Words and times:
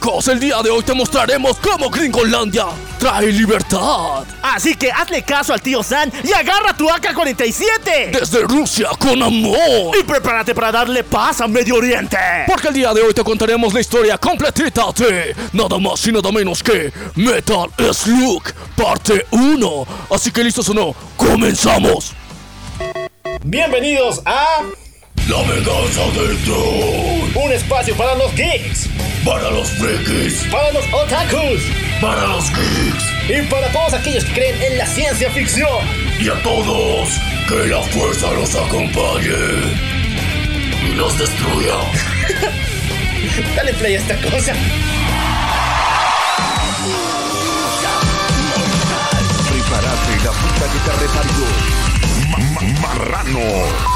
chicos, 0.00 0.28
el 0.28 0.40
día 0.40 0.62
de 0.62 0.70
hoy 0.70 0.82
te 0.82 0.94
mostraremos 0.94 1.58
cómo 1.58 1.90
Gringolandia 1.90 2.66
trae 2.98 3.26
libertad. 3.26 4.24
Así 4.42 4.74
que 4.74 4.90
hazle 4.90 5.22
caso 5.22 5.52
al 5.52 5.60
tío 5.60 5.82
San 5.82 6.10
y 6.24 6.32
agarra 6.32 6.74
tu 6.74 6.88
AK-47. 6.88 8.10
Desde 8.10 8.40
Rusia 8.42 8.88
con 8.98 9.22
amor. 9.22 9.94
Y 9.98 10.02
prepárate 10.04 10.54
para 10.54 10.72
darle 10.72 11.04
paz 11.04 11.42
a 11.42 11.48
Medio 11.48 11.76
Oriente. 11.76 12.16
Porque 12.46 12.68
el 12.68 12.74
día 12.74 12.94
de 12.94 13.02
hoy 13.02 13.12
te 13.12 13.22
contaremos 13.22 13.74
la 13.74 13.80
historia 13.80 14.16
completita 14.16 14.86
de 14.96 15.34
nada 15.52 15.78
más 15.78 16.06
y 16.06 16.12
nada 16.12 16.32
menos 16.32 16.62
que 16.62 16.90
Metal 17.16 17.68
Slug 17.92 18.42
parte 18.74 19.26
1. 19.30 19.86
Así 20.10 20.30
que 20.30 20.42
listos 20.42 20.68
o 20.70 20.74
no, 20.74 20.94
comenzamos. 21.16 22.14
Bienvenidos 23.44 24.22
a 24.24 24.62
La 25.30 25.42
venganza 25.42 26.02
del 26.18 26.36
troll. 26.44 27.30
un 27.44 27.52
espacio 27.52 27.96
para 27.96 28.14
los 28.16 28.34
geeks, 28.34 28.88
Para 29.24 29.50
los 29.50 29.68
frikis, 29.72 30.44
para 30.50 30.72
los 30.72 30.84
otakus 30.92 31.60
para 32.00 32.26
los 32.28 32.44
geeks 32.50 33.04
y 33.28 33.42
para 33.50 33.68
todos 33.72 33.92
aquellos 33.94 34.24
que 34.24 34.32
creen 34.32 34.62
en 34.62 34.78
la 34.78 34.86
ciencia 34.86 35.30
ficción. 35.30 35.68
y 36.18 36.28
a 36.28 36.42
todos, 36.42 37.08
que 37.48 37.66
la 37.68 37.80
fuerza 37.82 38.32
los 38.32 38.54
acompañe 38.54 39.36
y 40.90 40.94
los 40.94 41.16
destruya. 41.18 41.74
Dale 43.56 43.72
play 43.74 43.94
a 43.94 43.98
esta 43.98 44.16
cosa. 44.16 44.54
Prepárate 49.50 50.24
la 50.24 50.32
puta 50.32 50.64
que 50.72 50.78
te 50.78 50.92
reparió. 50.96 51.46
Ma- 52.30 52.38
ma- 52.60 52.80
marrano. 52.80 53.89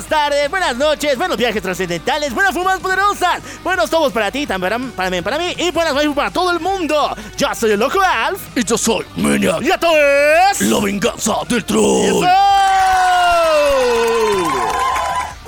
Buenas 0.00 0.30
tardes, 0.30 0.50
buenas 0.50 0.76
noches, 0.76 1.18
buenos 1.18 1.36
viajes 1.36 1.60
trascendentales, 1.62 2.32
buenas 2.32 2.54
fumas 2.54 2.80
poderosas, 2.80 3.42
buenos 3.62 3.90
tomos 3.90 4.10
para 4.12 4.30
ti, 4.30 4.46
también 4.46 4.92
para, 4.92 5.10
mí, 5.10 5.20
para 5.20 5.38
mí 5.38 5.52
y 5.58 5.70
buenas 5.72 5.94
vibes 5.94 6.16
para 6.16 6.30
todo 6.30 6.52
el 6.52 6.60
mundo. 6.60 7.14
Yo 7.36 7.54
soy 7.54 7.72
el 7.72 7.80
Loco 7.80 8.00
Alf 8.00 8.40
Y 8.56 8.64
yo 8.64 8.78
soy 8.78 9.04
Maniac, 9.16 9.60
y 9.62 9.70
esto 9.70 9.88
es... 10.52 10.60
la 10.62 10.80
venganza 10.80 11.34
del 11.48 11.64
troll. 11.64 12.24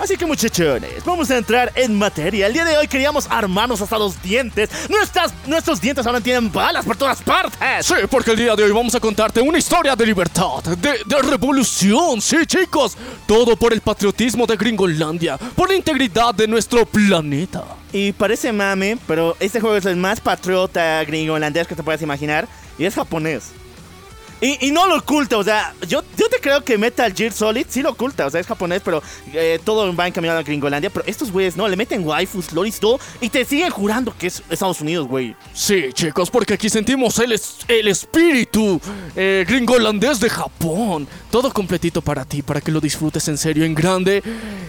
Así 0.03 0.17
que 0.17 0.27
muchachones, 0.27 1.05
vamos 1.05 1.31
a 1.31 1.39
entrar 1.39 1.71
en 1.77 1.97
materia. 1.97 2.49
El 2.49 2.55
día 2.55 2.65
de 2.65 2.77
hoy 2.77 2.89
queríamos 2.89 3.29
armarnos 3.31 3.81
hasta 3.81 3.97
los 3.97 4.21
dientes. 4.21 4.69
Nuestras, 4.91 5.33
nuestros 5.47 5.81
dientes 5.81 6.05
ahora 6.05 6.21
tienen 6.21 6.51
balas 6.51 6.85
por 6.85 6.97
todas 6.97 7.23
partes. 7.23 7.87
Sí, 7.87 7.95
porque 8.11 8.33
el 8.33 8.37
día 8.37 8.57
de 8.57 8.65
hoy 8.65 8.73
vamos 8.73 8.97
a 8.97 8.99
contarte 9.01 9.41
una 9.41 9.59
historia 9.59 9.95
de 9.95 10.05
libertad, 10.05 10.61
de, 10.65 11.03
de 11.07 11.23
revolución, 11.23 12.21
sí 12.21 12.45
chicos. 12.47 12.97
Todo 13.29 13.55
por 13.55 13.73
el 13.73 13.81
patriotismo 13.81 14.45
de 14.45 14.57
Gringolandia, 14.57 15.39
por 15.39 15.69
la 15.69 15.77
integridad 15.77 16.35
de 16.35 16.49
nuestro 16.49 16.85
planeta. 16.85 17.63
Y 17.93 18.11
parece 18.11 18.53
mame, 18.53 18.99
pero 19.07 19.37
este 19.39 19.61
juego 19.61 19.77
es 19.77 19.87
el 19.87 19.95
más 19.95 20.21
patriota 20.21 21.05
gringo 21.05 21.35
holandés 21.35 21.69
que 21.69 21.77
te 21.77 21.83
puedas 21.85 22.03
imaginar. 22.03 22.49
Y 22.77 22.87
es 22.87 22.97
japonés. 22.97 23.53
Y, 24.45 24.73
no 24.73 24.89
lo 24.89 24.97
oculta, 24.97 25.39
o 25.39 25.45
sea, 25.45 25.73
yo, 25.87 26.03
yo 26.19 26.29
te 26.29 26.41
creo 26.41 26.65
que 26.65 26.77
Metal 26.77 27.15
Gear 27.15 27.31
Solid 27.31 27.65
sí 27.69 27.81
lo 27.81 27.91
oculta, 27.91 28.27
o 28.27 28.31
sea, 28.31 28.41
es 28.41 28.47
japonés, 28.49 28.83
pero 28.85 29.01
eh, 29.33 29.61
todo 29.63 29.95
va 29.95 30.09
encaminado 30.09 30.41
a 30.41 30.43
Gringolandia. 30.43 30.91
Pero 30.91 31.07
estos 31.07 31.31
güeyes 31.31 31.57
no, 31.57 31.69
le 31.69 31.77
meten 31.77 32.05
waifus, 32.05 32.53
loris, 32.53 32.81
todo, 32.81 32.99
y 33.21 33.29
te 33.29 33.45
siguen 33.45 33.71
jurando 33.71 34.13
que 34.19 34.27
es 34.27 34.43
Estados 34.51 34.81
Unidos, 34.81 35.07
güey. 35.07 35.37
Sí, 35.55 35.93
chicos, 35.93 36.29
porque 36.29 36.55
aquí 36.55 36.69
sentimos 36.69 37.21
el, 37.21 37.41
el 37.69 37.87
espíritu 37.87 38.81
eh, 39.15 39.45
gringolandés 39.47 40.19
de 40.19 40.29
Japón. 40.29 41.07
Todo 41.31 41.53
completito 41.53 42.03
para 42.03 42.25
ti, 42.25 42.43
para 42.43 42.61
que 42.61 42.73
lo 42.73 42.81
disfrutes 42.81 43.29
en 43.29 43.39
serio, 43.39 43.65
en 43.65 43.77
grande. 43.77 44.25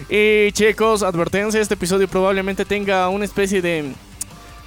Y 0.08 0.52
chicos, 0.52 1.02
advertencia, 1.02 1.60
este 1.60 1.74
episodio 1.74 2.06
probablemente 2.06 2.64
tenga 2.64 3.08
una 3.08 3.24
especie 3.24 3.60
de 3.60 3.92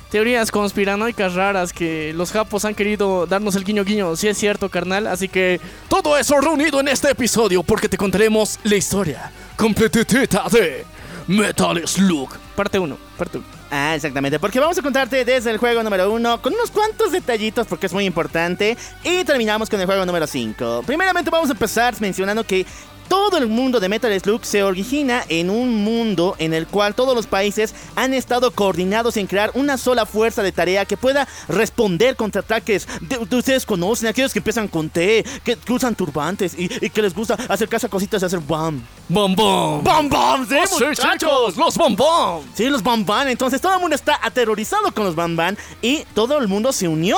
teorías 0.09 0.51
conspiranoicas 0.51 1.33
raras 1.33 1.73
que 1.73 2.13
los 2.13 2.31
japos 2.31 2.65
han 2.65 2.75
querido 2.75 3.25
darnos 3.25 3.55
el 3.55 3.63
guiño 3.63 3.83
guiño. 3.83 4.15
Si 4.15 4.27
es 4.27 4.37
cierto, 4.37 4.69
carnal. 4.69 5.07
Así 5.07 5.27
que 5.27 5.59
todo 5.87 6.17
eso 6.17 6.39
reunido 6.39 6.79
en 6.79 6.87
este 6.87 7.11
episodio, 7.11 7.63
porque 7.63 7.89
te 7.89 7.97
contaremos 7.97 8.59
la 8.63 8.75
historia 8.75 9.31
completita 9.55 10.45
de 10.51 10.85
Metal 11.27 11.87
Slug. 11.87 12.29
Parte 12.55 12.79
1, 12.79 12.97
parte 13.17 13.37
1. 13.37 13.57
Ah, 13.69 13.95
exactamente, 13.95 14.39
porque 14.39 14.61
vamos 14.61 14.77
a 14.77 14.81
contarte 14.81 15.25
desde 15.25 15.51
el 15.51 15.57
juego 15.57 15.83
número 15.83 16.09
1 16.11 16.41
con 16.41 16.53
unos 16.53 16.71
cuantos 16.71 17.11
detallitos 17.11 17.67
porque 17.67 17.87
es 17.87 17.93
muy 17.93 18.05
importante 18.05 18.77
y 19.03 19.25
terminamos 19.25 19.69
con 19.69 19.79
el 19.81 19.85
juego 19.85 20.05
número 20.05 20.25
5. 20.25 20.83
Primeramente 20.85 21.29
vamos 21.29 21.49
a 21.49 21.51
empezar 21.51 21.93
mencionando 21.99 22.45
que 22.45 22.65
todo 23.07 23.37
el 23.37 23.47
mundo 23.47 23.79
de 23.79 23.89
Metal 23.89 24.19
Slug 24.19 24.45
se 24.45 24.63
origina 24.63 25.23
en 25.29 25.49
un 25.49 25.83
mundo 25.83 26.35
en 26.39 26.53
el 26.53 26.67
cual 26.67 26.95
todos 26.95 27.15
los 27.15 27.27
países 27.27 27.73
han 27.95 28.13
estado 28.13 28.51
coordinados 28.51 29.17
en 29.17 29.27
crear 29.27 29.51
una 29.53 29.77
sola 29.77 30.05
fuerza 30.05 30.43
de 30.43 30.51
tarea 30.51 30.85
que 30.85 30.97
pueda 30.97 31.27
responder 31.47 32.15
contra 32.15 32.41
ataques. 32.41 32.87
De, 33.01 33.17
de 33.17 33.35
ustedes 33.35 33.65
conocen 33.65 34.07
aquellos 34.09 34.33
que 34.33 34.39
empiezan 34.39 34.67
con 34.67 34.89
T, 34.89 35.25
que, 35.43 35.57
usan 35.69 35.95
turbantes 35.95 36.55
y, 36.57 36.69
y 36.85 36.89
que 36.89 37.01
les 37.01 37.13
gusta 37.13 37.37
acercarse 37.47 37.87
a 37.87 37.89
cositas 37.89 38.21
y 38.21 38.25
hacer 38.25 38.39
bam. 38.39 38.81
¡Bam, 39.09 39.35
bam! 39.35 39.83
¡Bam, 39.83 40.09
bam! 40.09 40.47
¡Sí, 40.47 40.55
¡Sí, 40.77 40.85
muchachos! 40.85 41.55
¡Los 41.55 41.77
Bam 41.77 41.95
Bam! 41.95 42.41
Sí, 42.53 42.69
los 42.69 42.83
Bamban. 42.83 43.29
Entonces 43.29 43.61
todo 43.61 43.73
el 43.73 43.79
mundo 43.79 43.95
está 43.95 44.19
aterrorizado 44.21 44.93
con 44.93 45.05
los 45.05 45.15
Bamban 45.15 45.57
y 45.81 46.03
todo 46.13 46.37
el 46.39 46.47
mundo 46.47 46.73
se 46.73 46.87
unió, 46.87 47.17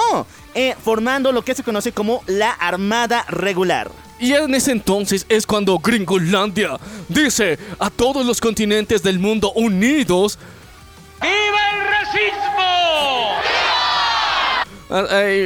eh, 0.54 0.76
formando 0.84 1.32
lo 1.32 1.44
que 1.44 1.56
se 1.56 1.64
conoce 1.64 1.92
como 1.92 2.22
la 2.28 2.52
Armada 2.52 3.26
Regular. 3.28 3.90
Y 4.20 4.34
en 4.34 4.54
ese 4.54 4.72
entonces 4.72 5.26
es 5.30 5.46
cuando 5.46 5.80
Gringolandia 5.80 6.78
dice 7.08 7.58
a 7.80 7.90
todos 7.90 8.26
los 8.26 8.42
continentes 8.42 9.02
del 9.02 9.18
mundo 9.18 9.54
unidos. 9.54 10.38
¡Viva 11.22 11.70
el 11.74 11.80
racismo! 11.88 13.79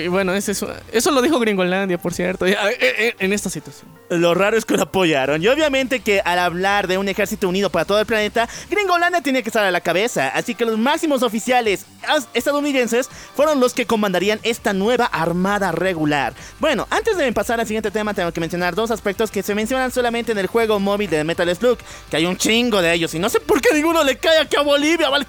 Bueno, 0.10 0.34
ese 0.34 0.54
es- 0.54 0.66
eso 0.92 1.12
lo 1.12 1.22
dijo 1.22 1.38
Gringolandia, 1.40 1.98
por 1.98 2.14
cierto, 2.14 2.46
eh, 2.46 2.56
eh, 2.80 3.16
en 3.20 3.34
esta 3.34 3.50
situación. 3.50 3.90
Lo 4.10 4.34
raro 4.34 4.58
es 4.58 4.64
que 4.66 4.76
lo 4.78 4.84
apoyaron. 4.84 5.42
Y 5.44 5.48
obviamente 5.48 6.00
que 6.00 6.22
al 6.24 6.40
hablar 6.40 6.88
de 6.88 6.98
un 6.98 7.10
ejército 7.10 7.50
unido 7.50 7.70
para 7.70 7.86
todo 7.86 8.00
el 8.00 8.06
planeta, 8.06 8.48
Gringolandia 8.70 9.22
tiene 9.22 9.44
que 9.44 9.50
estar 9.50 9.64
a 9.66 9.72
la 9.72 9.82
cabeza. 9.82 10.30
Así 10.30 10.56
que 10.56 10.66
los 10.66 10.78
máximos 10.78 11.24
oficiales 11.24 11.86
estadounidenses 12.34 13.10
fueron 13.36 13.60
los 13.60 13.74
que 13.74 13.86
comandarían 13.86 14.40
esta 14.44 14.74
nueva 14.74 15.06
armada 15.06 15.72
regular. 15.72 16.34
Bueno, 16.60 16.88
antes 16.90 17.18
de 17.18 17.32
pasar 17.34 17.60
al 17.60 17.68
siguiente 17.68 17.92
tema, 17.92 18.14
tengo 18.14 18.32
que 18.32 18.40
mencionar 18.40 18.76
dos 18.76 18.92
aspectos 18.92 19.30
que 19.32 19.44
se 19.44 19.56
mencionan 19.56 19.92
solamente 19.92 20.32
en 20.32 20.38
el 20.38 20.48
juego 20.48 20.80
móvil 20.80 21.10
de 21.10 21.24
Metal 21.24 21.54
Slug. 21.56 21.78
Que 22.10 22.18
hay 22.18 22.26
un 22.26 22.38
chingo 22.38 22.82
de 22.82 22.94
ellos. 22.94 23.14
Y 23.14 23.20
no 23.20 23.30
sé 23.30 23.40
por 23.40 23.62
qué 23.62 23.74
ninguno 23.74 24.04
le 24.04 24.18
cae 24.18 24.40
aquí 24.40 24.56
a 24.56 24.62
Bolivia, 24.62 25.10
¿vale? 25.10 25.26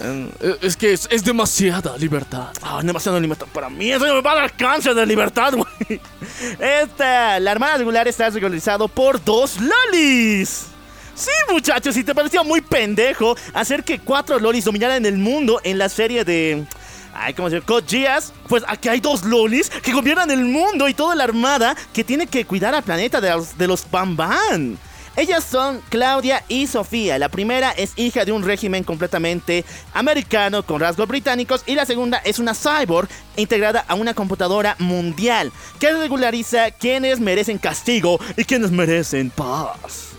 Eh, 0.00 0.56
Es 0.62 0.76
que 0.76 0.92
es, 0.92 1.08
es 1.10 1.24
demasiada 1.24 1.96
libertad. 1.98 2.48
Ah, 2.62 2.80
demasiado 2.82 3.20
libertad 3.20 3.46
para 3.52 3.68
mí. 3.68 3.90
Eso 3.90 4.04
me 4.04 4.20
va 4.20 4.32
a 4.32 4.34
dar 4.36 4.56
cáncer 4.56 4.94
de 4.94 5.06
libertad, 5.06 5.52
güey. 5.54 6.00
Esta, 6.58 7.38
la 7.40 7.50
armada 7.52 7.76
regular 7.78 8.08
está 8.08 8.30
regularizado 8.30 8.88
por 8.88 9.22
dos 9.22 9.56
lolis. 9.60 10.66
Sí, 11.14 11.30
muchachos, 11.50 11.94
si 11.94 12.02
te 12.02 12.14
parecía 12.14 12.42
muy 12.42 12.62
pendejo 12.62 13.36
hacer 13.52 13.84
que 13.84 13.98
cuatro 13.98 14.38
lolis 14.38 14.64
dominaran 14.64 15.04
el 15.04 15.18
mundo 15.18 15.60
en 15.64 15.76
la 15.76 15.88
serie 15.88 16.24
de. 16.24 16.64
Ay, 17.12 17.34
¿cómo 17.34 17.50
se 17.50 17.56
llama? 17.56 17.66
Code 17.66 18.08
Pues 18.48 18.62
aquí 18.66 18.88
hay 18.88 19.00
dos 19.00 19.24
lolis 19.24 19.68
que 19.68 19.92
gobiernan 19.92 20.30
el 20.30 20.44
mundo 20.44 20.88
y 20.88 20.94
toda 20.94 21.14
la 21.14 21.24
armada 21.24 21.76
que 21.92 22.04
tiene 22.04 22.26
que 22.26 22.46
cuidar 22.46 22.74
al 22.74 22.82
planeta 22.82 23.20
de 23.20 23.30
los, 23.30 23.58
de 23.58 23.66
los. 23.66 23.86
Ellas 25.20 25.44
son 25.44 25.82
Claudia 25.90 26.44
y 26.48 26.66
Sofía. 26.66 27.18
La 27.18 27.28
primera 27.28 27.72
es 27.72 27.92
hija 27.96 28.24
de 28.24 28.32
un 28.32 28.42
régimen 28.42 28.84
completamente 28.84 29.66
americano 29.92 30.62
con 30.62 30.80
rasgos 30.80 31.06
británicos 31.06 31.62
y 31.66 31.74
la 31.74 31.84
segunda 31.84 32.22
es 32.24 32.38
una 32.38 32.54
cyborg 32.54 33.06
integrada 33.36 33.84
a 33.86 33.96
una 33.96 34.14
computadora 34.14 34.76
mundial 34.78 35.52
que 35.78 35.92
regulariza 35.92 36.70
quienes 36.70 37.20
merecen 37.20 37.58
castigo 37.58 38.18
y 38.34 38.44
quienes 38.44 38.70
merecen 38.70 39.28
paz. 39.28 40.12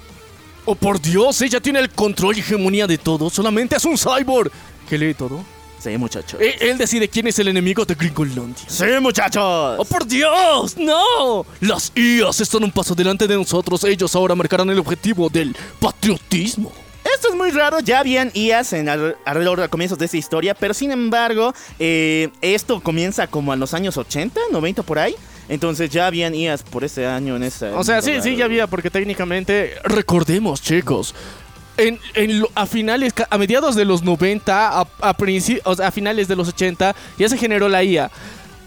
Oh, 0.65 0.75
por 0.75 1.01
Dios, 1.01 1.41
ella 1.41 1.59
tiene 1.59 1.79
el 1.79 1.89
control 1.89 2.37
y 2.37 2.41
hegemonía 2.41 2.85
de 2.85 2.99
todo. 2.99 3.31
Solamente 3.31 3.77
es 3.77 3.85
un 3.85 3.97
cyborg 3.97 4.51
que 4.87 4.99
lee 4.99 5.15
todo. 5.15 5.43
Sí, 5.81 5.97
muchachos. 5.97 6.39
Eh, 6.39 6.55
Él 6.61 6.77
decide 6.77 7.07
quién 7.09 7.25
es 7.27 7.39
el 7.39 7.47
enemigo 7.47 7.83
de 7.85 7.95
Gringolandia. 7.95 8.63
Sí, 8.67 8.85
muchachos. 9.01 9.75
¡Oh, 9.79 9.85
por 9.85 10.05
Dios! 10.05 10.77
¡No! 10.77 11.45
Las 11.59 11.91
IAs 11.95 12.39
están 12.39 12.63
un 12.63 12.71
paso 12.71 12.93
delante 12.93 13.27
de 13.27 13.35
nosotros. 13.35 13.83
Ellos 13.83 14.15
ahora 14.15 14.35
marcarán 14.35 14.69
el 14.69 14.77
objetivo 14.79 15.27
del 15.29 15.55
patriotismo. 15.79 16.71
Esto 17.15 17.29
es 17.29 17.35
muy 17.35 17.49
raro, 17.51 17.79
ya 17.79 17.99
habían 17.99 18.31
IAs 18.33 18.73
en 18.73 18.87
al- 18.89 19.17
alrededor 19.25 19.59
de 19.59 19.69
comienzos 19.69 19.97
de 19.97 20.05
esta 20.05 20.17
historia, 20.17 20.53
pero 20.53 20.73
sin 20.73 20.91
embargo, 20.91 21.53
eh, 21.79 22.29
esto 22.41 22.79
comienza 22.81 23.25
como 23.27 23.53
en 23.53 23.59
los 23.59 23.73
años 23.73 23.97
80, 23.97 24.39
90 24.51 24.83
por 24.83 24.99
ahí. 24.99 25.15
Entonces 25.49 25.89
ya 25.89 26.07
habían 26.07 26.33
IAs 26.35 26.63
por 26.63 26.83
ese 26.83 27.05
año 27.07 27.35
en 27.35 27.43
esa. 27.43 27.75
O 27.77 27.83
sea, 27.83 28.01
sí, 28.01 28.13
sí, 28.21 28.35
ya 28.35 28.45
había, 28.45 28.67
porque 28.67 28.89
técnicamente, 28.89 29.73
recordemos, 29.83 30.61
chicos, 30.61 31.13
en, 31.77 31.99
a 32.55 32.65
finales, 32.65 33.13
a 33.29 33.37
mediados 33.37 33.75
de 33.75 33.85
los 33.85 34.03
90, 34.03 34.79
a, 34.79 34.81
a, 35.01 35.09
a 35.09 35.91
finales 35.91 36.27
de 36.27 36.35
los 36.35 36.47
80, 36.49 36.95
ya 37.17 37.29
se 37.29 37.37
generó 37.37 37.67
la 37.69 37.83
IA. 37.83 38.11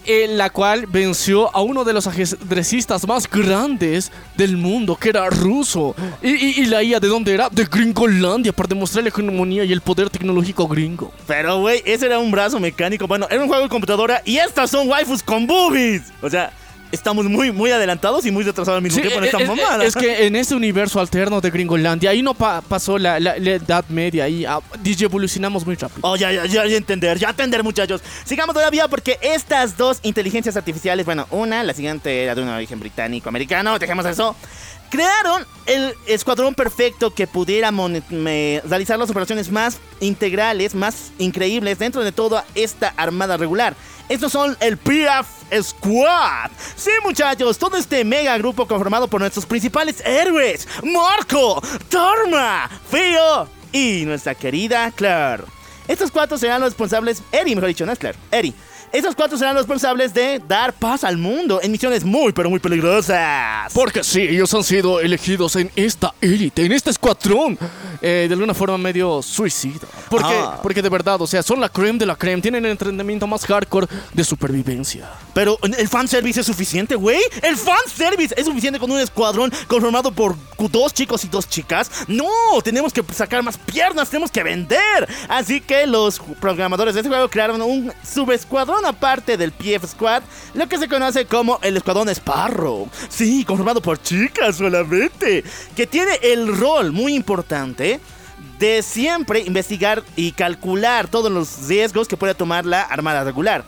En 0.07 0.37
la 0.37 0.51
cual 0.51 0.85
venció 0.85 1.49
a 1.55 1.61
uno 1.61 1.83
de 1.83 1.91
los 1.91 2.05
ajedrecistas 2.05 3.07
más 3.07 3.27
grandes 3.27 4.11
del 4.37 4.55
mundo, 4.55 4.95
que 4.95 5.09
era 5.09 5.31
ruso. 5.31 5.95
Y, 6.21 6.29
y- 6.29 6.61
y 6.61 6.65
la 6.65 6.83
IA, 6.83 6.99
¿de 6.99 7.07
dónde 7.07 7.33
era? 7.33 7.49
De 7.49 7.65
Gringolandia, 7.65 8.53
para 8.53 8.67
demostrar 8.67 9.03
la 9.03 9.09
hegemonía 9.09 9.63
y 9.63 9.71
el 9.73 9.81
poder 9.81 10.11
tecnológico 10.11 10.67
gringo. 10.67 11.11
Pero, 11.25 11.59
güey, 11.61 11.81
ese 11.85 12.05
era 12.05 12.19
un 12.19 12.29
brazo 12.29 12.59
mecánico. 12.59 13.07
Bueno, 13.07 13.25
era 13.31 13.41
un 13.41 13.47
juego 13.47 13.63
de 13.63 13.69
computadora 13.69 14.21
y 14.25 14.37
estas 14.37 14.69
son 14.69 14.87
waifus 14.87 15.23
con 15.23 15.47
boobies. 15.47 16.03
O 16.21 16.29
sea, 16.29 16.51
estamos 16.95 17.25
muy, 17.25 17.51
muy 17.51 17.69
adelantados 17.71 18.25
y 18.25 18.31
muy 18.31 18.43
retrasados 18.43 18.77
al 18.77 18.81
mismo 18.81 18.95
Sí, 18.95 19.01
tiempo 19.03 19.19
en 19.19 19.25
eh, 19.25 19.27
esta 19.27 19.41
eh, 19.43 19.47
mamada. 19.47 19.85
Es 19.85 19.95
que 19.95 20.25
en 20.25 20.35
este 20.35 20.55
universo 20.55 20.99
alterno 20.99 21.39
de 21.41 21.51
Gringolandia, 21.51 22.09
ahí 22.09 22.21
no 22.23 22.33
pa- 22.33 22.61
pasó 22.61 22.97
la, 22.97 23.19
la- 23.19 23.37
la 23.37 23.49
Edad 23.51 23.85
Media, 23.89 24.23
ahí 24.23 24.45
ah, 24.45 24.59
evolucionamos 24.83 25.65
muy 25.65 25.75
rápido. 25.75 25.99
Oh, 26.01 26.15
ya, 26.15 26.31
ya, 26.31 26.45
ya, 26.45 26.65
ya 26.65 26.77
entender, 26.77 27.19
ya 27.19 27.29
entender, 27.29 27.63
muchachos. 27.63 28.01
Sigamos 28.23 28.55
todavía 28.55 28.87
porque 28.87 29.19
estas 29.21 29.77
dos 29.77 29.99
inteligencias 30.01 30.57
artificiales, 30.57 31.05
bueno, 31.05 31.27
una, 31.31 31.61
la 31.63 31.73
siguiente 31.73 32.23
era 32.23 32.33
de 32.33 32.41
un 32.41 32.49
origen 32.49 32.79
británico-americano, 32.79 33.77
dejemos 33.77 34.05
eso. 34.05 34.35
Crearon 34.89 35.45
el 35.65 35.93
escuadrón 36.07 36.53
perfecto 36.53 37.13
que 37.13 37.27
pudiera 37.27 37.71
realizar 38.69 38.97
las 38.99 39.09
operaciones 39.09 39.51
más 39.51 39.79
integrales, 39.99 40.75
más 40.75 41.11
increíbles 41.17 41.79
dentro 41.79 42.03
de 42.03 42.11
toda 42.11 42.45
esta 42.55 42.93
armada 42.95 43.35
regular. 43.35 43.75
Estos 44.07 44.31
son 44.31 44.55
el 44.59 44.77
PF 44.77 45.63
Squad. 45.63 46.51
Sí, 46.75 46.91
muchachos, 47.03 47.57
todo 47.57 47.75
este 47.77 48.03
mega 48.05 48.37
grupo 48.37 48.67
conformado 48.67 49.07
por 49.07 49.19
nuestros 49.19 49.45
principales 49.45 50.01
héroes: 50.05 50.67
Marco, 50.83 51.61
Torma, 51.89 52.69
Fio 52.89 53.49
y 53.71 54.05
nuestra 54.05 54.35
querida 54.35 54.91
Claire. 54.91 55.43
Estos 55.87 56.11
cuatro 56.11 56.37
serán 56.37 56.61
los 56.61 56.71
responsables, 56.71 57.21
Eri, 57.31 57.55
mejor 57.55 57.67
dicho, 57.67 57.85
no 57.85 57.91
es 57.91 57.99
Claire, 57.99 58.17
Eri. 58.31 58.53
Estos 58.95 59.13
cuatro 59.13 59.37
serán 59.37 59.55
los 59.55 59.63
responsables 59.63 60.13
de 60.13 60.41
dar 60.47 60.71
paz 60.71 61.03
al 61.03 61.17
mundo 61.17 61.59
en 61.61 61.69
misiones 61.69 62.05
muy, 62.05 62.31
pero 62.31 62.49
muy 62.49 62.59
peligrosas. 62.61 63.73
Porque 63.73 64.05
sí, 64.05 64.21
ellos 64.21 64.53
han 64.53 64.63
sido 64.63 65.01
elegidos 65.01 65.57
en 65.57 65.69
esta 65.75 66.13
élite, 66.21 66.63
en 66.65 66.71
este 66.71 66.91
escuadrón, 66.91 67.59
eh, 68.01 68.25
de 68.29 68.33
alguna 68.33 68.53
forma 68.53 68.77
medio 68.77 69.21
suicida. 69.21 69.85
Porque, 70.09 70.33
Ah. 70.33 70.59
porque 70.63 70.81
de 70.81 70.87
verdad, 70.87 71.21
o 71.21 71.27
sea, 71.27 71.43
son 71.43 71.59
la 71.59 71.67
creme 71.67 71.99
de 71.99 72.05
la 72.05 72.15
creme, 72.15 72.41
tienen 72.41 72.63
el 72.63 72.71
entrenamiento 72.71 73.27
más 73.27 73.45
hardcore 73.45 73.87
de 74.13 74.23
supervivencia. 74.23 75.09
Pero 75.33 75.57
el 75.61 75.89
fanservice 75.89 76.39
es 76.39 76.45
suficiente, 76.45 76.95
güey. 76.95 77.19
El 77.41 77.57
fanservice 77.57 78.33
es 78.37 78.45
suficiente 78.45 78.79
con 78.79 78.89
un 78.89 78.99
escuadrón 79.01 79.51
conformado 79.67 80.09
por 80.13 80.37
dos 80.71 80.93
chicos 80.93 81.25
y 81.25 81.27
dos 81.27 81.49
chicas. 81.49 81.91
No, 82.07 82.29
tenemos 82.63 82.93
que 82.93 83.03
sacar 83.13 83.43
más 83.43 83.57
piernas, 83.57 84.09
tenemos 84.09 84.31
que 84.31 84.41
vender. 84.41 84.79
Así 85.27 85.59
que 85.59 85.85
los 85.85 86.19
programadores 86.39 86.93
de 86.93 87.01
este 87.01 87.09
juego 87.09 87.27
crearon 87.29 87.61
un 87.61 87.91
subescuadrón 88.09 88.84
aparte 88.85 89.37
del 89.37 89.51
PF 89.51 89.87
Squad, 89.87 90.23
lo 90.53 90.67
que 90.67 90.77
se 90.77 90.87
conoce 90.87 91.25
como 91.25 91.59
el 91.61 91.77
escuadrón 91.77 92.09
Sparrow. 92.09 92.89
Sí, 93.09 93.43
conformado 93.43 93.81
por 93.81 94.01
chicas 94.01 94.57
solamente, 94.57 95.43
que 95.75 95.87
tiene 95.87 96.19
el 96.21 96.55
rol 96.57 96.91
muy 96.91 97.15
importante 97.15 97.99
de 98.59 98.81
siempre 98.81 99.41
investigar 99.41 100.03
y 100.15 100.31
calcular 100.31 101.07
todos 101.07 101.31
los 101.31 101.67
riesgos 101.67 102.07
que 102.07 102.17
puede 102.17 102.35
tomar 102.35 102.65
la 102.65 102.81
armada 102.81 103.23
regular. 103.23 103.65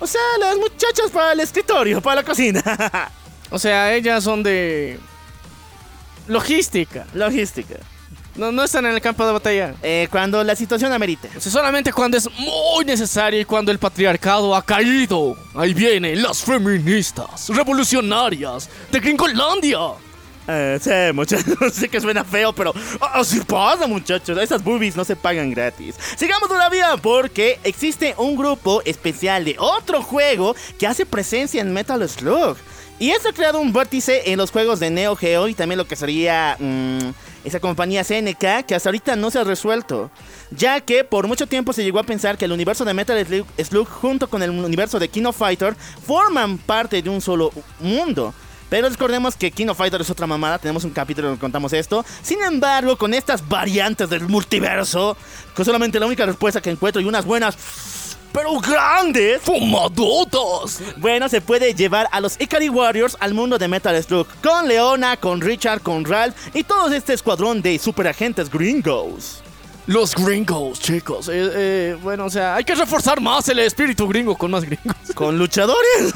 O 0.00 0.06
sea, 0.06 0.20
las 0.38 0.56
muchachas 0.56 1.10
para 1.12 1.32
el 1.32 1.40
escritorio, 1.40 2.00
para 2.00 2.16
la 2.16 2.24
cocina. 2.24 2.62
O 3.50 3.58
sea, 3.58 3.94
ellas 3.94 4.24
son 4.24 4.42
de 4.42 5.00
logística, 6.26 7.06
Logística. 7.14 7.76
No, 8.38 8.52
no 8.52 8.62
están 8.62 8.86
en 8.86 8.94
el 8.94 9.00
campo 9.00 9.26
de 9.26 9.32
batalla. 9.32 9.74
Eh, 9.82 10.08
cuando 10.10 10.42
la 10.44 10.54
situación 10.56 10.92
amerite. 10.92 11.28
O 11.36 11.40
sea, 11.40 11.52
solamente 11.52 11.92
cuando 11.92 12.16
es 12.16 12.28
muy 12.38 12.84
necesario 12.84 13.40
y 13.40 13.44
cuando 13.44 13.72
el 13.72 13.78
patriarcado 13.78 14.54
ha 14.54 14.64
caído. 14.64 15.36
Ahí 15.54 15.74
vienen 15.74 16.22
las 16.22 16.42
feministas, 16.42 17.48
revolucionarias 17.48 18.70
de 18.90 19.00
Gringolandia. 19.00 19.78
Eh, 20.50 20.78
sí, 20.80 21.12
muchachos, 21.12 21.56
sé 21.74 21.90
que 21.90 22.00
suena 22.00 22.24
feo, 22.24 22.54
pero 22.54 22.72
así 23.12 23.40
pasa, 23.40 23.86
muchachos. 23.86 24.38
Esas 24.38 24.64
boobies 24.64 24.96
no 24.96 25.04
se 25.04 25.14
pagan 25.14 25.50
gratis. 25.50 25.96
Sigamos 26.16 26.48
todavía 26.48 26.96
porque 27.02 27.58
existe 27.64 28.14
un 28.16 28.34
grupo 28.34 28.80
especial 28.86 29.44
de 29.44 29.56
otro 29.58 30.00
juego 30.02 30.56
que 30.78 30.86
hace 30.86 31.04
presencia 31.04 31.60
en 31.60 31.74
Metal 31.74 32.08
Slug. 32.08 32.56
Y 33.00 33.10
esto 33.10 33.28
ha 33.28 33.32
creado 33.32 33.60
un 33.60 33.72
vórtice 33.72 34.22
en 34.32 34.38
los 34.38 34.50
juegos 34.50 34.80
de 34.80 34.90
Neo 34.90 35.14
Geo 35.14 35.46
y 35.48 35.54
también 35.54 35.78
lo 35.78 35.86
que 35.86 35.94
sería 35.94 36.56
mm, 36.58 37.10
esa 37.48 37.60
compañía 37.60 38.04
CNK 38.04 38.66
que 38.66 38.74
hasta 38.74 38.88
ahorita 38.88 39.16
no 39.16 39.30
se 39.30 39.38
ha 39.38 39.44
resuelto. 39.44 40.10
Ya 40.50 40.80
que 40.80 41.04
por 41.04 41.26
mucho 41.26 41.46
tiempo 41.46 41.72
se 41.72 41.84
llegó 41.84 41.98
a 41.98 42.04
pensar 42.04 42.38
que 42.38 42.44
el 42.44 42.52
universo 42.52 42.84
de 42.84 42.94
Metal 42.94 43.26
Slug, 43.58 43.88
junto 43.88 44.28
con 44.28 44.42
el 44.42 44.50
universo 44.50 44.98
de 44.98 45.08
King 45.08 45.24
of 45.24 45.36
Fighter 45.36 45.76
forman 46.06 46.58
parte 46.58 47.02
de 47.02 47.10
un 47.10 47.20
solo 47.20 47.50
mundo. 47.80 48.32
Pero 48.68 48.88
recordemos 48.88 49.34
que 49.34 49.50
King 49.50 49.68
of 49.68 49.78
Fighter 49.78 50.00
es 50.00 50.10
otra 50.10 50.26
mamada, 50.26 50.58
tenemos 50.58 50.84
un 50.84 50.90
capítulo 50.90 51.28
donde 51.28 51.40
contamos 51.40 51.72
esto. 51.72 52.04
Sin 52.22 52.42
embargo, 52.42 52.98
con 52.98 53.14
estas 53.14 53.46
variantes 53.48 54.10
del 54.10 54.28
multiverso, 54.28 55.16
con 55.54 55.64
solamente 55.64 55.98
la 55.98 56.06
única 56.06 56.26
respuesta 56.26 56.60
que 56.60 56.70
encuentro 56.70 57.00
y 57.00 57.06
unas 57.06 57.24
buenas, 57.24 57.56
pero 58.32 58.58
grandes, 58.60 59.40
¡Fumadotas! 59.42 60.80
bueno, 60.96 61.28
se 61.28 61.40
puede 61.40 61.74
llevar 61.74 62.08
a 62.12 62.20
los 62.20 62.40
Ikari 62.40 62.68
Warriors 62.68 63.16
al 63.20 63.34
mundo 63.34 63.58
de 63.58 63.68
Metal 63.68 64.00
Slug. 64.02 64.26
Con 64.42 64.68
Leona, 64.68 65.16
con 65.16 65.40
Richard, 65.40 65.80
con 65.80 66.04
Ralph 66.04 66.34
y 66.54 66.62
todo 66.64 66.92
este 66.92 67.14
escuadrón 67.14 67.62
de 67.62 67.78
superagentes 67.78 68.50
gringos. 68.50 69.42
Los 69.86 70.14
gringos, 70.14 70.80
chicos. 70.80 71.28
Eh, 71.30 71.32
eh, 71.54 71.96
bueno, 72.02 72.26
o 72.26 72.30
sea, 72.30 72.56
hay 72.56 72.64
que 72.64 72.74
reforzar 72.74 73.22
más 73.22 73.48
el 73.48 73.58
espíritu 73.60 74.06
gringo 74.06 74.36
con 74.36 74.50
más 74.50 74.62
gringos. 74.64 74.94
¿Con 75.14 75.38
luchadores? 75.38 76.12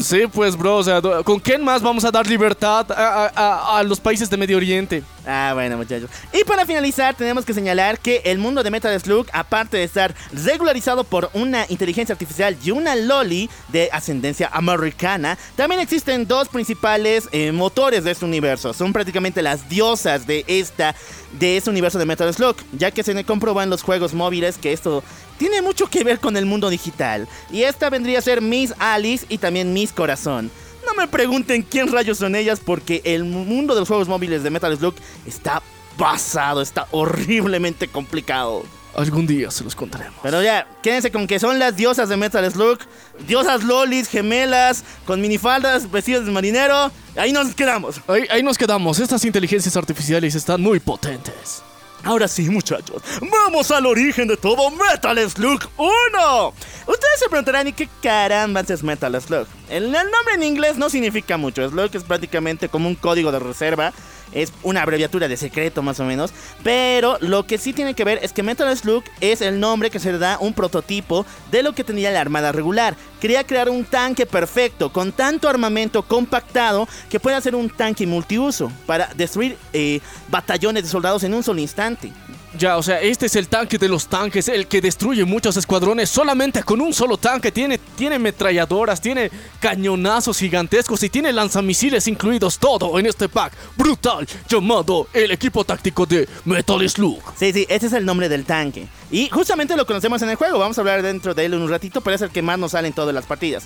Sí, 0.00 0.22
pues, 0.32 0.56
bro, 0.56 0.78
o 0.78 0.82
sea, 0.82 1.00
¿con 1.22 1.38
quién 1.38 1.62
más 1.62 1.80
vamos 1.80 2.04
a 2.04 2.10
dar 2.10 2.26
libertad 2.26 2.90
a, 2.90 3.26
a- 3.26 3.32
a- 3.34 3.78
a 3.78 3.82
los 3.84 4.00
países 4.00 4.28
de 4.28 4.36
Medio 4.36 4.56
Oriente? 4.56 5.04
Ah, 5.26 5.52
bueno, 5.54 5.76
muchachos. 5.76 6.10
Y 6.32 6.44
para 6.44 6.66
finalizar, 6.66 7.14
tenemos 7.14 7.44
que 7.44 7.54
señalar 7.54 7.98
que 7.98 8.22
el 8.24 8.38
mundo 8.38 8.62
de 8.62 8.70
Metal 8.70 8.98
Slug, 9.00 9.26
aparte 9.32 9.78
de 9.78 9.84
estar 9.84 10.14
regularizado 10.32 11.04
por 11.04 11.30
una 11.32 11.64
inteligencia 11.68 12.12
artificial 12.12 12.56
y 12.62 12.70
una 12.70 12.94
loli 12.94 13.48
de 13.68 13.88
ascendencia 13.92 14.50
americana, 14.52 15.38
también 15.56 15.80
existen 15.80 16.26
dos 16.26 16.48
principales 16.48 17.28
eh, 17.32 17.52
motores 17.52 18.04
de 18.04 18.10
este 18.10 18.24
universo. 18.24 18.74
Son 18.74 18.92
prácticamente 18.92 19.42
las 19.42 19.68
diosas 19.68 20.26
de 20.26 20.44
esta 20.46 20.94
de 21.32 21.56
este 21.56 21.70
universo 21.70 21.98
de 21.98 22.06
Metal 22.06 22.32
Slug, 22.32 22.56
ya 22.72 22.92
que 22.92 23.02
se 23.02 23.24
comprueba 23.24 23.64
en 23.64 23.70
los 23.70 23.82
juegos 23.82 24.14
móviles 24.14 24.56
que 24.56 24.72
esto 24.72 25.02
tiene 25.36 25.62
mucho 25.62 25.88
que 25.88 26.04
ver 26.04 26.20
con 26.20 26.36
el 26.36 26.46
mundo 26.46 26.70
digital. 26.70 27.26
Y 27.50 27.62
esta 27.62 27.90
vendría 27.90 28.20
a 28.20 28.22
ser 28.22 28.40
Miss 28.40 28.72
Alice 28.78 29.26
y 29.28 29.38
también 29.38 29.72
Miss 29.72 29.92
Corazón. 29.92 30.50
No 30.94 31.02
me 31.02 31.08
pregunten 31.08 31.62
quién 31.62 31.90
rayos 31.90 32.18
son 32.18 32.36
ellas 32.36 32.60
porque 32.64 33.02
el 33.04 33.24
mundo 33.24 33.74
de 33.74 33.80
los 33.80 33.88
juegos 33.88 34.06
móviles 34.06 34.44
de 34.44 34.50
Metal 34.50 34.76
Slug 34.76 34.94
está 35.26 35.60
basado, 35.98 36.62
está 36.62 36.86
horriblemente 36.92 37.88
complicado. 37.88 38.62
Algún 38.94 39.26
día 39.26 39.50
se 39.50 39.64
los 39.64 39.74
contaremos. 39.74 40.20
Pero 40.22 40.40
ya, 40.40 40.68
quédense 40.84 41.10
con 41.10 41.26
que 41.26 41.40
son 41.40 41.58
las 41.58 41.74
diosas 41.74 42.08
de 42.08 42.16
Metal 42.16 42.48
Slug, 42.48 42.78
diosas 43.26 43.64
lolis, 43.64 44.08
gemelas, 44.08 44.84
con 45.04 45.20
minifaldas, 45.20 45.90
vestidos 45.90 46.26
de 46.26 46.30
marinero. 46.30 46.92
Ahí 47.16 47.32
nos 47.32 47.56
quedamos. 47.56 48.00
Ahí, 48.06 48.26
ahí 48.30 48.44
nos 48.44 48.56
quedamos. 48.56 49.00
Estas 49.00 49.24
inteligencias 49.24 49.76
artificiales 49.76 50.36
están 50.36 50.60
muy 50.60 50.78
potentes. 50.78 51.64
Ahora 52.04 52.28
sí, 52.28 52.50
muchachos, 52.50 53.02
vamos 53.20 53.70
al 53.70 53.86
origen 53.86 54.28
de 54.28 54.36
todo 54.36 54.70
Metal 54.70 55.18
Slug 55.30 55.60
1. 55.78 56.54
Ustedes 56.86 57.18
se 57.18 57.28
preguntarán, 57.30 57.66
¿y 57.66 57.72
qué 57.72 57.88
caramba 58.02 58.60
es 58.60 58.82
Metal 58.82 59.18
Slug? 59.20 59.46
El, 59.70 59.84
el 59.84 59.92
nombre 59.92 60.34
en 60.34 60.42
inglés 60.42 60.76
no 60.76 60.90
significa 60.90 61.38
mucho. 61.38 61.66
Slug 61.66 61.90
es 61.94 62.04
prácticamente 62.04 62.68
como 62.68 62.88
un 62.88 62.94
código 62.94 63.32
de 63.32 63.38
reserva. 63.38 63.94
Es 64.32 64.52
una 64.62 64.82
abreviatura 64.82 65.28
de 65.28 65.36
secreto 65.36 65.82
más 65.82 66.00
o 66.00 66.04
menos. 66.04 66.32
Pero 66.62 67.18
lo 67.20 67.46
que 67.46 67.58
sí 67.58 67.72
tiene 67.72 67.94
que 67.94 68.04
ver 68.04 68.20
es 68.22 68.32
que 68.32 68.42
Metal 68.42 68.74
Slug 68.76 69.04
es 69.20 69.40
el 69.40 69.60
nombre 69.60 69.90
que 69.90 70.00
se 70.00 70.12
le 70.12 70.18
da 70.18 70.38
un 70.40 70.52
prototipo 70.52 71.26
de 71.50 71.62
lo 71.62 71.72
que 71.72 71.84
tenía 71.84 72.10
la 72.10 72.20
armada 72.20 72.52
regular. 72.52 72.96
Quería 73.20 73.44
crear 73.44 73.70
un 73.70 73.84
tanque 73.84 74.26
perfecto, 74.26 74.92
con 74.92 75.12
tanto 75.12 75.48
armamento 75.48 76.02
compactado 76.02 76.88
que 77.08 77.20
pueda 77.20 77.40
ser 77.40 77.54
un 77.54 77.70
tanque 77.70 78.06
multiuso 78.06 78.70
para 78.86 79.08
destruir 79.14 79.56
eh, 79.72 80.00
batallones 80.28 80.82
de 80.82 80.88
soldados 80.88 81.24
en 81.24 81.34
un 81.34 81.42
solo 81.42 81.60
instante. 81.60 82.12
Ya, 82.56 82.76
o 82.76 82.82
sea, 82.84 83.00
este 83.00 83.26
es 83.26 83.34
el 83.34 83.48
tanque 83.48 83.78
de 83.78 83.88
los 83.88 84.06
tanques, 84.06 84.46
el 84.46 84.68
que 84.68 84.80
destruye 84.80 85.24
muchos 85.24 85.56
escuadrones 85.56 86.08
solamente 86.08 86.62
con 86.62 86.80
un 86.80 86.94
solo 86.94 87.16
tanque. 87.16 87.50
Tiene, 87.50 87.78
tiene 87.78 88.16
metralladoras, 88.20 89.00
tiene 89.00 89.28
cañonazos 89.58 90.38
gigantescos 90.38 91.02
y 91.02 91.08
tiene 91.08 91.32
lanzamisiles 91.32 92.06
incluidos 92.06 92.58
todo 92.58 92.96
en 92.98 93.06
este 93.06 93.28
pack 93.28 93.52
brutal 93.84 94.26
llamado 94.48 95.08
el 95.12 95.30
equipo 95.30 95.62
táctico 95.62 96.06
de 96.06 96.26
Metal 96.46 96.88
Slug. 96.88 97.20
Sí, 97.36 97.52
sí, 97.52 97.66
ese 97.68 97.86
es 97.86 97.92
el 97.92 98.06
nombre 98.06 98.30
del 98.30 98.46
tanque. 98.46 98.88
Y 99.10 99.28
justamente 99.28 99.76
lo 99.76 99.84
conocemos 99.84 100.22
en 100.22 100.30
el 100.30 100.36
juego. 100.36 100.58
Vamos 100.58 100.78
a 100.78 100.80
hablar 100.80 101.02
dentro 101.02 101.34
de 101.34 101.44
él 101.44 101.52
en 101.52 101.60
un 101.60 101.68
ratito, 101.68 102.00
pero 102.00 102.16
es 102.16 102.22
el 102.22 102.30
que 102.30 102.40
más 102.40 102.58
nos 102.58 102.72
sale 102.72 102.88
en 102.88 102.94
todas 102.94 103.14
las 103.14 103.26
partidas. 103.26 103.64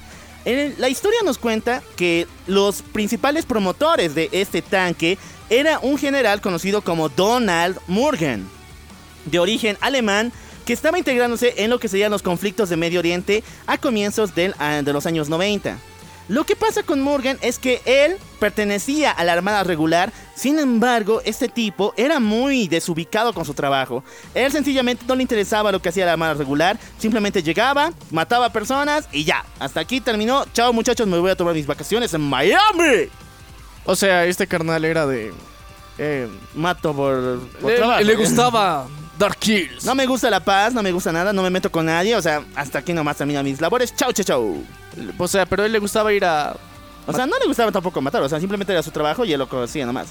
La 0.79 0.89
historia 0.89 1.21
nos 1.25 1.39
cuenta 1.39 1.83
que 1.95 2.27
los 2.47 2.83
principales 2.83 3.47
promotores 3.47 4.15
de 4.17 4.29
este 4.33 4.61
tanque 4.61 5.19
era 5.51 5.79
un 5.79 5.99
general 5.99 6.41
conocido 6.41 6.83
como 6.83 7.09
Donald 7.09 7.79
Morgan, 7.87 8.49
de 9.27 9.39
origen 9.39 9.77
alemán, 9.81 10.33
que 10.67 10.73
estaba 10.73 10.99
integrándose 10.99 11.55
en 11.59 11.71
lo 11.71 11.79
que 11.79 11.89
serían 11.89 12.11
los 12.11 12.23
conflictos 12.23 12.71
de 12.71 12.77
Medio 12.77 12.99
Oriente 12.99 13.45
a 13.67 13.79
comienzos 13.79 14.33
ah, 14.59 14.83
de 14.83 14.93
los 14.93 15.07
años 15.07 15.29
90. 15.29 15.79
Lo 16.29 16.45
que 16.45 16.57
pasa 16.57 16.83
con 16.83 17.01
Morgan 17.01 17.39
es 17.41 17.59
que 17.59 17.81
él 17.87 18.17
pertenecía 18.39 19.11
a 19.11 19.25
la 19.25 19.33
Armada 19.33 19.65
Regular, 19.65 20.13
sin 20.35 20.59
embargo, 20.59 21.23
este 21.25 21.49
tipo 21.49 21.95
era 21.97 22.21
muy 22.21 22.69
desubicado 22.69 23.33
con 23.33 23.47
su 23.47 23.55
trabajo. 23.55 24.05
Él 24.35 24.53
sencillamente 24.53 25.05
no 25.09 25.15
le 25.15 25.23
interesaba 25.23 25.73
lo 25.73 25.81
que 25.81 25.89
hacía 25.89 26.05
la 26.05 26.13
Armada 26.13 26.35
Regular, 26.35 26.79
simplemente 26.99 27.43
llegaba, 27.43 27.93
mataba 28.11 28.53
personas 28.53 29.09
y 29.11 29.25
ya. 29.25 29.45
Hasta 29.59 29.81
aquí 29.81 30.01
terminó. 30.03 30.45
Chao 30.53 30.73
muchachos, 30.73 31.07
me 31.07 31.19
voy 31.19 31.31
a 31.31 31.37
tomar 31.37 31.55
mis 31.55 31.67
vacaciones 31.67 32.13
en 32.13 32.21
Miami. 32.21 33.09
O 33.85 33.97
sea, 33.97 34.27
este 34.27 34.47
carnal 34.47 34.85
era 34.85 35.07
de. 35.07 35.33
Eh, 35.97 36.29
mato 36.55 36.95
por, 36.95 37.41
por 37.61 37.71
le, 37.71 37.77
trabajo. 37.79 38.01
le 38.03 38.15
gustaba 38.15 38.87
Dark 39.19 39.39
Kills. 39.39 39.85
No 39.85 39.95
me 39.95 40.07
gusta 40.07 40.31
la 40.31 40.41
paz, 40.41 40.75
no 40.75 40.83
me 40.83 40.93
gusta 40.93 41.11
nada, 41.11 41.33
no 41.33 41.43
me 41.43 41.51
meto 41.51 41.73
con 41.73 41.87
nadie, 41.87 42.15
o 42.15 42.23
sea, 42.23 42.45
hasta 42.55 42.81
aquí 42.81 42.93
nomás 42.93 43.17
termino 43.17 43.43
mis 43.43 43.61
labores. 43.61 43.95
Chao, 43.97 44.13
chao, 44.13 44.25
chao. 44.25 44.57
O 45.19 45.29
sea, 45.29 45.47
pero 45.47 45.63
a 45.63 45.67
él 45.67 45.73
le 45.73 45.79
gustaba 45.79 46.13
ir 46.13 46.25
a. 46.25 46.57
O 47.07 47.13
sea, 47.13 47.27
no 47.27 47.39
le 47.39 47.47
gustaba 47.47 47.73
tampoco 47.73 48.01
matar, 48.01 48.23
o 48.23 48.29
sea, 48.29 48.39
simplemente 48.39 48.73
era 48.73 48.83
su 48.83 48.91
trabajo 48.91 49.25
y 49.25 49.33
él 49.33 49.39
lo 49.39 49.49
conocía 49.49 49.87
nomás. 49.87 50.09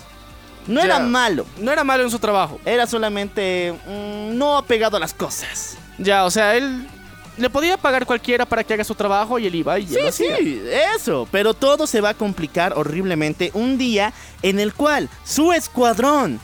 No 0.68 0.80
Ya. 0.82 0.86
era 0.88 1.00
malo, 1.00 1.46
No 1.60 1.72
era 1.72 1.84
malo 1.84 2.04
en 2.04 2.12
su 2.12 2.20
trabajo. 2.20 2.60
era 2.66 2.86
solamente 2.88 3.74
mm, 3.88 4.38
no 4.38 4.58
apegado 4.58 4.98
a 4.98 5.00
las 5.00 5.14
cosas. 5.14 5.78
Ya, 5.98 6.26
o 6.26 6.32
sea, 6.32 6.56
él 6.58 6.88
le 7.38 7.50
podía 7.52 7.78
pagar 7.78 8.06
cualquiera 8.06 8.46
para 8.46 8.64
que 8.64 8.74
haga 8.74 8.84
su 8.84 8.96
trabajo 8.96 9.38
y 9.40 9.46
él 9.48 9.56
iba 9.56 9.78
y 9.80 9.84
él 9.84 9.94
lo 9.94 10.12
Sí, 10.12 10.26
hacía. 10.26 10.38
sí, 10.38 10.62
eso. 10.96 11.28
Pero 11.32 11.54
todo 11.54 11.86
se 11.88 12.02
va 12.02 12.10
a 12.10 12.14
complicar 12.16 12.74
horriblemente 12.76 13.52
un 13.54 13.78
día 13.78 14.12
en 14.42 14.60
el 14.60 14.74
cual 14.74 15.08
su 15.24 15.54
escuadrón 15.54 16.40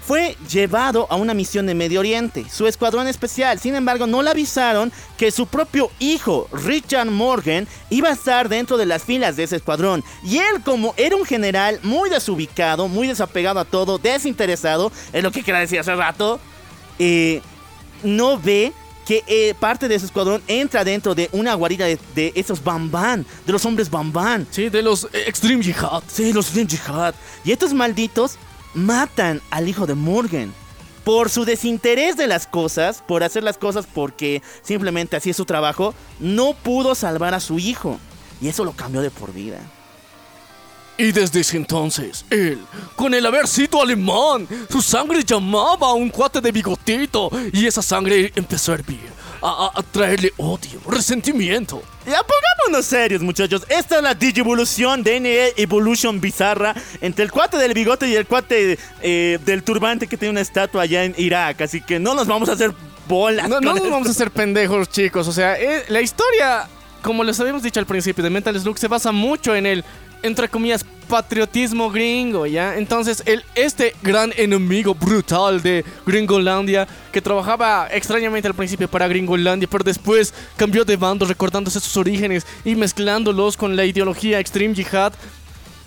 fue 0.00 0.36
llevado 0.50 1.06
a 1.10 1.16
una 1.16 1.34
misión 1.34 1.66
de 1.66 1.74
Medio 1.74 2.00
Oriente. 2.00 2.44
Su 2.50 2.66
escuadrón 2.66 3.06
especial. 3.06 3.58
Sin 3.58 3.74
embargo, 3.74 4.06
no 4.06 4.22
le 4.22 4.30
avisaron 4.30 4.92
que 5.16 5.30
su 5.30 5.46
propio 5.46 5.90
hijo, 5.98 6.48
Richard 6.52 7.10
Morgan, 7.10 7.68
iba 7.90 8.08
a 8.08 8.12
estar 8.12 8.48
dentro 8.48 8.76
de 8.76 8.86
las 8.86 9.04
filas 9.04 9.36
de 9.36 9.44
ese 9.44 9.56
escuadrón. 9.56 10.02
Y 10.24 10.38
él, 10.38 10.62
como 10.64 10.94
era 10.96 11.16
un 11.16 11.24
general 11.24 11.78
muy 11.82 12.10
desubicado, 12.10 12.88
muy 12.88 13.08
desapegado 13.08 13.60
a 13.60 13.64
todo, 13.64 13.98
desinteresado, 13.98 14.90
es 15.12 15.22
lo 15.22 15.30
que 15.30 15.42
quería 15.42 15.60
decir 15.60 15.78
hace 15.78 15.94
rato, 15.94 16.40
eh, 16.98 17.40
no 18.02 18.38
ve 18.38 18.72
que 19.06 19.24
eh, 19.26 19.54
parte 19.58 19.88
de 19.88 19.98
su 19.98 20.06
escuadrón 20.06 20.42
entra 20.46 20.84
dentro 20.84 21.14
de 21.14 21.28
una 21.32 21.54
guarida 21.54 21.86
de, 21.86 21.98
de 22.14 22.32
esos 22.36 22.62
bambán, 22.62 23.26
de 23.44 23.52
los 23.52 23.64
hombres 23.64 23.90
bambán. 23.90 24.46
Sí, 24.50 24.68
de 24.68 24.82
los 24.82 25.04
eh, 25.06 25.24
Extreme 25.26 25.64
Jihad. 25.64 26.02
Sí, 26.06 26.32
los 26.32 26.46
Slim 26.46 26.68
Jihad. 26.68 27.14
Y 27.44 27.52
estos 27.52 27.72
malditos 27.74 28.38
matan 28.74 29.40
al 29.50 29.68
hijo 29.68 29.86
de 29.86 29.94
Morgan. 29.94 30.52
Por 31.04 31.30
su 31.30 31.44
desinterés 31.44 32.16
de 32.16 32.26
las 32.26 32.46
cosas, 32.46 33.02
por 33.06 33.24
hacer 33.24 33.42
las 33.42 33.56
cosas 33.56 33.86
porque 33.92 34.42
simplemente 34.62 35.16
así 35.16 35.30
es 35.30 35.36
su 35.36 35.44
trabajo, 35.44 35.94
no 36.18 36.52
pudo 36.52 36.94
salvar 36.94 37.34
a 37.34 37.40
su 37.40 37.58
hijo. 37.58 37.98
Y 38.40 38.48
eso 38.48 38.64
lo 38.64 38.72
cambió 38.72 39.00
de 39.00 39.10
por 39.10 39.32
vida. 39.32 39.60
Y 41.00 41.12
desde 41.12 41.40
ese 41.40 41.56
entonces, 41.56 42.26
él, 42.28 42.60
con 42.94 43.14
el 43.14 43.24
haber 43.24 43.48
sido 43.48 43.80
alemán, 43.80 44.46
su 44.68 44.82
sangre 44.82 45.24
llamaba 45.24 45.88
a 45.88 45.94
un 45.94 46.10
cuate 46.10 46.42
de 46.42 46.52
bigotito 46.52 47.30
y 47.54 47.64
esa 47.64 47.80
sangre 47.80 48.30
empezó 48.36 48.72
a 48.72 48.74
hervir, 48.74 49.10
a, 49.42 49.48
a- 49.74 49.78
a 49.80 49.82
traerle 49.82 50.32
odio, 50.36 50.80
resentimiento. 50.88 51.82
Ya 52.06 52.20
pongámonos 52.22 52.86
serios, 52.86 53.22
muchachos. 53.22 53.64
Esta 53.68 53.96
es 53.96 54.02
la 54.02 54.14
Digivolución 54.14 55.02
DNE 55.02 55.54
Evolution 55.56 56.20
bizarra 56.20 56.74
entre 57.00 57.24
el 57.24 57.30
cuate 57.30 57.56
del 57.58 57.74
bigote 57.74 58.08
y 58.08 58.14
el 58.16 58.26
cuate 58.26 58.78
eh, 59.02 59.38
del 59.44 59.62
turbante 59.62 60.06
que 60.06 60.16
tiene 60.16 60.32
una 60.32 60.40
estatua 60.40 60.82
allá 60.82 61.04
en 61.04 61.14
Irak. 61.18 61.60
Así 61.62 61.80
que 61.80 61.98
no 61.98 62.14
nos 62.14 62.26
vamos 62.26 62.48
a 62.48 62.52
hacer 62.52 62.72
bolas. 63.08 63.48
No, 63.48 63.60
nos 63.60 63.76
esto. 63.76 63.90
vamos 63.90 64.08
a 64.08 64.10
hacer 64.12 64.30
pendejos, 64.30 64.88
chicos. 64.90 65.28
O 65.28 65.32
sea, 65.32 65.60
eh, 65.60 65.84
la 65.88 66.00
historia, 66.00 66.68
como 67.02 67.22
les 67.24 67.38
habíamos 67.40 67.62
dicho 67.62 67.80
al 67.80 67.86
principio, 67.86 68.24
de 68.24 68.30
Metal 68.30 68.58
Slug 68.58 68.78
se 68.78 68.88
basa 68.88 69.12
mucho 69.12 69.54
en 69.54 69.66
el, 69.66 69.84
entre 70.22 70.48
comillas, 70.48 70.84
patriotismo 71.08 71.90
gringo, 71.90 72.46
¿ya? 72.46 72.76
Entonces, 72.76 73.22
el, 73.26 73.44
este 73.54 73.94
gran 74.02 74.32
enemigo 74.36 74.94
brutal 74.94 75.60
de 75.60 75.84
Gringolandia, 76.06 76.86
que 77.12 77.20
trabajaba 77.20 77.88
extrañamente 77.90 78.48
al 78.48 78.54
principio 78.54 78.88
para 78.88 79.08
Gringolandia, 79.08 79.68
pero 79.70 79.84
después 79.84 80.32
cambió 80.56 80.84
de 80.84 80.96
bando, 80.96 81.26
recordándose 81.26 81.80
sus 81.80 81.96
orígenes 81.96 82.46
y 82.64 82.74
mezclándolos 82.76 83.56
con 83.56 83.74
la 83.76 83.84
ideología 83.84 84.38
Extreme 84.38 84.74
Jihad, 84.74 85.12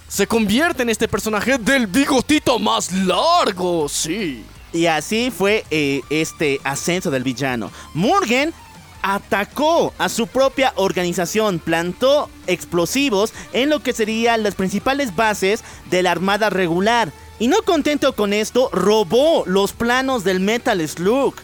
se 0.07 0.27
convierte 0.27 0.83
en 0.83 0.89
este 0.89 1.07
personaje 1.07 1.57
del 1.57 1.87
bigotito 1.87 2.59
más 2.59 2.91
largo, 2.91 3.89
sí. 3.89 4.43
Y 4.73 4.87
así 4.87 5.31
fue 5.31 5.63
eh, 5.71 6.01
este 6.09 6.59
ascenso 6.63 7.09
del 7.09 7.23
villano. 7.23 7.71
Morgan 7.93 8.53
atacó 9.03 9.93
a 9.99 10.09
su 10.09 10.25
propia 10.25 10.73
organización, 10.75 11.59
plantó 11.59 12.29
explosivos 12.47 13.33
en 13.51 13.69
lo 13.69 13.81
que 13.81 13.93
serían 13.93 14.41
las 14.41 14.55
principales 14.55 15.15
bases 15.15 15.63
de 15.91 16.01
la 16.01 16.11
Armada 16.11 16.49
Regular. 16.49 17.11
Y 17.37 17.47
no 17.47 17.61
contento 17.63 18.15
con 18.15 18.33
esto, 18.33 18.69
robó 18.71 19.43
los 19.45 19.73
planos 19.73 20.23
del 20.23 20.39
Metal 20.39 20.87
Slug. 20.87 21.35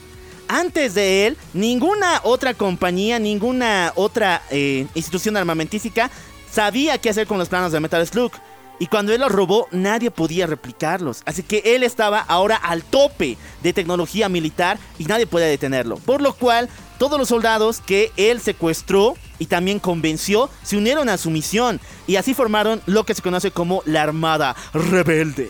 Antes 0.48 0.96
de 0.96 1.28
él, 1.28 1.38
ninguna 1.54 2.22
otra 2.24 2.56
compañía, 2.56 3.20
ninguna 3.20 3.92
otra 3.96 4.42
eh, 4.50 4.88
institución 4.96 5.38
armamentística 5.38 6.10
sabía 6.51 6.98
qué 6.98 7.10
hacer 7.10 7.28
con 7.28 7.38
los 7.38 7.50
planos 7.50 7.72
de 7.72 7.80
Metal 7.80 8.08
Slug. 8.08 8.32
Y 8.80 8.88
cuando 8.88 9.13
él 9.13 9.20
los 9.20 9.32
robó, 9.32 9.68
nadie 9.72 10.10
podía 10.10 10.48
replicarlos. 10.48 11.22
Así 11.25 11.44
que 11.44 11.62
él 11.66 11.84
estaba 11.84 12.20
ahora 12.20 12.56
al 12.56 12.84
tope 12.84 13.38
de 13.62 13.74
tecnología 13.74 14.30
militar 14.30 14.80
y 14.98 15.04
nadie 15.04 15.28
podía 15.28 15.48
detenerlo. 15.48 15.98
Por 15.98 16.22
lo 16.22 16.34
cual, 16.34 16.70
todos 17.00 17.18
los 17.18 17.29
soldados 17.29 17.82
que 17.82 18.12
él 18.18 18.39
secuestró 18.39 19.15
y 19.39 19.48
también 19.48 19.79
convenció 19.79 20.50
se 20.62 20.77
unieron 20.77 21.10
a 21.10 21.18
su 21.18 21.32
misión. 21.32 21.79
Y 22.06 22.18
así 22.18 22.36
formaron 22.36 22.82
lo 22.86 23.06
que 23.06 23.15
se 23.15 23.24
conoce 23.24 23.50
como 23.50 23.82
la 23.86 24.03
Armada 24.03 24.56
Rebelde. 24.74 25.50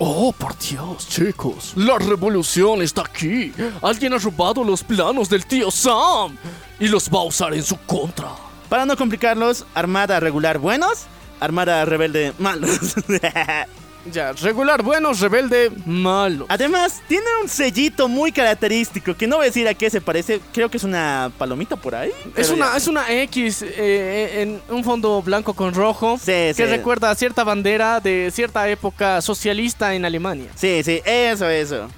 Oh, 0.00 0.32
por 0.32 0.56
Dios, 0.58 1.08
chicos, 1.08 1.72
la 1.74 1.98
revolución 1.98 2.82
está 2.82 3.02
aquí. 3.02 3.52
Alguien 3.82 4.12
ha 4.12 4.18
robado 4.18 4.62
los 4.62 4.84
planos 4.84 5.28
del 5.28 5.46
tío 5.46 5.70
Sam 5.70 6.36
y 6.78 6.86
los 6.86 7.08
va 7.08 7.20
a 7.20 7.24
usar 7.24 7.54
en 7.54 7.64
su 7.64 7.76
contra. 7.78 8.28
Para 8.68 8.84
no 8.84 8.96
complicarlos, 8.96 9.64
Armada 9.74 10.20
Regular 10.20 10.58
buenos, 10.58 11.06
Armada 11.40 11.84
Rebelde 11.84 12.32
malos. 12.38 12.78
Ya, 14.12 14.32
regular 14.32 14.82
bueno, 14.82 15.12
rebelde 15.12 15.70
malo. 15.84 16.46
Además, 16.48 17.02
tiene 17.08 17.26
un 17.42 17.48
sellito 17.48 18.08
muy 18.08 18.32
característico 18.32 19.14
que 19.14 19.26
no 19.26 19.36
voy 19.36 19.44
a 19.44 19.48
decir 19.48 19.68
a 19.68 19.74
qué 19.74 19.90
se 19.90 20.00
parece. 20.00 20.40
Creo 20.52 20.70
que 20.70 20.76
es 20.78 20.84
una 20.84 21.30
palomita 21.36 21.76
por 21.76 21.94
ahí. 21.94 22.10
Es 22.36 22.48
una, 22.50 22.70
ya. 22.70 22.76
es 22.76 22.86
una 22.86 23.12
X 23.22 23.62
eh, 23.66 24.42
en 24.42 24.60
un 24.74 24.82
fondo 24.84 25.20
blanco 25.20 25.52
con 25.52 25.74
rojo 25.74 26.16
Sí, 26.18 26.26
que 26.26 26.54
sí. 26.54 26.64
recuerda 26.64 27.10
a 27.10 27.14
cierta 27.14 27.44
bandera 27.44 28.00
de 28.00 28.30
cierta 28.32 28.68
época 28.68 29.20
socialista 29.20 29.94
en 29.94 30.04
Alemania. 30.04 30.50
Sí, 30.54 30.82
sí, 30.82 31.02
eso, 31.04 31.48
eso. 31.48 31.88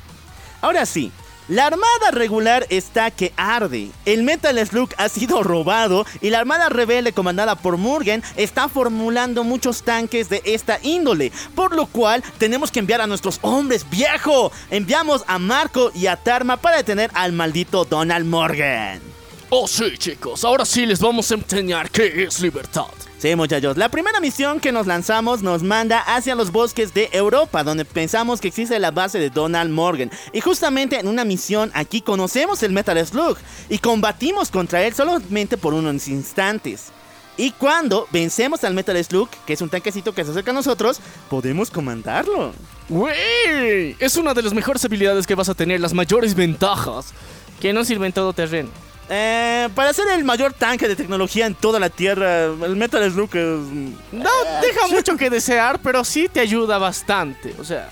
Ahora 0.62 0.84
sí, 0.86 1.12
la 1.50 1.66
armada 1.66 2.12
regular 2.12 2.64
está 2.70 3.10
que 3.10 3.32
arde. 3.36 3.90
El 4.06 4.22
Metal 4.22 4.56
Slug 4.64 4.90
ha 4.96 5.08
sido 5.08 5.42
robado 5.42 6.06
y 6.20 6.30
la 6.30 6.38
armada 6.38 6.68
rebelde 6.68 7.12
comandada 7.12 7.56
por 7.56 7.76
Morgan 7.76 8.22
está 8.36 8.68
formulando 8.68 9.42
muchos 9.42 9.82
tanques 9.82 10.28
de 10.28 10.42
esta 10.44 10.78
índole. 10.80 11.32
Por 11.56 11.74
lo 11.74 11.86
cual 11.86 12.22
tenemos 12.38 12.70
que 12.70 12.78
enviar 12.78 13.00
a 13.00 13.08
nuestros 13.08 13.40
hombres 13.42 13.84
viejo. 13.90 14.52
Enviamos 14.70 15.24
a 15.26 15.40
Marco 15.40 15.90
y 15.92 16.06
a 16.06 16.14
Tarma 16.14 16.56
para 16.56 16.76
detener 16.76 17.10
al 17.14 17.32
maldito 17.32 17.84
Donald 17.84 18.26
Morgan. 18.26 19.00
Oh 19.48 19.66
sí, 19.66 19.98
chicos, 19.98 20.44
ahora 20.44 20.64
sí 20.64 20.86
les 20.86 21.00
vamos 21.00 21.32
a 21.32 21.34
enseñar 21.34 21.90
qué 21.90 22.22
es 22.22 22.40
libertad. 22.40 23.09
Sí, 23.20 23.36
muchachos, 23.36 23.76
la 23.76 23.90
primera 23.90 24.18
misión 24.18 24.60
que 24.60 24.72
nos 24.72 24.86
lanzamos 24.86 25.42
nos 25.42 25.62
manda 25.62 25.98
hacia 25.98 26.34
los 26.34 26.50
bosques 26.50 26.94
de 26.94 27.10
Europa, 27.12 27.62
donde 27.62 27.84
pensamos 27.84 28.40
que 28.40 28.48
existe 28.48 28.78
la 28.78 28.92
base 28.92 29.18
de 29.18 29.28
Donald 29.28 29.70
Morgan. 29.70 30.10
Y 30.32 30.40
justamente 30.40 30.98
en 30.98 31.06
una 31.06 31.26
misión 31.26 31.70
aquí 31.74 32.00
conocemos 32.00 32.62
el 32.62 32.72
Metal 32.72 33.06
Slug 33.06 33.36
y 33.68 33.76
combatimos 33.76 34.50
contra 34.50 34.82
él 34.86 34.94
solamente 34.94 35.58
por 35.58 35.74
unos 35.74 36.08
instantes. 36.08 36.92
Y 37.36 37.50
cuando 37.50 38.08
vencemos 38.10 38.64
al 38.64 38.72
Metal 38.72 39.04
Slug, 39.04 39.28
que 39.44 39.52
es 39.52 39.60
un 39.60 39.68
tanquecito 39.68 40.14
que 40.14 40.24
se 40.24 40.30
acerca 40.30 40.52
a 40.52 40.54
nosotros, 40.54 40.98
podemos 41.28 41.70
comandarlo. 41.70 42.54
¡Wey! 42.88 43.96
Es 43.98 44.16
una 44.16 44.32
de 44.32 44.40
las 44.40 44.54
mejores 44.54 44.82
habilidades 44.86 45.26
que 45.26 45.34
vas 45.34 45.50
a 45.50 45.54
tener, 45.54 45.78
las 45.78 45.92
mayores 45.92 46.34
ventajas, 46.34 47.12
que 47.60 47.74
no 47.74 47.84
sirven 47.84 48.14
todo 48.14 48.32
terreno. 48.32 48.70
Eh, 49.12 49.68
para 49.74 49.92
ser 49.92 50.06
el 50.08 50.22
mayor 50.22 50.52
tanque 50.52 50.86
de 50.86 50.94
tecnología 50.94 51.44
en 51.46 51.56
toda 51.56 51.80
la 51.80 51.90
Tierra, 51.90 52.44
el 52.44 52.76
Metal 52.76 53.02
Slug 53.10 53.30
es... 53.34 53.58
No 54.12 54.30
deja 54.62 54.86
mucho 54.88 55.16
que 55.16 55.28
desear, 55.28 55.80
pero 55.82 56.04
sí 56.04 56.28
te 56.32 56.38
ayuda 56.38 56.78
bastante. 56.78 57.52
O 57.58 57.64
sea, 57.64 57.88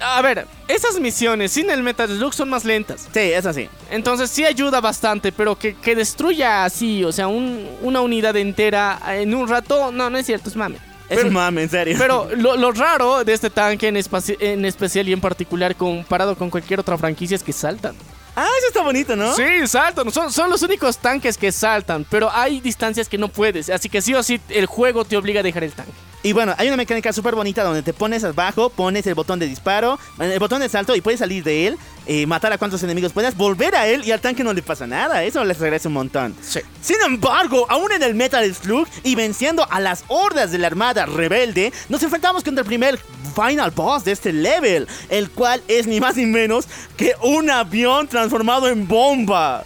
a 0.00 0.20
ver, 0.22 0.46
esas 0.66 0.98
misiones 0.98 1.52
sin 1.52 1.70
el 1.70 1.84
Metal 1.84 2.08
Slug 2.08 2.34
son 2.34 2.50
más 2.50 2.64
lentas. 2.64 3.02
Sí, 3.14 3.20
es 3.20 3.46
así. 3.46 3.68
Entonces 3.90 4.28
sí 4.28 4.44
ayuda 4.44 4.80
bastante, 4.80 5.30
pero 5.30 5.56
que, 5.56 5.74
que 5.76 5.94
destruya 5.94 6.64
así, 6.64 7.04
o 7.04 7.12
sea, 7.12 7.28
un- 7.28 7.68
una 7.82 8.00
unidad 8.00 8.34
entera 8.36 8.98
en 9.08 9.32
un 9.32 9.46
rato, 9.48 9.92
no, 9.92 10.10
no 10.10 10.18
es 10.18 10.26
cierto, 10.26 10.48
es 10.50 10.56
mame. 10.56 10.78
Es 11.08 11.22
un 11.22 11.32
mame, 11.32 11.62
en 11.62 11.70
serio. 11.70 11.94
Pero 12.00 12.28
lo, 12.36 12.56
lo 12.56 12.72
raro 12.72 13.22
de 13.22 13.32
este 13.32 13.48
tanque 13.48 13.86
en, 13.86 13.96
en 13.96 14.64
especial 14.64 15.08
y 15.08 15.12
en 15.12 15.20
particular 15.20 15.76
comparado 15.76 16.34
con 16.36 16.50
cualquier 16.50 16.80
otra 16.80 16.98
franquicia 16.98 17.36
es 17.36 17.44
que 17.44 17.52
saltan. 17.52 17.94
Ah, 18.36 18.46
eso 18.58 18.68
está 18.68 18.82
bonito, 18.82 19.16
¿no? 19.16 19.34
Sí, 19.34 19.66
saltan. 19.66 20.12
Son, 20.12 20.30
son 20.30 20.50
los 20.50 20.62
únicos 20.62 20.98
tanques 20.98 21.38
que 21.38 21.50
saltan. 21.50 22.04
Pero 22.10 22.30
hay 22.30 22.60
distancias 22.60 23.08
que 23.08 23.16
no 23.16 23.28
puedes. 23.28 23.70
Así 23.70 23.88
que 23.88 24.02
sí 24.02 24.14
o 24.14 24.22
sí 24.22 24.38
el 24.50 24.66
juego 24.66 25.06
te 25.06 25.16
obliga 25.16 25.40
a 25.40 25.42
dejar 25.42 25.64
el 25.64 25.72
tanque. 25.72 25.92
Y 26.26 26.32
bueno, 26.32 26.56
hay 26.58 26.66
una 26.66 26.76
mecánica 26.76 27.12
súper 27.12 27.36
bonita 27.36 27.62
donde 27.62 27.84
te 27.84 27.92
pones 27.92 28.24
abajo, 28.24 28.68
pones 28.68 29.06
el 29.06 29.14
botón 29.14 29.38
de 29.38 29.46
disparo, 29.46 29.96
el 30.18 30.40
botón 30.40 30.60
de 30.60 30.68
salto 30.68 30.96
y 30.96 31.00
puedes 31.00 31.20
salir 31.20 31.44
de 31.44 31.68
él, 31.68 31.78
eh, 32.04 32.26
matar 32.26 32.52
a 32.52 32.58
cuantos 32.58 32.82
enemigos 32.82 33.12
puedas, 33.12 33.36
volver 33.36 33.76
a 33.76 33.86
él 33.86 34.02
y 34.04 34.10
al 34.10 34.20
tanque 34.20 34.42
no 34.42 34.52
le 34.52 34.60
pasa 34.60 34.88
nada. 34.88 35.22
Eso 35.22 35.44
les 35.44 35.56
agradece 35.58 35.86
un 35.86 35.94
montón. 35.94 36.34
Sí. 36.42 36.58
Sin 36.82 36.96
embargo, 37.06 37.64
aún 37.68 37.92
en 37.92 38.02
el 38.02 38.16
Metal 38.16 38.52
Slug 38.52 38.88
y 39.04 39.14
venciendo 39.14 39.68
a 39.70 39.78
las 39.78 40.02
hordas 40.08 40.50
de 40.50 40.58
la 40.58 40.66
Armada 40.66 41.06
Rebelde, 41.06 41.72
nos 41.88 42.02
enfrentamos 42.02 42.42
contra 42.42 42.62
el 42.62 42.66
primer 42.66 42.98
final 43.36 43.70
boss 43.70 44.02
de 44.02 44.10
este 44.10 44.32
level, 44.32 44.88
el 45.08 45.30
cual 45.30 45.62
es 45.68 45.86
ni 45.86 46.00
más 46.00 46.16
ni 46.16 46.26
menos 46.26 46.66
que 46.96 47.14
un 47.22 47.50
avión 47.50 48.08
transformado 48.08 48.66
en 48.66 48.88
bomba. 48.88 49.62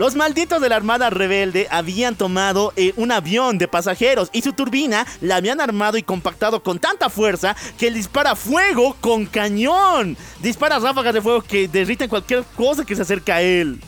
Los 0.00 0.14
malditos 0.14 0.62
de 0.62 0.70
la 0.70 0.76
Armada 0.76 1.10
Rebelde 1.10 1.68
habían 1.70 2.14
tomado 2.16 2.72
eh, 2.74 2.94
un 2.96 3.12
avión 3.12 3.58
de 3.58 3.68
pasajeros 3.68 4.30
y 4.32 4.40
su 4.40 4.54
turbina 4.54 5.06
la 5.20 5.36
habían 5.36 5.60
armado 5.60 5.98
y 5.98 6.02
compactado 6.02 6.62
con 6.62 6.78
tanta 6.78 7.10
fuerza 7.10 7.54
que 7.76 7.90
dispara 7.90 8.34
fuego 8.34 8.96
con 8.98 9.26
cañón. 9.26 10.16
Dispara 10.40 10.78
ráfagas 10.78 11.12
de 11.12 11.20
fuego 11.20 11.42
que 11.42 11.68
derriten 11.68 12.08
cualquier 12.08 12.44
cosa 12.56 12.82
que 12.82 12.96
se 12.96 13.02
acerque 13.02 13.30
a 13.30 13.42
él. 13.42 13.78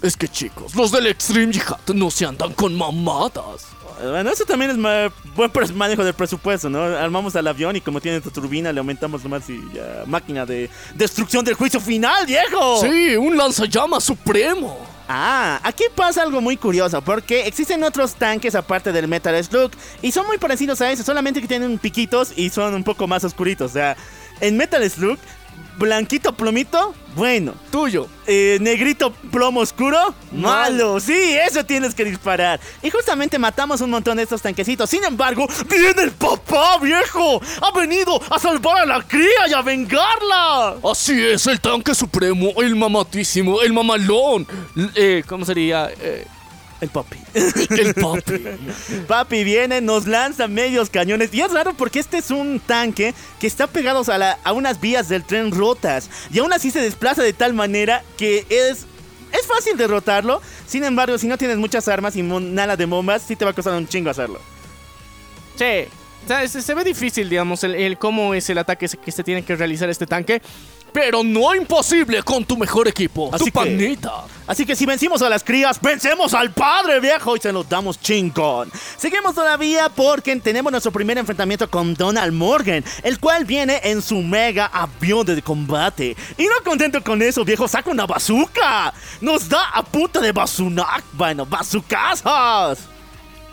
Es 0.00 0.16
que 0.16 0.26
chicos, 0.26 0.74
los 0.74 0.90
del 0.90 1.06
Extreme 1.08 1.52
Jihad 1.52 1.76
no 1.94 2.10
se 2.10 2.24
andan 2.24 2.54
con 2.54 2.74
mamadas. 2.74 3.66
Bueno, 4.00 4.30
eso 4.30 4.46
también 4.46 4.70
es 4.70 4.78
ma- 4.78 5.12
buen 5.36 5.52
manejo 5.74 6.02
del 6.02 6.14
presupuesto, 6.14 6.70
¿no? 6.70 6.82
Armamos 6.82 7.36
al 7.36 7.46
avión 7.46 7.76
y 7.76 7.82
como 7.82 8.00
tiene 8.00 8.22
tu 8.22 8.30
turbina 8.30 8.72
le 8.72 8.78
aumentamos 8.78 9.22
nomás 9.22 9.46
y 9.50 9.60
ya, 9.74 10.04
máquina 10.06 10.46
de 10.46 10.70
destrucción 10.94 11.44
del 11.44 11.56
juicio 11.56 11.78
final, 11.78 12.24
viejo. 12.24 12.80
Sí, 12.80 13.16
un 13.16 13.36
lanzallamas 13.36 14.02
supremo. 14.04 14.96
Ah, 15.10 15.58
aquí 15.62 15.84
pasa 15.94 16.22
algo 16.22 16.42
muy 16.42 16.58
curioso, 16.58 17.00
porque 17.00 17.46
existen 17.46 17.82
otros 17.82 18.14
tanques 18.14 18.54
aparte 18.54 18.92
del 18.92 19.08
Metal 19.08 19.42
Slug 19.42 19.70
y 20.02 20.12
son 20.12 20.26
muy 20.26 20.36
parecidos 20.36 20.82
a 20.82 20.92
eso, 20.92 21.02
solamente 21.02 21.40
que 21.40 21.48
tienen 21.48 21.78
piquitos 21.78 22.34
y 22.36 22.50
son 22.50 22.74
un 22.74 22.84
poco 22.84 23.06
más 23.06 23.24
oscuritos. 23.24 23.70
O 23.70 23.72
sea, 23.72 23.96
en 24.40 24.58
Metal 24.58 24.88
Slug, 24.90 25.18
blanquito 25.78 26.32
plomito, 26.32 26.94
bueno. 27.14 27.54
Tuyo. 27.70 28.06
Eh, 28.26 28.58
negrito 28.60 29.12
plomo 29.32 29.60
oscuro, 29.60 30.14
malo. 30.32 31.00
Sí, 31.00 31.36
eso 31.46 31.64
tienes 31.64 31.94
que 31.94 32.04
disparar. 32.04 32.60
Y 32.82 32.90
justamente 32.90 33.38
matamos 33.38 33.80
un 33.80 33.90
montón 33.90 34.16
de 34.18 34.22
estos 34.22 34.42
tanquecitos. 34.42 34.88
Sin 34.90 35.04
embargo, 35.04 35.48
viene 35.68 36.02
el 36.02 36.12
papá, 36.12 36.78
viejo. 36.78 37.40
Ha 37.60 37.76
venido 37.78 38.20
a 38.30 38.38
salvar 38.38 38.82
a 38.82 38.86
la 38.86 39.02
cría 39.02 39.48
y 39.48 39.52
a 39.52 39.62
vengarla. 39.62 40.76
Así 40.90 41.20
es, 41.20 41.46
el 41.46 41.60
tanque 41.60 41.94
supremo, 41.94 42.50
el 42.58 42.76
mamadísimo, 42.76 43.60
el 43.62 43.72
mamalón. 43.72 44.46
Eh, 44.94 45.24
¿Cómo 45.26 45.44
sería? 45.44 45.90
Eh, 46.00 46.26
El 46.80 46.90
papi. 46.90 47.18
el 47.34 47.94
papi. 47.94 48.44
Papi 49.08 49.44
viene, 49.44 49.80
nos 49.80 50.06
lanza 50.06 50.46
medios 50.46 50.90
cañones. 50.90 51.30
Y 51.34 51.40
es 51.40 51.50
raro 51.52 51.74
porque 51.74 51.98
este 51.98 52.18
es 52.18 52.30
un 52.30 52.60
tanque 52.60 53.14
que 53.40 53.46
está 53.48 53.66
pegado 53.66 54.02
a, 54.12 54.18
la- 54.18 54.38
a 54.44 54.52
unas 54.52 54.80
vías 54.80 55.08
del 55.08 55.24
tren 55.24 55.50
rotas. 55.50 56.08
Y 56.32 56.38
aún 56.38 56.52
así 56.52 56.70
se 56.70 56.80
desplaza 56.80 57.22
de 57.22 57.32
tal 57.32 57.52
manera 57.54 58.02
que 58.16 58.46
es. 58.48 58.86
Es 59.32 59.46
fácil 59.46 59.76
derrotarlo. 59.76 60.40
Sin 60.66 60.84
embargo, 60.84 61.18
si 61.18 61.26
no 61.26 61.36
tienes 61.36 61.58
muchas 61.58 61.86
armas 61.88 62.16
y 62.16 62.22
nada 62.22 62.76
de 62.76 62.86
bombas, 62.86 63.22
sí 63.26 63.36
te 63.36 63.44
va 63.44 63.50
a 63.50 63.54
costar 63.54 63.74
un 63.74 63.86
chingo 63.86 64.08
hacerlo. 64.10 64.40
Sí. 65.56 65.88
Se, 66.28 66.62
se 66.62 66.74
ve 66.74 66.84
difícil, 66.84 67.28
digamos, 67.28 67.64
el, 67.64 67.74
el 67.74 67.98
cómo 67.98 68.34
es 68.34 68.48
el 68.50 68.58
ataque 68.58 68.86
que 69.04 69.10
se 69.12 69.24
tiene 69.24 69.42
que 69.44 69.56
realizar 69.56 69.88
este 69.88 70.06
tanque. 70.06 70.40
Pero 70.90 71.22
no 71.22 71.54
imposible 71.54 72.22
con 72.22 72.46
tu 72.46 72.56
mejor 72.56 72.88
equipo, 72.88 73.28
Así 73.30 73.38
tu 73.40 73.44
que- 73.46 73.52
panita. 73.52 74.24
Así 74.46 74.64
que 74.64 74.74
si 74.74 74.86
vencimos 74.86 75.20
a 75.20 75.28
las 75.28 75.44
crías, 75.44 75.78
vencemos 75.82 76.32
al 76.32 76.50
padre 76.50 76.98
viejo 76.98 77.36
y 77.36 77.40
se 77.40 77.52
lo 77.52 77.62
damos 77.62 78.00
chingón. 78.00 78.70
Seguimos 78.96 79.34
todavía 79.34 79.90
porque 79.90 80.34
tenemos 80.36 80.72
nuestro 80.72 80.90
primer 80.90 81.18
enfrentamiento 81.18 81.68
con 81.70 81.92
Donald 81.92 82.32
Morgan, 82.32 82.82
el 83.02 83.20
cual 83.20 83.44
viene 83.44 83.80
en 83.84 84.00
su 84.00 84.16
mega 84.22 84.64
avión 84.72 85.26
de 85.26 85.42
combate. 85.42 86.16
Y 86.38 86.44
no 86.44 86.54
contento 86.64 87.04
con 87.04 87.20
eso, 87.20 87.44
viejo, 87.44 87.68
saca 87.68 87.90
una 87.90 88.06
bazooka. 88.06 88.94
Nos 89.20 89.46
da 89.46 89.68
a 89.74 89.82
punta 89.82 90.20
de 90.20 90.32
bazunac, 90.32 91.04
bueno, 91.12 91.44
bazucazos. 91.44 92.78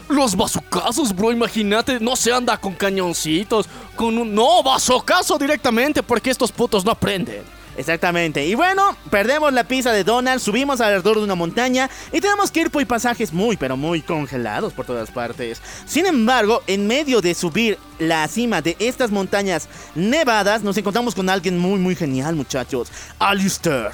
Los 0.07 0.35
bazucazos, 0.35 1.15
bro, 1.15 1.31
imagínate, 1.31 1.99
no 1.99 2.15
se 2.15 2.31
anda 2.31 2.57
con 2.57 2.73
cañoncitos, 2.73 3.67
con 3.95 4.17
un... 4.17 4.35
No, 4.35 4.61
bazocazo 4.61 5.37
directamente 5.37 6.03
porque 6.03 6.29
estos 6.29 6.51
putos 6.51 6.85
no 6.85 6.91
aprenden. 6.91 7.43
Exactamente. 7.77 8.45
Y 8.45 8.55
bueno, 8.55 8.95
perdemos 9.09 9.51
la 9.51 9.65
pista 9.65 9.91
de 9.91 10.03
Donald, 10.03 10.39
subimos 10.39 10.79
alrededor 10.79 11.17
de 11.17 11.23
una 11.23 11.35
montaña 11.35 11.89
y 12.11 12.21
tenemos 12.21 12.51
que 12.51 12.61
ir 12.61 12.71
por 12.71 12.85
pasajes 12.87 13.33
muy, 13.33 13.57
pero 13.57 13.75
muy 13.75 14.01
congelados 14.01 14.73
por 14.73 14.85
todas 14.85 15.11
partes. 15.11 15.61
Sin 15.85 16.05
embargo, 16.05 16.61
en 16.67 16.87
medio 16.87 17.19
de 17.19 17.33
subir 17.33 17.77
la 17.99 18.27
cima 18.27 18.61
de 18.61 18.77
estas 18.79 19.11
montañas 19.11 19.67
nevadas, 19.93 20.63
nos 20.63 20.77
encontramos 20.77 21.15
con 21.15 21.29
alguien 21.29 21.57
muy, 21.57 21.79
muy 21.79 21.95
genial, 21.95 22.35
muchachos. 22.35 22.89
Alistair. 23.19 23.91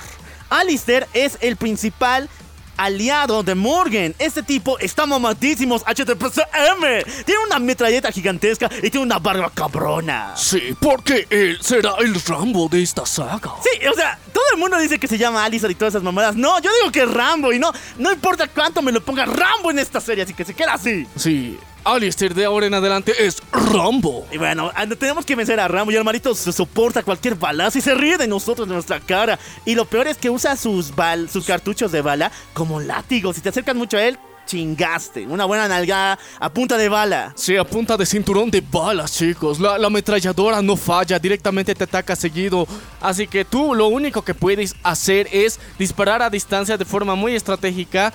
Alistair 0.49 1.07
es 1.13 1.37
el 1.41 1.55
principal 1.55 2.29
aliado 2.77 3.43
de 3.43 3.55
Morgan. 3.55 4.15
Este 4.19 4.43
tipo 4.43 4.79
está 4.79 5.05
mamadísimos 5.05 5.83
HTPCM. 5.83 7.03
Tiene 7.25 7.45
una 7.45 7.59
metralleta 7.59 8.11
gigantesca 8.11 8.69
y 8.81 8.89
tiene 8.89 9.05
una 9.05 9.19
barba 9.19 9.51
cabrona. 9.53 10.33
Sí, 10.35 10.75
porque 10.79 11.27
él 11.29 11.59
será 11.61 11.95
el 11.99 12.19
Rambo 12.21 12.67
de 12.69 12.81
esta 12.81 13.05
saga. 13.05 13.53
Sí, 13.63 13.87
o 13.87 13.93
sea, 13.93 14.17
todo 14.33 14.43
el 14.53 14.59
mundo 14.59 14.77
dice 14.77 14.99
que 14.99 15.07
se 15.07 15.17
llama 15.17 15.43
Alistair 15.43 15.71
y 15.71 15.75
todas 15.75 15.93
esas 15.93 16.03
mamadas. 16.03 16.35
No, 16.35 16.59
yo 16.59 16.69
digo 16.79 16.91
que 16.91 17.03
es 17.03 17.11
Rambo 17.11 17.51
y 17.53 17.59
no, 17.59 17.71
no 17.97 18.11
importa 18.11 18.47
cuánto 18.47 18.81
me 18.81 18.91
lo 18.91 19.01
ponga 19.01 19.25
Rambo 19.25 19.71
en 19.71 19.79
esta 19.79 19.99
serie, 19.99 20.23
así 20.23 20.33
que 20.33 20.45
se 20.45 20.53
queda 20.53 20.73
así. 20.73 21.07
Sí, 21.15 21.57
Alistair 21.83 22.33
de 22.33 22.45
ahora 22.45 22.67
en 22.67 22.73
adelante 22.73 23.13
es 23.25 23.41
Rambo. 23.51 24.27
Y 24.31 24.37
bueno, 24.37 24.71
ah, 24.75 24.85
tenemos 24.87 25.25
que 25.25 25.35
vencer 25.35 25.59
a 25.59 25.67
Rambo 25.67 25.91
y 25.91 25.95
el 25.95 26.03
marito 26.03 26.35
se 26.35 26.51
soporta 26.51 27.03
cualquier 27.03 27.35
balazo 27.35 27.77
y 27.77 27.81
se 27.81 27.95
ríe 27.95 28.17
de 28.17 28.27
nosotros, 28.27 28.67
de 28.67 28.73
nuestra 28.73 28.99
cara. 28.99 29.39
Y 29.65 29.75
lo 29.75 29.85
peor 29.85 30.07
es 30.07 30.17
que 30.17 30.29
usa 30.29 30.55
sus, 30.55 30.95
bal 30.95 31.29
sus 31.29 31.45
cartuchos 31.45 31.91
de 31.91 32.01
bala 32.01 32.31
como 32.53 32.79
látigos. 32.79 33.35
Si 33.35 33.41
te 33.41 33.49
acercas 33.49 33.75
mucho 33.75 33.97
a 33.97 34.03
él, 34.03 34.19
chingaste. 34.45 35.25
Una 35.27 35.45
buena 35.45 35.67
nalgada 35.67 36.19
a 36.39 36.49
punta 36.51 36.77
de 36.77 36.89
bala. 36.89 37.33
Sí, 37.35 37.55
a 37.55 37.63
punta 37.63 37.97
de 37.97 38.05
cinturón 38.05 38.51
de 38.51 38.61
balas, 38.61 39.17
chicos. 39.17 39.59
La, 39.59 39.77
la 39.77 39.87
ametralladora 39.87 40.61
no 40.61 40.75
falla, 40.75 41.17
directamente 41.19 41.73
te 41.73 41.83
ataca 41.83 42.15
seguido. 42.15 42.67
Así 42.99 43.27
que 43.27 43.45
tú 43.45 43.73
lo 43.73 43.87
único 43.87 44.21
que 44.23 44.33
puedes 44.33 44.75
hacer 44.83 45.27
es 45.31 45.59
disparar 45.79 46.21
a 46.21 46.29
distancia 46.29 46.77
de 46.77 46.85
forma 46.85 47.15
muy 47.15 47.33
estratégica. 47.33 48.13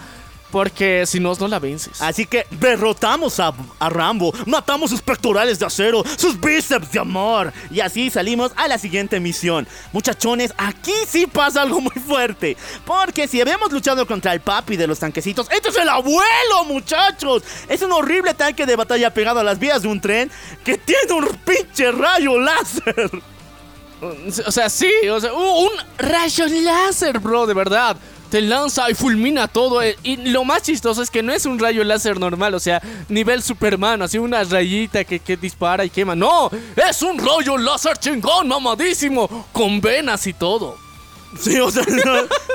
Porque 0.50 1.04
si 1.06 1.20
no, 1.20 1.34
no 1.34 1.48
la 1.48 1.58
vences. 1.58 2.00
Así 2.00 2.26
que 2.26 2.46
derrotamos 2.50 3.40
a, 3.40 3.52
a 3.78 3.88
Rambo, 3.88 4.32
matamos 4.46 4.90
sus 4.90 5.02
pectorales 5.02 5.58
de 5.58 5.66
acero, 5.66 6.02
sus 6.16 6.40
bíceps 6.40 6.92
de 6.92 7.00
amor. 7.00 7.52
Y 7.70 7.80
así 7.80 8.10
salimos 8.10 8.52
a 8.56 8.68
la 8.68 8.78
siguiente 8.78 9.20
misión. 9.20 9.66
Muchachones, 9.92 10.54
aquí 10.56 10.94
sí 11.08 11.26
pasa 11.26 11.62
algo 11.62 11.80
muy 11.80 11.94
fuerte. 11.94 12.56
Porque 12.84 13.28
si 13.28 13.40
habíamos 13.40 13.72
luchado 13.72 14.06
contra 14.06 14.32
el 14.32 14.40
papi 14.40 14.76
de 14.76 14.86
los 14.86 14.98
tanquecitos, 14.98 15.48
este 15.50 15.68
es 15.70 15.76
el 15.76 15.88
abuelo, 15.88 16.64
muchachos. 16.66 17.42
Es 17.68 17.82
un 17.82 17.92
horrible 17.92 18.34
tanque 18.34 18.66
de 18.66 18.76
batalla 18.76 19.12
pegado 19.12 19.40
a 19.40 19.44
las 19.44 19.58
vías 19.58 19.82
de 19.82 19.88
un 19.88 20.00
tren 20.00 20.30
que 20.64 20.78
tiene 20.78 21.12
un 21.12 21.28
pinche 21.44 21.90
rayo 21.92 22.38
láser. 22.38 23.10
O 24.46 24.52
sea, 24.52 24.68
sí, 24.68 24.90
o 25.10 25.20
sea, 25.20 25.32
un 25.32 25.70
rayo 25.98 26.46
láser, 26.46 27.18
bro, 27.18 27.46
de 27.46 27.54
verdad. 27.54 27.96
Te 28.30 28.40
lanza 28.40 28.90
y 28.90 28.94
fulmina 28.94 29.48
todo. 29.48 29.82
eh, 29.82 29.96
Y 30.02 30.16
lo 30.16 30.44
más 30.44 30.62
chistoso 30.62 31.02
es 31.02 31.10
que 31.10 31.22
no 31.22 31.32
es 31.32 31.46
un 31.46 31.58
rayo 31.58 31.84
láser 31.84 32.18
normal, 32.18 32.54
o 32.54 32.60
sea, 32.60 32.82
nivel 33.08 33.42
Superman, 33.42 34.02
así 34.02 34.18
una 34.18 34.42
rayita 34.44 35.04
que, 35.04 35.20
que 35.20 35.36
dispara 35.36 35.84
y 35.84 35.90
quema. 35.90 36.14
No, 36.16 36.50
es 36.88 37.02
un 37.02 37.18
rayo 37.18 37.56
láser 37.56 37.96
chingón, 37.98 38.48
mamadísimo, 38.48 39.46
con 39.52 39.80
venas 39.80 40.26
y 40.26 40.32
todo. 40.32 40.85
Sí, 41.38 41.58
o 41.60 41.70
sea, 41.70 41.84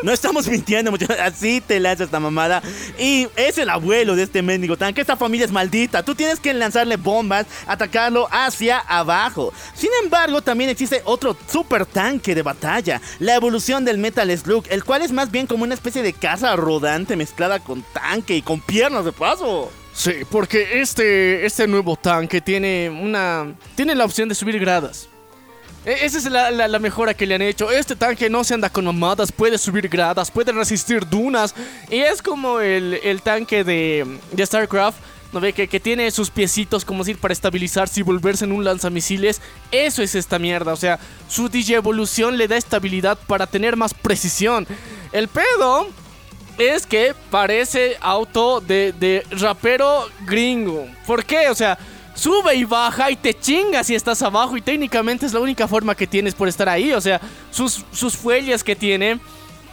no, 0.03 0.11
estamos 0.11 0.47
mintiendo, 0.47 0.91
muchachos. 0.91 1.17
Así 1.19 1.61
te 1.61 1.79
lanza 1.79 2.03
esta 2.03 2.19
mamada. 2.19 2.61
Y 2.99 3.27
es 3.35 3.57
el 3.57 3.69
abuelo 3.69 4.15
de 4.15 4.23
este 4.23 4.41
mendigo 4.41 4.77
tanque. 4.77 5.01
Esta 5.01 5.17
familia 5.17 5.45
es 5.45 5.51
maldita. 5.51 6.03
Tú 6.03 6.15
tienes 6.15 6.39
que 6.39 6.53
lanzarle 6.53 6.97
bombas, 6.97 7.45
atacarlo 7.67 8.27
hacia 8.31 8.79
abajo. 8.79 9.53
Sin 9.73 9.89
embargo, 10.03 10.41
también 10.41 10.69
existe 10.69 11.01
otro 11.05 11.35
super 11.47 11.85
tanque 11.85 12.35
de 12.35 12.41
batalla. 12.41 13.01
La 13.19 13.35
evolución 13.35 13.85
del 13.85 13.97
Metal 13.97 14.35
Slug, 14.37 14.65
el 14.69 14.83
cual 14.83 15.01
es 15.01 15.11
más 15.11 15.31
bien 15.31 15.47
como 15.47 15.63
una 15.63 15.73
especie 15.73 16.01
de 16.01 16.13
casa 16.13 16.55
rodante 16.55 17.15
mezclada 17.15 17.59
con 17.59 17.83
tanque 17.93 18.35
y 18.35 18.41
con 18.41 18.61
piernas 18.61 19.05
de 19.05 19.11
paso. 19.11 19.71
Sí, 19.93 20.13
porque 20.29 20.81
este, 20.81 21.45
este 21.45 21.67
nuevo 21.67 21.95
tanque 21.95 22.41
tiene 22.41 22.89
una. 22.89 23.53
Tiene 23.75 23.93
la 23.95 24.05
opción 24.05 24.29
de 24.29 24.35
subir 24.35 24.57
gradas. 24.59 25.10
E- 25.85 26.05
Esa 26.05 26.17
es 26.19 26.25
la, 26.25 26.51
la- 26.51 26.79
mejora 26.79 27.13
que 27.13 27.25
le 27.25 27.35
han 27.35 27.41
hecho. 27.41 27.71
Este 27.71 27.95
tanque 27.95 28.29
no 28.29 28.43
se 28.43 28.53
anda 28.53 28.69
con 28.69 28.85
mamadas, 28.85 29.31
puede 29.31 29.57
subir 29.57 29.87
gradas, 29.89 30.29
puede 30.31 30.51
resistir 30.51 31.07
dunas. 31.07 31.53
Y 31.89 31.99
es 31.99 32.21
como 32.21 32.59
el, 32.59 32.99
el 33.03 33.21
tanque 33.21 33.63
de, 33.63 34.05
de 34.31 34.45
StarCraft 34.45 34.97
¿no 35.33 35.39
ve? 35.39 35.53
Que, 35.53 35.69
que 35.69 35.79
tiene 35.79 36.11
sus 36.11 36.29
piecitos, 36.29 36.83
como 36.83 37.03
decir, 37.05 37.17
para 37.17 37.31
estabilizarse 37.31 38.01
y 38.01 38.03
volverse 38.03 38.43
en 38.43 38.51
un 38.51 38.65
lanzamisiles. 38.65 39.39
Eso 39.71 40.03
es 40.03 40.13
esta 40.13 40.37
mierda. 40.39 40.73
O 40.73 40.75
sea, 40.75 40.99
su 41.29 41.47
DJ 41.47 41.75
evolución 41.77 42.37
le 42.37 42.49
da 42.49 42.57
estabilidad 42.57 43.17
para 43.27 43.47
tener 43.47 43.77
más 43.77 43.93
precisión. 43.93 44.67
El 45.13 45.29
pedo 45.29 45.87
es 46.57 46.85
que 46.85 47.15
parece 47.29 47.95
auto 48.01 48.59
de, 48.59 48.93
de 48.99 49.25
rapero 49.31 50.05
gringo. 50.25 50.85
¿Por 51.07 51.23
qué? 51.23 51.47
O 51.49 51.55
sea, 51.55 51.77
sube 52.13 52.55
y 52.55 52.63
baja 52.63 53.11
y 53.11 53.15
te 53.15 53.33
chingas 53.33 53.87
si 53.87 53.95
estás 53.95 54.21
abajo 54.21 54.57
y 54.57 54.61
técnicamente 54.61 55.25
es 55.25 55.33
la 55.33 55.39
única 55.39 55.67
forma 55.67 55.95
que 55.95 56.07
tienes 56.07 56.35
por 56.35 56.47
estar 56.47 56.67
ahí. 56.69 56.93
O 56.93 57.01
sea, 57.01 57.19
sus, 57.51 57.85
sus 57.91 58.15
fuelles 58.15 58.63
que 58.63 58.75
tiene 58.75 59.19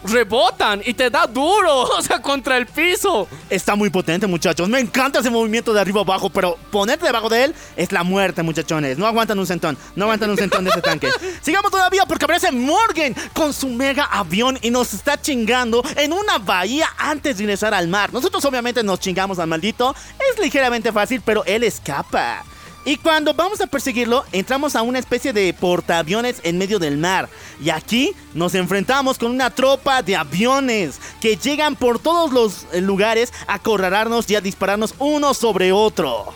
rebotan 0.03 0.81
y 0.85 0.93
te 0.93 1.09
da 1.09 1.25
duro, 1.27 1.81
o 1.97 2.01
sea, 2.01 2.21
contra 2.21 2.57
el 2.57 2.65
piso. 2.65 3.27
Está 3.49 3.75
muy 3.75 3.89
potente, 3.89 4.27
muchachos. 4.27 4.69
Me 4.69 4.79
encanta 4.79 5.19
ese 5.19 5.29
movimiento 5.29 5.73
de 5.73 5.81
arriba 5.81 6.01
abajo, 6.01 6.29
pero 6.29 6.57
ponerte 6.71 7.05
debajo 7.05 7.29
de 7.29 7.45
él 7.45 7.55
es 7.75 7.91
la 7.91 8.03
muerte, 8.03 8.43
muchachones. 8.43 8.97
No 8.97 9.05
aguantan 9.05 9.39
un 9.39 9.47
centón, 9.47 9.77
no 9.95 10.05
aguantan 10.05 10.29
un 10.29 10.37
centón 10.37 10.63
de 10.63 10.71
ese 10.71 10.81
tanque. 10.81 11.09
Sigamos 11.41 11.71
todavía 11.71 12.05
porque 12.05 12.25
aparece 12.25 12.51
Morgan 12.51 13.15
con 13.33 13.53
su 13.53 13.67
mega 13.69 14.05
avión 14.05 14.57
y 14.61 14.69
nos 14.69 14.93
está 14.93 15.19
chingando 15.19 15.83
en 15.95 16.13
una 16.13 16.37
bahía 16.37 16.87
antes 16.97 17.37
de 17.37 17.43
ingresar 17.43 17.73
al 17.73 17.87
mar. 17.87 18.13
Nosotros 18.13 18.43
obviamente 18.45 18.83
nos 18.83 18.99
chingamos 18.99 19.39
al 19.39 19.47
maldito. 19.47 19.95
Es 20.31 20.39
ligeramente 20.39 20.91
fácil, 20.91 21.21
pero 21.23 21.43
él 21.45 21.63
escapa. 21.63 22.43
Y 22.85 22.95
cuando 22.97 23.33
vamos 23.33 23.61
a 23.61 23.67
perseguirlo, 23.67 24.23
entramos 24.31 24.75
a 24.75 24.81
una 24.81 24.99
especie 24.99 25.33
de 25.33 25.53
portaaviones 25.53 26.37
en 26.43 26.57
medio 26.57 26.79
del 26.79 26.97
mar. 26.97 27.29
Y 27.61 27.69
aquí 27.69 28.13
nos 28.33 28.55
enfrentamos 28.55 29.17
con 29.17 29.31
una 29.31 29.49
tropa 29.49 30.01
de 30.01 30.15
aviones 30.15 30.99
que 31.21 31.35
llegan 31.35 31.75
por 31.75 31.99
todos 31.99 32.31
los 32.31 32.65
eh, 32.71 32.81
lugares 32.81 33.31
a 33.47 33.55
acorralarnos 33.55 34.29
y 34.31 34.35
a 34.35 34.41
dispararnos 34.41 34.95
uno 34.97 35.33
sobre 35.33 35.71
otro. 35.71 36.33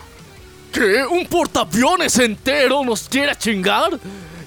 ¿Qué? 0.72 1.06
¿Un 1.06 1.26
portaaviones 1.28 2.18
entero 2.20 2.84
nos 2.84 3.08
quiere 3.08 3.36
chingar? 3.36 4.00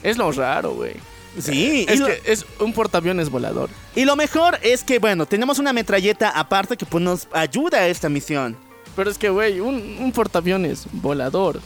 Es 0.03 0.17
lo 0.17 0.31
raro, 0.33 0.75
güey. 0.75 0.95
Sí, 1.41 1.87
y 1.89 1.93
Es 1.93 1.99
lo, 2.01 2.07
que 2.07 2.21
es 2.25 2.47
un 2.61 2.73
portaaviones 2.73 3.31
volador. 3.31 3.69
y 3.95 4.05
lo 4.05 4.17
mejor 4.17 4.59
es 4.63 4.83
que, 4.85 4.99
bueno, 4.99 5.27
tenemos 5.27 5.59
una 5.59 5.73
metralleta 5.73 6.31
aparte 6.31 6.77
que 6.77 6.87
pues, 6.87 7.03
nos 7.03 7.29
ayuda 7.33 7.79
a 7.79 7.89
esta 7.89 8.09
misión. 8.09 8.57
Pero 8.95 9.11
es 9.11 9.19
que, 9.19 9.29
güey, 9.29 9.61
un, 9.61 9.99
un 10.01 10.13
portaaviones 10.13 10.87
volador. 10.93 11.61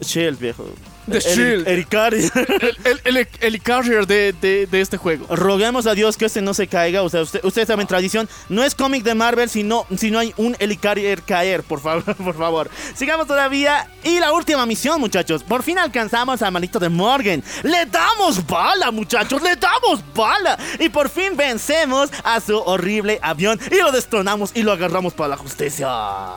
Shield, 0.00 0.38
viejo. 0.38 0.66
The 1.10 1.20
Shield. 1.20 1.68
El, 2.84 3.00
el, 3.04 3.16
el, 3.16 3.28
el 3.40 3.62
carrier 3.62 4.06
de, 4.08 4.32
de, 4.32 4.66
de 4.66 4.80
este 4.80 4.96
juego. 4.96 5.24
Roguemos 5.34 5.86
a 5.86 5.94
Dios 5.94 6.16
que 6.16 6.24
este 6.24 6.42
no 6.42 6.52
se 6.52 6.66
caiga. 6.66 7.02
O 7.02 7.08
sea, 7.08 7.22
usted- 7.22 7.44
ustedes 7.44 7.68
saben, 7.68 7.86
tradición. 7.86 8.28
No 8.48 8.64
es 8.64 8.74
cómic 8.74 9.04
de 9.04 9.14
Marvel 9.14 9.48
si 9.48 9.62
no, 9.62 9.86
si 9.96 10.10
no 10.10 10.18
hay 10.18 10.34
un 10.36 10.56
helicarrier 10.58 11.22
caer, 11.22 11.62
por 11.62 11.80
favor, 11.80 12.02
por 12.16 12.36
favor. 12.36 12.70
Sigamos 12.96 13.28
todavía. 13.28 13.88
Y 14.02 14.18
la 14.18 14.32
última 14.32 14.66
misión, 14.66 15.00
muchachos. 15.00 15.44
Por 15.44 15.62
fin 15.62 15.78
alcanzamos 15.78 16.42
al 16.42 16.50
malito 16.50 16.80
de 16.80 16.88
Morgan. 16.88 17.42
Le 17.62 17.86
damos 17.86 18.44
bala, 18.44 18.90
muchachos. 18.90 19.40
Le 19.42 19.54
damos 19.54 20.02
bala. 20.12 20.58
Y 20.80 20.88
por 20.88 21.08
fin 21.08 21.36
vencemos 21.36 22.10
a 22.24 22.40
su 22.40 22.58
horrible 22.58 23.20
avión. 23.22 23.60
Y 23.70 23.76
lo 23.76 23.92
destronamos 23.92 24.50
y 24.54 24.62
lo 24.64 24.72
agarramos 24.72 25.14
para 25.14 25.28
la 25.28 25.36
justicia. 25.36 25.88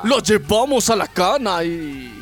Lo 0.03 0.19
llevamos 0.19 0.89
a 0.91 0.95
la 0.95 1.07
cana 1.07 1.63
y, 1.63 2.15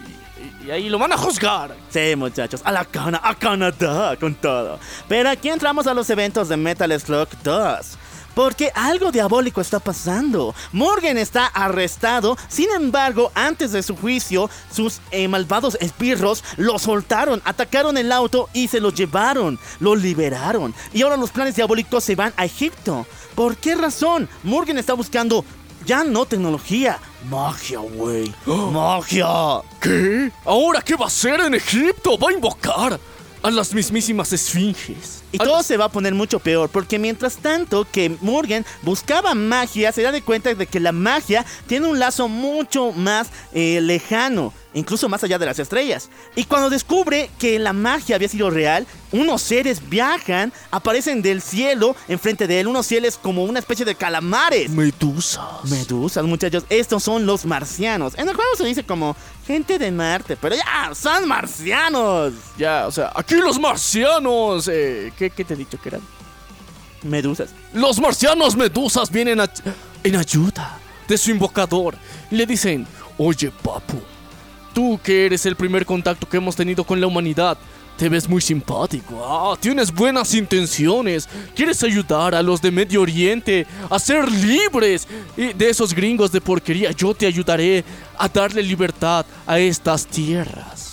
y, 0.68 0.72
ahí 0.72 0.90
lo 0.90 1.00
van 1.00 1.14
a 1.14 1.18
juzgar. 1.18 1.76
Sí, 1.90 2.16
muchachos, 2.16 2.62
a 2.64 2.72
la 2.72 2.86
cana, 2.86 3.20
a 3.24 3.36
Canadá, 3.36 4.16
con 4.18 4.36
todo. 4.36 4.80
Pero 5.08 5.30
aquí 5.30 5.50
entramos 5.50 5.88
a 5.88 5.94
los 5.94 6.10
eventos 6.10 6.50
de 6.50 6.58
Metal 6.58 7.00
Slug 7.00 7.30
2. 7.44 7.98
Porque 8.36 8.72
algo 8.76 9.12
diabólico 9.12 9.62
está 9.62 9.80
pasando. 9.80 10.54
Morgan 10.72 11.18
está 11.18 11.48
arrestado. 11.48 12.38
Sin 12.50 12.70
embargo, 12.70 13.32
antes 13.34 13.72
de 13.72 13.82
su 13.82 13.96
juicio, 13.96 14.48
sus 14.72 15.02
eh, 15.10 15.28
malvados 15.28 15.76
espirros 15.82 16.44
lo 16.56 16.78
soltaron, 16.78 17.42
atacaron 17.46 17.98
el 17.98 18.12
auto 18.12 18.48
y 18.54 18.68
se 18.68 18.80
lo 18.80 18.92
llevaron. 18.92 19.58
Lo 19.80 19.96
liberaron. 19.96 20.76
Y 20.94 21.02
ahora 21.02 21.18
los 21.18 21.32
planes 21.32 21.56
diabólicos 21.56 22.04
se 22.04 22.16
van 22.16 22.32
a 22.38 22.46
Egipto. 22.46 23.08
¿Por 23.34 23.58
qué 23.58 23.74
razón? 23.74 24.30
Morgan 24.44 24.78
está 24.78 24.94
buscando 24.94 25.44
ya 25.88 26.04
no 26.04 26.26
tecnología, 26.26 27.00
magia, 27.26 27.80
güey. 27.80 28.34
Magia. 28.46 29.62
¿Qué? 29.82 30.32
¿Ahora 30.46 30.82
qué 30.82 30.96
va 30.96 31.06
a 31.06 31.08
hacer 31.08 31.40
en 31.42 31.56
Egipto? 31.56 32.18
Va 32.18 32.30
a 32.30 32.34
invocar 32.34 33.00
a 33.44 33.52
las 33.52 33.74
mismísimas 33.74 34.34
esfinges. 34.34 35.24
Y 35.32 35.42
A 35.42 35.46
todo 35.46 35.62
se 35.64 35.78
va 35.78 35.86
a 35.86 35.90
poner 35.90 36.14
mucho 36.14 36.40
peor, 36.40 36.70
porque 36.70 36.98
mientras 37.00 37.38
tanto 37.38 37.86
que 37.92 38.16
Morgan 38.22 38.66
buscaba 38.82 39.36
magia, 39.36 39.92
se 39.92 40.02
da 40.02 40.12
de 40.12 40.22
cuenta 40.22 40.54
de 40.54 40.68
que 40.68 40.80
la 40.80 40.92
magia 40.92 41.46
tiene 41.68 41.88
un 41.88 42.00
lazo 42.00 42.28
mucho 42.28 42.92
más 42.94 43.30
eh, 43.54 43.80
lejano, 43.82 44.54
incluso 44.74 45.10
más 45.10 45.24
allá 45.24 45.40
de 45.40 45.46
las 45.46 45.60
estrellas. 45.60 46.10
Y 46.36 46.44
cuando 46.46 46.70
descubre 46.70 47.30
que 47.40 47.58
la 47.60 47.74
magia 47.74 48.16
había 48.16 48.28
sido 48.30 48.50
real, 48.50 48.86
unos 49.12 49.42
seres 49.42 49.88
viajan, 49.90 50.52
aparecen 50.72 51.22
del 51.22 51.42
cielo 51.42 51.96
enfrente 52.08 52.46
de 52.48 52.60
él, 52.60 52.68
unos 52.68 52.86
seres 52.86 53.18
como 53.22 53.44
una 53.44 53.60
especie 53.60 53.86
de 53.86 53.96
calamares. 53.96 54.70
Medusas. 54.70 55.64
Medusas, 55.66 56.24
muchachos, 56.26 56.64
estos 56.70 57.04
son 57.04 57.26
los 57.26 57.46
marcianos. 57.46 58.14
En 58.18 58.28
el 58.30 58.36
juego 58.36 58.52
se 58.58 58.66
dice 58.66 58.84
como 58.84 59.16
gente 59.46 59.80
de 59.80 59.92
Marte, 59.92 60.38
pero 60.38 60.56
ya, 60.56 60.94
son 60.94 61.28
marcianos. 61.28 62.34
Ya, 62.58 62.86
o 62.88 62.92
sea, 62.92 63.12
aquí 63.16 63.36
los 63.36 63.60
marcianos. 63.60 64.68
eh, 64.68 65.12
¿qué, 65.18 65.30
qué 65.30 65.44
te 65.46 65.54
he 65.54 65.58
dicho 65.58 65.80
que 65.82 65.90
eran? 65.90 66.02
Medusas. 67.04 67.50
Los 67.74 68.00
marcianos 68.00 68.56
medusas 68.56 69.10
vienen 69.12 69.40
a- 69.40 69.50
en 70.04 70.16
ayuda 70.16 70.80
de 71.08 71.18
su 71.18 71.32
invocador. 71.32 71.96
Le 72.32 72.46
dicen, 72.46 72.86
oye 73.18 73.52
papu, 73.52 74.02
tú 74.78 75.00
que 75.04 75.26
eres 75.26 75.44
el 75.48 75.56
primer 75.56 75.88
contacto 75.88 76.30
que 76.30 76.38
hemos 76.38 76.56
tenido 76.56 76.84
con 76.84 77.02
la 77.02 77.08
humanidad, 77.08 77.58
te 77.98 78.10
ves 78.10 78.30
muy 78.30 78.42
simpático. 78.42 79.26
Ah, 79.26 79.58
tienes 79.60 79.92
buenas 79.92 80.36
intenciones. 80.36 81.28
Quieres 81.56 81.82
ayudar 81.82 82.36
a 82.36 82.44
los 82.44 82.62
de 82.62 82.70
Medio 82.70 83.02
Oriente 83.02 83.66
a 83.90 83.98
ser 83.98 84.32
libres 84.32 85.08
y 85.36 85.52
de 85.54 85.70
esos 85.72 85.96
gringos 85.96 86.32
de 86.32 86.42
porquería. 86.42 86.92
Yo 86.92 87.16
te 87.16 87.26
ayudaré 87.26 87.84
a 88.20 88.30
darle 88.30 88.62
libertad 88.62 89.26
a 89.48 89.58
estas 89.58 90.06
tierras. 90.06 90.87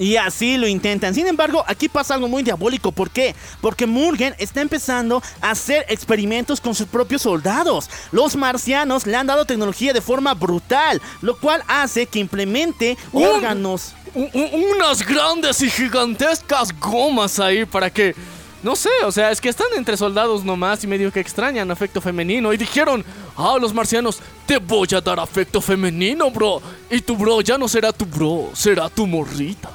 Y 0.00 0.16
así 0.16 0.56
lo 0.56 0.66
intentan. 0.66 1.14
Sin 1.14 1.26
embargo, 1.26 1.62
aquí 1.66 1.86
pasa 1.88 2.14
algo 2.14 2.26
muy 2.26 2.42
diabólico. 2.42 2.90
¿Por 2.90 3.10
qué? 3.10 3.34
Porque 3.60 3.84
Morgan 3.86 4.34
está 4.38 4.62
empezando 4.62 5.22
a 5.42 5.50
hacer 5.50 5.84
experimentos 5.90 6.58
con 6.58 6.74
sus 6.74 6.86
propios 6.86 7.20
soldados. 7.20 7.90
Los 8.10 8.34
marcianos 8.34 9.06
le 9.06 9.14
han 9.14 9.26
dado 9.26 9.44
tecnología 9.44 9.92
de 9.92 10.00
forma 10.00 10.32
brutal, 10.32 11.02
lo 11.20 11.38
cual 11.38 11.62
hace 11.68 12.06
que 12.06 12.18
implemente 12.18 12.96
Un- 13.12 13.26
órganos. 13.26 13.92
unas 14.14 15.06
grandes 15.06 15.60
y 15.60 15.68
gigantescas 15.70 16.70
gomas 16.80 17.38
ahí 17.38 17.66
para 17.66 17.90
que. 17.90 18.14
No 18.62 18.76
sé, 18.76 18.90
o 19.06 19.12
sea, 19.12 19.30
es 19.30 19.40
que 19.40 19.48
están 19.48 19.68
entre 19.76 19.96
soldados 19.96 20.44
nomás 20.44 20.82
y 20.84 20.86
medio 20.86 21.10
que 21.10 21.20
extrañan 21.20 21.70
afecto 21.70 22.00
femenino. 22.00 22.52
Y 22.52 22.58
dijeron, 22.58 23.04
ah, 23.36 23.56
los 23.60 23.72
marcianos, 23.72 24.18
te 24.46 24.58
voy 24.58 24.86
a 24.94 25.00
dar 25.00 25.18
afecto 25.20 25.60
femenino, 25.62 26.30
bro. 26.30 26.60
Y 26.90 27.00
tu 27.00 27.16
bro 27.16 27.40
ya 27.40 27.56
no 27.56 27.68
será 27.68 27.90
tu 27.92 28.04
bro, 28.04 28.50
será 28.54 28.88
tu 28.90 29.06
morrita. 29.06 29.70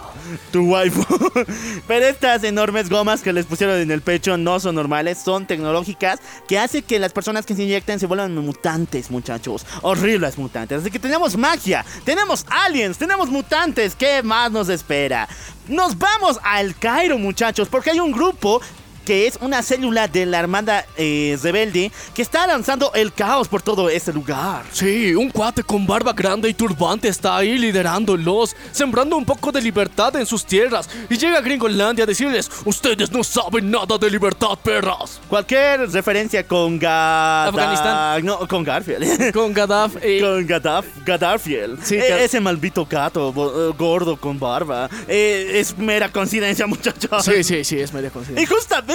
Tu 0.52 0.62
waifu. 0.62 1.06
Pero 1.88 2.06
estas 2.06 2.44
enormes 2.44 2.90
gomas 2.90 3.22
que 3.22 3.34
les 3.34 3.46
pusieron 3.46 3.78
en 3.78 3.92
el 3.92 4.02
pecho 4.02 4.38
no 4.38 4.60
son 4.60 4.76
normales, 4.76 5.18
son 5.24 5.46
tecnológicas 5.46 6.20
que 6.48 6.60
hace 6.60 6.82
que 6.82 7.00
las 7.00 7.14
personas 7.14 7.46
que 7.46 7.56
se 7.56 7.64
inyectan 7.64 8.00
se 8.00 8.06
vuelvan 8.06 8.36
mutantes, 8.36 9.12
muchachos. 9.12 9.66
Horribles 9.82 10.38
mutantes. 10.38 10.82
Así 10.82 10.92
que 10.92 11.00
tenemos 11.00 11.38
magia, 11.38 11.86
tenemos 12.04 12.46
aliens, 12.50 12.98
tenemos 12.98 13.30
mutantes. 13.30 13.96
¿Qué 13.96 14.24
más 14.24 14.52
nos 14.52 14.70
espera? 14.70 15.28
Nos 15.68 15.98
vamos 15.98 16.40
al 16.44 16.76
Cairo, 16.78 17.18
muchachos, 17.18 17.68
porque 17.70 17.92
hay 17.92 18.00
un 18.00 18.12
grupo 18.12 18.62
que 19.06 19.28
es 19.28 19.38
una 19.42 19.62
célula 19.64 20.08
de 20.08 20.26
la 20.26 20.40
Armada 20.40 20.86
eh, 20.98 21.38
Rebelde 21.42 21.92
que 22.14 22.22
está 22.22 22.46
lanzando 22.48 22.92
el 22.96 23.14
caos 23.14 23.48
por 23.48 23.62
todo 23.62 23.90
este 23.90 24.12
lugar. 24.12 24.64
Sí, 24.72 25.14
un 25.16 25.30
cuate 25.30 25.64
con 25.64 25.86
barba 25.86 26.14
grande 26.14 26.50
y 26.50 26.54
turbante 26.54 27.08
está 27.08 27.38
ahí 27.38 27.58
liderándolos, 27.58 28.56
sembrando 28.72 29.16
un 29.18 29.26
poco 29.26 29.52
de 29.52 29.62
libertad 29.62 30.16
en 30.16 30.26
sus 30.26 30.46
tierras. 30.46 30.90
Y 31.10 31.18
llega 31.18 31.38
a 31.38 31.42
Gringolandia 31.42 32.04
a 32.04 32.08
decirles, 32.08 32.50
ustedes 32.66 33.12
no 33.12 33.24
saben 33.24 33.70
nada 33.72 33.98
de 33.98 34.10
libertad, 34.10 34.58
perras. 34.64 35.20
Cualquier 35.30 35.90
referencia 35.92 36.46
con 36.46 36.80
Gaddafi. 36.80 37.58
Afganistán. 37.58 38.26
No, 38.26 38.48
con 38.48 38.64
Garfield. 38.64 39.32
Con 39.34 39.54
Gaddafi. 39.54 39.98
eh, 40.02 40.20
Con 40.22 40.46
Gaddafi, 40.48 40.90
Gaddafiel. 41.06 41.78
Sí, 41.84 41.96
Gad- 41.98 42.20
ese 42.22 42.40
maldito 42.40 42.86
gato 42.86 43.30
eh, 43.30 43.74
gordo 43.78 44.18
con 44.18 44.40
barba. 44.40 44.90
Eh, 45.08 45.52
es 45.56 45.78
mera 45.78 46.10
coincidencia, 46.12 46.66
muchachos. 46.76 47.24
Sí, 47.24 47.44
sí, 47.44 47.64
sí, 47.64 47.80
es 47.80 47.94
media 47.94 48.08
Y 48.08 48.12
coincidencia. 48.12 48.56
justamente 48.56 48.95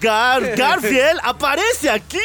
Gar- 0.00 0.56
Garfield 0.56 1.20
aparece 1.22 1.90
aquí 1.90 2.18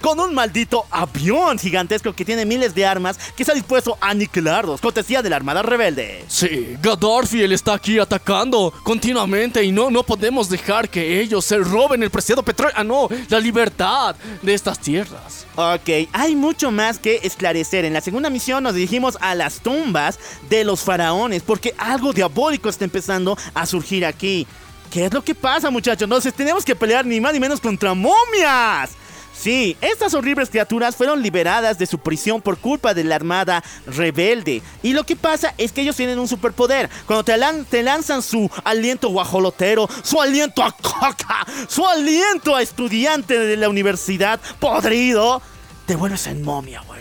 con 0.00 0.18
un 0.20 0.34
maldito 0.34 0.84
avión 0.90 1.58
gigantesco 1.58 2.12
que 2.12 2.24
tiene 2.24 2.44
miles 2.44 2.74
de 2.74 2.86
armas 2.86 3.18
que 3.36 3.42
está 3.42 3.54
dispuesto 3.54 3.96
a 4.00 4.10
aniquilarlos, 4.10 4.80
cortesía 4.80 5.22
de 5.22 5.30
la 5.30 5.36
Armada 5.36 5.62
Rebelde. 5.62 6.24
Sí, 6.28 6.76
Gadorfiel 6.82 7.52
está 7.52 7.74
aquí 7.74 7.98
atacando 7.98 8.72
continuamente 8.82 9.62
y 9.64 9.72
no, 9.72 9.90
no 9.90 10.02
podemos 10.02 10.48
dejar 10.48 10.88
que 10.88 11.20
ellos 11.20 11.44
se 11.44 11.58
roben 11.58 12.02
el 12.02 12.10
preciado 12.10 12.42
petróleo. 12.42 12.74
Ah, 12.76 12.84
no, 12.84 13.08
la 13.28 13.40
libertad 13.40 14.16
de 14.42 14.54
estas 14.54 14.78
tierras. 14.78 15.46
Ok, 15.56 16.08
hay 16.12 16.34
mucho 16.34 16.70
más 16.70 16.98
que 16.98 17.20
esclarecer. 17.22 17.84
En 17.84 17.92
la 17.92 18.00
segunda 18.00 18.30
misión 18.30 18.62
nos 18.64 18.74
dirigimos 18.74 19.16
a 19.20 19.34
las 19.34 19.60
tumbas 19.60 20.18
de 20.48 20.64
los 20.64 20.80
faraones 20.80 21.42
porque 21.42 21.74
algo 21.78 22.12
diabólico 22.12 22.68
está 22.68 22.84
empezando 22.84 23.36
a 23.54 23.66
surgir 23.66 24.04
aquí. 24.04 24.46
¿Qué 24.90 25.06
es 25.06 25.12
lo 25.12 25.22
que 25.22 25.34
pasa, 25.34 25.70
muchachos? 25.70 26.02
Entonces 26.02 26.32
tenemos 26.34 26.64
que 26.64 26.76
pelear 26.76 27.04
ni 27.04 27.20
más 27.20 27.32
ni 27.32 27.40
menos 27.40 27.60
contra 27.60 27.94
momias. 27.94 28.90
Sí, 29.36 29.76
estas 29.80 30.14
horribles 30.14 30.48
criaturas 30.48 30.94
fueron 30.94 31.20
liberadas 31.20 31.76
de 31.76 31.86
su 31.86 31.98
prisión 31.98 32.40
por 32.40 32.56
culpa 32.56 32.94
de 32.94 33.02
la 33.02 33.16
armada 33.16 33.64
rebelde. 33.84 34.62
Y 34.82 34.92
lo 34.92 35.04
que 35.04 35.16
pasa 35.16 35.52
es 35.58 35.72
que 35.72 35.80
ellos 35.82 35.96
tienen 35.96 36.20
un 36.20 36.28
superpoder. 36.28 36.88
Cuando 37.06 37.24
te, 37.24 37.36
lan- 37.36 37.64
te 37.68 37.82
lanzan 37.82 38.22
su 38.22 38.48
aliento 38.62 39.08
guajolotero, 39.08 39.88
su 40.04 40.22
aliento 40.22 40.62
a 40.62 40.70
coca, 40.70 41.44
su 41.68 41.84
aliento 41.86 42.54
a 42.54 42.62
estudiante 42.62 43.36
de 43.36 43.56
la 43.56 43.68
universidad 43.68 44.40
podrido, 44.60 45.42
te 45.86 45.96
vuelves 45.96 46.28
en 46.28 46.42
momia, 46.44 46.80
güey. 46.86 46.93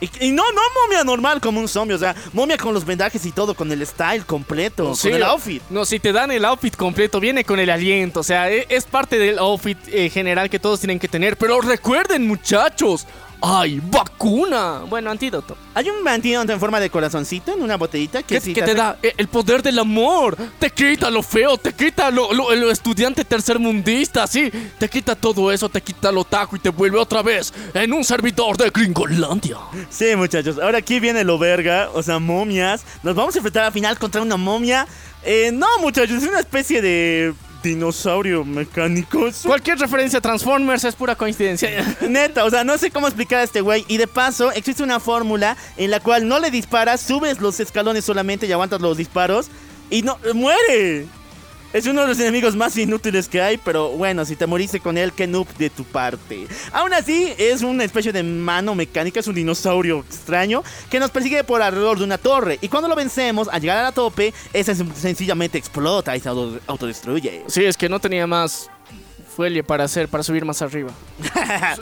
Y, 0.00 0.10
y 0.26 0.30
no, 0.32 0.42
no 0.52 0.60
momia 0.84 1.04
normal 1.04 1.40
como 1.40 1.60
un 1.60 1.68
zombie, 1.68 1.94
o 1.94 1.98
sea, 1.98 2.14
momia 2.32 2.56
con 2.56 2.72
los 2.72 2.84
vendajes 2.84 3.24
y 3.26 3.32
todo, 3.32 3.54
con 3.54 3.70
el 3.70 3.86
style 3.86 4.24
completo, 4.24 4.94
Sí, 4.94 5.08
con 5.08 5.16
el 5.16 5.22
outfit. 5.24 5.62
No, 5.68 5.84
si 5.84 5.98
te 6.00 6.12
dan 6.12 6.30
el 6.30 6.44
outfit 6.44 6.74
completo, 6.74 7.20
viene 7.20 7.44
con 7.44 7.58
el 7.60 7.68
aliento. 7.70 8.20
O 8.20 8.22
sea, 8.22 8.50
e- 8.50 8.66
es 8.70 8.84
parte 8.84 9.18
del 9.18 9.38
outfit 9.38 9.76
eh, 9.88 10.08
general 10.08 10.48
que 10.48 10.58
todos 10.58 10.80
tienen 10.80 10.98
que 10.98 11.08
tener. 11.08 11.36
Pero 11.36 11.60
recuerden, 11.60 12.26
muchachos, 12.26 13.06
hay 13.42 13.80
vacuna. 13.82 14.80
Bueno, 14.88 15.10
antídoto. 15.10 15.56
Hay 15.74 15.88
un 15.88 16.06
antídoto 16.06 16.52
en 16.52 16.60
forma 16.60 16.78
de 16.80 16.90
corazoncito 16.90 17.52
en 17.52 17.62
una 17.62 17.76
botellita 17.76 18.22
que, 18.22 18.34
¿Qué, 18.34 18.40
sí 18.40 18.52
qué 18.52 18.60
te 18.62 18.72
hace- 18.72 18.74
da? 18.78 18.98
Eh, 19.02 19.14
El 19.16 19.28
poder 19.28 19.62
del 19.62 19.78
amor. 19.78 20.36
Te 20.58 20.70
quita 20.70 21.10
lo 21.10 21.22
feo, 21.22 21.56
te 21.56 21.72
quita 21.72 22.10
lo, 22.10 22.32
lo- 22.32 22.54
lo 22.54 22.70
estudiante 22.70 23.24
tercermundista, 23.24 24.26
sí. 24.26 24.50
Te 24.78 24.88
quita 24.88 25.14
todo 25.14 25.50
eso, 25.52 25.68
te 25.68 25.80
quita 25.80 26.12
lo 26.12 26.24
taco 26.24 26.56
y 26.56 26.58
te 26.58 26.68
vuelve 26.70 26.98
otra 26.98 27.22
vez 27.22 27.52
en 27.74 27.92
un 27.92 28.04
servidor 28.04 28.56
de 28.56 28.70
Gringolandia. 28.70 29.56
Sí, 29.88 30.14
muchachos. 30.16 30.58
Ahora 30.58 30.78
aquí 30.78 31.00
viene 31.00 31.24
lo 31.24 31.38
verga, 31.38 31.88
o 31.94 32.02
sea, 32.02 32.18
momias. 32.18 32.84
Nos 33.02 33.14
vamos 33.14 33.34
a 33.34 33.38
enfrentar 33.38 33.64
al 33.64 33.72
final 33.72 33.98
contra 33.98 34.20
una 34.22 34.36
momia. 34.36 34.86
Eh, 35.22 35.50
no, 35.52 35.66
muchachos, 35.80 36.22
es 36.22 36.28
una 36.28 36.40
especie 36.40 36.80
de 36.82 37.34
dinosaurio 37.62 38.44
mecánico. 38.44 39.28
Cualquier 39.44 39.78
referencia 39.78 40.18
a 40.18 40.22
Transformers 40.22 40.84
es 40.84 40.94
pura 40.94 41.14
coincidencia. 41.14 41.96
Neta, 42.08 42.44
o 42.44 42.50
sea, 42.50 42.64
no 42.64 42.78
sé 42.78 42.90
cómo 42.90 43.06
explicar 43.06 43.40
a 43.40 43.42
este 43.42 43.60
güey. 43.60 43.84
Y 43.88 43.96
de 43.96 44.06
paso, 44.06 44.52
existe 44.52 44.82
una 44.82 45.00
fórmula 45.00 45.56
en 45.76 45.90
la 45.90 46.00
cual 46.00 46.28
no 46.28 46.38
le 46.38 46.50
disparas, 46.50 47.00
subes 47.00 47.40
los 47.40 47.60
escalones 47.60 48.04
solamente 48.04 48.46
y 48.46 48.52
aguantas 48.52 48.80
los 48.80 48.96
disparos. 48.96 49.48
Y 49.90 50.02
no, 50.02 50.18
muere. 50.34 51.06
Es 51.72 51.86
uno 51.86 52.00
de 52.02 52.08
los 52.08 52.18
enemigos 52.18 52.56
más 52.56 52.76
inútiles 52.76 53.28
que 53.28 53.40
hay, 53.40 53.56
pero 53.56 53.90
bueno, 53.90 54.24
si 54.24 54.34
te 54.34 54.44
moriste 54.46 54.80
con 54.80 54.98
él, 54.98 55.12
qué 55.12 55.28
noob 55.28 55.46
de 55.56 55.70
tu 55.70 55.84
parte. 55.84 56.48
Aún 56.72 56.92
así, 56.92 57.32
es 57.38 57.62
una 57.62 57.84
especie 57.84 58.12
de 58.12 58.24
mano 58.24 58.74
mecánica, 58.74 59.20
es 59.20 59.28
un 59.28 59.36
dinosaurio 59.36 60.00
extraño 60.00 60.64
que 60.90 60.98
nos 60.98 61.12
persigue 61.12 61.44
por 61.44 61.62
alrededor 61.62 61.98
de 61.98 62.04
una 62.04 62.18
torre. 62.18 62.58
Y 62.60 62.68
cuando 62.68 62.88
lo 62.88 62.96
vencemos, 62.96 63.46
al 63.52 63.60
llegar 63.60 63.78
a 63.78 63.82
la 63.84 63.92
tope, 63.92 64.34
ese 64.52 64.72
sen- 64.74 64.92
sencillamente 64.94 65.58
explota 65.58 66.16
y 66.16 66.20
se 66.20 66.28
auto- 66.28 66.58
autodestruye. 66.66 67.44
Sí, 67.46 67.64
es 67.64 67.76
que 67.76 67.88
no 67.88 68.00
tenía 68.00 68.26
más 68.26 68.68
fuelle 69.30 69.62
para 69.62 69.84
hacer, 69.84 70.08
para 70.08 70.22
subir 70.22 70.44
más 70.44 70.60
arriba. 70.60 70.90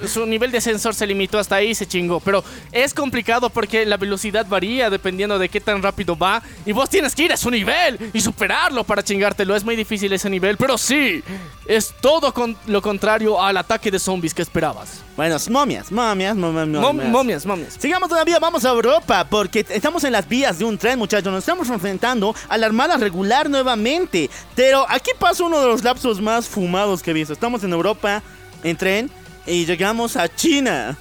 su, 0.07 0.27
nivel 0.27 0.53
de 0.53 0.61
sensor 0.61 0.95
se 0.95 1.07
limitó 1.07 1.39
hasta 1.39 1.57
ahí 1.57 1.75
se 1.75 1.87
chingó. 1.87 2.21
Pero 2.21 2.45
es 2.71 2.95
complicado 2.95 3.51
porque 3.51 3.85
la 3.87 3.97
velocidad 3.97 4.47
varía 4.47 4.91
dependiendo 4.91 5.39
de 5.39 5.49
qué 5.49 5.61
tan 5.61 5.83
rápido 5.83 6.17
va. 6.17 6.43
Y 6.65 6.73
vos 6.73 6.89
tienes 6.89 7.15
que 7.15 7.25
ir 7.25 7.33
a 7.33 7.37
su 7.37 7.51
nivel 7.51 8.11
y 8.13 8.21
superarlo 8.21 8.85
para 8.85 9.03
chingártelo. 9.03 9.57
Es 9.57 9.65
muy 9.65 9.77
difícil 9.77 10.13
ese 10.13 10.31
nivel, 10.31 10.57
pero 10.57 10.79
sí, 10.79 11.23
es 11.67 11.95
todo 12.01 12.33
con 12.33 12.57
lo 12.67 12.83
contrario 12.83 13.43
al 13.43 13.57
ataque 13.57 13.91
de 13.91 13.99
zombies 13.99 14.35
que 14.35 14.43
esperabas. 14.43 15.08
Bueno, 15.19 15.37
momias, 15.51 15.91
momias, 15.91 16.37
momias, 16.37 16.69
Mom- 16.69 16.81
momias. 16.81 17.09
momias, 17.09 17.45
momias. 17.45 17.75
Sigamos 17.77 18.09
todavía, 18.09 18.39
vamos 18.39 18.65
a 18.65 18.69
Europa, 18.69 19.27
porque 19.29 19.67
estamos 19.69 20.05
en 20.05 20.13
las 20.13 20.29
vías 20.29 20.61
de 20.61 20.65
un 20.65 20.79
tren, 20.79 20.97
muchachos. 20.97 21.33
Nos 21.33 21.41
estamos 21.41 21.69
enfrentando 21.71 22.37
a 22.49 22.57
la 22.57 22.67
Armada 22.67 22.97
Regular 22.99 23.51
nuevamente. 23.51 24.31
Pero 24.55 24.87
aquí 24.89 25.11
pasa 25.19 25.43
uno 25.43 25.61
de 25.61 25.67
los 25.67 25.83
lapsos 25.83 26.21
más 26.21 26.47
fumados 26.49 27.03
que 27.03 27.11
he 27.11 27.15
visto. 27.15 27.33
Estamos 27.33 27.65
en 27.65 27.73
Europa, 27.73 28.23
en 28.63 28.77
tren, 28.77 29.11
y 29.45 29.67
llegamos 29.67 30.17
a 30.17 30.33
China. 30.33 30.97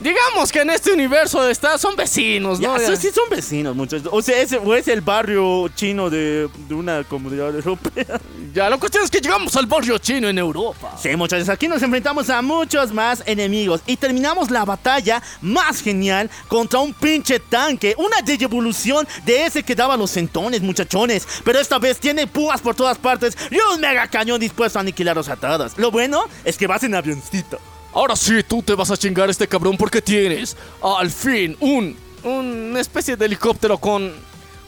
Digamos 0.00 0.52
que 0.52 0.60
en 0.60 0.70
este 0.70 0.92
universo 0.92 1.48
está, 1.48 1.76
son 1.76 1.96
vecinos, 1.96 2.60
Ya, 2.60 2.68
¿no? 2.68 2.78
sí, 2.78 2.96
sí 2.96 3.08
son 3.12 3.28
vecinos, 3.30 3.74
muchachos. 3.74 4.08
O 4.12 4.22
sea, 4.22 4.38
ese 4.40 4.58
o 4.58 4.74
es 4.74 4.86
el 4.88 5.00
barrio 5.00 5.68
chino 5.74 6.08
de, 6.08 6.48
de 6.68 6.74
una 6.74 7.02
comunidad 7.04 7.54
europea. 7.54 8.20
Ya, 8.54 8.70
la 8.70 8.78
cuestión 8.78 9.04
es 9.04 9.10
que 9.10 9.20
llegamos 9.20 9.54
al 9.56 9.66
barrio 9.66 9.98
chino 9.98 10.28
en 10.28 10.38
Europa. 10.38 10.96
Sí, 11.00 11.14
muchachos, 11.16 11.48
aquí 11.48 11.68
nos 11.68 11.82
enfrentamos 11.82 12.30
a 12.30 12.40
muchos 12.42 12.92
más 12.92 13.22
enemigos 13.26 13.80
y 13.86 13.96
terminamos 13.96 14.50
la 14.50 14.64
batalla 14.64 15.22
más 15.40 15.82
genial 15.82 16.30
contra 16.48 16.78
un 16.80 16.94
pinche 16.94 17.40
tanque, 17.40 17.94
una 17.98 18.18
evolución 18.26 19.06
de 19.24 19.46
ese 19.46 19.62
que 19.62 19.74
daba 19.74 19.96
los 19.96 20.10
centones, 20.10 20.62
muchachones, 20.62 21.26
pero 21.44 21.58
esta 21.58 21.78
vez 21.78 21.98
tiene 21.98 22.26
púas 22.26 22.60
por 22.60 22.74
todas 22.74 22.98
partes 22.98 23.36
y 23.50 23.56
un 23.74 23.80
mega 23.80 24.06
cañón 24.08 24.38
dispuesto 24.40 24.78
a 24.78 24.82
aniquilarlos 24.82 25.28
a 25.28 25.36
todos. 25.36 25.76
Lo 25.76 25.90
bueno 25.90 26.24
es 26.44 26.56
que 26.56 26.66
vas 26.66 26.82
en 26.84 26.94
avioncito. 26.94 27.58
Ahora 27.92 28.16
sí, 28.16 28.42
tú 28.46 28.62
te 28.62 28.74
vas 28.74 28.90
a 28.90 28.96
chingar 28.96 29.30
este 29.30 29.48
cabrón 29.48 29.76
porque 29.76 30.02
tienes 30.02 30.56
al 30.82 31.10
fin 31.10 31.56
un 31.60 31.96
una 32.24 32.80
especie 32.80 33.16
de 33.16 33.26
helicóptero 33.26 33.78
con 33.78 34.12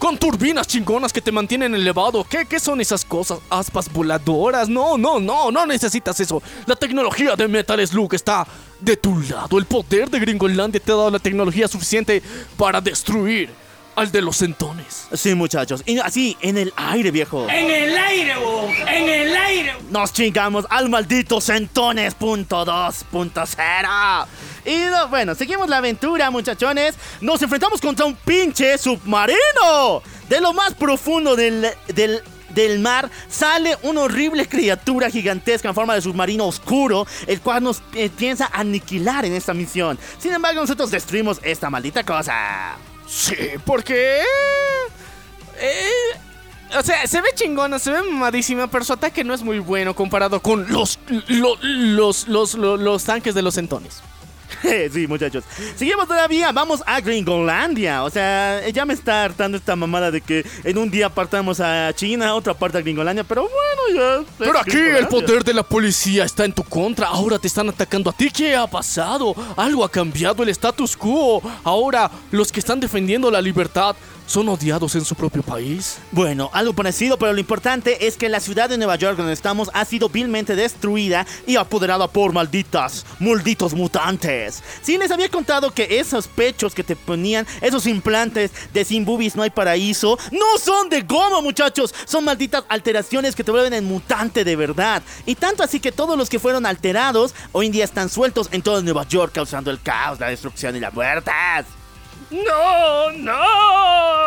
con 0.01 0.17
turbinas 0.17 0.65
chingonas 0.65 1.13
que 1.13 1.21
te 1.21 1.31
mantienen 1.31 1.75
elevado. 1.75 2.23
¿Qué, 2.23 2.47
¿Qué 2.47 2.59
son 2.59 2.81
esas 2.81 3.05
cosas? 3.05 3.37
¿Aspas 3.51 3.87
voladoras? 3.93 4.67
No, 4.67 4.97
no, 4.97 5.19
no, 5.19 5.51
no 5.51 5.65
necesitas 5.67 6.19
eso. 6.19 6.41
La 6.65 6.75
tecnología 6.75 7.35
de 7.35 7.47
Metal 7.47 7.87
Slug 7.87 8.15
está 8.15 8.47
de 8.79 8.97
tu 8.97 9.21
lado. 9.21 9.59
El 9.59 9.65
poder 9.65 10.09
de 10.09 10.19
Gringolandia 10.19 10.81
te 10.81 10.91
ha 10.91 10.95
dado 10.95 11.11
la 11.11 11.19
tecnología 11.19 11.67
suficiente 11.67 12.23
para 12.57 12.81
destruir 12.81 13.51
al 13.95 14.11
de 14.11 14.21
los 14.21 14.37
centones. 14.37 15.07
Sí, 15.13 15.35
muchachos, 15.35 15.83
y 15.85 15.99
así 15.99 16.37
en 16.41 16.57
el 16.57 16.73
aire, 16.75 17.11
viejo. 17.11 17.47
En 17.49 17.69
el 17.69 17.97
aire, 17.97 18.37
bo, 18.37 18.69
en 18.87 19.09
el 19.09 19.35
aire. 19.35 19.75
Nos 19.89 20.13
chingamos 20.13 20.65
al 20.69 20.89
maldito 20.89 21.41
Centones 21.41 22.13
punto 22.15 22.63
dos 22.63 23.03
punto 23.11 23.43
cero. 23.45 23.89
Y 24.65 24.75
no, 24.89 25.07
bueno, 25.09 25.35
seguimos 25.35 25.67
la 25.67 25.77
aventura, 25.77 26.31
muchachones. 26.31 26.95
Nos 27.19 27.41
enfrentamos 27.41 27.81
contra 27.81 28.05
un 28.05 28.15
pinche 28.15 28.77
submarino. 28.77 30.01
De 30.29 30.39
lo 30.39 30.53
más 30.53 30.73
profundo 30.75 31.35
del, 31.35 31.67
del, 31.87 32.21
del 32.49 32.79
mar 32.79 33.09
sale 33.27 33.77
una 33.81 34.01
horrible 34.01 34.47
criatura 34.47 35.09
gigantesca 35.09 35.67
en 35.67 35.75
forma 35.75 35.95
de 35.95 36.01
submarino 36.01 36.45
oscuro, 36.45 37.05
el 37.27 37.41
cual 37.41 37.63
nos 37.63 37.81
eh, 37.93 38.09
piensa 38.09 38.49
aniquilar 38.53 39.25
en 39.25 39.33
esta 39.33 39.53
misión. 39.53 39.99
Sin 40.19 40.31
embargo, 40.31 40.61
nosotros 40.61 40.91
destruimos 40.91 41.39
esta 41.43 41.69
maldita 41.69 42.03
cosa. 42.03 42.77
Sí, 43.13 43.35
porque... 43.65 44.21
eh, 45.59 45.89
o 46.79 46.81
sea, 46.81 47.05
se 47.05 47.19
ve 47.21 47.27
chingona, 47.35 47.77
se 47.77 47.91
ve 47.91 48.01
mamadísima, 48.03 48.67
pero 48.67 48.85
su 48.85 48.93
ataque 48.93 49.25
no 49.25 49.33
es 49.33 49.41
muy 49.43 49.59
bueno 49.59 49.93
comparado 49.93 50.41
con 50.41 50.71
los, 50.71 50.97
lo- 51.27 51.57
los, 51.61 52.27
los, 52.29 52.53
los, 52.55 52.79
los 52.79 53.03
tanques 53.03 53.35
de 53.35 53.41
los 53.41 53.55
centones. 53.55 54.01
sí, 54.91 55.07
muchachos. 55.07 55.43
Seguimos 55.75 56.07
todavía, 56.07 56.51
vamos 56.51 56.83
a 56.85 57.01
Gringolandia. 57.01 58.03
O 58.03 58.09
sea, 58.09 58.67
ya 58.69 58.85
me 58.85 58.93
está 58.93 59.23
hartando 59.23 59.57
esta 59.57 59.75
mamada 59.75 60.11
de 60.11 60.21
que 60.21 60.45
en 60.63 60.77
un 60.77 60.89
día 60.89 61.09
partamos 61.09 61.59
a 61.59 61.93
China, 61.93 62.35
otra 62.35 62.53
parte 62.53 62.77
a 62.77 62.81
Gringolandia, 62.81 63.23
pero 63.23 63.43
bueno, 63.43 64.21
ya. 64.21 64.33
Pero 64.37 64.59
aquí 64.59 64.77
el 64.77 65.07
poder 65.07 65.43
de 65.43 65.53
la 65.53 65.63
policía 65.63 66.25
está 66.25 66.45
en 66.45 66.53
tu 66.53 66.63
contra. 66.63 67.07
Ahora 67.07 67.39
te 67.39 67.47
están 67.47 67.69
atacando 67.69 68.09
a 68.09 68.13
ti. 68.13 68.29
¿Qué 68.29 68.55
ha 68.55 68.67
pasado? 68.67 69.35
Algo 69.57 69.83
ha 69.83 69.89
cambiado 69.89 70.43
el 70.43 70.49
status 70.49 70.95
quo. 70.95 71.41
Ahora 71.63 72.09
los 72.31 72.51
que 72.51 72.59
están 72.59 72.79
defendiendo 72.79 73.31
la 73.31 73.41
libertad 73.41 73.95
son 74.31 74.47
odiados 74.47 74.95
en 74.95 75.03
su 75.03 75.13
propio 75.13 75.43
país. 75.43 75.97
Bueno, 76.11 76.49
algo 76.53 76.71
parecido, 76.73 77.17
pero 77.17 77.33
lo 77.33 77.39
importante 77.39 78.07
es 78.07 78.15
que 78.15 78.29
la 78.29 78.39
ciudad 78.39 78.69
de 78.69 78.77
Nueva 78.77 78.95
York 78.95 79.17
donde 79.17 79.33
estamos 79.33 79.69
ha 79.73 79.83
sido 79.83 80.07
vilmente 80.07 80.55
destruida 80.55 81.27
y 81.45 81.57
apoderada 81.57 82.07
por 82.07 82.31
malditas, 82.31 83.05
malditos 83.19 83.73
mutantes. 83.73 84.63
Sí, 84.81 84.97
les 84.97 85.11
había 85.11 85.27
contado 85.27 85.71
que 85.71 85.99
esos 85.99 86.27
pechos 86.27 86.73
que 86.73 86.83
te 86.83 86.95
ponían, 86.95 87.45
esos 87.59 87.85
implantes 87.85 88.51
de 88.73 88.85
sin 88.85 89.03
boobies 89.03 89.35
no 89.35 89.43
hay 89.43 89.49
paraíso, 89.49 90.17
no 90.31 90.57
son 90.57 90.87
de 90.87 91.01
goma, 91.01 91.41
muchachos. 91.41 91.93
Son 92.05 92.23
malditas 92.23 92.63
alteraciones 92.69 93.35
que 93.35 93.43
te 93.43 93.51
vuelven 93.51 93.73
en 93.73 93.83
mutante 93.83 94.45
de 94.45 94.55
verdad. 94.55 95.03
Y 95.25 95.35
tanto 95.35 95.61
así 95.61 95.81
que 95.81 95.91
todos 95.91 96.17
los 96.17 96.29
que 96.29 96.39
fueron 96.39 96.65
alterados 96.65 97.35
hoy 97.51 97.65
en 97.65 97.73
día 97.73 97.83
están 97.83 98.07
sueltos 98.07 98.47
en 98.53 98.61
todo 98.61 98.81
Nueva 98.81 99.05
York 99.09 99.33
causando 99.33 99.71
el 99.71 99.81
caos, 99.81 100.21
la 100.21 100.27
destrucción 100.27 100.73
y 100.77 100.79
las 100.79 100.93
muertes. 100.93 101.80
No, 102.31 103.11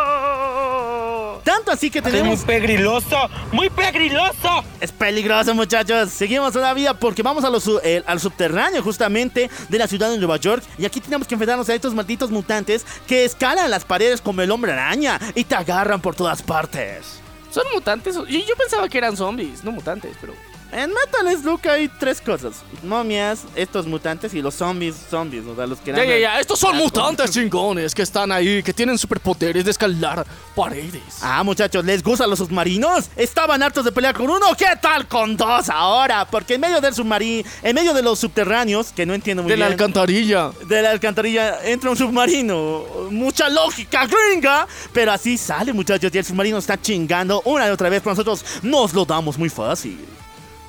no. 0.05 1.41
Tanto 1.43 1.71
así 1.71 1.89
que 1.89 1.99
Es 1.99 2.03
muy 2.05 2.11
tenemos... 2.11 2.39
pegriloso, 2.43 3.17
muy 3.51 3.69
pegriloso. 3.69 4.63
Es 4.79 4.91
peligroso, 4.91 5.53
muchachos. 5.55 6.09
Seguimos 6.11 6.53
todavía 6.53 6.93
porque 6.93 7.23
vamos 7.23 7.43
a 7.43 7.49
lo 7.49 7.59
su- 7.59 7.79
eh, 7.83 8.03
al 8.05 8.19
subterráneo 8.19 8.81
justamente 8.83 9.49
de 9.69 9.77
la 9.77 9.87
ciudad 9.87 10.09
de 10.09 10.17
Nueva 10.17 10.37
York. 10.37 10.63
Y 10.77 10.85
aquí 10.85 10.99
tenemos 11.01 11.27
que 11.27 11.35
enfrentarnos 11.35 11.67
a 11.69 11.75
estos 11.75 11.93
malditos 11.93 12.29
mutantes 12.31 12.85
que 13.07 13.25
escalan 13.25 13.69
las 13.71 13.85
paredes 13.85 14.21
como 14.21 14.41
el 14.41 14.51
hombre 14.51 14.71
araña 14.73 15.19
y 15.35 15.43
te 15.43 15.55
agarran 15.55 16.01
por 16.01 16.15
todas 16.15 16.41
partes. 16.41 17.19
Son 17.51 17.63
mutantes. 17.73 18.15
Yo, 18.15 18.25
yo 18.25 18.55
pensaba 18.57 18.87
que 18.89 18.97
eran 18.97 19.15
zombies, 19.17 19.63
no 19.63 19.71
mutantes, 19.71 20.15
pero. 20.21 20.33
En 20.75 20.89
Metal 20.89 21.41
Slug 21.41 21.61
hay 21.69 21.87
tres 21.87 22.19
cosas: 22.19 22.55
momias, 22.83 23.45
estos 23.55 23.87
mutantes 23.87 24.33
y 24.33 24.41
los 24.41 24.55
zombies, 24.55 24.93
zombies, 25.09 25.45
o 25.45 25.55
sea, 25.55 25.65
los 25.65 25.79
que 25.79 25.93
Ya, 25.93 26.03
ya, 26.03 26.17
ya. 26.17 26.39
Estos 26.41 26.59
son 26.59 26.75
mutantes 26.75 27.31
chingones 27.31 27.95
que 27.95 28.01
están 28.01 28.29
ahí, 28.29 28.61
que 28.61 28.73
tienen 28.73 28.97
superpoderes 28.97 29.63
de 29.63 29.71
escalar 29.71 30.27
paredes. 30.53 31.19
Ah, 31.21 31.43
muchachos, 31.45 31.85
¿les 31.85 32.03
gustan 32.03 32.29
los 32.29 32.39
submarinos? 32.39 33.09
Estaban 33.15 33.63
hartos 33.63 33.85
de 33.85 33.93
pelear 33.93 34.13
con 34.15 34.29
uno, 34.29 34.47
¿qué 34.57 34.67
tal 34.81 35.07
con 35.07 35.37
dos 35.37 35.69
ahora? 35.69 36.25
Porque 36.25 36.55
en 36.55 36.61
medio 36.61 36.81
del 36.81 36.93
submarino, 36.93 37.47
en 37.63 37.73
medio 37.73 37.93
de 37.93 38.01
los 38.01 38.19
subterráneos, 38.19 38.91
que 38.91 39.05
no 39.05 39.13
entiendo 39.13 39.43
muy 39.43 39.51
de 39.51 39.55
la 39.55 39.67
bien. 39.67 39.79
alcantarilla. 39.79 40.51
de 40.67 40.81
la 40.81 40.91
alcantarilla 40.91 41.63
entra 41.63 41.89
un 41.89 41.95
submarino. 41.95 42.83
Mucha 43.11 43.47
lógica, 43.47 44.05
gringa. 44.07 44.67
Pero 44.91 45.13
así 45.13 45.37
sale, 45.37 45.71
muchachos, 45.71 46.11
y 46.13 46.17
el 46.17 46.25
submarino 46.25 46.57
está 46.57 46.81
chingando 46.81 47.41
una 47.45 47.65
y 47.65 47.69
otra 47.69 47.87
vez. 47.87 48.01
Pero 48.01 48.11
nosotros 48.11 48.43
nos 48.61 48.93
lo 48.93 49.05
damos 49.05 49.37
muy 49.37 49.47
fácil. 49.47 50.05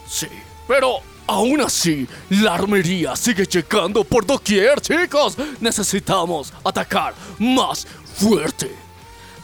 Sí. 0.09 0.29
Pero 0.69 0.97
aún 1.27 1.61
así, 1.61 2.07
la 2.31 2.55
armería 2.55 3.15
sigue 3.17 3.45
llegando 3.47 4.05
por 4.05 4.27
doquier, 4.27 4.81
chicos. 4.81 5.37
Necesitamos 5.61 6.53
atacar 6.65 7.15
más 7.39 7.87
fuerte. 8.17 8.86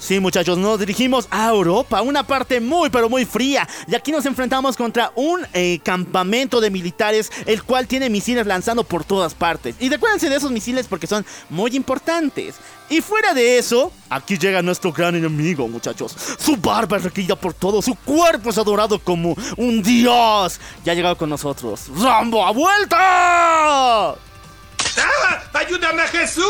Sí, 0.03 0.19
muchachos, 0.19 0.59
nos 0.59 0.81
dirigimos 0.81 1.29
a 1.31 1.49
Europa, 1.49 2.03
una 2.03 2.27
parte 2.27 2.61
muy 2.61 2.91
pero 2.91 3.09
muy 3.09 3.25
fría. 3.25 3.69
Y 3.87 3.95
aquí 3.95 4.11
nos 4.11 4.27
enfrentamos 4.27 4.77
contra 4.77 5.13
un 5.15 5.47
eh, 5.55 5.79
campamento 5.85 6.61
de 6.61 6.71
militares, 6.71 7.31
el 7.47 7.63
cual 7.63 7.87
tiene 7.87 8.11
misiles 8.11 8.45
lanzando 8.45 8.83
por 8.83 9.05
todas 9.05 9.35
partes. 9.35 9.77
Y 9.79 9.89
recuérdense 9.89 10.29
de 10.29 10.35
esos 10.35 10.51
misiles 10.51 10.89
porque 10.89 11.07
son 11.07 11.25
muy 11.51 11.77
importantes. 11.77 12.57
Y 12.91 13.01
fuera 13.01 13.33
de 13.33 13.59
eso, 13.59 13.93
aquí 14.11 14.37
llega 14.37 14.61
nuestro 14.61 14.93
gran 14.93 15.15
enemigo, 15.15 15.69
muchachos. 15.69 16.17
Su 16.37 16.57
barba 16.57 16.97
es 16.97 17.05
requerida 17.05 17.37
por 17.37 17.55
todos, 17.55 17.85
su 17.85 17.95
cuerpo 17.95 18.51
es 18.51 18.59
adorado 18.59 18.99
como 18.99 19.37
un 19.57 19.85
dios. 19.85 20.59
Ya 20.85 20.93
ha 20.93 20.95
llegado 20.97 21.17
con 21.17 21.31
nosotros. 21.31 21.83
¡Rambo, 21.97 22.45
ha 22.45 22.51
vuelto! 24.95 25.43
¡Ayúdame, 25.53 26.03
Jesús! 26.09 26.45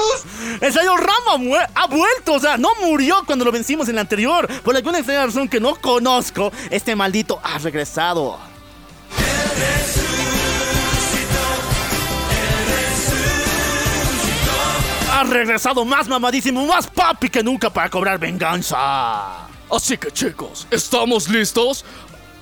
El 0.60 0.72
señor 0.72 1.04
mue- 1.38 1.68
ha 1.74 1.86
vuelto, 1.86 2.34
o 2.34 2.40
sea, 2.40 2.56
no 2.56 2.68
murió 2.82 3.22
cuando 3.26 3.44
lo 3.44 3.52
vencimos 3.52 3.88
en 3.88 3.96
la 3.96 4.00
anterior. 4.02 4.46
Por 4.62 4.74
alguna 4.76 4.98
extraña 4.98 5.26
razón 5.26 5.48
que 5.48 5.60
no 5.60 5.74
conozco, 5.76 6.52
este 6.70 6.94
maldito 6.96 7.40
ha 7.42 7.58
regresado. 7.58 8.38
Ha 15.12 15.24
regresado 15.24 15.84
más 15.84 16.08
mamadísimo, 16.08 16.66
más 16.66 16.86
papi 16.86 17.28
que 17.28 17.42
nunca 17.42 17.70
para 17.70 17.90
cobrar 17.90 18.18
venganza. 18.18 19.46
Así 19.70 19.96
que 19.96 20.10
chicos, 20.10 20.66
¿estamos 20.70 21.28
listos? 21.28 21.84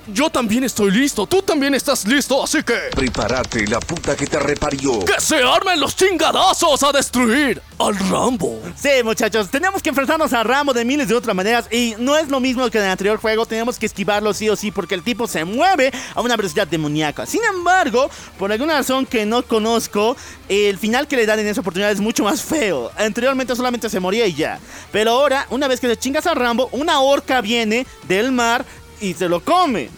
Yo 0.07 0.29
también 0.29 0.63
estoy 0.63 0.91
listo, 0.91 1.27
tú 1.27 1.41
también 1.41 1.75
estás 1.75 2.07
listo, 2.07 2.43
así 2.43 2.63
que... 2.63 2.75
Prepárate, 2.95 3.67
la 3.67 3.79
puta 3.79 4.15
que 4.15 4.25
te 4.25 4.39
reparió. 4.39 4.99
¡Que 5.05 5.21
se 5.21 5.43
armen 5.43 5.79
los 5.79 5.95
chingadazos 5.95 6.81
a 6.83 6.91
destruir 6.91 7.61
al 7.77 7.95
Rambo! 8.09 8.59
Sí, 8.75 8.89
muchachos, 9.03 9.49
tenemos 9.49 9.81
que 9.81 9.89
enfrentarnos 9.89 10.33
a 10.33 10.43
Rambo 10.43 10.73
de 10.73 10.85
miles 10.85 11.07
de 11.07 11.15
otras 11.15 11.35
maneras 11.35 11.67
y 11.71 11.93
no 11.99 12.17
es 12.17 12.29
lo 12.29 12.39
mismo 12.39 12.69
que 12.71 12.79
en 12.79 12.85
el 12.85 12.91
anterior 12.91 13.19
juego, 13.19 13.45
tenemos 13.45 13.77
que 13.77 13.85
esquivarlo 13.85 14.33
sí 14.33 14.49
o 14.49 14.55
sí 14.55 14.71
porque 14.71 14.95
el 14.95 15.03
tipo 15.03 15.27
se 15.27 15.45
mueve 15.45 15.91
a 16.15 16.21
una 16.21 16.35
velocidad 16.35 16.67
demoníaca. 16.67 17.25
Sin 17.27 17.43
embargo, 17.43 18.09
por 18.39 18.51
alguna 18.51 18.77
razón 18.77 19.05
que 19.05 19.25
no 19.25 19.43
conozco, 19.43 20.17
el 20.49 20.77
final 20.79 21.07
que 21.07 21.15
le 21.15 21.25
dan 21.25 21.39
en 21.39 21.47
esa 21.47 21.61
oportunidad 21.61 21.91
es 21.91 21.99
mucho 21.99 22.23
más 22.23 22.41
feo. 22.41 22.91
Anteriormente 22.97 23.55
solamente 23.55 23.89
se 23.89 23.99
moría 23.99 24.25
y 24.25 24.33
ya. 24.33 24.59
Pero 24.91 25.11
ahora, 25.11 25.45
una 25.51 25.67
vez 25.67 25.79
que 25.79 25.87
le 25.87 25.97
chingas 25.97 26.25
a 26.25 26.33
Rambo, 26.33 26.69
una 26.71 27.01
orca 27.01 27.41
viene 27.41 27.85
del 28.07 28.31
mar 28.31 28.65
y 29.01 29.13
se 29.13 29.27
lo 29.27 29.41
come. 29.41 29.89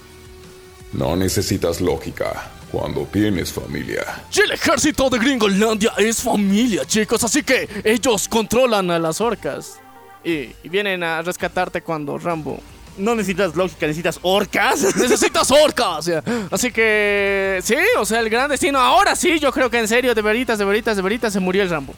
No 0.94 1.16
necesitas 1.16 1.82
lógica 1.82 2.50
cuando 2.72 3.06
tienes 3.06 3.52
familia. 3.52 4.24
Y 4.34 4.42
el 4.42 4.52
ejército 4.52 5.10
de 5.10 5.20
Gringolandia 5.20 5.94
es 5.98 6.22
familia, 6.22 6.86
chicos, 6.86 7.24
así 7.24 7.44
que 7.44 7.70
ellos 7.84 8.28
controlan 8.28 8.90
a 8.90 8.98
las 8.98 9.22
orcas. 9.22 9.80
Y, 10.24 10.50
y 10.64 10.70
vienen 10.70 11.04
a 11.04 11.22
rescatarte 11.22 11.82
cuando 11.82 12.18
Rambo... 12.18 12.60
No 12.96 13.16
necesitas 13.16 13.56
lógica, 13.56 13.88
necesitas 13.88 14.20
orcas. 14.22 14.96
Necesitas 14.96 15.50
orcas. 15.50 16.12
Así 16.52 16.72
que... 16.72 17.60
Sí, 17.64 17.76
o 17.98 18.06
sea, 18.06 18.20
el 18.20 18.30
gran 18.30 18.48
destino. 18.52 18.80
Ahora 18.80 19.16
sí, 19.16 19.40
yo 19.40 19.52
creo 19.52 19.68
que 19.68 19.80
en 19.80 19.88
serio, 19.88 20.14
de 20.14 20.22
veritas, 20.22 20.60
de 20.60 20.66
veritas, 20.66 20.96
de 20.96 21.02
veritas, 21.02 21.34
se 21.34 21.40
murió 21.40 21.64
el 21.64 21.72
Rambo. 21.72 21.96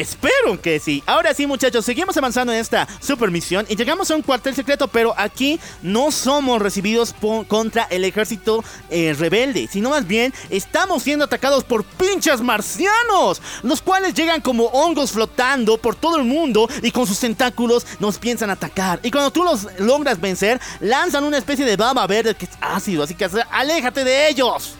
Espero 0.00 0.58
que 0.62 0.80
sí. 0.80 1.02
Ahora 1.04 1.34
sí, 1.34 1.46
muchachos, 1.46 1.84
seguimos 1.84 2.16
avanzando 2.16 2.54
en 2.54 2.58
esta 2.58 2.88
super 3.00 3.30
misión 3.30 3.66
y 3.68 3.76
llegamos 3.76 4.10
a 4.10 4.16
un 4.16 4.22
cuartel 4.22 4.54
secreto, 4.54 4.88
pero 4.88 5.12
aquí 5.14 5.60
no 5.82 6.10
somos 6.10 6.62
recibidos 6.62 7.14
contra 7.48 7.82
el 7.84 8.06
ejército 8.06 8.64
eh, 8.88 9.14
rebelde, 9.18 9.68
sino 9.70 9.90
más 9.90 10.06
bien 10.06 10.32
estamos 10.48 11.02
siendo 11.02 11.26
atacados 11.26 11.64
por 11.64 11.84
pinches 11.84 12.40
marcianos, 12.40 13.42
los 13.62 13.82
cuales 13.82 14.14
llegan 14.14 14.40
como 14.40 14.68
hongos 14.68 15.12
flotando 15.12 15.76
por 15.76 15.96
todo 15.96 16.16
el 16.16 16.24
mundo 16.24 16.66
y 16.82 16.92
con 16.92 17.06
sus 17.06 17.20
tentáculos 17.20 17.86
nos 17.98 18.16
piensan 18.16 18.48
atacar. 18.48 19.00
Y 19.02 19.10
cuando 19.10 19.30
tú 19.30 19.44
los 19.44 19.66
logras 19.80 20.18
vencer, 20.18 20.58
lanzan 20.80 21.24
una 21.24 21.36
especie 21.36 21.66
de 21.66 21.76
baba 21.76 22.06
verde 22.06 22.34
que 22.34 22.46
es 22.46 22.52
ácido, 22.62 23.02
así 23.02 23.14
que 23.14 23.28
aléjate 23.50 24.02
de 24.02 24.30
ellos. 24.30 24.76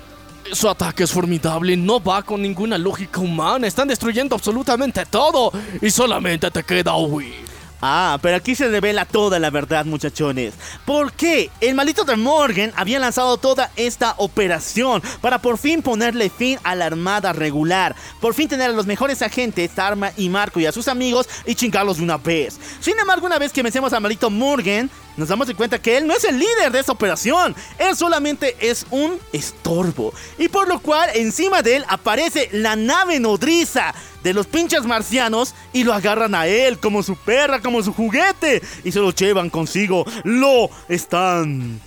Su 0.53 0.69
ataque 0.69 1.05
es 1.05 1.13
formidable, 1.13 1.77
no 1.77 2.03
va 2.03 2.23
con 2.23 2.43
ninguna 2.43 2.77
lógica 2.77 3.21
humana. 3.21 3.67
Están 3.67 3.89
destruyendo 3.89 4.35
absolutamente 4.35 5.07
todo. 5.07 5.53
Y 5.81 5.91
solamente 5.91 6.51
te 6.51 6.63
queda 6.63 6.97
huir. 6.97 7.51
Ah, 7.83 8.19
pero 8.21 8.37
aquí 8.37 8.55
se 8.55 8.69
revela 8.69 9.07
toda 9.07 9.39
la 9.39 9.49
verdad, 9.49 9.87
muchachones. 9.87 10.53
¿Por 10.85 11.13
qué? 11.13 11.51
El 11.61 11.75
maldito 11.75 12.05
de 12.05 12.17
Morgan 12.17 12.73
había 12.77 12.99
lanzado 12.99 13.39
toda 13.39 13.71
esta 13.75 14.15
operación 14.19 15.03
para 15.23 15.41
por 15.41 15.57
fin 15.57 15.81
ponerle 15.81 16.29
fin 16.29 16.59
a 16.63 16.75
la 16.75 16.87
armada 16.87 17.33
regular. 17.33 17.97
Por 18.21 18.35
fin 18.35 18.49
tener 18.49 18.69
a 18.69 18.75
los 18.75 18.87
mejores 18.87 19.23
agentes, 19.23 19.79
Arma 19.79 20.13
y 20.19 20.29
Marco 20.29 20.61
y 20.61 20.67
a 20.67 20.73
sus 20.73 20.89
amigos 20.89 21.27
y 21.47 21.55
chingarlos 21.55 21.97
de 21.97 22.03
una 22.03 22.19
vez. 22.19 22.61
Sin 22.81 22.99
embargo, 22.99 23.27
una 23.27 23.39
vez 23.39 23.51
que 23.51 23.63
vencemos 23.63 23.93
al 23.95 24.03
maldito 24.03 24.29
Morgan, 24.29 24.91
nos 25.17 25.29
damos 25.29 25.47
de 25.47 25.55
cuenta 25.55 25.81
que 25.81 25.97
él 25.97 26.07
no 26.07 26.15
es 26.15 26.25
el 26.25 26.39
líder 26.39 26.73
de 26.73 26.81
esta 26.81 26.93
operación. 26.93 27.55
Él 27.79 27.97
solamente 27.97 28.57
es 28.61 28.87
un 28.91 29.19
estorbo. 29.33 30.13
Y 30.39 30.49
por 30.49 30.69
lo 30.69 30.81
cual, 30.81 31.11
encima 31.15 31.63
de 31.63 31.77
él 31.77 31.85
aparece 31.89 32.49
la 32.53 32.77
nave 32.77 33.21
nodriza 33.21 33.95
de 34.23 34.35
los 34.35 34.47
pinches 34.47 34.85
marcianos 34.85 35.55
y 35.73 35.85
lo 35.85 35.93
agarran 35.93 36.35
a 36.35 36.47
él 36.47 36.79
como 36.79 37.03
su 37.03 37.17
perra, 37.17 37.61
como 37.61 37.83
su 37.83 37.93
juguete. 37.93 38.63
Y 38.85 38.93
se 38.93 39.01
lo 39.01 39.11
llevan 39.11 39.51
consigo. 39.51 40.05
Lo 40.25 40.71
están 40.89 41.81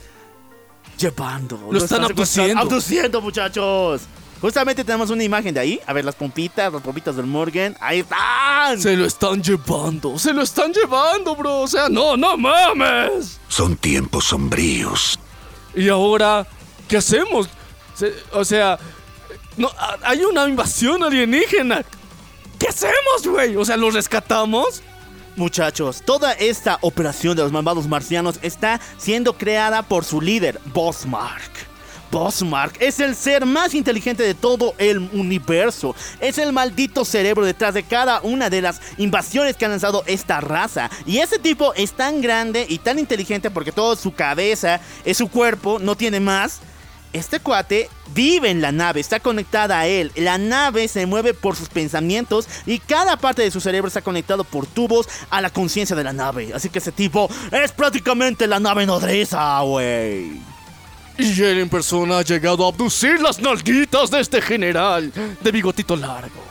llevando. 0.97 1.69
Lo 1.71 1.77
están 1.77 2.07
secuestrando. 2.07 2.61
abduciendo. 2.61 2.61
Abduciendo, 2.61 3.21
muchachos. 3.21 4.01
Justamente 4.43 4.83
tenemos 4.83 5.09
una 5.09 5.23
imagen 5.23 5.53
de 5.53 5.61
ahí. 5.61 5.79
A 5.87 5.93
ver, 5.93 6.03
las 6.03 6.15
pompitas, 6.15 6.73
las 6.73 6.81
pompitas 6.81 7.15
del 7.15 7.25
Morgan. 7.25 7.77
Ahí 7.79 7.99
están. 8.01 8.77
Se 8.77 8.93
lo 8.97 9.05
están 9.05 9.41
llevando, 9.41 10.19
se 10.19 10.33
lo 10.33 10.41
están 10.41 10.73
llevando, 10.73 11.33
bro. 11.33 11.61
O 11.61 11.67
sea, 11.67 11.87
no, 11.87 12.17
no 12.17 12.35
mames. 12.35 13.39
Son 13.47 13.77
tiempos 13.77 14.25
sombríos. 14.25 15.17
Y 15.73 15.87
ahora, 15.87 16.45
¿qué 16.89 16.97
hacemos? 16.97 17.47
Se- 17.95 18.13
o 18.33 18.43
sea, 18.43 18.77
no, 19.55 19.69
a- 19.69 19.97
hay 20.03 20.19
una 20.25 20.45
invasión 20.45 21.01
alienígena. 21.03 21.85
¿Qué 22.59 22.67
hacemos, 22.67 23.25
güey? 23.25 23.55
O 23.55 23.63
sea, 23.63 23.77
¿los 23.77 23.93
rescatamos? 23.93 24.83
Muchachos, 25.37 26.01
toda 26.05 26.33
esta 26.33 26.79
operación 26.81 27.37
de 27.37 27.43
los 27.43 27.51
malvados 27.53 27.87
marcianos 27.87 28.39
está 28.41 28.81
siendo 28.97 29.37
creada 29.37 29.83
por 29.83 30.03
su 30.03 30.19
líder, 30.19 30.59
Bossmark. 30.73 31.71
Bossmark 32.13 32.79
es 32.79 32.99
el 32.99 33.15
ser 33.15 33.43
más 33.43 33.73
inteligente 33.73 34.21
de 34.21 34.35
todo 34.35 34.75
el 34.77 34.99
universo. 35.13 35.95
Es 36.19 36.37
el 36.37 36.53
maldito 36.53 37.05
cerebro 37.05 37.43
detrás 37.43 37.73
de 37.73 37.81
cada 37.81 38.21
una 38.21 38.51
de 38.51 38.61
las 38.61 38.79
invasiones 38.97 39.57
que 39.57 39.65
ha 39.65 39.69
lanzado 39.69 40.03
esta 40.05 40.39
raza. 40.39 40.91
Y 41.07 41.17
ese 41.17 41.39
tipo 41.39 41.73
es 41.73 41.93
tan 41.93 42.21
grande 42.21 42.67
y 42.69 42.77
tan 42.77 42.99
inteligente 42.99 43.49
porque 43.49 43.71
toda 43.71 43.95
su 43.95 44.13
cabeza 44.13 44.79
es 45.03 45.17
su 45.17 45.27
cuerpo, 45.27 45.79
no 45.79 45.97
tiene 45.97 46.19
más. 46.19 46.61
Este 47.13 47.39
cuate 47.39 47.89
vive 48.13 48.51
en 48.51 48.61
la 48.61 48.71
nave, 48.71 48.99
está 48.99 49.19
conectada 49.19 49.79
a 49.79 49.87
él. 49.87 50.11
La 50.15 50.37
nave 50.37 50.87
se 50.87 51.07
mueve 51.07 51.33
por 51.33 51.55
sus 51.55 51.69
pensamientos 51.69 52.47
y 52.67 52.77
cada 52.77 53.17
parte 53.17 53.41
de 53.41 53.49
su 53.49 53.59
cerebro 53.59 53.87
está 53.87 54.03
conectado 54.03 54.43
por 54.43 54.67
tubos 54.67 55.07
a 55.31 55.41
la 55.41 55.49
conciencia 55.49 55.95
de 55.95 56.03
la 56.03 56.13
nave. 56.13 56.51
Así 56.53 56.69
que 56.69 56.77
ese 56.77 56.91
tipo 56.91 57.27
es 57.51 57.71
prácticamente 57.71 58.45
la 58.45 58.59
nave 58.59 58.85
nodriza, 58.85 59.61
güey. 59.61 60.52
Y 61.17 61.41
él 61.43 61.59
en 61.59 61.69
persona 61.69 62.19
ha 62.19 62.21
llegado 62.23 62.65
a 62.65 62.69
abducir 62.69 63.21
las 63.21 63.39
nalguitas 63.39 64.09
de 64.09 64.19
este 64.19 64.41
general 64.41 65.11
de 65.41 65.51
bigotito 65.51 65.95
largo. 65.95 66.43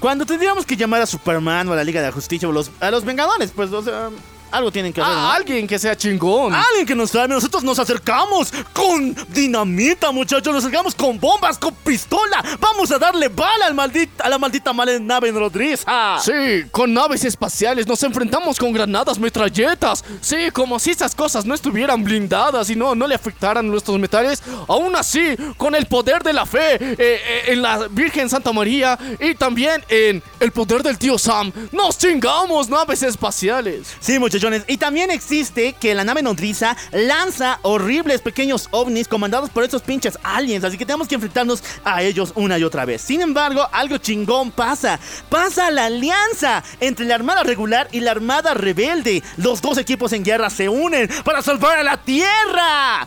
Cuando 0.00 0.26
tendríamos 0.26 0.66
que 0.66 0.76
llamar 0.76 1.02
a 1.02 1.06
Superman 1.06 1.68
o 1.68 1.72
a 1.72 1.76
la 1.76 1.84
Liga 1.84 2.00
de 2.00 2.08
la 2.08 2.12
Justicia 2.12 2.48
o 2.48 2.52
los- 2.52 2.70
a 2.80 2.90
los 2.90 3.04
Vengadores, 3.04 3.52
pues, 3.54 3.70
o 3.72 3.82
sea, 3.82 4.10
Algo 4.52 4.70
tienen 4.70 4.92
que 4.92 5.00
hacer. 5.00 5.12
¿no? 5.12 5.20
Ah, 5.20 5.34
alguien 5.34 5.66
que 5.66 5.78
sea 5.78 5.96
chingón. 5.96 6.54
Alguien 6.54 6.86
que 6.86 6.94
nos 6.94 7.10
salve, 7.10 7.34
nosotros 7.34 7.64
nos 7.64 7.78
acercamos 7.78 8.52
con 8.72 9.16
dinamita, 9.28 10.12
muchachos, 10.12 10.52
nos 10.52 10.64
acercamos 10.64 10.94
con 10.94 11.18
bombas, 11.18 11.58
con 11.58 11.74
pistola. 11.74 12.44
Vamos 12.60 12.90
a 12.92 12.98
darle 12.98 13.28
bala 13.28 13.66
al 13.66 13.74
maldita, 13.74 14.24
a 14.24 14.28
la 14.28 14.38
maldita 14.38 14.72
mala 14.72 14.98
nave 14.98 15.32
nodriza. 15.32 16.18
Sí, 16.20 16.64
con 16.70 16.92
naves 16.92 17.24
espaciales 17.24 17.86
nos 17.86 18.02
enfrentamos 18.02 18.58
con 18.58 18.72
granadas, 18.72 19.18
metralletas. 19.18 20.04
Sí, 20.20 20.50
como 20.52 20.78
si 20.78 20.90
esas 20.90 21.14
cosas 21.14 21.44
no 21.46 21.54
estuvieran 21.54 22.04
blindadas 22.04 22.68
y 22.70 22.76
no, 22.76 22.94
no 22.94 23.06
le 23.06 23.14
afectaran 23.14 23.68
nuestros 23.68 23.98
metales. 23.98 24.42
Aún 24.68 24.94
así, 24.96 25.34
con 25.56 25.74
el 25.74 25.86
poder 25.86 26.22
de 26.22 26.32
la 26.32 26.44
fe 26.46 26.74
eh, 26.74 26.96
eh, 26.98 27.42
en 27.48 27.62
la 27.62 27.88
Virgen 27.88 28.28
Santa 28.28 28.52
María 28.52 28.98
y 29.18 29.34
también 29.34 29.82
en 29.88 30.22
el 30.40 30.52
poder 30.52 30.82
del 30.82 30.98
tío 30.98 31.18
Sam, 31.18 31.52
nos 31.70 31.96
chingamos 31.98 32.68
naves 32.68 33.02
espaciales. 33.02 33.88
Sí, 34.00 34.18
Y 34.66 34.76
también 34.76 35.12
existe 35.12 35.74
que 35.74 35.94
la 35.94 36.02
nave 36.02 36.20
nodriza 36.20 36.76
lanza 36.90 37.60
horribles 37.62 38.20
pequeños 38.20 38.68
ovnis 38.72 39.06
comandados 39.06 39.50
por 39.50 39.62
esos 39.62 39.82
pinches 39.82 40.18
aliens. 40.24 40.64
Así 40.64 40.76
que 40.76 40.84
tenemos 40.84 41.06
que 41.06 41.14
enfrentarnos 41.14 41.62
a 41.84 42.02
ellos 42.02 42.32
una 42.34 42.58
y 42.58 42.64
otra 42.64 42.84
vez. 42.84 43.02
Sin 43.02 43.20
embargo, 43.20 43.68
algo 43.70 43.98
chingón 43.98 44.50
pasa. 44.50 44.98
Pasa 45.28 45.70
la 45.70 45.84
alianza 45.86 46.64
entre 46.80 47.06
la 47.06 47.14
Armada 47.14 47.44
Regular 47.44 47.88
y 47.92 48.00
la 48.00 48.10
Armada 48.10 48.54
Rebelde. 48.54 49.22
Los 49.36 49.62
dos 49.62 49.78
equipos 49.78 50.12
en 50.12 50.24
guerra 50.24 50.50
se 50.50 50.68
unen 50.68 51.08
para 51.24 51.40
salvar 51.40 51.78
a 51.78 51.84
la 51.84 51.96
Tierra. 51.98 53.06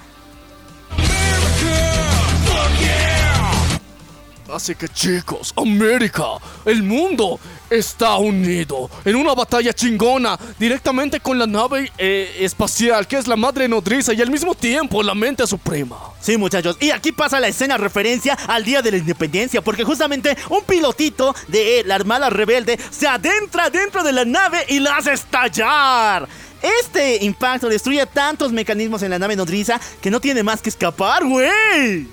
Así 4.53 4.75
que 4.75 4.87
chicos, 4.87 5.53
América, 5.57 6.23
el 6.65 6.83
mundo 6.83 7.39
está 7.69 8.17
unido 8.17 8.89
en 9.03 9.15
una 9.15 9.33
batalla 9.33 9.73
chingona 9.73 10.37
directamente 10.59 11.19
con 11.19 11.37
la 11.37 11.47
nave 11.47 11.91
eh, 11.97 12.37
espacial 12.41 13.07
que 13.07 13.17
es 13.17 13.27
la 13.27 13.35
madre 13.35 13.67
nodriza 13.67 14.13
y 14.13 14.21
al 14.21 14.31
mismo 14.31 14.55
tiempo 14.55 15.01
la 15.03 15.15
mente 15.15 15.45
suprema. 15.47 15.97
Sí, 16.19 16.37
muchachos, 16.37 16.77
y 16.79 16.91
aquí 16.91 17.11
pasa 17.11 17.39
la 17.39 17.47
escena 17.47 17.77
referencia 17.77 18.33
al 18.47 18.63
Día 18.63 18.81
de 18.81 18.91
la 18.91 18.97
Independencia, 18.97 19.61
porque 19.61 19.83
justamente 19.83 20.35
un 20.49 20.63
pilotito 20.63 21.35
de 21.47 21.83
la 21.85 21.95
Armada 21.95 22.29
Rebelde 22.29 22.79
se 22.89 23.07
adentra 23.07 23.69
dentro 23.69 24.03
de 24.03 24.11
la 24.11 24.25
nave 24.25 24.65
y 24.67 24.79
la 24.79 24.97
hace 24.97 25.13
estallar. 25.13 26.27
Este 26.81 27.23
impacto 27.23 27.69
destruye 27.69 28.05
tantos 28.07 28.51
mecanismos 28.51 29.03
en 29.03 29.11
la 29.11 29.19
nave 29.19 29.35
nodriza 29.35 29.79
que 30.01 30.09
no 30.09 30.19
tiene 30.19 30.41
más 30.41 30.61
que 30.61 30.69
escapar, 30.69 31.23
güey. 31.23 32.07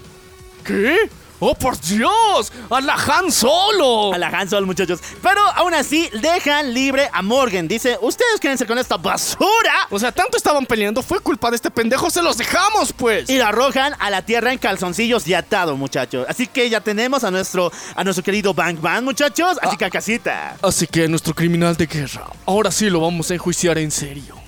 ¿Qué? 0.64 1.08
¡Oh, 1.44 1.56
por 1.56 1.76
Dios! 1.80 2.52
¡A 2.70 2.80
la 2.80 2.94
Han 2.94 3.32
Solo! 3.32 4.14
A 4.14 4.18
la 4.18 4.28
Han 4.28 4.48
Solo, 4.48 4.64
muchachos. 4.64 5.00
Pero 5.20 5.40
aún 5.56 5.74
así, 5.74 6.08
dejan 6.20 6.72
libre 6.72 7.10
a 7.12 7.20
Morgan. 7.20 7.66
Dice, 7.66 7.98
ustedes 8.00 8.38
quédense 8.38 8.64
con 8.64 8.78
esta 8.78 8.96
basura. 8.96 9.88
O 9.90 9.98
sea, 9.98 10.12
tanto 10.12 10.36
estaban 10.36 10.66
peleando, 10.66 11.02
fue 11.02 11.18
culpa 11.18 11.50
de 11.50 11.56
este 11.56 11.68
pendejo, 11.68 12.10
se 12.10 12.22
los 12.22 12.38
dejamos, 12.38 12.92
pues. 12.92 13.28
Y 13.28 13.38
lo 13.38 13.46
arrojan 13.46 13.92
a 13.98 14.08
la 14.08 14.22
tierra 14.22 14.52
en 14.52 14.58
calzoncillos 14.60 15.26
y 15.26 15.34
atado, 15.34 15.76
muchachos. 15.76 16.26
Así 16.28 16.46
que 16.46 16.70
ya 16.70 16.80
tenemos 16.80 17.24
a 17.24 17.32
nuestro, 17.32 17.72
a 17.96 18.04
nuestro 18.04 18.22
querido 18.22 18.54
Bang 18.54 18.80
Bang, 18.80 19.02
muchachos. 19.02 19.58
Así 19.60 19.76
que 19.76 19.84
a 19.84 19.90
casita. 19.90 20.56
Así 20.62 20.86
que 20.86 21.08
nuestro 21.08 21.34
criminal 21.34 21.76
de 21.76 21.86
guerra, 21.86 22.30
ahora 22.46 22.70
sí 22.70 22.88
lo 22.88 23.00
vamos 23.00 23.32
a 23.32 23.34
enjuiciar 23.34 23.78
en 23.78 23.90
serio. 23.90 24.41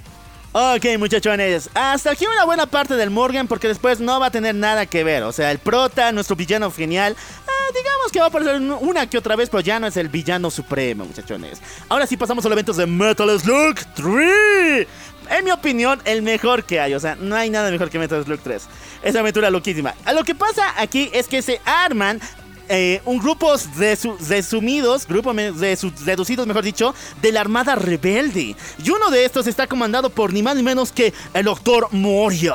Ok, 0.56 0.86
muchachones, 1.00 1.68
hasta 1.74 2.12
aquí 2.12 2.26
una 2.32 2.44
buena 2.44 2.66
parte 2.66 2.94
del 2.94 3.10
Morgan 3.10 3.48
porque 3.48 3.66
después 3.66 3.98
no 3.98 4.20
va 4.20 4.26
a 4.26 4.30
tener 4.30 4.54
nada 4.54 4.86
que 4.86 5.02
ver. 5.02 5.24
O 5.24 5.32
sea, 5.32 5.50
el 5.50 5.58
prota, 5.58 6.12
nuestro 6.12 6.36
villano 6.36 6.70
genial, 6.70 7.16
ah, 7.48 7.72
digamos 7.74 8.12
que 8.12 8.20
va 8.20 8.26
a 8.26 8.28
aparecer 8.28 8.60
una 8.60 9.10
que 9.10 9.18
otra 9.18 9.34
vez, 9.34 9.50
pero 9.50 9.62
ya 9.62 9.80
no 9.80 9.88
es 9.88 9.96
el 9.96 10.08
villano 10.08 10.52
supremo, 10.52 11.06
muchachones. 11.06 11.60
Ahora 11.88 12.06
sí 12.06 12.16
pasamos 12.16 12.44
a 12.44 12.48
los 12.48 12.54
eventos 12.54 12.76
de 12.76 12.86
Metal 12.86 13.40
Slug 13.40 13.80
3. 13.96 14.86
En 15.30 15.44
mi 15.44 15.50
opinión, 15.50 16.00
el 16.04 16.22
mejor 16.22 16.62
que 16.62 16.78
hay. 16.78 16.94
O 16.94 17.00
sea, 17.00 17.16
no 17.16 17.34
hay 17.34 17.50
nada 17.50 17.72
mejor 17.72 17.90
que 17.90 17.98
Metal 17.98 18.22
Slug 18.24 18.38
3. 18.38 18.62
Es 19.02 19.16
aventura 19.16 19.50
loquísima. 19.50 19.96
Lo 20.14 20.22
que 20.22 20.36
pasa 20.36 20.80
aquí 20.80 21.10
es 21.12 21.26
que 21.26 21.42
se 21.42 21.60
arman 21.64 22.20
eh, 22.68 23.00
un 23.04 23.18
grupo 23.18 23.52
resu- 23.76 24.16
resumidos, 24.28 25.06
grupo 25.06 25.32
me- 25.34 25.52
resu- 25.52 25.92
reducidos, 26.04 26.46
mejor 26.46 26.64
dicho, 26.64 26.94
de 27.22 27.32
la 27.32 27.40
Armada 27.40 27.74
Rebelde. 27.74 28.56
Y 28.84 28.90
uno 28.90 29.10
de 29.10 29.24
estos 29.24 29.46
está 29.46 29.66
comandado 29.66 30.10
por 30.10 30.32
ni 30.32 30.42
más 30.42 30.56
ni 30.56 30.62
menos 30.62 30.92
que 30.92 31.12
el 31.32 31.44
Doctor 31.44 31.88
Moria. 31.92 32.54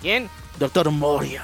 ¿Quién? 0.00 0.28
Doctor 0.58 0.90
Moria. 0.90 1.42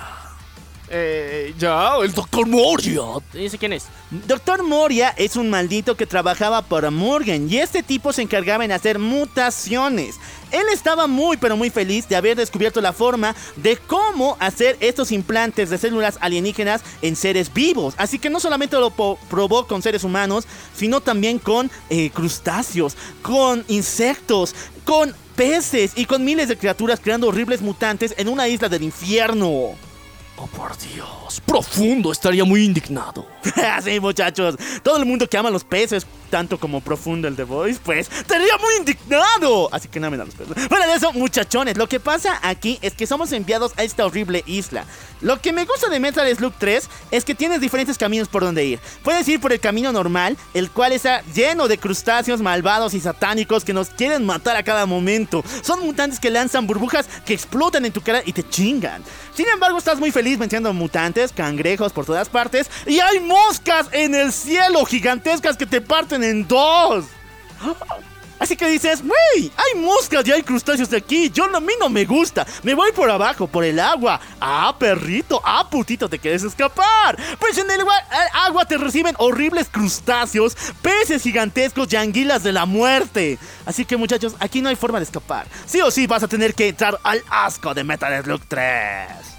Eh, 0.91 1.55
ya, 1.59 1.97
el 2.03 2.13
doctor 2.15 2.47
Moria. 2.47 3.03
Dice 3.35 3.59
quién 3.59 3.75
es. 3.75 3.85
Doctor 4.11 4.63
Moria 4.63 5.11
es 5.19 5.37
un 5.37 5.51
maldito 5.51 5.97
que 5.99 6.07
trabajaba 6.07 6.63
para 6.63 6.91
Morgan 6.91 7.47
y 7.51 7.59
este 7.59 7.83
tipo 7.83 8.11
se 8.11 8.23
encargaba 8.23 8.65
en 8.65 8.73
hacer 8.73 8.99
mutaciones. 8.99 10.17
Él 10.51 10.67
estaba 10.73 11.07
muy 11.07 11.37
pero 11.37 11.57
muy 11.57 11.71
feliz 11.71 12.09
de 12.09 12.17
haber 12.17 12.37
descubierto 12.37 12.81
la 12.81 12.93
forma 12.93 13.35
de 13.57 13.77
cómo 13.77 14.37
hacer 14.41 14.77
estos 14.81 15.13
implantes 15.13 15.71
de 15.71 15.79
células 15.79 16.19
alienígenas 16.21 16.83
en 17.03 17.17
seres 17.17 17.53
vivos. 17.53 17.95
Así 17.97 18.19
que 18.19 18.31
no 18.31 18.41
solamente 18.41 18.79
lo 18.79 18.91
probó 18.91 19.67
con 19.67 19.83
seres 19.83 20.05
humanos, 20.05 20.47
sino 20.77 21.01
también 21.01 21.39
con 21.39 21.71
eh, 21.91 22.11
crustáceos, 22.11 22.97
con 23.23 23.65
insectos, 23.69 24.55
con 24.85 25.15
peces 25.37 25.93
y 25.95 26.05
con 26.05 26.25
miles 26.25 26.49
de 26.49 26.57
criaturas 26.57 27.01
creando 27.01 27.29
horribles 27.29 27.61
mutantes 27.61 28.15
en 28.17 28.29
una 28.29 28.49
isla 28.49 28.69
del 28.69 28.83
infierno. 28.83 29.49
Oh, 29.49 30.47
por 30.57 30.77
Dios. 30.79 31.28
Profundo, 31.45 32.13
estaría 32.13 32.45
muy 32.45 32.65
indignado. 32.65 33.27
sí, 33.85 34.01
muchachos. 34.01 34.57
Todo 34.83 34.97
el 34.97 35.05
mundo 35.05 35.29
que 35.29 35.37
ama 35.37 35.51
los 35.51 35.65
peces, 35.65 36.07
tanto 36.31 36.59
como 36.59 36.81
profundo 36.81 37.29
el 37.29 37.37
The 37.37 37.45
Voice, 37.45 37.81
pues, 37.83 38.11
estaría 38.11 38.57
muy 38.59 38.75
indignado. 38.79 39.69
Así 39.73 39.89
que 39.89 40.01
no 40.01 40.11
me 40.11 40.17
dan 40.17 40.27
los 40.27 40.35
peces. 40.35 40.69
Fuera 40.69 40.87
de 40.87 40.95
eso, 40.95 41.13
muchachones, 41.13 41.77
lo 41.77 41.89
que 41.89 42.01
pasa 42.01 42.39
aquí 42.43 42.79
es 42.83 42.95
que 42.95 43.07
somos 43.07 43.33
enviados 43.33 43.73
a 43.77 43.83
esta 43.83 44.07
horrible 44.07 44.43
isla. 44.47 44.85
Lo 45.21 45.41
que 45.41 45.53
me 45.53 45.65
gusta 45.65 45.89
de 45.89 45.99
Metal 45.99 46.29
Slug 46.37 46.55
3 46.59 46.89
es 47.11 47.25
que 47.25 47.35
tienes 47.35 47.61
diferentes 47.61 47.99
caminos 47.99 48.29
por 48.29 48.43
donde 48.43 48.65
ir. 48.65 48.81
Puedes 49.03 49.27
ir 49.29 49.41
por 49.41 49.53
el 49.53 49.61
camino 49.61 49.93
normal, 49.93 50.37
el 50.55 50.71
cual 50.71 50.93
está 50.93 51.23
lleno 51.35 51.67
de 51.67 51.79
crustáceos 51.79 52.41
malvados 52.41 52.95
y 52.95 53.01
satánicos 53.01 53.65
que 53.65 53.73
nos 53.73 53.89
quieren 53.91 54.25
matar 54.25 54.57
a 54.57 54.63
cada 54.63 54.87
momento. 54.87 55.43
Son 55.63 55.85
mutantes 55.85 56.21
que 56.21 56.31
lanzan 56.31 56.67
burbujas 56.67 57.09
que 57.27 57.35
explotan 57.35 57.85
en 57.85 57.93
tu 57.93 58.01
cara 58.01 58.23
y 58.25 58.33
te 58.33 58.49
chingan. 58.49 59.03
Sin 59.35 59.49
embargo, 59.49 59.79
estás 59.79 59.99
muy 59.99 60.11
feliz 60.11 60.39
venciendo 60.39 60.73
mutantes, 60.73 61.18
cangrejos 61.33 61.93
por 61.93 62.07
todas 62.07 62.29
partes 62.29 62.71
y 62.87 63.01
hay 63.01 63.21
moscas 63.21 63.89
en 63.93 64.15
el 64.15 64.33
cielo 64.33 64.85
gigantescas 64.85 65.57
que 65.57 65.67
te 65.67 65.81
parten 65.81 66.23
en 66.23 66.47
dos. 66.47 67.05
Así 68.39 68.57
que 68.57 68.69
dices, 68.69 69.03
wey, 69.03 69.51
hay 69.57 69.81
moscas 69.81 70.27
y 70.27 70.33
hay 70.33 70.43
crustáceos 70.43 70.89
de 70.91 70.99
aquí. 70.99 71.31
Yo 71.31 71.49
no, 71.49 71.59
a 71.59 71.61
mí 71.61 71.73
no 71.81 71.89
me 71.89 72.05
gusta. 72.05 72.47
Me 72.63 72.75
voy 72.75 72.93
por 72.93 73.11
abajo, 73.11 73.49
por 73.49 73.65
el 73.65 73.81
agua. 73.81 74.21
Ah, 74.41 74.75
perrito, 74.79 75.41
ah, 75.45 75.69
putito, 75.69 76.09
te 76.09 76.19
quieres 76.19 76.45
escapar. 76.45 77.19
Pues 77.41 77.59
en 77.59 77.71
el 77.71 77.81
agua, 77.81 77.95
el 77.99 78.47
agua 78.47 78.65
te 78.65 78.79
reciben 78.79 79.15
horribles 79.19 79.69
crustáceos, 79.69 80.57
peces 80.81 81.23
gigantescos 81.23 81.93
y 81.93 81.97
anguilas 81.97 82.45
de 82.45 82.53
la 82.53 82.65
muerte. 82.65 83.39
Así 83.67 83.85
que 83.85 83.97
muchachos, 83.97 84.37
aquí 84.39 84.63
no 84.63 84.69
hay 84.69 84.77
forma 84.77 84.99
de 84.99 85.05
escapar. 85.05 85.47
Sí 85.67 85.81
o 85.81 85.91
sí 85.91 86.07
vas 86.07 86.23
a 86.23 86.29
tener 86.29 86.55
que 86.55 86.69
entrar 86.69 86.99
al 87.03 87.23
asco 87.31 87.75
de 87.75 87.83
Metal 87.83 88.23
Slug 88.23 88.43
3. 88.47 89.38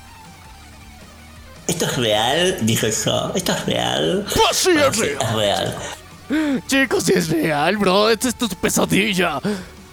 ¿Esto 1.69 1.85
es 1.85 1.97
real? 1.97 2.57
Dije 2.61 2.91
yo. 3.05 3.31
¿Esto 3.35 3.51
es 3.53 3.65
real? 3.65 4.25
Pues 4.33 4.57
sí, 4.57 4.71
es 4.71 4.95
Sí, 4.95 5.01
real. 5.03 5.17
es 5.21 5.33
real. 5.33 6.63
Chicos, 6.67 7.03
sí 7.03 7.13
es 7.15 7.29
real, 7.29 7.77
bro. 7.77 8.09
Esta 8.09 8.27
es 8.29 8.35
tu 8.35 8.47
pesadilla. 8.49 9.39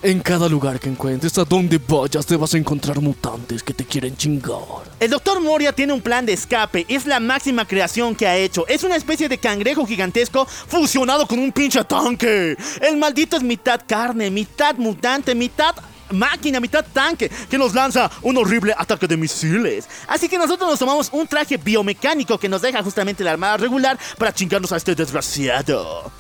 En 0.03 0.21
cada 0.21 0.49
lugar 0.49 0.79
que 0.79 0.89
encuentres, 0.89 1.37
a 1.39 1.45
donde 1.45 1.79
vayas, 1.79 2.25
te 2.27 2.37
vas 2.37 2.55
a 2.55 2.59
encontrar 2.59 3.01
mutantes 3.01 3.63
que 3.63 3.75
te 3.75 3.85
quieren 3.85 4.17
chingar. 4.17 4.59
El 5.01 5.11
Dr. 5.11 5.41
Moria 5.41 5.73
tiene 5.73 5.93
un 5.93 6.01
plan 6.01 6.25
de 6.25 6.33
escape, 6.35 6.85
es 6.89 7.07
la 7.07 7.19
máxima 7.19 7.67
creación 7.67 8.15
que 8.15 8.27
ha 8.27 8.37
hecho. 8.37 8.67
Es 8.69 8.85
una 8.85 8.97
especie 8.97 9.29
de 9.29 9.39
cangrejo 9.39 9.85
gigantesco 9.87 10.47
fusionado 10.47 11.27
con 11.27 11.39
un 11.39 11.51
pinche 11.51 11.83
tanque. 11.85 12.57
El 12.81 12.97
maldito 12.99 13.37
es 13.37 13.43
mitad 13.43 13.81
carne, 13.87 14.31
mitad 14.31 14.77
mutante, 14.77 15.35
mitad 15.35 15.75
máquina, 16.11 16.61
mitad 16.61 16.85
tanque, 16.93 17.31
que 17.49 17.59
nos 17.59 17.75
lanza 17.75 18.11
un 18.23 18.37
horrible 18.37 18.75
ataque 18.77 19.07
de 19.07 19.17
misiles. 19.17 19.89
Así 20.09 20.29
que 20.29 20.39
nosotros 20.39 20.71
nos 20.71 20.79
tomamos 20.79 21.09
un 21.13 21.27
traje 21.27 21.57
biomecánico 21.57 22.39
que 22.39 22.49
nos 22.49 22.63
deja 22.63 22.83
justamente 22.83 23.25
la 23.25 23.33
armada 23.33 23.57
regular 23.57 23.99
para 24.19 24.33
chingarnos 24.33 24.73
a 24.73 24.77
este 24.77 24.95
desgraciado. 24.95 26.11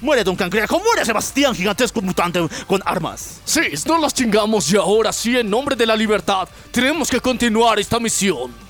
Muere 0.00 0.24
Don 0.24 0.34
Cangrejo, 0.34 0.80
muere 0.80 1.04
Sebastián, 1.04 1.54
gigantesco 1.54 2.02
mutante 2.02 2.40
con 2.66 2.82
armas. 2.84 3.40
Sí, 3.44 3.60
no 3.86 3.98
las 3.98 4.12
chingamos 4.12 4.70
y 4.72 4.76
ahora 4.76 5.12
sí, 5.12 5.36
en 5.38 5.48
nombre 5.48 5.76
de 5.76 5.86
la 5.86 5.94
libertad, 5.94 6.48
tenemos 6.72 7.08
que 7.08 7.20
continuar 7.20 7.78
esta 7.78 8.00
misión. 8.00 8.61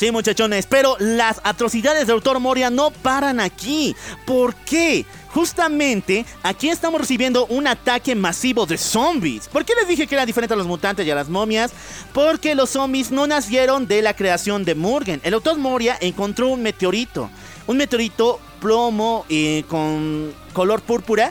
Sí, 0.00 0.10
muchachones, 0.10 0.64
pero 0.64 0.96
las 0.98 1.42
atrocidades 1.44 2.06
de 2.06 2.14
Doctor 2.14 2.40
Moria 2.40 2.70
no 2.70 2.90
paran 2.90 3.38
aquí. 3.38 3.94
¿Por 4.24 4.54
qué? 4.54 5.04
Justamente 5.28 6.24
aquí 6.42 6.70
estamos 6.70 7.02
recibiendo 7.02 7.44
un 7.44 7.66
ataque 7.66 8.14
masivo 8.14 8.64
de 8.64 8.78
zombies. 8.78 9.46
¿Por 9.48 9.66
qué 9.66 9.74
les 9.78 9.86
dije 9.86 10.06
que 10.06 10.14
era 10.14 10.24
diferente 10.24 10.54
a 10.54 10.56
los 10.56 10.66
mutantes 10.66 11.06
y 11.06 11.10
a 11.10 11.14
las 11.14 11.28
momias? 11.28 11.72
Porque 12.14 12.54
los 12.54 12.70
zombies 12.70 13.10
no 13.10 13.26
nacieron 13.26 13.86
de 13.86 14.00
la 14.00 14.16
creación 14.16 14.64
de 14.64 14.74
Morgan. 14.74 15.20
El 15.22 15.32
Doctor 15.32 15.58
Moria 15.58 15.98
encontró 16.00 16.48
un 16.48 16.62
meteorito. 16.62 17.28
Un 17.66 17.76
meteorito 17.76 18.40
plomo 18.58 19.26
eh, 19.28 19.64
con 19.68 20.32
color 20.54 20.80
púrpura 20.80 21.30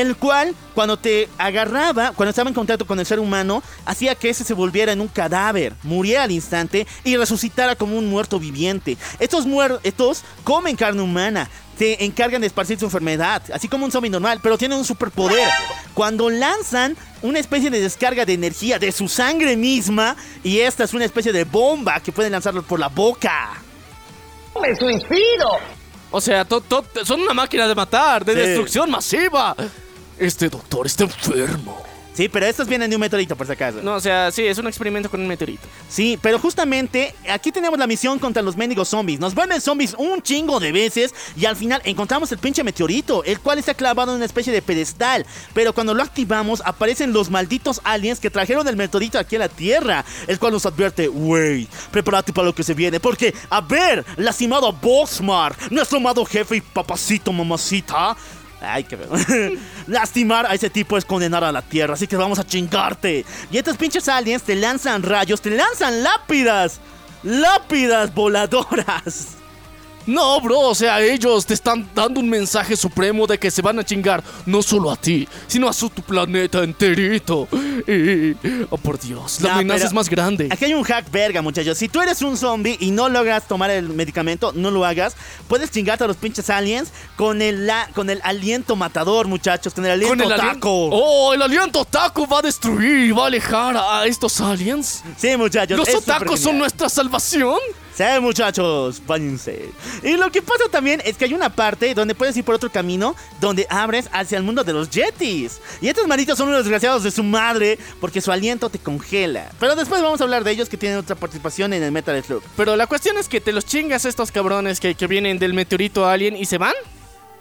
el 0.00 0.16
cual 0.16 0.54
cuando 0.74 0.96
te 0.98 1.28
agarraba, 1.38 2.12
cuando 2.12 2.30
estaba 2.30 2.48
en 2.48 2.54
contacto 2.54 2.86
con 2.86 2.98
el 3.00 3.06
ser 3.06 3.18
humano, 3.20 3.62
hacía 3.84 4.14
que 4.14 4.28
ese 4.30 4.44
se 4.44 4.54
volviera 4.54 4.92
en 4.92 5.00
un 5.00 5.08
cadáver, 5.08 5.74
muriera 5.82 6.24
al 6.24 6.30
instante 6.30 6.86
y 7.04 7.16
resucitara 7.16 7.76
como 7.76 7.96
un 7.98 8.08
muerto 8.08 8.38
viviente. 8.38 8.96
Estos 9.18 9.46
muertos 9.46 10.22
comen 10.44 10.76
carne 10.76 11.02
humana, 11.02 11.48
se 11.78 12.04
encargan 12.04 12.40
de 12.40 12.46
esparcir 12.46 12.78
su 12.78 12.86
enfermedad, 12.86 13.42
así 13.52 13.68
como 13.68 13.84
un 13.84 13.92
zombie 13.92 14.08
normal, 14.10 14.40
pero 14.42 14.56
tienen 14.56 14.78
un 14.78 14.84
superpoder. 14.84 15.48
Cuando 15.94 16.30
lanzan 16.30 16.96
una 17.22 17.38
especie 17.38 17.70
de 17.70 17.80
descarga 17.80 18.24
de 18.24 18.32
energía 18.34 18.78
de 18.78 18.92
su 18.92 19.08
sangre 19.08 19.56
misma, 19.56 20.16
y 20.42 20.58
esta 20.60 20.84
es 20.84 20.94
una 20.94 21.04
especie 21.04 21.32
de 21.32 21.44
bomba 21.44 22.00
que 22.00 22.12
pueden 22.12 22.32
lanzarlo 22.32 22.62
por 22.62 22.78
la 22.80 22.88
boca. 22.88 23.54
¡Me 24.60 24.74
suicido! 24.74 25.50
O 26.10 26.20
sea, 26.20 26.44
to- 26.46 26.60
to- 26.62 26.84
son 27.04 27.20
una 27.20 27.34
máquina 27.34 27.66
de 27.66 27.74
matar, 27.74 28.24
de 28.24 28.32
Sí. 28.32 28.38
destrucción 28.40 28.90
masiva. 28.90 29.54
Este 30.18 30.48
doctor 30.48 30.86
está 30.86 31.04
enfermo. 31.04 31.82
Sí, 32.16 32.30
pero 32.30 32.46
estos 32.46 32.66
vienen 32.66 32.88
de 32.88 32.96
un 32.96 33.00
meteorito, 33.00 33.36
por 33.36 33.46
si 33.46 33.52
acaso. 33.52 33.82
No, 33.82 33.96
o 33.96 34.00
sea, 34.00 34.32
sí, 34.32 34.46
es 34.46 34.56
un 34.56 34.66
experimento 34.66 35.10
con 35.10 35.20
un 35.20 35.28
meteorito. 35.28 35.68
Sí, 35.86 36.18
pero 36.22 36.38
justamente 36.38 37.14
aquí 37.28 37.52
tenemos 37.52 37.78
la 37.78 37.86
misión 37.86 38.18
contra 38.18 38.40
los 38.40 38.56
mendigos 38.56 38.88
zombies. 38.88 39.20
Nos 39.20 39.34
vuelven 39.34 39.60
zombies 39.60 39.94
un 39.98 40.22
chingo 40.22 40.58
de 40.58 40.72
veces 40.72 41.14
y 41.36 41.44
al 41.44 41.56
final 41.56 41.82
encontramos 41.84 42.32
el 42.32 42.38
pinche 42.38 42.64
meteorito, 42.64 43.22
el 43.24 43.38
cual 43.40 43.58
está 43.58 43.74
clavado 43.74 44.12
en 44.12 44.16
una 44.16 44.24
especie 44.24 44.50
de 44.50 44.62
pedestal. 44.62 45.26
Pero 45.52 45.74
cuando 45.74 45.92
lo 45.92 46.02
activamos 46.02 46.62
aparecen 46.64 47.12
los 47.12 47.28
malditos 47.28 47.82
aliens 47.84 48.18
que 48.18 48.30
trajeron 48.30 48.66
el 48.66 48.76
meteorito 48.76 49.18
aquí 49.18 49.36
a 49.36 49.40
la 49.40 49.50
Tierra, 49.50 50.02
el 50.26 50.38
cual 50.38 50.54
nos 50.54 50.64
advierte, 50.64 51.10
wey, 51.10 51.68
prepárate 51.90 52.32
para 52.32 52.46
lo 52.46 52.54
que 52.54 52.62
se 52.62 52.72
viene, 52.72 52.98
porque 52.98 53.34
a 53.50 53.60
ver, 53.60 54.06
lastimado 54.16 54.68
a 54.68 54.72
Boxmar, 54.72 55.54
nuestro 55.70 55.98
amado 55.98 56.24
jefe 56.24 56.56
y 56.56 56.60
papacito 56.62 57.30
mamacita. 57.30 58.16
Ay, 58.60 58.84
qué 58.84 58.96
ver- 58.96 59.58
Lastimar 59.86 60.46
a 60.46 60.54
ese 60.54 60.70
tipo 60.70 60.96
es 60.96 61.04
condenar 61.04 61.44
a 61.44 61.52
la 61.52 61.62
tierra, 61.62 61.94
así 61.94 62.06
que 62.06 62.16
vamos 62.16 62.38
a 62.38 62.44
chingarte. 62.46 63.24
Y 63.50 63.58
estos 63.58 63.76
pinches 63.76 64.08
aliens 64.08 64.42
te 64.42 64.54
lanzan 64.56 65.02
rayos, 65.02 65.40
te 65.40 65.50
lanzan 65.50 66.02
lápidas. 66.02 66.80
Lápidas 67.22 68.14
voladoras. 68.14 69.36
No, 70.06 70.40
bro, 70.40 70.60
o 70.60 70.74
sea, 70.74 71.00
ellos 71.00 71.44
te 71.46 71.54
están 71.54 71.88
dando 71.94 72.20
un 72.20 72.28
mensaje 72.28 72.76
supremo 72.76 73.26
de 73.26 73.38
que 73.38 73.50
se 73.50 73.60
van 73.62 73.78
a 73.78 73.84
chingar 73.84 74.22
no 74.46 74.62
solo 74.62 74.90
a 74.90 74.96
ti, 74.96 75.26
sino 75.46 75.68
a 75.68 75.72
su 75.72 75.90
tu 75.90 76.02
planeta 76.02 76.62
enterito. 76.62 77.48
Y, 77.86 78.36
oh, 78.70 78.76
por 78.78 78.98
Dios, 78.98 79.40
la 79.40 79.48
No, 79.50 79.54
amenaza 79.56 79.86
es 79.86 79.92
más 79.92 80.08
grande. 80.08 80.48
Aquí 80.50 80.64
hay 80.66 80.74
un 80.74 80.82
hack 80.84 81.10
verga, 81.10 81.42
muchachos. 81.42 81.76
Si 81.78 81.88
tú 81.88 82.00
eres 82.00 82.22
un 82.22 82.36
zombie 82.36 82.76
y 82.80 82.90
no 82.90 83.08
logras 83.08 83.46
tomar 83.48 83.70
el 83.70 83.88
medicamento, 83.90 84.52
no 84.54 84.70
lo 84.70 84.84
hagas. 84.84 85.14
Puedes 85.48 85.70
chingarte 85.70 86.04
a 86.04 86.06
los 86.06 86.16
pinches 86.16 86.48
aliens 86.50 86.90
con 87.16 87.42
el, 87.42 87.66
la- 87.66 87.88
con 87.94 88.08
el 88.10 88.20
aliento 88.24 88.76
matador, 88.76 89.26
muchachos. 89.26 89.74
Con 89.74 89.84
el 89.86 89.92
aliento 89.92 90.22
Con 90.24 90.32
el 90.32 90.38
taco. 90.38 90.88
Oh, 90.92 91.34
el 91.34 91.42
aliento 91.42 91.84
taco 91.84 92.26
va 92.26 92.38
a 92.38 92.42
destruir 92.42 93.06
y 93.08 93.10
va 93.12 93.24
a 93.24 93.26
alejar 93.26 93.76
a 93.76 94.06
estos 94.06 94.40
aliens. 94.40 95.02
Sí, 95.16 95.36
muchachos. 95.36 95.76
¿Los 95.78 95.94
otacos 95.94 96.40
son 96.40 96.58
nuestra 96.58 96.88
salvación? 96.88 97.58
Sí, 97.96 98.04
muchachos, 98.20 99.00
váyanse. 99.06 99.70
Y 100.02 100.18
lo 100.18 100.30
que 100.30 100.42
pasa 100.42 100.64
también 100.70 101.00
es 101.06 101.16
que 101.16 101.24
hay 101.24 101.32
una 101.32 101.48
parte 101.48 101.94
donde 101.94 102.14
puedes 102.14 102.36
ir 102.36 102.44
por 102.44 102.54
otro 102.54 102.70
camino 102.70 103.16
donde 103.40 103.66
abres 103.70 104.10
hacia 104.12 104.36
el 104.36 104.44
mundo 104.44 104.62
de 104.64 104.74
los 104.74 104.90
yetis. 104.90 105.62
Y 105.80 105.88
estos 105.88 106.06
maritos 106.06 106.36
son 106.36 106.48
unos 106.48 106.60
desgraciados 106.60 107.04
de 107.04 107.10
su 107.10 107.22
madre 107.22 107.78
porque 107.98 108.20
su 108.20 108.30
aliento 108.30 108.68
te 108.68 108.78
congela. 108.78 109.50
Pero 109.58 109.74
después 109.74 110.02
vamos 110.02 110.20
a 110.20 110.24
hablar 110.24 110.44
de 110.44 110.50
ellos 110.50 110.68
que 110.68 110.76
tienen 110.76 110.98
otra 110.98 111.16
participación 111.16 111.72
en 111.72 111.82
el 111.82 111.90
Metal 111.90 112.22
Slug. 112.22 112.42
Pero 112.54 112.76
la 112.76 112.86
cuestión 112.86 113.16
es 113.16 113.28
que 113.28 113.40
te 113.40 113.54
los 113.54 113.64
chingas 113.64 114.04
estos 114.04 114.30
cabrones 114.30 114.78
que, 114.78 114.94
que 114.94 115.06
vienen 115.06 115.38
del 115.38 115.54
meteorito 115.54 116.06
alien 116.06 116.36
y 116.36 116.44
se 116.44 116.58
van. 116.58 116.74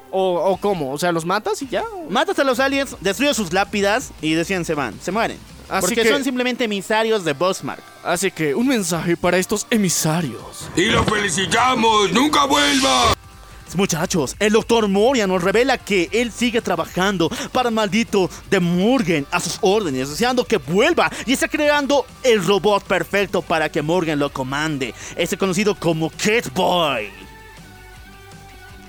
¿O, 0.10 0.36
o 0.36 0.56
cómo? 0.56 0.94
O 0.94 0.98
sea, 0.98 1.12
¿los 1.12 1.26
matas 1.26 1.62
y 1.64 1.68
ya? 1.68 1.84
Matas 2.10 2.40
a 2.40 2.46
los 2.46 2.62
aliens, 2.62 2.96
destruyes 3.02 3.36
sus 3.36 3.52
lápidas 3.52 4.12
y 4.22 4.36
decían 4.36 4.64
se 4.64 4.74
van, 4.74 4.98
se 5.02 5.12
mueren. 5.12 5.55
Así 5.70 5.82
porque 5.88 6.04
que- 6.04 6.10
son 6.10 6.24
simplemente 6.24 6.64
emisarios 6.66 7.24
de 7.26 7.34
Bossmark. 7.34 7.82
Así 8.04 8.30
que 8.32 8.54
un 8.56 8.68
mensaje 8.68 9.18
para 9.18 9.38
estos 9.38 9.66
emisarios. 9.70 10.70
Y 10.76 10.86
lo 10.86 11.04
felicitamos, 11.04 12.12
nunca 12.12 12.46
vuelva. 12.46 13.14
Muchachos, 13.76 14.38
el 14.40 14.54
doctor 14.54 14.88
Moria 14.88 15.28
nos 15.28 15.44
revela 15.44 15.78
que 15.78 16.08
él 16.14 16.32
sigue 16.32 16.62
trabajando 16.62 17.30
para 17.52 17.68
el 17.68 17.76
maldito 17.76 18.30
de 18.50 18.62
Morgan 18.62 19.26
a 19.32 19.42
sus 19.42 19.58
órdenes, 19.60 20.08
deseando 20.10 20.46
que 20.46 20.56
vuelva 20.58 21.12
y 21.26 21.34
está 21.34 21.50
creando 21.50 22.06
el 22.24 22.46
robot 22.46 22.84
perfecto 22.86 23.42
para 23.42 23.68
que 23.68 23.82
Morgan 23.82 24.18
lo 24.18 24.32
comande. 24.32 24.94
Ese 25.18 25.36
conocido 25.36 25.76
como 25.76 26.10
Catboy, 26.12 27.10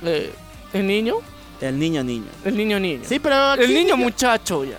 Eh, 0.04 0.32
¿El 0.72 0.86
niño? 0.86 1.16
El 1.60 1.78
niño 1.78 2.04
niño. 2.04 2.26
El 2.44 2.56
niño 2.56 2.78
niño. 2.78 3.02
Sí, 3.06 3.18
pero 3.18 3.52
aquí, 3.52 3.64
El 3.64 3.74
niño 3.74 3.96
muchacho 3.96 4.64
ya. 4.64 4.78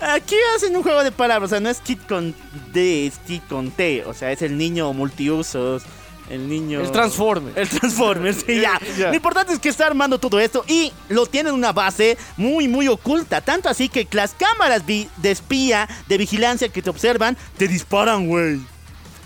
aquí 0.00 0.34
hacen 0.54 0.76
un 0.76 0.82
juego 0.82 1.02
de 1.02 1.12
palabras, 1.12 1.48
o 1.48 1.50
sea, 1.50 1.60
no 1.60 1.68
es 1.68 1.80
Kit 1.80 2.06
con 2.06 2.34
D, 2.72 3.06
es 3.06 3.18
Kit 3.26 3.46
con 3.48 3.70
T, 3.70 4.04
o 4.06 4.14
sea, 4.14 4.32
es 4.32 4.42
el 4.42 4.56
niño 4.56 4.92
multiusos. 4.92 5.82
El 6.28 6.48
niño. 6.48 6.80
El 6.80 6.90
Transformer. 6.90 7.52
El 7.56 7.68
Transformer, 7.68 8.34
sí, 8.34 8.60
ya. 8.60 8.80
Ya. 8.98 9.10
Lo 9.10 9.14
importante 9.14 9.52
es 9.52 9.60
que 9.60 9.68
está 9.68 9.86
armando 9.86 10.18
todo 10.18 10.40
esto 10.40 10.64
y 10.66 10.92
lo 11.08 11.26
tiene 11.26 11.50
en 11.50 11.54
una 11.54 11.72
base 11.72 12.18
muy, 12.36 12.66
muy 12.66 12.88
oculta. 12.88 13.40
Tanto 13.40 13.68
así 13.68 13.88
que 13.88 14.08
las 14.10 14.34
cámaras 14.34 14.84
de 14.86 15.08
espía, 15.22 15.88
de 16.08 16.18
vigilancia 16.18 16.68
que 16.68 16.82
te 16.82 16.90
observan, 16.90 17.36
te 17.56 17.68
disparan, 17.68 18.26
güey. 18.26 18.58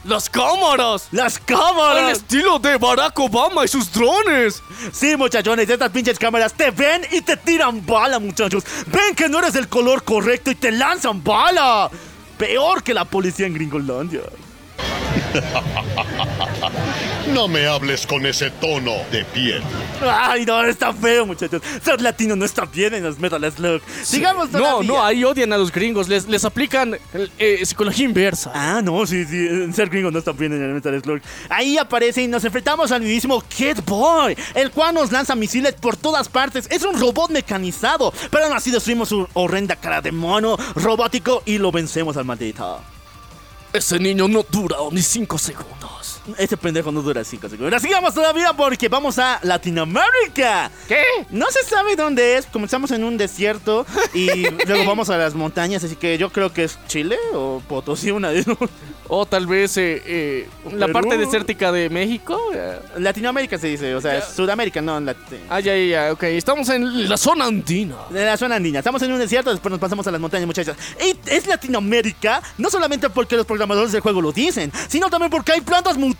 ¡Las 0.04 0.30
cámaras! 0.30 1.08
¡Las 1.10 1.36
¡Al 1.36 1.44
cámaras! 1.44 2.12
estilo 2.12 2.58
de 2.58 2.78
Barack 2.78 3.18
Obama 3.18 3.64
y 3.64 3.68
sus 3.68 3.92
drones! 3.92 4.62
Sí, 4.92 5.14
muchachones, 5.16 5.68
estas 5.68 5.90
pinches 5.90 6.18
cámaras 6.18 6.54
te 6.54 6.70
ven 6.70 7.02
y 7.10 7.20
te 7.20 7.36
tiran 7.36 7.84
bala, 7.84 8.18
muchachos. 8.18 8.64
Ven 8.86 9.14
que 9.14 9.28
no 9.28 9.40
eres 9.40 9.52
del 9.52 9.68
color 9.68 10.02
correcto 10.02 10.50
y 10.50 10.54
te 10.54 10.72
lanzan 10.72 11.22
bala. 11.22 11.90
Peor 12.38 12.82
que 12.82 12.94
la 12.94 13.04
policía 13.04 13.46
en 13.46 13.54
Gringolandia. 13.54 14.22
No 17.34 17.46
me 17.48 17.66
hables 17.66 18.06
con 18.06 18.26
ese 18.26 18.50
tono 18.50 18.92
de 19.12 19.24
piel. 19.26 19.62
Ay, 20.02 20.44
no, 20.44 20.62
está 20.64 20.92
feo, 20.92 21.24
muchachos. 21.26 21.62
Ser 21.82 22.00
latino 22.00 22.34
no 22.34 22.44
está 22.44 22.64
bien 22.64 22.94
en 22.94 23.04
los 23.04 23.18
Metal 23.18 23.40
Slug. 23.52 23.80
Sigamos 24.02 24.50
No, 24.50 24.58
todavía. 24.58 24.88
no, 24.88 25.04
ahí 25.04 25.22
odian 25.24 25.52
a 25.52 25.58
los 25.58 25.70
gringos. 25.70 26.08
Les, 26.08 26.26
les 26.28 26.44
aplican 26.44 26.98
eh, 27.38 27.64
psicología 27.64 28.04
inversa. 28.04 28.50
Ah, 28.54 28.80
no, 28.82 29.06
sí, 29.06 29.24
sí, 29.24 29.72
ser 29.72 29.88
gringo 29.90 30.10
no 30.10 30.18
está 30.18 30.32
bien 30.32 30.52
en 30.54 30.62
el 30.62 30.74
Metal 30.74 31.00
Slug. 31.02 31.20
Ahí 31.48 31.78
aparece 31.78 32.22
y 32.22 32.26
nos 32.28 32.44
enfrentamos 32.44 32.90
al 32.90 33.00
mismísimo 33.02 33.42
Kid 33.48 33.78
Boy, 33.86 34.36
el 34.54 34.70
cual 34.72 34.94
nos 34.94 35.12
lanza 35.12 35.34
misiles 35.36 35.74
por 35.74 35.96
todas 35.96 36.28
partes. 36.28 36.66
Es 36.70 36.82
un 36.82 36.98
robot 36.98 37.30
mecanizado, 37.30 38.12
pero 38.30 38.46
aún 38.46 38.56
así 38.56 38.70
destruimos 38.70 39.08
su 39.08 39.28
horrenda 39.34 39.76
cara 39.76 40.00
de 40.00 40.10
mono 40.10 40.56
robótico 40.74 41.42
y 41.46 41.58
lo 41.58 41.70
vencemos 41.70 42.16
al 42.16 42.24
maldito. 42.24 42.80
Ese 43.72 44.00
niño 44.00 44.26
no 44.26 44.44
dura 44.50 44.76
ni 44.90 45.00
cinco 45.00 45.38
segundos. 45.38 45.99
Ese 46.38 46.56
pendejo 46.56 46.92
no 46.92 47.02
dura 47.02 47.24
5 47.24 47.48
segundos. 47.48 47.82
Sigamos 47.82 48.14
todavía 48.14 48.52
porque 48.52 48.88
vamos 48.88 49.18
a 49.18 49.40
Latinoamérica. 49.42 50.70
¿Qué? 50.88 51.02
No 51.30 51.46
se 51.50 51.62
sabe 51.64 51.96
dónde 51.96 52.36
es. 52.36 52.46
Comenzamos 52.46 52.90
en 52.92 53.04
un 53.04 53.16
desierto 53.16 53.86
y 54.14 54.48
luego 54.66 54.84
vamos 54.86 55.10
a 55.10 55.16
las 55.18 55.34
montañas. 55.34 55.84
Así 55.84 55.96
que 55.96 56.18
yo 56.18 56.30
creo 56.30 56.52
que 56.52 56.64
es 56.64 56.78
Chile 56.86 57.16
o 57.34 57.62
Potosí, 57.66 58.10
una 58.10 58.30
de. 58.30 58.44
O 59.12 59.26
tal 59.26 59.46
vez 59.48 59.76
eh, 59.76 60.00
eh, 60.06 60.48
la 60.72 60.86
parte 60.88 61.18
desértica 61.18 61.72
de 61.72 61.90
México. 61.90 62.38
eh. 62.54 62.78
Latinoamérica 62.98 63.58
se 63.58 63.66
dice, 63.66 63.94
o 63.94 64.00
sea, 64.00 64.18
es 64.18 64.24
Sudamérica, 64.26 64.80
no 64.80 65.00
Ah, 65.48 65.60
ya, 65.60 65.76
ya, 65.76 65.84
ya, 65.84 66.12
ok. 66.12 66.22
Estamos 66.24 66.68
en 66.68 67.08
la 67.08 67.16
zona 67.16 67.46
andina. 67.46 67.96
De 68.10 68.24
la 68.24 68.36
zona 68.36 68.56
andina. 68.56 68.78
Estamos 68.78 69.02
en 69.02 69.12
un 69.12 69.18
desierto, 69.18 69.50
después 69.50 69.70
nos 69.70 69.80
pasamos 69.80 70.06
a 70.06 70.10
las 70.10 70.20
montañas, 70.20 70.46
muchachas. 70.46 70.76
Y 71.02 71.16
es 71.28 71.46
Latinoamérica, 71.46 72.42
no 72.58 72.70
solamente 72.70 73.10
porque 73.10 73.36
los 73.36 73.46
programadores 73.46 73.92
del 73.92 74.00
juego 74.00 74.20
lo 74.20 74.32
dicen, 74.32 74.70
sino 74.88 75.08
también 75.08 75.30
porque 75.30 75.52
hay 75.52 75.60
plantas 75.60 75.96
mutantes. 75.96 76.19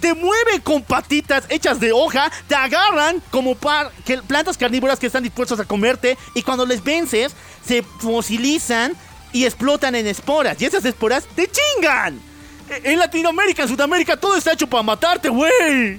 Te 0.00 0.14
mueven 0.14 0.60
con 0.62 0.82
patitas 0.82 1.44
hechas 1.48 1.80
de 1.80 1.92
hoja, 1.92 2.30
te 2.46 2.54
agarran 2.54 3.22
como 3.30 3.54
plantas 3.56 4.56
carnívoras 4.56 4.98
que 4.98 5.06
están 5.06 5.22
dispuestos 5.22 5.58
a 5.60 5.64
comerte 5.64 6.16
y 6.34 6.42
cuando 6.42 6.64
les 6.64 6.82
vences, 6.82 7.32
se 7.66 7.82
fosilizan 7.82 8.94
y 9.32 9.44
explotan 9.44 9.94
en 9.94 10.06
esporas. 10.06 10.60
Y 10.62 10.64
esas 10.66 10.84
esporas 10.84 11.24
te 11.34 11.48
chingan. 11.50 12.18
E- 12.70 12.92
En 12.92 12.98
Latinoamérica, 12.98 13.62
en 13.64 13.68
Sudamérica, 13.68 14.16
todo 14.16 14.36
está 14.36 14.52
hecho 14.52 14.66
para 14.66 14.82
matarte, 14.82 15.28
güey. 15.28 15.98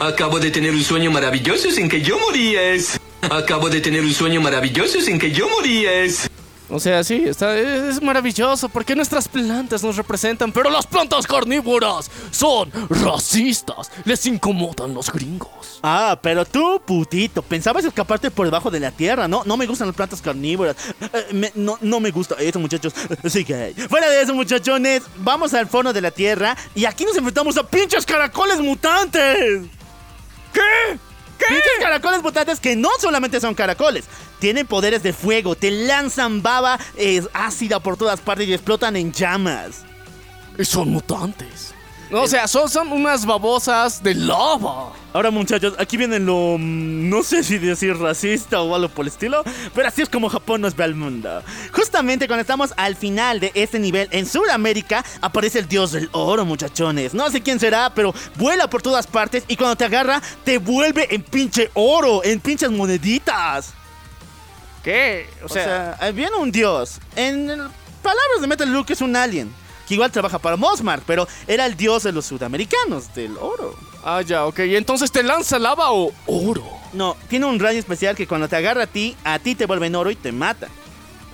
Acabo 0.00 0.38
de 0.40 0.50
tener 0.50 0.72
un 0.72 0.82
sueño 0.82 1.10
maravilloso 1.10 1.70
sin 1.70 1.88
que 1.88 2.02
yo 2.02 2.18
moríes. 2.18 2.98
Acabo 3.30 3.68
de 3.70 3.80
tener 3.80 4.02
un 4.02 4.12
sueño 4.12 4.40
maravilloso 4.40 5.00
sin 5.00 5.18
que 5.18 5.30
yo 5.32 5.48
moríes. 5.48 6.28
O 6.68 6.80
sea, 6.80 7.04
sí, 7.04 7.22
está, 7.26 7.56
es, 7.56 7.96
es 7.96 8.02
maravilloso 8.02 8.68
porque 8.68 8.96
nuestras 8.96 9.28
plantas 9.28 9.84
nos 9.84 9.96
representan, 9.96 10.50
pero 10.50 10.68
las 10.68 10.84
plantas 10.86 11.24
carnívoras 11.24 12.10
son 12.32 12.72
racistas. 12.90 13.90
Les 14.04 14.26
incomodan 14.26 14.92
los 14.92 15.12
gringos. 15.12 15.78
Ah, 15.82 16.18
pero 16.20 16.44
tú, 16.44 16.82
putito, 16.84 17.40
pensabas 17.42 17.84
escaparte 17.84 18.30
por 18.32 18.46
debajo 18.46 18.70
de 18.70 18.80
la 18.80 18.90
tierra, 18.90 19.28
¿no? 19.28 19.42
No 19.44 19.56
me 19.56 19.66
gustan 19.66 19.86
las 19.86 19.96
plantas 19.96 20.20
carnívoras. 20.20 20.74
Eh, 21.00 21.26
me- 21.32 21.52
no, 21.54 21.78
no 21.80 22.00
me 22.00 22.10
gusta 22.10 22.34
eso, 22.40 22.58
muchachos. 22.58 22.92
Sí 23.28 23.44
que... 23.44 23.72
Fuera 23.88 24.08
de 24.10 24.22
eso, 24.22 24.34
muchachones, 24.34 25.02
vamos 25.18 25.54
al 25.54 25.68
fondo 25.68 25.92
de 25.92 26.00
la 26.00 26.10
tierra 26.10 26.56
y 26.74 26.84
aquí 26.84 27.04
nos 27.04 27.16
enfrentamos 27.16 27.56
a 27.58 27.62
pinches 27.66 28.04
caracoles 28.04 28.58
mutantes. 28.60 29.62
¿Qué? 30.52 30.60
¿Qué? 31.38 31.44
Pinches 31.48 31.72
caracoles 31.80 32.22
mutantes 32.22 32.58
que 32.60 32.74
no 32.76 32.88
solamente 33.00 33.40
son 33.40 33.54
caracoles, 33.54 34.04
tienen 34.38 34.66
poderes 34.66 35.02
de 35.02 35.12
fuego, 35.12 35.54
te 35.54 35.70
lanzan 35.70 36.42
baba 36.42 36.78
eh, 36.96 37.22
ácida 37.32 37.80
por 37.80 37.96
todas 37.96 38.20
partes 38.20 38.48
y 38.48 38.54
explotan 38.54 38.96
en 38.96 39.12
llamas. 39.12 39.84
Y 40.58 40.64
son 40.64 40.90
mutantes. 40.90 41.74
O 42.12 42.28
sea, 42.28 42.46
son, 42.46 42.68
son 42.68 42.92
unas 42.92 43.26
babosas 43.26 44.00
de 44.00 44.14
lava. 44.14 44.92
Ahora 45.12 45.30
muchachos, 45.30 45.74
aquí 45.78 45.96
viene 45.96 46.20
lo... 46.20 46.56
mm, 46.56 47.08
no 47.08 47.22
sé 47.24 47.42
si 47.42 47.58
decir 47.58 47.96
racista 47.96 48.60
o 48.60 48.74
algo 48.74 48.88
por 48.88 49.04
el 49.04 49.08
estilo, 49.08 49.42
pero 49.74 49.88
así 49.88 50.02
es 50.02 50.08
como 50.08 50.28
Japón 50.28 50.60
nos 50.60 50.76
ve 50.76 50.84
al 50.84 50.94
mundo. 50.94 51.42
Justamente 51.72 52.28
cuando 52.28 52.42
estamos 52.42 52.72
al 52.76 52.94
final 52.94 53.40
de 53.40 53.50
este 53.54 53.80
nivel 53.80 54.08
en 54.12 54.26
Sudamérica, 54.26 55.04
aparece 55.20 55.58
el 55.58 55.68
dios 55.68 55.92
del 55.92 56.08
oro, 56.12 56.44
muchachones. 56.44 57.12
No 57.12 57.28
sé 57.30 57.40
quién 57.40 57.58
será, 57.58 57.92
pero 57.92 58.14
vuela 58.36 58.70
por 58.70 58.82
todas 58.82 59.06
partes 59.08 59.42
y 59.48 59.56
cuando 59.56 59.74
te 59.74 59.84
agarra, 59.84 60.22
te 60.44 60.58
vuelve 60.58 61.12
en 61.12 61.22
pinche 61.22 61.70
oro, 61.74 62.22
en 62.22 62.38
pinches 62.38 62.70
moneditas. 62.70 63.74
¿Qué? 64.86 65.28
O 65.42 65.48
sea, 65.48 65.98
viene 66.14 66.36
un 66.36 66.52
dios. 66.52 67.00
En 67.16 67.48
palabras 67.48 68.40
de 68.40 68.46
Metal 68.46 68.68
Slug 68.68 68.86
es 68.88 69.00
un 69.00 69.16
alien. 69.16 69.52
Que 69.88 69.94
igual 69.94 70.12
trabaja 70.12 70.38
para 70.38 70.56
Mosmar, 70.56 71.02
pero 71.04 71.26
era 71.48 71.66
el 71.66 71.76
dios 71.76 72.04
de 72.04 72.12
los 72.12 72.24
sudamericanos, 72.24 73.12
del 73.12 73.36
oro. 73.36 73.74
Ah, 74.04 74.22
ya, 74.22 74.46
ok. 74.46 74.60
¿Y 74.60 74.76
entonces 74.76 75.10
te 75.10 75.24
lanza 75.24 75.58
lava 75.58 75.90
o 75.90 76.12
oro? 76.26 76.64
No, 76.92 77.16
tiene 77.28 77.46
un 77.46 77.58
rayo 77.58 77.80
especial 77.80 78.14
que 78.14 78.28
cuando 78.28 78.48
te 78.48 78.54
agarra 78.54 78.84
a 78.84 78.86
ti, 78.86 79.16
a 79.24 79.40
ti 79.40 79.56
te 79.56 79.66
vuelve 79.66 79.88
en 79.88 79.96
oro 79.96 80.08
y 80.12 80.14
te 80.14 80.30
mata. 80.30 80.68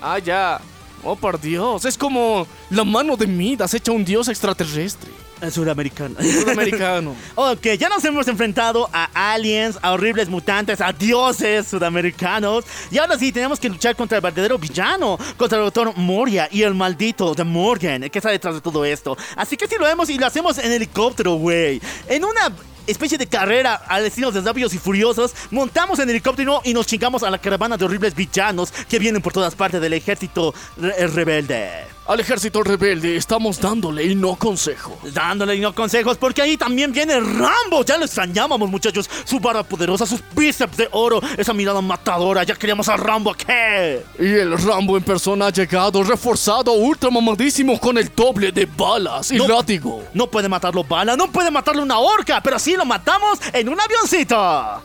Ah, 0.01 0.17
ya. 0.17 0.59
Oh, 1.03 1.15
por 1.15 1.39
Dios. 1.39 1.85
Es 1.85 1.95
como 1.95 2.47
la 2.71 2.83
mano 2.83 3.15
de 3.15 3.27
Midas 3.27 3.75
hecha 3.75 3.91
un 3.91 4.03
dios 4.03 4.29
extraterrestre. 4.29 5.11
El 5.43 5.51
sudamericano. 5.51 6.15
Sudamericano. 6.21 7.15
ok, 7.35 7.67
ya 7.77 7.89
nos 7.89 8.03
hemos 8.05 8.25
enfrentado 8.29 8.89
a 8.93 9.33
aliens, 9.33 9.77
a 9.81 9.91
horribles 9.91 10.29
mutantes, 10.29 10.79
a 10.79 10.93
dioses 10.93 11.67
sudamericanos. 11.67 12.63
Y 12.89 12.97
ahora 12.97 13.19
sí, 13.19 13.33
tenemos 13.33 13.59
que 13.59 13.67
luchar 13.67 13.93
contra 13.97 14.17
el 14.17 14.21
verdadero 14.21 14.57
villano, 14.57 15.17
contra 15.35 15.57
el 15.57 15.65
doctor 15.65 15.97
Moria 15.97 16.47
y 16.49 16.61
el 16.61 16.73
maldito 16.73 17.35
de 17.35 17.43
Morgan, 17.43 18.09
que 18.09 18.19
está 18.19 18.29
detrás 18.29 18.55
de 18.55 18.61
todo 18.61 18.85
esto. 18.85 19.17
Así 19.35 19.57
que 19.57 19.67
sí 19.67 19.75
lo 19.77 19.85
vemos 19.85 20.09
y 20.09 20.17
lo 20.17 20.25
hacemos 20.25 20.57
en 20.59 20.71
helicóptero, 20.71 21.33
güey. 21.33 21.81
En 22.07 22.23
una 22.23 22.49
especie 22.87 23.17
de 23.17 23.27
carrera 23.27 23.75
al 23.87 24.05
estilo 24.05 24.31
de 24.31 24.41
Rápidos 24.41 24.73
y 24.73 24.77
Furiosos, 24.77 25.33
montamos 25.51 25.99
en 25.99 26.09
helicóptero 26.09 26.61
y 26.63 26.73
nos 26.73 26.85
chingamos 26.87 27.23
a 27.23 27.29
la 27.29 27.37
caravana 27.37 27.77
de 27.77 27.85
horribles 27.85 28.15
villanos 28.15 28.71
que 28.71 28.99
vienen 28.99 29.21
por 29.21 29.33
todas 29.33 29.55
partes 29.55 29.81
del 29.81 29.93
ejército 29.93 30.53
re- 30.77 31.07
rebelde. 31.07 31.69
Al 32.05 32.19
ejército 32.19 32.61
rebelde 32.63 33.15
estamos 33.15 33.61
dándole 33.61 34.03
y 34.03 34.13
no 34.13 34.35
consejo. 34.35 34.99
Dándole 35.13 35.55
y 35.55 35.61
no 35.61 35.73
consejos, 35.73 36.17
porque 36.17 36.41
ahí 36.41 36.57
también 36.57 36.91
viene 36.91 37.17
Rambo. 37.17 37.85
Ya 37.85 37.97
lo 37.97 38.03
extrañábamos, 38.03 38.69
muchachos. 38.69 39.09
Su 39.23 39.39
barra 39.39 39.63
poderosa, 39.63 40.05
sus 40.05 40.19
bíceps 40.35 40.75
de 40.75 40.89
oro, 40.91 41.21
esa 41.37 41.53
mirada 41.53 41.79
matadora. 41.79 42.43
Ya 42.43 42.55
queríamos 42.55 42.89
a 42.89 42.97
Rambo, 42.97 43.33
¿qué? 43.33 44.03
Y 44.19 44.25
el 44.33 44.57
Rambo 44.61 44.97
en 44.97 45.03
persona 45.03 45.47
ha 45.47 45.49
llegado 45.51 46.03
reforzado, 46.03 46.73
ultra 46.73 47.09
mamadísimo 47.09 47.79
con 47.79 47.97
el 47.97 48.11
doble 48.13 48.51
de 48.51 48.65
balas 48.65 49.31
y 49.31 49.37
No. 49.37 49.47
látigo. 49.47 50.03
No 50.13 50.27
puede 50.27 50.49
matarlo 50.49 50.83
bala, 50.83 51.15
no 51.15 51.31
puede 51.31 51.51
matarlo 51.51 51.83
una 51.83 51.99
horca, 51.99 52.41
pero 52.43 52.59
sí 52.59 52.72
lo 52.77 52.85
matamos 52.85 53.39
en 53.51 53.69
un 53.69 53.79
avioncito. 53.79 54.81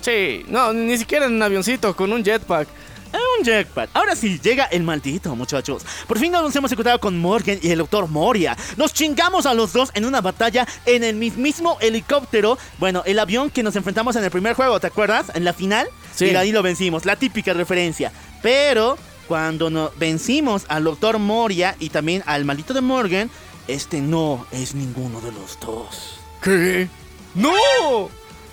Sí, 0.00 0.44
no, 0.48 0.72
ni 0.72 0.96
siquiera 0.96 1.26
en 1.26 1.34
un 1.34 1.42
avioncito, 1.42 1.94
con 1.94 2.12
un 2.12 2.24
jetpack. 2.24 2.68
En 3.12 3.20
un 3.38 3.44
jetpack. 3.44 3.90
Ahora 3.94 4.14
sí, 4.14 4.38
llega 4.42 4.64
el 4.64 4.82
maldito, 4.82 5.34
muchachos. 5.34 5.82
Por 6.06 6.18
fin 6.18 6.30
nos 6.30 6.54
hemos 6.54 6.70
encontrado 6.70 7.00
con 7.00 7.18
Morgan 7.18 7.58
y 7.62 7.70
el 7.70 7.78
doctor 7.78 8.06
Moria. 8.06 8.56
Nos 8.76 8.92
chingamos 8.92 9.46
a 9.46 9.54
los 9.54 9.72
dos 9.72 9.90
en 9.94 10.04
una 10.04 10.20
batalla 10.20 10.66
en 10.84 11.04
el 11.04 11.16
mismísimo 11.16 11.78
helicóptero. 11.80 12.58
Bueno, 12.78 13.02
el 13.06 13.18
avión 13.18 13.50
que 13.50 13.62
nos 13.62 13.76
enfrentamos 13.76 14.14
en 14.16 14.24
el 14.24 14.30
primer 14.30 14.54
juego, 14.54 14.78
¿te 14.78 14.88
acuerdas? 14.88 15.32
En 15.34 15.44
la 15.44 15.54
final. 15.54 15.88
Sí. 16.14 16.26
Y 16.26 16.36
ahí 16.36 16.52
lo 16.52 16.62
vencimos, 16.62 17.06
la 17.06 17.16
típica 17.16 17.54
referencia. 17.54 18.12
Pero 18.42 18.98
cuando 19.26 19.70
nos 19.70 19.96
vencimos 19.98 20.64
al 20.68 20.84
doctor 20.84 21.18
Moria 21.18 21.76
y 21.78 21.90
también 21.90 22.22
al 22.26 22.44
maldito 22.44 22.74
de 22.74 22.80
Morgan, 22.82 23.30
este 23.68 24.00
no 24.00 24.46
es 24.50 24.74
ninguno 24.74 25.20
de 25.20 25.32
los 25.32 25.58
dos. 25.60 26.17
¿Qué? 26.42 26.88
¡No! 27.34 28.10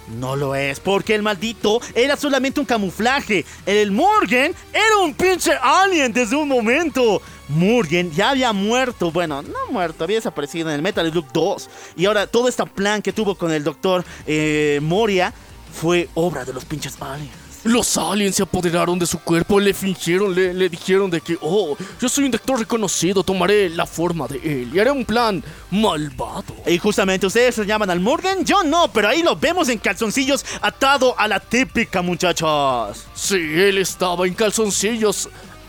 No 0.07 0.35
lo 0.35 0.53
es, 0.53 0.79
porque 0.79 1.15
el 1.15 1.23
maldito 1.23 1.81
era 1.95 2.15
solamente 2.15 2.59
un 2.59 2.65
camuflaje. 2.65 3.43
El 3.65 3.91
Morgan 3.91 4.53
era 4.71 4.97
un 5.03 5.13
pinche 5.13 5.51
alien 5.61 6.13
desde 6.13 6.35
un 6.35 6.47
momento. 6.47 7.21
Morgan 7.47 8.11
ya 8.11 8.31
había 8.31 8.53
muerto, 8.53 9.11
bueno, 9.11 9.41
no 9.41 9.71
muerto, 9.71 10.03
había 10.03 10.17
desaparecido 10.17 10.69
en 10.69 10.75
el 10.75 10.81
Metal 10.81 11.09
Slug 11.09 11.31
2. 11.33 11.69
Y 11.95 12.05
ahora 12.05 12.27
todo 12.27 12.47
este 12.47 12.65
plan 12.65 13.01
que 13.01 13.13
tuvo 13.13 13.35
con 13.35 13.51
el 13.51 13.63
doctor 13.63 14.03
eh, 14.27 14.79
Moria 14.81 15.33
fue 15.73 16.07
obra 16.13 16.45
de 16.45 16.53
los 16.53 16.65
pinches 16.65 17.01
aliens. 17.01 17.44
Los 17.65 17.97
aliens 17.97 18.35
se 18.35 18.43
apoderaron 18.43 18.99
de 18.99 19.07
su 19.07 19.17
cuerpo, 19.17 19.59
le 19.59 19.73
fingieron, 19.73 20.35
le, 20.35 20.53
le 20.53 20.69
dijeron 20.69 21.09
de 21.09 21.19
que, 21.19 21.35
oh, 21.41 21.75
yo 21.99 22.07
soy 22.07 22.25
un 22.25 22.31
doctor 22.31 22.59
reconocido, 22.59 23.23
tomaré 23.23 23.69
la 23.71 23.87
forma 23.87 24.27
de 24.27 24.37
él 24.37 24.69
y 24.71 24.79
haré 24.79 24.91
un 24.91 25.03
plan 25.03 25.43
malvado. 25.71 26.43
Y 26.67 26.77
justamente 26.77 27.25
ustedes 27.25 27.55
se 27.55 27.65
llaman 27.65 27.89
al 27.89 27.99
Morgan, 27.99 28.45
yo 28.45 28.63
no, 28.63 28.87
pero 28.93 29.09
ahí 29.09 29.23
lo 29.23 29.35
vemos 29.35 29.67
en 29.69 29.79
calzoncillos 29.79 30.45
atado 30.61 31.15
a 31.17 31.27
la 31.27 31.39
típica, 31.39 32.03
muchachos. 32.03 33.07
Sí, 33.15 33.35
él 33.35 33.79
estaba 33.79 34.27
en 34.27 34.35
calzoncillos, 34.35 35.27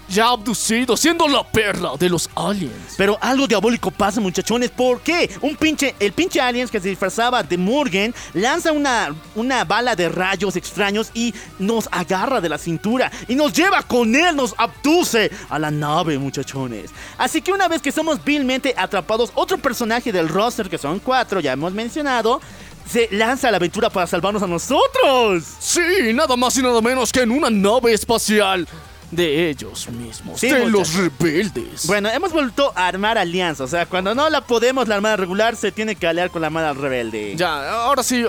ya 0.09 0.29
abducido, 0.29 0.97
siendo 0.97 1.27
la 1.29 1.43
perla 1.45 1.93
de 1.99 2.09
los 2.09 2.29
aliens. 2.35 2.95
Pero 2.97 3.19
algo 3.21 3.47
diabólico 3.47 3.91
pasa, 3.91 4.21
muchachones. 4.21 4.71
¿Por 4.71 5.01
qué? 5.01 5.31
Un 5.41 5.57
pinche, 5.57 5.95
el 5.99 6.13
pinche 6.13 6.41
aliens 6.41 6.71
que 6.71 6.81
se 6.81 6.89
disfrazaba 6.89 7.43
de 7.43 7.59
Morgan 7.59 8.15
lanza 8.35 8.73
una, 8.73 9.15
una 9.35 9.65
bala 9.65 9.97
de 9.97 10.09
rayos 10.09 10.57
extraños 10.57 11.11
y 11.15 11.35
nos 11.59 11.89
agarra 11.91 12.41
de 12.41 12.49
la 12.49 12.59
cintura 12.59 13.11
y 13.29 13.35
nos 13.35 13.53
lleva 13.53 13.83
con 13.83 14.15
él, 14.15 14.37
nos 14.37 14.55
abduce 14.57 15.31
a 15.49 15.59
la 15.59 15.71
nave, 15.71 16.19
muchachones. 16.19 16.91
Así 17.19 17.43
que 17.43 17.53
una 17.53 17.69
vez 17.69 17.83
que 17.83 17.93
somos 17.93 18.23
vilmente 18.25 18.75
atrapados, 18.77 19.31
otro 19.35 19.59
personaje 19.59 20.13
del 20.13 20.29
roster, 20.29 20.69
que 20.69 20.79
son 20.79 20.99
cuatro, 21.01 21.41
ya 21.41 21.53
hemos 21.53 21.73
mencionado, 21.73 22.41
se 22.89 23.09
lanza 23.11 23.49
a 23.49 23.51
la 23.51 23.57
aventura 23.57 23.91
para 23.91 24.07
salvarnos 24.07 24.43
a 24.43 24.47
nosotros. 24.47 25.45
Sí, 25.59 26.13
nada 26.15 26.37
más 26.37 26.57
y 26.57 26.63
nada 26.63 26.81
menos 26.81 27.13
que 27.13 27.21
en 27.21 27.31
una 27.31 27.51
nave 27.51 27.93
espacial 27.93 28.67
de 29.11 29.51
ellos 29.51 29.89
mismos, 29.91 30.41
Sí, 30.41 30.49
de 30.49 30.67
los 30.69 30.95
rebeldes. 30.95 31.87
Bueno, 31.87 32.09
hemos 32.11 32.33
vuelto 32.33 32.73
a 32.75 32.87
armar 32.89 33.19
alianza. 33.19 33.65
O 33.65 33.69
sea, 33.69 33.87
cuando 33.87 34.15
no 34.15 34.29
la 34.31 34.41
podemos, 34.43 34.89
la 34.89 34.97
armada 34.97 35.17
regular 35.17 35.57
se 35.57 35.73
tiene 35.73 35.95
que 35.97 36.07
aliar 36.07 36.31
con 36.31 36.41
la 36.41 36.49
armada 36.49 36.73
rebelde. 36.73 37.35
Ya, 37.37 37.71
ahora 37.83 38.03
sí, 38.03 38.25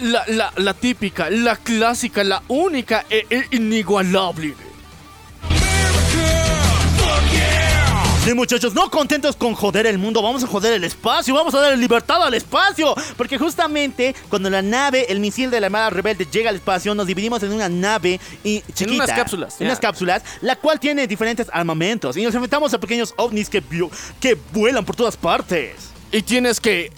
la, 0.00 0.24
la- 0.28 0.52
la 0.56 0.74
típica, 0.74 1.30
la 1.30 1.56
clásica, 1.56 2.22
la 2.24 2.42
única 2.48 3.04
e, 3.10 3.26
e 3.30 3.46
inigualable. 3.56 4.54
Sí, 8.24 8.32
muchachos, 8.32 8.72
no 8.72 8.90
contentos 8.90 9.36
con 9.36 9.54
joder 9.54 9.86
el 9.86 9.98
mundo, 9.98 10.22
vamos 10.22 10.42
a 10.42 10.46
joder 10.46 10.72
el 10.72 10.84
espacio, 10.84 11.34
vamos 11.34 11.54
a 11.54 11.60
dar 11.60 11.76
libertad 11.76 12.22
al 12.22 12.32
espacio. 12.32 12.94
Porque 13.18 13.36
justamente 13.36 14.16
cuando 14.30 14.48
la 14.48 14.62
nave, 14.62 15.04
el 15.10 15.20
misil 15.20 15.50
de 15.50 15.60
la 15.60 15.66
Armada 15.66 15.90
Rebelde 15.90 16.26
llega 16.32 16.48
al 16.48 16.56
espacio, 16.56 16.94
nos 16.94 17.06
dividimos 17.06 17.42
en 17.42 17.52
una 17.52 17.68
nave 17.68 18.18
y 18.42 18.62
chiquita. 18.72 19.04
unas 19.04 19.10
cápsulas, 19.12 19.54
En 19.56 19.66
ya. 19.66 19.66
unas 19.66 19.78
cápsulas, 19.78 20.22
la 20.40 20.56
cual 20.56 20.80
tiene 20.80 21.06
diferentes 21.06 21.48
armamentos. 21.52 22.16
Y 22.16 22.22
nos 22.22 22.34
enfrentamos 22.34 22.72
a 22.72 22.80
pequeños 22.80 23.12
ovnis 23.18 23.50
que, 23.50 23.62
que 24.20 24.38
vuelan 24.52 24.86
por 24.86 24.96
todas 24.96 25.18
partes. 25.18 25.74
Y 26.10 26.22
tienes 26.22 26.60
que 26.60 26.90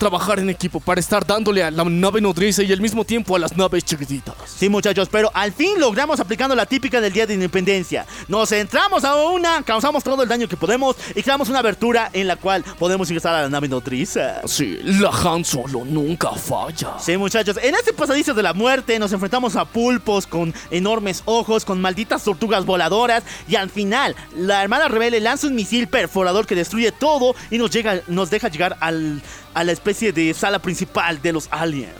trabajar 0.00 0.38
en 0.38 0.48
equipo 0.48 0.80
para 0.80 0.98
estar 0.98 1.24
dándole 1.26 1.62
a 1.62 1.70
la 1.70 1.84
nave 1.84 2.22
nodriza 2.22 2.62
y 2.62 2.72
al 2.72 2.80
mismo 2.80 3.04
tiempo 3.04 3.36
a 3.36 3.38
las 3.38 3.56
naves 3.56 3.84
chiquititas. 3.84 4.34
Sí, 4.46 4.68
muchachos, 4.68 5.08
pero 5.12 5.30
al 5.34 5.52
fin 5.52 5.78
logramos 5.78 6.18
aplicando 6.18 6.56
la 6.56 6.64
típica 6.64 7.00
del 7.02 7.12
Día 7.12 7.26
de 7.26 7.34
Independencia. 7.34 8.06
Nos 8.26 8.50
entramos 8.50 9.04
a 9.04 9.14
una, 9.14 9.62
causamos 9.62 10.02
todo 10.02 10.22
el 10.22 10.28
daño 10.28 10.48
que 10.48 10.56
podemos 10.56 10.96
y 11.14 11.22
creamos 11.22 11.50
una 11.50 11.58
abertura 11.58 12.08
en 12.14 12.26
la 12.26 12.36
cual 12.36 12.64
podemos 12.78 13.10
ingresar 13.10 13.34
a 13.34 13.42
la 13.42 13.48
nave 13.50 13.68
nodriza. 13.68 14.40
Sí, 14.46 14.78
la 14.82 15.10
Han 15.10 15.44
Solo 15.44 15.84
nunca 15.84 16.30
falla. 16.32 16.98
Sí, 16.98 17.18
muchachos, 17.18 17.58
en 17.62 17.74
este 17.74 17.92
pasadizo 17.92 18.32
de 18.32 18.42
la 18.42 18.54
muerte 18.54 18.98
nos 18.98 19.12
enfrentamos 19.12 19.54
a 19.56 19.66
pulpos 19.66 20.26
con 20.26 20.54
enormes 20.70 21.22
ojos, 21.26 21.66
con 21.66 21.78
malditas 21.78 22.24
tortugas 22.24 22.64
voladoras 22.64 23.22
y 23.46 23.56
al 23.56 23.68
final 23.68 24.16
la 24.34 24.60
Armada 24.60 24.88
Rebelde 24.88 25.20
lanza 25.20 25.46
un 25.46 25.54
misil 25.54 25.88
perforador 25.88 26.46
que 26.46 26.54
destruye 26.54 26.90
todo 26.90 27.34
y 27.50 27.58
nos, 27.58 27.70
llega, 27.70 28.00
nos 28.06 28.30
deja 28.30 28.48
llegar 28.48 28.78
al, 28.80 29.20
a 29.54 29.64
la 29.64 29.72
especie 29.72 30.12
de 30.12 30.32
sala 30.34 30.58
principal 30.58 31.20
de 31.20 31.32
los 31.32 31.48
aliens. 31.50 31.94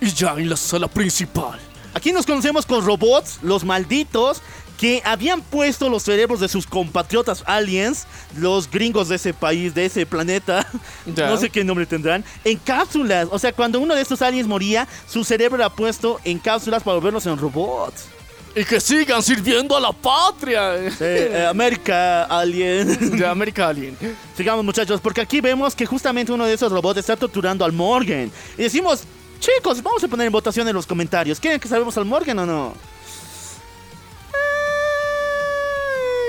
Y 0.00 0.10
ya 0.12 0.34
en 0.34 0.48
la 0.48 0.56
sala 0.56 0.88
principal. 0.88 1.58
Aquí 1.94 2.12
nos 2.12 2.26
conocemos 2.26 2.66
con 2.66 2.84
robots, 2.84 3.38
los 3.42 3.64
malditos, 3.64 4.42
que 4.80 5.02
habían 5.04 5.42
puesto 5.42 5.90
los 5.90 6.04
cerebros 6.04 6.40
de 6.40 6.48
sus 6.48 6.66
compatriotas 6.66 7.44
aliens, 7.46 8.06
los 8.38 8.70
gringos 8.70 9.10
de 9.10 9.16
ese 9.16 9.34
país, 9.34 9.74
de 9.74 9.84
ese 9.84 10.06
planeta, 10.06 10.66
no 11.04 11.36
sé 11.36 11.50
qué 11.50 11.64
nombre 11.64 11.84
tendrán, 11.84 12.24
en 12.44 12.56
cápsulas. 12.56 13.28
O 13.30 13.38
sea, 13.38 13.52
cuando 13.52 13.78
uno 13.78 13.94
de 13.94 14.00
estos 14.00 14.22
aliens 14.22 14.48
moría, 14.48 14.88
su 15.06 15.22
cerebro 15.22 15.56
era 15.58 15.68
puesto 15.68 16.18
en 16.24 16.38
cápsulas 16.38 16.82
para 16.82 16.94
volverlos 16.94 17.26
en 17.26 17.36
robots. 17.36 18.06
Y 18.54 18.64
que 18.64 18.80
sigan 18.80 19.22
sirviendo 19.22 19.76
a 19.76 19.80
la 19.80 19.92
patria. 19.92 20.74
Eh, 21.00 21.46
América, 21.48 22.24
alien. 22.24 23.16
De 23.18 23.26
América 23.26 23.68
Alien. 23.68 23.96
Sigamos, 24.36 24.64
muchachos, 24.64 25.00
porque 25.00 25.20
aquí 25.20 25.40
vemos 25.40 25.74
que 25.74 25.86
justamente 25.86 26.32
uno 26.32 26.46
de 26.46 26.54
esos 26.54 26.72
robots 26.72 26.98
está 26.98 27.16
torturando 27.16 27.64
al 27.64 27.72
Morgan. 27.72 28.30
Y 28.58 28.62
decimos, 28.62 29.04
chicos, 29.38 29.80
vamos 29.82 30.02
a 30.02 30.08
poner 30.08 30.26
en 30.26 30.32
votación 30.32 30.66
en 30.66 30.74
los 30.74 30.86
comentarios. 30.86 31.38
¿Quieren 31.38 31.60
que 31.60 31.68
salvemos 31.68 31.96
al 31.96 32.04
Morgan 32.04 32.40
o 32.40 32.46
no? 32.46 32.74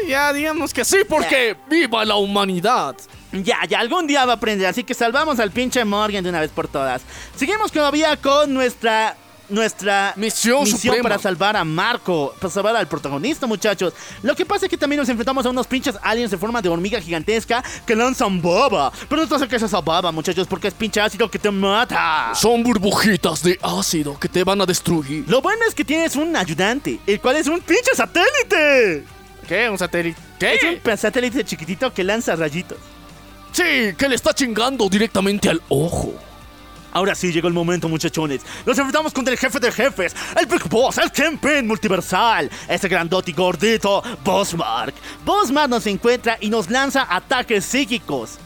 Ya, 0.07 0.33
digamos 0.33 0.73
que 0.73 0.85
sí, 0.85 0.97
porque 1.07 1.55
viva 1.69 2.05
la 2.05 2.15
humanidad. 2.15 2.95
Ya, 3.31 3.59
ya, 3.67 3.79
algún 3.79 4.07
día 4.07 4.25
va 4.25 4.33
a 4.33 4.35
aprender, 4.35 4.67
así 4.67 4.83
que 4.83 4.93
salvamos 4.93 5.39
al 5.39 5.51
pinche 5.51 5.85
Morgan 5.85 6.23
de 6.23 6.29
una 6.29 6.41
vez 6.41 6.51
por 6.51 6.67
todas. 6.67 7.01
Seguimos 7.35 7.71
todavía 7.71 8.17
con 8.17 8.53
nuestra 8.53 9.15
nuestra 9.51 10.13
Misión 10.15 10.65
suprema. 10.65 11.03
para 11.03 11.19
salvar 11.19 11.55
a 11.55 11.63
Marco, 11.63 12.33
para 12.39 12.51
salvar 12.51 12.75
al 12.75 12.87
protagonista, 12.87 13.45
muchachos. 13.47 13.93
Lo 14.23 14.35
que 14.35 14.45
pasa 14.45 14.65
es 14.65 14.69
que 14.69 14.77
también 14.77 14.99
nos 14.99 15.09
enfrentamos 15.09 15.45
a 15.45 15.49
unos 15.49 15.67
pinches 15.67 15.95
aliens 16.01 16.31
de 16.31 16.37
forma 16.37 16.61
de 16.61 16.69
hormiga 16.69 16.99
gigantesca 16.99 17.63
que 17.85 17.95
lanzan 17.95 18.41
baba. 18.41 18.91
Pero 19.09 19.21
no 19.21 19.27
te 19.27 19.35
acerques 19.35 19.61
a 19.63 19.65
esa 19.67 19.81
baba, 19.81 20.11
muchachos, 20.11 20.47
porque 20.47 20.69
es 20.69 20.73
pinche 20.73 20.99
ácido 21.01 21.29
que 21.29 21.37
te 21.39 21.51
mata. 21.51 22.31
Son 22.33 22.63
burbujitas 22.63 23.43
de 23.43 23.59
ácido 23.61 24.19
que 24.19 24.27
te 24.29 24.43
van 24.43 24.61
a 24.61 24.65
destruir. 24.65 25.25
Lo 25.27 25.41
bueno 25.41 25.61
es 25.67 25.75
que 25.75 25.83
tienes 25.85 26.15
un 26.15 26.35
ayudante, 26.35 26.99
el 27.05 27.19
cual 27.19 27.35
es 27.35 27.47
un 27.47 27.59
pinche 27.61 27.91
satélite. 27.95 29.03
¿Qué? 29.47 29.69
¿Un 29.69 29.77
satélite? 29.77 30.19
Es 30.39 30.59
¿Qué? 30.61 30.81
un 30.91 30.97
satélite 30.97 31.43
chiquitito 31.43 31.93
que 31.93 32.03
lanza 32.03 32.35
rayitos. 32.35 32.77
Sí, 33.51 33.93
que 33.97 34.07
le 34.07 34.15
está 34.15 34.33
chingando 34.33 34.87
directamente 34.87 35.49
al 35.49 35.61
ojo. 35.67 36.13
Ahora 36.91 37.15
sí 37.15 37.31
llegó 37.31 37.47
el 37.47 37.53
momento, 37.53 37.87
muchachones. 37.89 38.41
Nos 38.65 38.77
enfrentamos 38.77 39.13
contra 39.13 39.33
el 39.33 39.39
jefe 39.39 39.59
de 39.59 39.71
jefes, 39.71 40.15
el 40.39 40.45
Big 40.45 40.67
Boss, 40.69 40.97
el 40.97 41.11
Kingpin 41.11 41.65
multiversal, 41.67 42.49
ese 42.67 42.87
grandote 42.87 43.31
y 43.31 43.33
gordito, 43.33 44.03
Bossmark. 44.23 44.93
Bossmark 45.25 45.69
nos 45.69 45.85
encuentra 45.87 46.37
y 46.39 46.49
nos 46.49 46.69
lanza 46.69 47.07
ataques 47.09 47.65
psíquicos. 47.65 48.37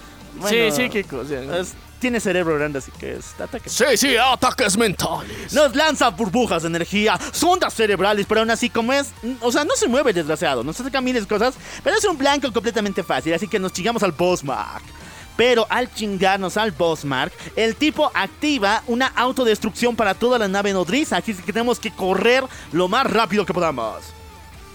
sí, 0.48 1.04
cosa. 1.10 1.60
es- 1.60 1.74
tiene 1.98 2.20
cerebro 2.20 2.56
grande, 2.56 2.80
así 2.80 2.92
que 3.00 3.14
es 3.14 3.40
ataques. 3.40 3.72
Sí, 3.72 3.86
sí, 3.96 4.16
ataques 4.18 4.78
mentales. 4.78 5.52
Nos 5.54 5.76
lanza 5.76 6.10
burbujas 6.10 6.62
de 6.62 6.68
energía, 6.68 7.18
sondas 7.32 7.74
cerebrales, 7.74 8.26
pero 8.28 8.42
aún 8.42 8.52
así 8.52 8.70
como 8.70 8.94
es... 8.94 9.12
O 9.42 9.52
sea, 9.52 9.64
no 9.64 9.76
se 9.76 9.88
mueve 9.88 10.12
el 10.12 10.16
desgraciado, 10.18 10.64
nos 10.64 10.80
hace 10.80 11.02
miles 11.02 11.26
cosas, 11.26 11.56
pero 11.84 11.96
es 11.98 12.06
un 12.06 12.18
blanco 12.18 12.52
completamente 12.52 13.02
fácil, 13.02 13.34
así 13.34 13.48
que 13.48 13.58
nos 13.58 13.72
chingamos 13.74 14.04
al 14.04 14.12
Bossmark. 14.12 14.84
Pero 15.38 15.68
al 15.70 15.94
chingarnos 15.94 16.58
al 16.58 16.72
Bossmark, 16.72 17.34
el 17.56 17.76
tipo 17.76 18.12
activa 18.14 18.84
una 18.88 19.08
autodestrucción 19.08 19.96
para 19.96 20.14
toda 20.14 20.40
la 20.40 20.48
nave 20.48 20.74
nodriza, 20.74 21.18
así 21.18 21.34
que 21.34 21.52
tenemos 21.52 21.80
que 21.80 21.92
correr 21.92 22.44
lo 22.72 22.88
más 22.88 23.06
rápido 23.10 23.46
que 23.46 23.54
podamos. 23.54 24.16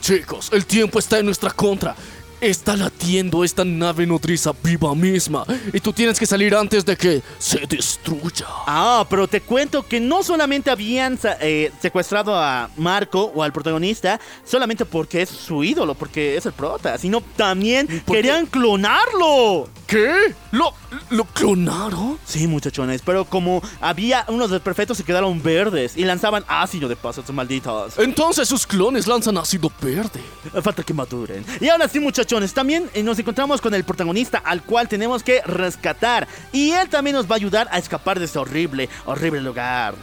Chicos, 0.01 0.49
el 0.53 0.65
tiempo 0.65 0.99
está 0.99 1.19
en 1.19 1.27
nuestra 1.27 1.51
contra. 1.51 1.95
Está 2.41 2.75
latiendo 2.75 3.45
esta 3.45 3.67
nave 3.67 4.07
nodriza 4.07 4.53
viva 4.63 4.95
misma. 4.95 5.45
Y 5.75 5.81
tú 5.81 5.93
tienes 5.93 6.19
que 6.19 6.25
salir 6.25 6.55
antes 6.55 6.87
de 6.87 6.97
que 6.97 7.21
se 7.39 7.67
destruya. 7.67 8.47
Ah, 8.67 9.05
pero 9.11 9.29
te 9.29 9.43
cuento 9.43 9.87
que 9.87 10.01
no 10.01 10.23
solamente 10.23 10.71
habían 10.71 11.19
eh, 11.43 11.71
secuestrado 11.83 12.35
a 12.35 12.71
Marco 12.79 13.31
o 13.35 13.43
al 13.43 13.53
protagonista 13.53 14.19
solamente 14.43 14.87
porque 14.87 15.21
es 15.21 15.29
su 15.29 15.63
ídolo, 15.63 15.95
porque 15.95 16.39
es 16.39 16.47
el 16.47 16.55
prota, 16.55 16.97
sino 16.97 17.21
también 17.37 17.87
qué? 17.87 18.03
querían 18.07 18.47
clonarlo. 18.47 19.69
¿Qué? 19.91 20.33
¿Lo, 20.53 20.73
lo 21.11 21.25
clonaron? 21.25 22.17
Sí, 22.25 22.47
muchachones, 22.47 23.03
pero 23.05 23.25
como 23.25 23.61
había 23.81 24.25
unos 24.29 24.49
desperfectos 24.49 24.97
se 24.97 25.03
quedaron 25.03 25.43
verdes 25.43 25.97
y 25.97 26.05
lanzaban 26.05 26.45
ácido 26.47 26.89
de 26.89 26.95
paso, 26.95 27.23
estos 27.23 27.35
malditos. 27.35 27.99
Entonces 27.99 28.49
sus 28.49 28.69
clones 28.69 29.09
lanzan 29.09 29.37
ácido 29.37 29.73
verde. 29.83 30.21
Falta 30.63 30.85
que 30.85 30.95
maduren. 30.95 31.45
Y 31.61 31.69
ahora 31.69 31.89
sí, 31.89 31.99
muchachones, 31.99 32.55
también 32.55 32.89
eh, 32.95 33.03
nos 33.03 33.19
encontramos 33.19 33.61
con 33.61 33.75
el 33.75 33.83
protagonista 33.83 34.39
al 34.39 34.63
cual 34.63 34.87
tenemos 34.87 35.25
que 35.25 35.43
rescatar. 35.43 36.29
Y 36.53 36.71
él 36.71 36.89
también 36.89 37.17
nos 37.17 37.27
va 37.27 37.35
a 37.35 37.39
ayudar 37.39 37.67
a 37.73 37.79
escapar 37.79 38.21
de 38.21 38.27
este 38.27 38.39
horrible, 38.39 38.89
horrible 39.07 39.41
lugar. 39.41 39.95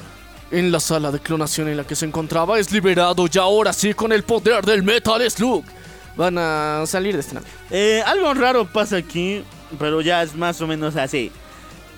En 0.52 0.70
la 0.70 0.82
sala 0.82 1.12
de 1.14 1.22
clonación 1.22 1.70
en 1.70 1.78
la 1.78 1.88
que 1.88 1.96
se 1.96 2.06
encontraba 2.06 2.60
es 2.60 2.74
liberado 2.74 3.26
y 3.32 3.38
ahora 3.38 3.72
sí 3.72 3.94
con 3.94 4.12
el 4.12 4.24
poder 4.24 4.66
del 4.66 4.84
Metal 4.84 5.32
Slug. 5.32 5.64
Van 6.18 6.38
a 6.38 6.84
salir 6.88 7.14
de 7.14 7.22
esta 7.22 7.36
nave. 7.36 7.48
Eh, 7.72 8.04
algo 8.06 8.34
raro 8.34 8.66
pasa 8.66 8.98
aquí, 8.98 9.44
pero 9.80 10.02
ya 10.02 10.24
es 10.24 10.36
más 10.36 10.60
o 10.62 10.68
menos 10.68 10.96
así. 10.96 11.32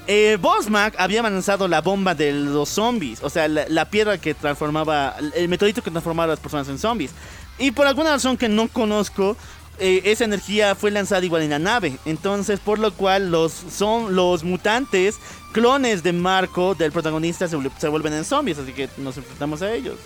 Eh, 0.08 0.38
Bosmac 0.42 0.96
había 0.98 1.22
lanzado 1.22 1.68
la 1.68 1.82
bomba 1.82 2.16
de 2.16 2.32
los 2.34 2.70
zombies, 2.70 3.22
o 3.22 3.30
sea, 3.30 3.48
la, 3.48 3.86
piedra 3.90 4.18
que 4.18 4.34
transformaba, 4.34 5.16
el 5.36 5.48
meteorito 5.48 5.84
que 5.84 5.92
transformaba 5.92 6.26
a 6.26 6.36
las 6.36 6.40
personas 6.40 6.68
en 6.68 6.80
zombies. 6.80 7.12
Y 7.60 7.72
por 7.72 7.86
alguna 7.86 8.12
razón 8.12 8.36
que 8.36 8.50
no 8.50 8.70
conozco, 8.70 9.38
eh, 9.78 10.02
esa 10.06 10.26
energía 10.26 10.74
fue 10.74 10.90
lanzada 10.90 11.24
igual 11.24 11.44
en 11.44 11.52
la 11.52 11.60
nave. 11.60 11.98
Entonces, 12.06 12.60
por 12.60 12.80
lo 12.80 12.92
cual 12.92 13.30
los 13.30 13.52
son 13.54 14.16
los 14.16 14.44
mutantes, 14.44 15.20
clones 15.52 16.02
de 16.02 16.14
Marco, 16.14 16.74
del 16.74 16.92
protagonista, 16.92 17.48
se 17.48 17.88
vuelven 17.88 18.14
en 18.14 18.26
zombies, 18.26 18.58
así 18.58 18.74
que 18.74 18.90
nos 18.98 19.16
enfrentamos 19.18 19.62
a 19.62 19.72
ellos. 19.72 19.98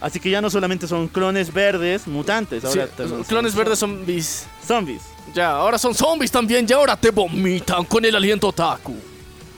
Así 0.00 0.20
que 0.20 0.30
ya 0.30 0.40
no 0.40 0.50
solamente 0.50 0.86
son 0.86 1.08
clones 1.08 1.52
verdes, 1.52 2.06
mutantes, 2.06 2.62
Sí, 2.62 2.78
ahora 2.78 3.08
son 3.08 3.24
clones 3.24 3.54
verdes 3.54 3.78
zombies. 3.78 4.46
zombies. 4.66 5.02
Ya, 5.34 5.50
ahora 5.52 5.78
son 5.78 5.94
zombies 5.94 6.30
también 6.30 6.66
y 6.68 6.72
ahora 6.72 6.96
te 6.96 7.10
vomitan 7.10 7.84
con 7.84 8.04
el 8.04 8.14
aliento 8.14 8.48
otaku. 8.48 8.94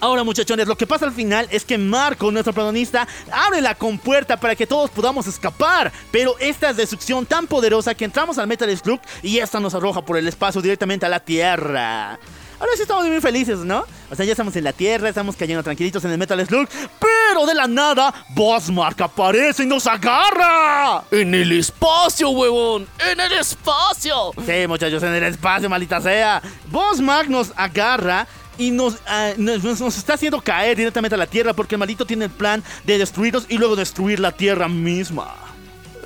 Ahora 0.00 0.22
muchachones, 0.22 0.68
lo 0.68 0.76
que 0.76 0.86
pasa 0.86 1.06
al 1.06 1.12
final 1.12 1.48
es 1.50 1.64
que 1.64 1.76
Marco, 1.76 2.30
nuestro 2.30 2.52
protagonista, 2.52 3.06
abre 3.32 3.60
la 3.60 3.74
compuerta 3.74 4.38
para 4.38 4.54
que 4.54 4.64
todos 4.64 4.90
podamos 4.90 5.26
escapar. 5.26 5.90
Pero 6.12 6.36
esta 6.38 6.70
es 6.70 6.76
destrucción 6.76 7.26
tan 7.26 7.48
poderosa 7.48 7.94
que 7.96 8.04
entramos 8.04 8.38
al 8.38 8.46
Metal 8.46 8.74
Slug 8.78 9.00
y 9.24 9.38
esta 9.38 9.58
nos 9.58 9.74
arroja 9.74 10.02
por 10.02 10.16
el 10.16 10.28
espacio 10.28 10.62
directamente 10.62 11.04
a 11.04 11.08
la 11.08 11.18
Tierra. 11.18 12.12
Ahora 12.60 12.72
sí 12.76 12.82
estamos 12.82 13.06
muy 13.06 13.20
felices, 13.20 13.58
¿no? 13.60 13.84
O 14.10 14.14
sea, 14.14 14.24
ya 14.24 14.32
estamos 14.32 14.54
en 14.54 14.64
la 14.64 14.72
Tierra, 14.72 15.08
estamos 15.08 15.34
cayendo 15.34 15.62
tranquilitos 15.64 16.04
en 16.04 16.12
el 16.12 16.18
Metal 16.18 16.46
Slug, 16.46 16.68
pero 17.00 17.17
de 17.46 17.54
la 17.54 17.66
nada, 17.68 18.12
Bossmark 18.30 19.00
aparece 19.02 19.62
y 19.62 19.66
nos 19.66 19.86
agarra. 19.86 21.04
En 21.10 21.34
el 21.34 21.52
espacio, 21.52 22.30
huevón. 22.30 22.86
En 23.10 23.20
el 23.20 23.32
espacio. 23.32 24.32
Sí, 24.44 24.66
muchachos, 24.66 25.02
en 25.02 25.14
el 25.14 25.22
espacio, 25.24 25.68
maldita 25.70 26.00
sea. 26.00 26.42
Bossmark 26.70 27.28
nos 27.28 27.52
agarra 27.56 28.26
y 28.58 28.70
nos, 28.72 28.96
ah, 29.06 29.30
nos, 29.36 29.62
nos- 29.62 29.80
nos 29.80 29.96
está 29.96 30.14
haciendo 30.14 30.40
caer 30.40 30.76
directamente 30.76 31.14
a 31.14 31.18
la 31.18 31.26
Tierra 31.26 31.52
porque 31.54 31.76
el 31.76 31.78
maldito 31.78 32.04
tiene 32.04 32.24
el 32.26 32.30
plan 32.30 32.62
de 32.84 32.98
destruirnos 32.98 33.44
y 33.48 33.56
luego 33.58 33.76
destruir 33.76 34.18
la 34.20 34.32
Tierra 34.32 34.68
misma. 34.68 35.34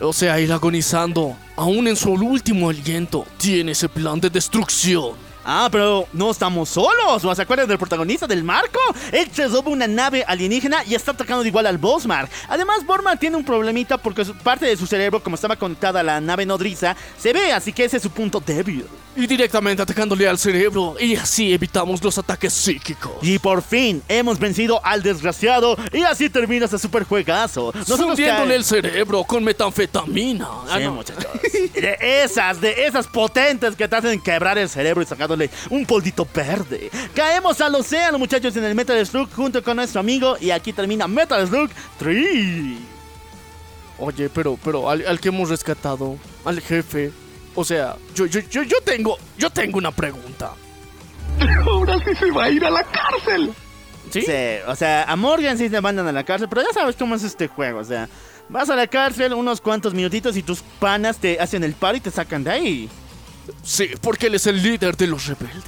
O 0.01 0.13
sea, 0.13 0.39
ir 0.41 0.53
agonizando, 0.53 1.37
aún 1.57 1.87
en 1.89 1.97
su 1.97 2.11
último 2.13 2.69
aliento, 2.71 3.25
tiene 3.39 3.73
ese 3.73 3.89
plan 3.89 4.21
de 4.21 4.29
destrucción. 4.31 5.13
Ah, 5.45 5.69
pero 5.71 6.07
no 6.13 6.31
estamos 6.31 6.69
solos. 6.69 7.23
¿No 7.25 7.35
se 7.35 7.43
acuerdan 7.43 7.69
del 7.69 7.79
protagonista 7.79 8.27
del 8.27 8.45
marco? 8.45 8.79
Él 9.11 9.29
se 9.33 9.49
roba 9.49 9.71
una 9.71 9.87
nave 9.87 10.25
alienígena 10.27 10.85
y 10.85 10.95
está 10.95 11.13
atacando 11.13 11.45
igual 11.45 11.67
al 11.67 11.79
Bossmark. 11.79 12.31
Además, 12.49 12.85
Borman 12.87 13.19
tiene 13.19 13.37
un 13.37 13.45
problemita 13.45 13.99
porque 13.99 14.25
parte 14.45 14.67
de 14.67 14.77
su 14.77 14.87
cerebro, 14.87 15.23
como 15.23 15.35
estaba 15.37 15.57
conectada 15.57 16.01
a 16.01 16.03
la 16.03 16.21
nave 16.21 16.47
nodriza, 16.47 16.97
se 17.19 17.33
ve, 17.33 17.53
así 17.53 17.73
que 17.73 17.85
ese 17.85 17.97
es 17.97 18.03
su 18.03 18.11
punto 18.11 18.41
débil. 18.41 18.87
Y 19.15 19.27
directamente 19.27 19.83
atacándole 19.83 20.27
al 20.27 20.39
cerebro, 20.39 20.97
y 20.99 21.17
así 21.17 21.53
evitamos 21.53 22.03
los 22.03 22.17
ataques 22.17 22.51
psíquicos. 22.55 23.13
Y 23.21 23.39
por 23.39 23.61
fin 23.63 24.03
hemos 24.09 24.39
vencido 24.39 24.81
al 24.83 25.03
desgraciado 25.03 25.77
y 25.93 26.03
así 26.03 26.31
termina 26.31 26.65
este 26.65 26.79
super 26.79 27.05
juegazo. 27.05 27.73
Fundiéndole 27.73 28.55
cae- 28.55 28.57
el 28.57 28.65
cerebro 28.65 29.23
con 29.25 29.45
metanfetamina. 29.45 30.49
Ah, 30.71 30.79
no. 30.79 30.93
muchachos. 30.93 31.27
De 31.75 31.97
esas, 32.25 32.61
de 32.61 32.87
esas 32.87 33.07
potentes 33.07 33.75
que 33.77 33.89
te 33.89 33.97
hacen 33.97 34.21
quebrar 34.21 34.57
el 34.59 34.69
cerebro 34.69 35.03
y 35.03 35.07
un 35.71 35.87
polvito 35.87 36.27
verde. 36.35 36.91
Caemos 37.15 37.61
al 37.61 37.75
océano, 37.75 38.19
muchachos, 38.19 38.57
en 38.57 38.65
el 38.65 38.75
Metal 38.75 39.05
Slug 39.07 39.31
junto 39.33 39.63
con 39.63 39.77
nuestro 39.77 40.01
amigo. 40.01 40.37
Y 40.41 40.51
aquí 40.51 40.73
termina 40.73 41.07
Metal 41.09 41.47
Slug 41.47 41.71
3. 41.99 42.79
Oye, 43.99 44.29
pero, 44.31 44.59
pero 44.65 44.91
al, 44.91 45.07
al 45.07 45.21
que 45.21 45.29
hemos 45.29 45.49
rescatado, 45.49 46.17
al 46.45 46.61
jefe. 46.61 47.13
O 47.55 47.65
sea, 47.65 47.97
yo, 48.15 48.27
yo, 48.27 48.41
yo, 48.51 48.63
yo 48.63 48.77
tengo, 48.85 49.19
yo 49.39 49.51
tengo 49.51 49.79
una 49.79 49.91
pregunta. 49.91 50.53
Ahora 51.67 51.99
sí 52.05 52.15
se 52.15 52.31
va 52.31 52.45
a 52.45 52.51
ir 52.51 52.65
a 52.65 52.71
la 52.71 52.85
cárcel. 52.85 53.53
¿Sí? 54.11 54.23
Sí, 54.23 54.33
o 54.67 54.75
sea, 54.75 55.05
a 55.05 55.17
Morgan 55.17 55.57
sí 55.57 55.69
le 55.69 55.81
mandan 55.81 56.07
a 56.07 56.13
la 56.13 56.25
cárcel, 56.25 56.49
pero 56.49 56.63
ya 56.63 56.73
sabes 56.73 56.97
cómo 56.97 57.15
es 57.15 57.23
este 57.23 57.49
juego. 57.49 57.79
O 57.79 57.85
sea, 57.85 58.09
vas 58.49 58.69
a 58.71 58.77
la 58.77 58.87
cárcel 58.87 59.33
unos 59.33 59.61
cuantos 59.61 59.95
minutitos 59.95 60.37
y 60.37 60.43
tus 60.43 60.61
panas 60.81 61.19
te 61.19 61.39
hacen 61.41 61.65
el 61.65 61.73
paro 61.75 61.97
y 61.97 62.01
te 62.01 62.11
sacan 62.11 62.45
de 62.45 62.51
ahí. 62.51 62.91
Sí, 63.63 63.91
porque 64.01 64.27
él 64.29 64.35
es 64.37 64.47
el 64.47 64.63
líder 64.63 64.97
de 64.97 65.07
los 65.07 65.27
rebeldes. 65.27 65.63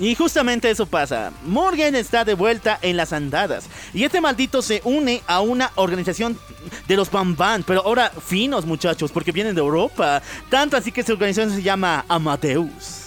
Y 0.00 0.14
justamente 0.14 0.70
eso 0.70 0.86
pasa. 0.86 1.32
Morgan 1.44 1.94
está 1.94 2.24
de 2.24 2.34
vuelta 2.34 2.78
en 2.82 2.96
las 2.96 3.12
andadas. 3.12 3.64
Y 3.92 4.04
este 4.04 4.20
maldito 4.20 4.62
se 4.62 4.80
une 4.84 5.22
a 5.26 5.40
una 5.42 5.70
organización 5.76 6.38
de 6.88 6.96
los 6.96 7.10
Bam 7.10 7.36
Bam. 7.36 7.62
Pero 7.62 7.84
ahora 7.84 8.10
finos, 8.26 8.64
muchachos, 8.64 9.12
porque 9.12 9.32
vienen 9.32 9.54
de 9.54 9.60
Europa. 9.60 10.22
Tanto 10.48 10.76
así 10.76 10.90
que 10.90 11.02
su 11.02 11.12
organización 11.12 11.54
se 11.54 11.62
llama 11.62 12.04
Amadeus. 12.08 13.02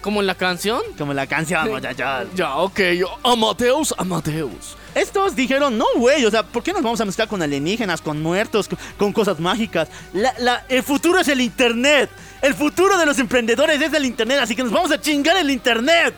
¿Como 0.00 0.20
en 0.20 0.28
la 0.28 0.36
canción? 0.36 0.80
Como 0.96 1.12
la 1.12 1.26
canción, 1.26 1.68
muchachos. 1.68 2.28
Ya, 2.36 2.54
ok. 2.56 2.80
Amadeus, 3.24 3.92
Amadeus. 3.98 4.76
Estos 4.94 5.34
dijeron, 5.34 5.76
no, 5.76 5.84
güey, 5.96 6.24
o 6.24 6.30
sea, 6.30 6.44
¿por 6.44 6.62
qué 6.62 6.72
nos 6.72 6.82
vamos 6.82 7.00
a 7.00 7.04
mezclar 7.04 7.26
con 7.28 7.42
alienígenas, 7.42 8.00
con 8.00 8.22
muertos, 8.22 8.68
con, 8.68 8.78
con 8.96 9.12
cosas 9.12 9.40
mágicas? 9.40 9.88
La- 10.14 10.34
la- 10.38 10.64
el 10.68 10.82
futuro 10.84 11.18
es 11.18 11.28
el 11.28 11.40
Internet. 11.40 12.08
El 12.42 12.54
futuro 12.54 12.98
de 12.98 13.06
los 13.06 13.18
emprendedores 13.18 13.80
es 13.80 13.92
el 13.92 14.04
Internet, 14.04 14.40
así 14.42 14.54
que 14.54 14.62
nos 14.62 14.72
vamos 14.72 14.90
a 14.90 15.00
chingar 15.00 15.36
el 15.36 15.50
Internet. 15.50 16.14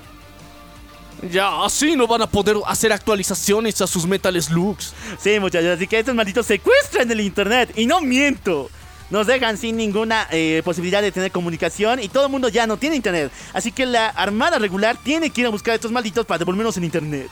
Ya, 1.31 1.65
así 1.65 1.97
no 1.97 2.07
van 2.07 2.23
a 2.23 2.27
poder 2.29 2.57
hacer 2.67 2.93
actualizaciones 2.93 3.81
a 3.81 3.87
sus 3.87 4.07
Metal 4.07 4.41
Slugs. 4.41 4.95
Sí, 5.19 5.41
muchachos, 5.41 5.77
así 5.77 5.87
que 5.87 5.99
estos 5.99 6.15
malditos 6.15 6.47
secuestran 6.47 7.11
el 7.11 7.21
internet. 7.21 7.73
Y 7.77 7.87
no 7.87 8.01
miento. 8.01 8.71
nos 9.11 9.27
dejan 9.27 9.57
sin 9.57 9.77
ninguna 9.77 10.29
eh, 10.31 10.63
posibilidad 10.65 11.01
de 11.01 11.11
tener 11.11 11.33
comunicación 11.33 11.99
y 11.99 12.09
todo 12.09 12.27
el 12.27 12.31
mundo 12.31 12.49
ya 12.49 12.67
no 12.67 12.77
tiene 12.77 12.95
internet. 12.95 13.33
Así 13.53 13.73
que 13.73 13.87
la 13.87 14.09
armada 14.09 14.59
regular 14.59 14.97
tiene 15.03 15.31
que 15.31 15.41
ir 15.41 15.47
a 15.47 15.51
buscar 15.51 15.73
a 15.73 15.75
estos 15.77 15.91
malditos 15.91 16.27
para 16.27 16.39
devolvernos 16.39 16.77
en 16.77 16.85
internet. 16.85 17.29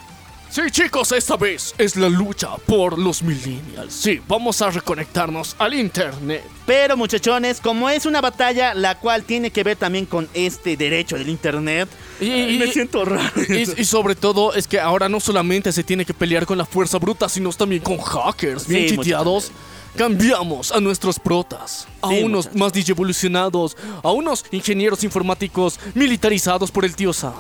Sí, 0.51 0.62
chicos, 0.70 1.12
esta 1.12 1.36
vez 1.36 1.74
es 1.76 1.97
la 1.97 2.09
lucha 2.09 2.57
por 2.66 2.99
los 2.99 3.22
millennials. 3.22 3.92
Sí, 3.92 4.20
vamos 4.26 4.62
a 4.62 4.70
reconectarnos 4.70 5.55
al 5.59 5.74
internet. 5.74 6.42
Pero 6.64 6.97
muchachones, 6.97 7.61
como 7.61 7.90
es 7.90 8.07
una 8.07 8.20
batalla 8.22 8.72
la 8.72 8.99
cual 8.99 9.24
tiene 9.24 9.51
que 9.51 9.62
ver 9.62 9.76
también 9.76 10.07
con 10.07 10.28
este 10.32 10.76
derecho 10.76 11.16
del 11.18 11.28
internet, 11.28 11.88
Y, 12.20 12.57
me 12.59 12.72
siento 12.72 13.05
raro. 13.05 13.30
y- 13.49 13.80
y 13.80 13.84
sobre 13.84 14.14
todo 14.14 14.55
es 14.55 14.66
que 14.66 14.80
ahora 14.80 15.09
no 15.11 15.20
solamente 15.20 15.72
se 15.72 15.84
tiene 15.84 16.05
que 16.07 16.14
pelear 16.14 16.47
con 16.47 16.57
la 16.57 16.64
fuerza 16.64 16.99
bruta, 16.99 17.28
sino 17.28 17.53
también 17.53 17.82
con 17.82 17.99
hackers 17.99 18.66
bien 18.66 18.88
Sí, 18.88 18.97
chiteados. 18.97 19.51
Cambiamos 19.97 20.72
a 20.72 20.80
nuestros 20.80 21.18
protas, 21.18 21.86
a 22.03 22.09
Sí, 22.11 22.22
unos 22.22 22.47
muchachos. 22.47 22.61
más 22.61 22.72
digievolucionados, 22.72 23.76
a 24.03 24.11
unos 24.11 24.44
ingenieros 24.53 25.03
informáticos 25.05 25.78
militarizados 25.94 26.70
por 26.70 26.84
el 26.84 26.94
tío 26.94 27.12
Sam. 27.12 27.34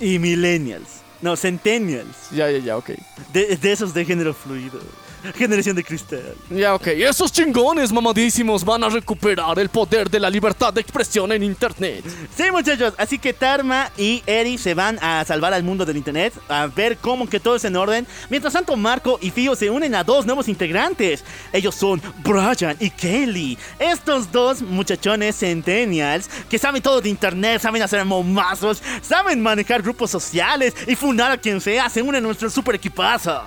y 0.00 0.18
millennials. 0.18 1.03
No, 1.24 1.36
centennials. 1.38 2.30
Ya, 2.32 2.50
ya, 2.50 2.58
ya, 2.58 2.76
ok. 2.76 2.90
De, 3.32 3.56
de 3.56 3.72
esos 3.72 3.94
de 3.94 4.04
género 4.04 4.34
fluido. 4.34 4.78
Generación 5.36 5.76
de 5.76 5.84
cristal. 5.84 6.34
Ya, 6.50 6.74
ok. 6.74 6.88
Esos 6.88 7.32
chingones 7.32 7.92
mamadísimos 7.92 8.64
van 8.64 8.84
a 8.84 8.88
recuperar 8.88 9.58
el 9.58 9.68
poder 9.68 10.10
de 10.10 10.20
la 10.20 10.28
libertad 10.28 10.72
de 10.72 10.80
expresión 10.80 11.32
en 11.32 11.42
internet. 11.42 12.04
Sí, 12.36 12.44
muchachos. 12.50 12.94
Así 12.98 13.18
que 13.18 13.32
Tarma 13.32 13.90
y 13.96 14.22
Eri 14.26 14.58
se 14.58 14.74
van 14.74 14.98
a 15.00 15.24
salvar 15.24 15.54
al 15.54 15.62
mundo 15.62 15.84
del 15.84 15.96
internet. 15.96 16.34
A 16.48 16.66
ver 16.66 16.98
cómo 16.98 17.28
que 17.28 17.40
todo 17.40 17.56
es 17.56 17.64
en 17.64 17.76
orden. 17.76 18.06
Mientras 18.28 18.52
tanto, 18.52 18.76
Marco 18.76 19.18
y 19.20 19.30
Fío 19.30 19.56
se 19.56 19.70
unen 19.70 19.94
a 19.94 20.04
dos 20.04 20.26
nuevos 20.26 20.48
integrantes. 20.48 21.24
Ellos 21.52 21.74
son 21.74 22.02
Brian 22.22 22.76
y 22.80 22.90
Kelly. 22.90 23.58
Estos 23.78 24.30
dos 24.30 24.62
muchachones 24.62 25.36
centennials 25.36 26.28
que 26.48 26.58
saben 26.58 26.82
todo 26.82 27.00
de 27.00 27.08
internet, 27.08 27.60
saben 27.60 27.82
hacer 27.82 28.04
momazos, 28.04 28.82
saben 29.02 29.40
manejar 29.40 29.82
grupos 29.82 30.10
sociales 30.10 30.74
y 30.86 30.94
fundar 30.94 31.30
a 31.30 31.38
quien 31.38 31.60
sea, 31.60 31.88
se 31.88 32.02
unen 32.02 32.16
a 32.16 32.26
nuestro 32.26 32.50
super 32.50 32.74
equipazo. 32.74 33.42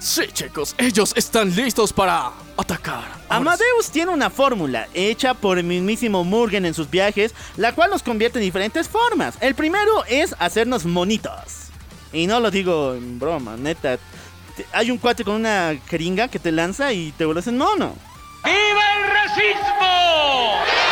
Sí, 0.00 0.22
chicos, 0.32 0.76
ellos 0.78 1.12
están 1.16 1.54
listos 1.56 1.92
para 1.92 2.30
atacar. 2.56 3.04
Amadeus 3.28 3.90
tiene 3.90 4.12
una 4.12 4.30
fórmula 4.30 4.86
hecha 4.94 5.34
por 5.34 5.58
el 5.58 5.64
mismísimo 5.64 6.22
Murgen 6.22 6.66
en 6.66 6.74
sus 6.74 6.88
viajes, 6.88 7.34
la 7.56 7.72
cual 7.72 7.90
nos 7.90 8.04
convierte 8.04 8.38
en 8.38 8.44
diferentes 8.44 8.88
formas. 8.88 9.36
El 9.40 9.56
primero 9.56 10.04
es 10.06 10.36
hacernos 10.38 10.84
monitos. 10.84 11.70
Y 12.12 12.28
no 12.28 12.38
lo 12.38 12.52
digo 12.52 12.94
en 12.94 13.18
broma, 13.18 13.56
neta. 13.56 13.98
Hay 14.72 14.92
un 14.92 14.98
cuate 14.98 15.24
con 15.24 15.34
una 15.34 15.76
jeringa 15.88 16.28
que 16.28 16.38
te 16.38 16.52
lanza 16.52 16.92
y 16.92 17.10
te 17.12 17.24
vuelves 17.24 17.48
en 17.48 17.58
mono. 17.58 17.94
¡Viva 18.44 18.82
el 18.96 19.10
racismo! 19.10 20.87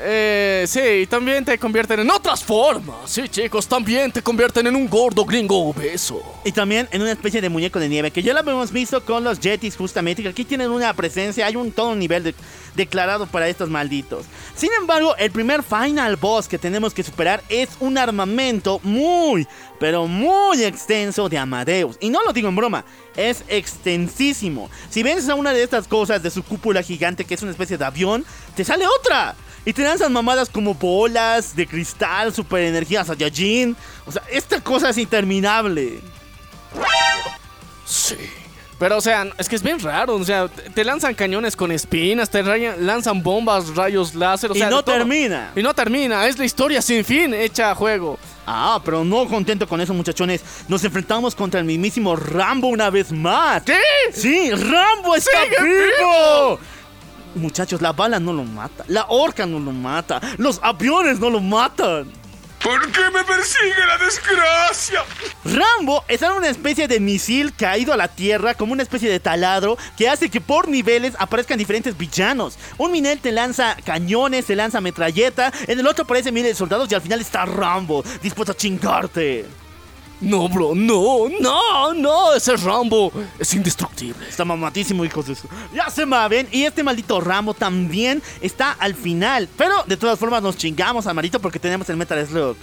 Eh, 0.00 0.64
sí, 0.68 1.06
también 1.08 1.44
te 1.44 1.58
convierten 1.58 2.00
en 2.00 2.10
otras 2.10 2.44
formas. 2.44 2.96
Sí, 3.10 3.28
chicos, 3.28 3.66
también 3.66 4.12
te 4.12 4.22
convierten 4.22 4.66
en 4.68 4.76
un 4.76 4.88
gordo 4.88 5.24
gringo 5.24 5.68
obeso. 5.68 6.22
Y 6.44 6.52
también 6.52 6.88
en 6.92 7.02
una 7.02 7.12
especie 7.12 7.40
de 7.40 7.48
muñeco 7.48 7.80
de 7.80 7.88
nieve, 7.88 8.10
que 8.12 8.22
ya 8.22 8.32
lo 8.32 8.40
hemos 8.40 8.70
visto 8.70 9.04
con 9.04 9.24
los 9.24 9.40
Yetis 9.40 9.76
justamente, 9.76 10.22
que 10.22 10.28
aquí 10.28 10.44
tienen 10.44 10.70
una 10.70 10.94
presencia, 10.94 11.46
hay 11.46 11.56
un 11.56 11.72
todo 11.72 11.96
nivel 11.96 12.22
de- 12.22 12.34
declarado 12.76 13.26
para 13.26 13.48
estos 13.48 13.68
malditos. 13.70 14.26
Sin 14.54 14.70
embargo, 14.78 15.16
el 15.16 15.32
primer 15.32 15.62
final 15.64 16.14
boss 16.16 16.46
que 16.46 16.58
tenemos 16.58 16.94
que 16.94 17.02
superar 17.02 17.42
es 17.48 17.70
un 17.80 17.98
armamento 17.98 18.80
muy, 18.84 19.48
pero 19.80 20.06
muy 20.06 20.62
extenso 20.62 21.28
de 21.28 21.38
Amadeus. 21.38 21.96
Y 22.00 22.10
no 22.10 22.22
lo 22.24 22.32
digo 22.32 22.48
en 22.48 22.56
broma, 22.56 22.84
es 23.16 23.42
extensísimo. 23.48 24.70
Si 24.90 25.02
vences 25.02 25.28
a 25.28 25.34
una 25.34 25.52
de 25.52 25.62
estas 25.62 25.88
cosas 25.88 26.22
de 26.22 26.30
su 26.30 26.44
cúpula 26.44 26.82
gigante, 26.82 27.24
que 27.24 27.34
es 27.34 27.42
una 27.42 27.50
especie 27.50 27.76
de 27.76 27.84
avión, 27.84 28.24
te 28.54 28.64
sale 28.64 28.84
otra. 29.00 29.34
Y 29.68 29.74
te 29.74 29.82
lanzan 29.82 30.10
mamadas 30.14 30.48
como 30.48 30.72
bolas 30.72 31.54
de 31.54 31.66
cristal, 31.66 32.32
super 32.32 32.62
energía 32.62 33.04
Saiyajin. 33.04 33.76
O 34.06 34.10
sea, 34.12 34.22
esta 34.30 34.62
cosa 34.62 34.88
es 34.88 34.96
interminable. 34.96 36.00
Sí. 37.84 38.16
Pero, 38.78 38.96
o 38.96 39.00
sea, 39.02 39.26
es 39.36 39.46
que 39.46 39.56
es 39.56 39.62
bien 39.62 39.78
raro. 39.80 40.14
O 40.14 40.24
sea, 40.24 40.48
te 40.48 40.84
lanzan 40.84 41.12
cañones 41.12 41.54
con 41.54 41.70
espinas, 41.70 42.30
te 42.30 42.42
rayan- 42.42 42.76
lanzan 42.78 43.22
bombas, 43.22 43.74
rayos 43.74 44.14
láser. 44.14 44.52
O 44.52 44.54
Y 44.54 44.60
no 44.60 44.82
termina. 44.82 45.52
Y 45.54 45.62
no 45.62 45.74
termina. 45.74 46.26
Es 46.26 46.38
la 46.38 46.46
historia 46.46 46.80
sin 46.80 47.04
fin 47.04 47.34
hecha 47.34 47.70
a 47.70 47.74
juego. 47.74 48.18
Ah, 48.46 48.80
pero 48.82 49.04
no 49.04 49.26
contento 49.26 49.68
con 49.68 49.82
eso, 49.82 49.92
muchachones. 49.92 50.42
Nos 50.68 50.82
enfrentamos 50.82 51.34
contra 51.34 51.60
el 51.60 51.66
mismísimo 51.66 52.16
Rambo 52.16 52.68
una 52.68 52.88
vez 52.88 53.12
más. 53.12 53.64
¿Qué? 53.64 53.78
Sí, 54.14 54.50
Rambo 54.50 55.14
está 55.14 55.42
¡Sigue 55.42 55.56
vivo. 55.62 56.58
Muchachos, 57.34 57.80
la 57.80 57.92
bala 57.92 58.18
no 58.18 58.32
lo 58.32 58.44
mata, 58.44 58.84
la 58.88 59.06
horca 59.08 59.46
no 59.46 59.58
lo 59.58 59.72
mata, 59.72 60.20
los 60.38 60.60
aviones 60.62 61.20
no 61.20 61.30
lo 61.30 61.40
matan. 61.40 62.10
¿Por 62.62 62.90
qué 62.90 63.10
me 63.14 63.22
persigue 63.22 63.86
la 63.86 63.98
desgracia? 63.98 65.04
Rambo 65.44 66.04
es 66.08 66.22
una 66.22 66.48
especie 66.48 66.88
de 66.88 66.98
misil 66.98 67.54
caído 67.54 67.92
a 67.92 67.96
la 67.96 68.08
tierra 68.08 68.54
como 68.54 68.72
una 68.72 68.82
especie 68.82 69.08
de 69.08 69.20
taladro 69.20 69.78
que 69.96 70.08
hace 70.08 70.28
que 70.28 70.40
por 70.40 70.68
niveles 70.68 71.14
aparezcan 71.18 71.56
diferentes 71.56 71.96
villanos. 71.96 72.58
Un 72.76 72.90
minel 72.90 73.20
te 73.20 73.30
lanza 73.30 73.76
cañones, 73.84 74.46
te 74.46 74.56
lanza 74.56 74.80
metralleta, 74.80 75.52
en 75.68 75.78
el 75.78 75.86
otro 75.86 76.04
aparecen 76.04 76.34
miles 76.34 76.50
de 76.50 76.56
soldados 76.56 76.90
y 76.90 76.94
al 76.96 77.02
final 77.02 77.20
está 77.20 77.44
Rambo, 77.44 78.02
dispuesto 78.22 78.52
a 78.52 78.56
chingarte. 78.56 79.46
No, 80.20 80.48
bro, 80.48 80.74
no, 80.74 81.28
no, 81.40 81.94
no. 81.94 82.34
Ese 82.34 82.56
Rambo 82.56 83.12
es 83.38 83.54
indestructible. 83.54 84.28
Está 84.28 84.44
mamatísimo, 84.44 85.04
hijos 85.04 85.26
de 85.26 85.34
su. 85.34 85.48
Ya 85.72 85.90
se 85.90 86.06
maven. 86.06 86.48
Y 86.50 86.64
este 86.64 86.82
maldito 86.82 87.20
Rambo 87.20 87.54
también 87.54 88.22
está 88.40 88.72
al 88.72 88.94
final. 88.94 89.48
Pero 89.56 89.84
de 89.86 89.96
todas 89.96 90.18
formas 90.18 90.42
nos 90.42 90.56
chingamos 90.56 91.06
al 91.06 91.14
maldito 91.14 91.40
porque 91.40 91.58
tenemos 91.60 91.88
el 91.88 91.96
Metal 91.96 92.26
Slug. 92.26 92.56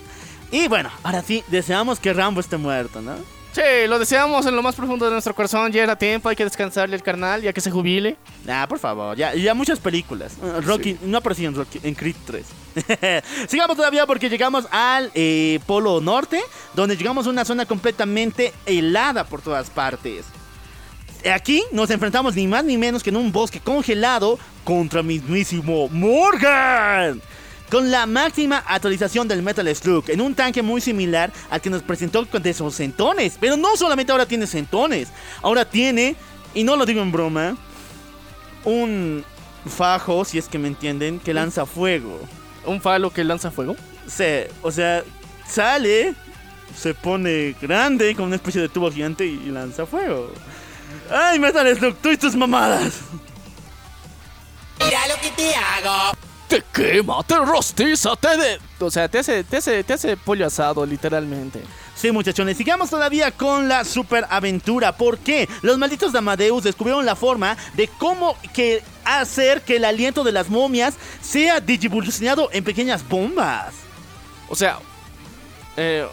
Y 0.52 0.68
bueno, 0.68 0.90
ahora 1.04 1.22
sí, 1.22 1.44
deseamos 1.48 2.00
que 2.00 2.14
Rambo 2.14 2.40
esté 2.40 2.58
muerto, 2.58 3.02
¿no? 3.02 3.16
Sí, 3.56 3.88
lo 3.88 3.98
deseamos 4.00 4.46
en 4.46 4.54
lo 4.54 4.62
más 4.62 4.76
profundo 4.76 5.06
de 5.06 5.12
nuestro 5.12 5.34
corazón. 5.34 5.72
Ya 5.72 5.82
era 5.82 5.96
tiempo, 5.96 6.28
hay 6.28 6.36
que 6.36 6.44
descansarle 6.44 6.94
el 6.94 7.02
carnal, 7.02 7.42
ya 7.42 7.54
que 7.54 7.62
se 7.62 7.72
jubile. 7.72 8.18
Ah, 8.50 8.66
por 8.68 8.80
favor, 8.80 9.16
ya, 9.16 9.34
ya 9.34 9.54
muchas 9.54 9.80
películas. 9.80 10.34
Uh, 10.42 10.60
Rocky, 10.60 10.98
no 11.04 11.20
apareció 11.20 11.48
en 11.48 11.56
Rocky, 11.56 11.80
en 11.82 11.96
Creed 11.96 12.18
3. 12.26 12.46
Sigamos 13.48 13.78
todavía 13.78 14.06
porque 14.06 14.30
llegamos 14.30 14.68
al 14.72 15.10
eh, 15.16 15.62
Polo 15.66 16.02
Norte, 16.02 16.42
donde 16.74 16.98
llegamos 16.98 17.28
a 17.28 17.30
una 17.30 17.46
zona 17.46 17.66
completamente 17.66 18.52
helada 18.66 19.24
por 19.24 19.42
todas 19.42 19.70
partes. 19.70 20.26
Aquí 21.34 21.64
nos 21.72 21.90
enfrentamos 21.92 22.36
ni 22.36 22.48
más 22.48 22.66
ni 22.66 22.78
menos 22.78 23.04
que 23.04 23.10
en 23.10 23.16
un 23.16 23.32
bosque 23.32 23.62
congelado 23.62 24.38
contra 24.66 25.02
mismísimo 25.02 25.88
Morgan. 25.88 27.22
Con 27.70 27.90
la 27.90 28.06
máxima 28.06 28.64
actualización 28.68 29.28
del 29.28 29.42
Metal 29.42 29.76
Slug 29.76 30.10
en 30.10 30.22
un 30.22 30.36
tanque 30.36 30.62
muy 30.62 30.82
similar 30.82 31.32
al 31.50 31.62
que 31.62 31.70
nos 31.70 31.82
presentó 31.82 32.26
con 32.28 32.44
de 32.44 32.54
sus 32.54 32.76
centones. 32.76 33.38
Pero 33.40 33.58
no 33.58 33.76
solamente 33.76 34.12
ahora 34.12 34.26
tiene 34.26 34.46
centones, 34.46 35.10
ahora 35.42 35.66
tiene, 35.66 36.16
y 36.54 36.64
no 36.64 36.76
lo 36.76 36.86
digo 36.86 37.02
en 37.02 37.12
broma, 37.12 37.58
un 38.64 39.26
fajo, 39.66 40.26
si 40.26 40.38
es 40.38 40.48
que 40.48 40.60
me 40.60 40.68
entienden, 40.68 41.20
que 41.20 41.34
lanza 41.34 41.66
fuego. 41.66 42.20
Un 42.66 42.82
falo 42.82 43.12
que 43.12 43.24
lanza 43.24 43.52
fuego. 43.52 43.76
Se, 44.08 44.52
o 44.62 44.72
sea, 44.72 45.04
sale, 45.48 46.14
se 46.78 46.94
pone 46.94 47.56
grande 47.60 48.16
con 48.16 48.26
una 48.26 48.36
especie 48.36 48.62
de 48.62 48.70
tubo 48.70 48.92
gigante 48.92 49.26
y 49.26 49.38
lanza 49.48 49.86
fuego. 49.86 50.32
¡Ay, 51.12 51.40
Metal 51.40 51.76
Slug, 51.76 51.96
tú 51.98 52.10
y 52.10 52.18
tus 52.18 52.36
mamadas! 52.36 53.00
Mira 54.80 55.08
lo 55.08 55.16
que 55.22 55.32
te 55.32 55.56
hago. 55.56 56.25
Te 56.48 56.64
quema, 56.74 57.24
te 57.24 57.36
rostiza, 57.38 58.16
te 58.16 58.38
de... 58.38 58.60
O 58.80 58.92
sea, 58.92 59.08
te 59.08 59.20
hace, 59.20 59.44
te 59.44 59.58
hace, 59.58 59.84
te 59.84 59.94
hace 59.94 60.16
pollo 60.16 60.46
asado, 60.46 60.86
literalmente. 60.86 61.62
Sí, 61.96 62.12
muchachones, 62.12 62.58
sigamos 62.58 62.90
todavía 62.90 63.32
con 63.32 63.68
la 63.68 63.84
super 63.84 64.28
aventura. 64.30 64.96
¿Por 64.96 65.18
qué? 65.18 65.50
Los 65.62 65.78
malditos 65.78 66.12
de 66.12 66.20
Amadeus 66.20 66.64
descubrieron 66.64 67.06
la 67.06 67.16
forma 67.16 67.58
de 67.74 67.88
cómo 67.88 68.38
que 68.54 68.84
hacer 69.06 69.62
que 69.62 69.78
el 69.78 69.86
aliento 69.86 70.24
de 70.24 70.34
las 70.34 70.50
momias 70.50 70.96
sea 71.22 71.60
digivolucionado 71.60 72.50
en 72.52 72.64
pequeñas 72.64 73.08
bombas. 73.08 73.74
O 74.50 74.56
sea, 74.56 74.78
eh, 75.78 76.06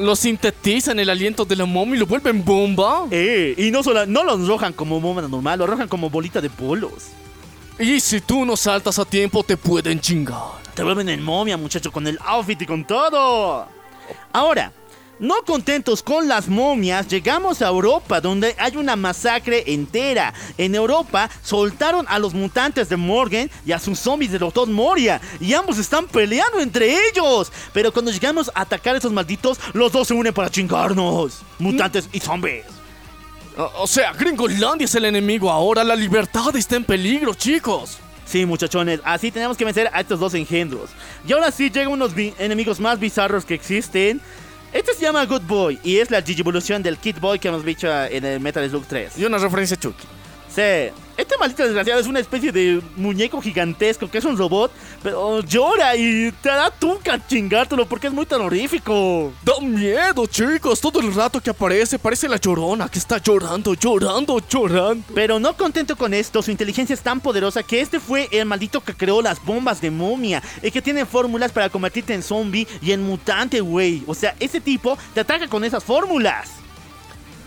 lo 0.00 0.16
sintetizan 0.16 0.98
el 0.98 1.10
aliento 1.10 1.44
de 1.44 1.56
la 1.56 1.64
momia 1.64 1.96
y 1.96 1.98
lo 1.98 2.06
vuelven 2.06 2.44
bomba. 2.44 3.06
Eh, 3.10 3.54
y 3.56 3.70
no 3.70 3.82
solo 3.82 4.04
no 4.06 4.24
lo 4.24 4.32
arrojan 4.32 4.72
como 4.72 5.00
bomba 5.00 5.22
normal, 5.22 5.58
lo 5.58 5.64
arrojan 5.64 5.88
como 5.88 6.10
bolita 6.10 6.40
de 6.40 6.50
polos. 6.50 7.10
Y 7.78 8.00
si 8.00 8.22
tú 8.22 8.46
no 8.46 8.56
saltas 8.56 8.98
a 8.98 9.04
tiempo, 9.04 9.42
te 9.42 9.56
pueden 9.56 10.00
chingar. 10.00 10.62
Te 10.74 10.82
vuelven 10.82 11.10
en 11.10 11.22
momia, 11.22 11.58
muchacho, 11.58 11.92
con 11.92 12.06
el 12.06 12.18
outfit 12.24 12.62
y 12.62 12.66
con 12.66 12.86
todo. 12.86 13.68
Ahora, 14.32 14.72
no 15.18 15.34
contentos 15.46 16.02
con 16.02 16.26
las 16.26 16.48
momias, 16.48 17.06
llegamos 17.08 17.60
a 17.60 17.68
Europa, 17.68 18.20
donde 18.20 18.54
hay 18.58 18.76
una 18.76 18.96
masacre 18.96 19.64
entera. 19.66 20.32
En 20.56 20.74
Europa 20.74 21.28
soltaron 21.42 22.06
a 22.08 22.18
los 22.18 22.32
mutantes 22.32 22.88
de 22.88 22.96
Morgan 22.96 23.50
y 23.66 23.72
a 23.72 23.78
sus 23.78 23.98
zombies 23.98 24.32
de 24.32 24.38
Doctor 24.38 24.68
Moria, 24.68 25.20
y 25.38 25.52
ambos 25.52 25.76
están 25.76 26.06
peleando 26.06 26.60
entre 26.60 26.96
ellos. 27.08 27.52
Pero 27.74 27.92
cuando 27.92 28.10
llegamos 28.10 28.50
a 28.54 28.62
atacar 28.62 28.94
a 28.94 28.98
esos 28.98 29.12
malditos, 29.12 29.58
los 29.74 29.92
dos 29.92 30.08
se 30.08 30.14
unen 30.14 30.32
para 30.32 30.50
chingarnos. 30.50 31.42
Mutantes 31.58 32.08
y 32.12 32.20
zombies. 32.20 32.75
O, 33.56 33.86
sea, 33.86 34.12
Gringolandia 34.12 34.84
es 34.84 34.94
el 34.94 35.06
enemigo 35.06 35.50
ahora, 35.50 35.82
la 35.82 35.96
libertad 35.96 36.54
está 36.56 36.76
en 36.76 36.84
peligro, 36.84 37.32
chicos. 37.32 37.98
Sí, 38.26 38.44
muchachones, 38.44 39.00
así 39.04 39.30
tenemos 39.30 39.56
que 39.56 39.64
vencer 39.64 39.88
a 39.92 40.00
estos 40.00 40.20
dos 40.20 40.34
engendros. 40.34 40.90
Y 41.26 41.32
ahora 41.32 41.50
sí 41.50 41.70
llegan 41.70 41.92
unos 41.92 42.12
enemigos 42.38 42.80
más 42.80 42.98
bizarros 42.98 43.46
que 43.46 43.54
existen. 43.54 44.20
Este 44.72 44.92
se 44.92 45.02
llama 45.02 45.24
Good 45.24 45.42
Boy 45.42 45.78
y 45.82 45.98
es 45.98 46.10
la 46.10 46.22
evolución 46.26 46.82
del 46.82 46.98
Kid 46.98 47.16
Boy 47.18 47.38
que 47.38 47.48
hemos 47.48 47.64
visto 47.64 47.86
en 47.90 48.24
el 48.26 48.40
Metal 48.40 48.68
Slug 48.68 48.84
3. 48.86 49.16
Y 49.16 49.24
una 49.24 49.38
referencia 49.38 49.76
a 49.76 49.80
Chucky. 49.80 50.06
Sí, 50.54 50.90
este 51.16 51.36
maldito 51.38 51.64
desgraciado 51.64 52.00
es 52.00 52.06
una 52.06 52.20
especie 52.20 52.52
de 52.52 52.82
muñeco 52.96 53.40
gigantesco 53.40 54.10
que 54.10 54.18
es 54.18 54.24
un 54.24 54.36
robot, 54.36 54.70
pero 55.02 55.40
llora 55.40 55.96
y 55.96 56.32
te 56.42 56.48
da 56.48 56.70
tuca 56.70 57.26
chingártelo 57.26 57.86
porque 57.86 58.08
es 58.08 58.12
muy 58.12 58.26
terrorífico. 58.26 59.32
Da 59.42 59.60
miedo, 59.60 60.26
chicos. 60.26 60.80
Todo 60.80 61.00
el 61.00 61.14
rato 61.14 61.40
que 61.40 61.50
aparece 61.50 61.98
parece 61.98 62.28
la 62.28 62.36
llorona 62.36 62.88
que 62.88 62.98
está 62.98 63.18
llorando, 63.18 63.74
llorando, 63.74 64.40
llorando. 64.48 65.04
Pero 65.14 65.38
no 65.38 65.56
contento 65.56 65.96
con 65.96 66.12
esto, 66.12 66.42
su 66.42 66.50
inteligencia 66.50 66.94
es 66.94 67.00
tan 67.00 67.20
poderosa 67.20 67.62
que 67.62 67.80
este 67.80 67.98
fue 68.00 68.28
el 68.30 68.44
maldito 68.46 68.82
que 68.82 68.94
creó 68.94 69.22
las 69.22 69.42
bombas 69.44 69.80
de 69.80 69.90
momia 69.90 70.42
y 70.62 70.70
que 70.70 70.82
tiene 70.82 71.06
fórmulas 71.06 71.52
para 71.52 71.68
convertirte 71.68 72.14
en 72.14 72.22
zombie 72.22 72.66
y 72.82 72.92
en 72.92 73.02
mutante, 73.02 73.60
güey. 73.60 74.02
O 74.06 74.14
sea, 74.14 74.34
ese 74.38 74.60
tipo 74.60 74.98
te 75.14 75.20
ataca 75.20 75.48
con 75.48 75.64
esas 75.64 75.82
fórmulas. 75.82 76.65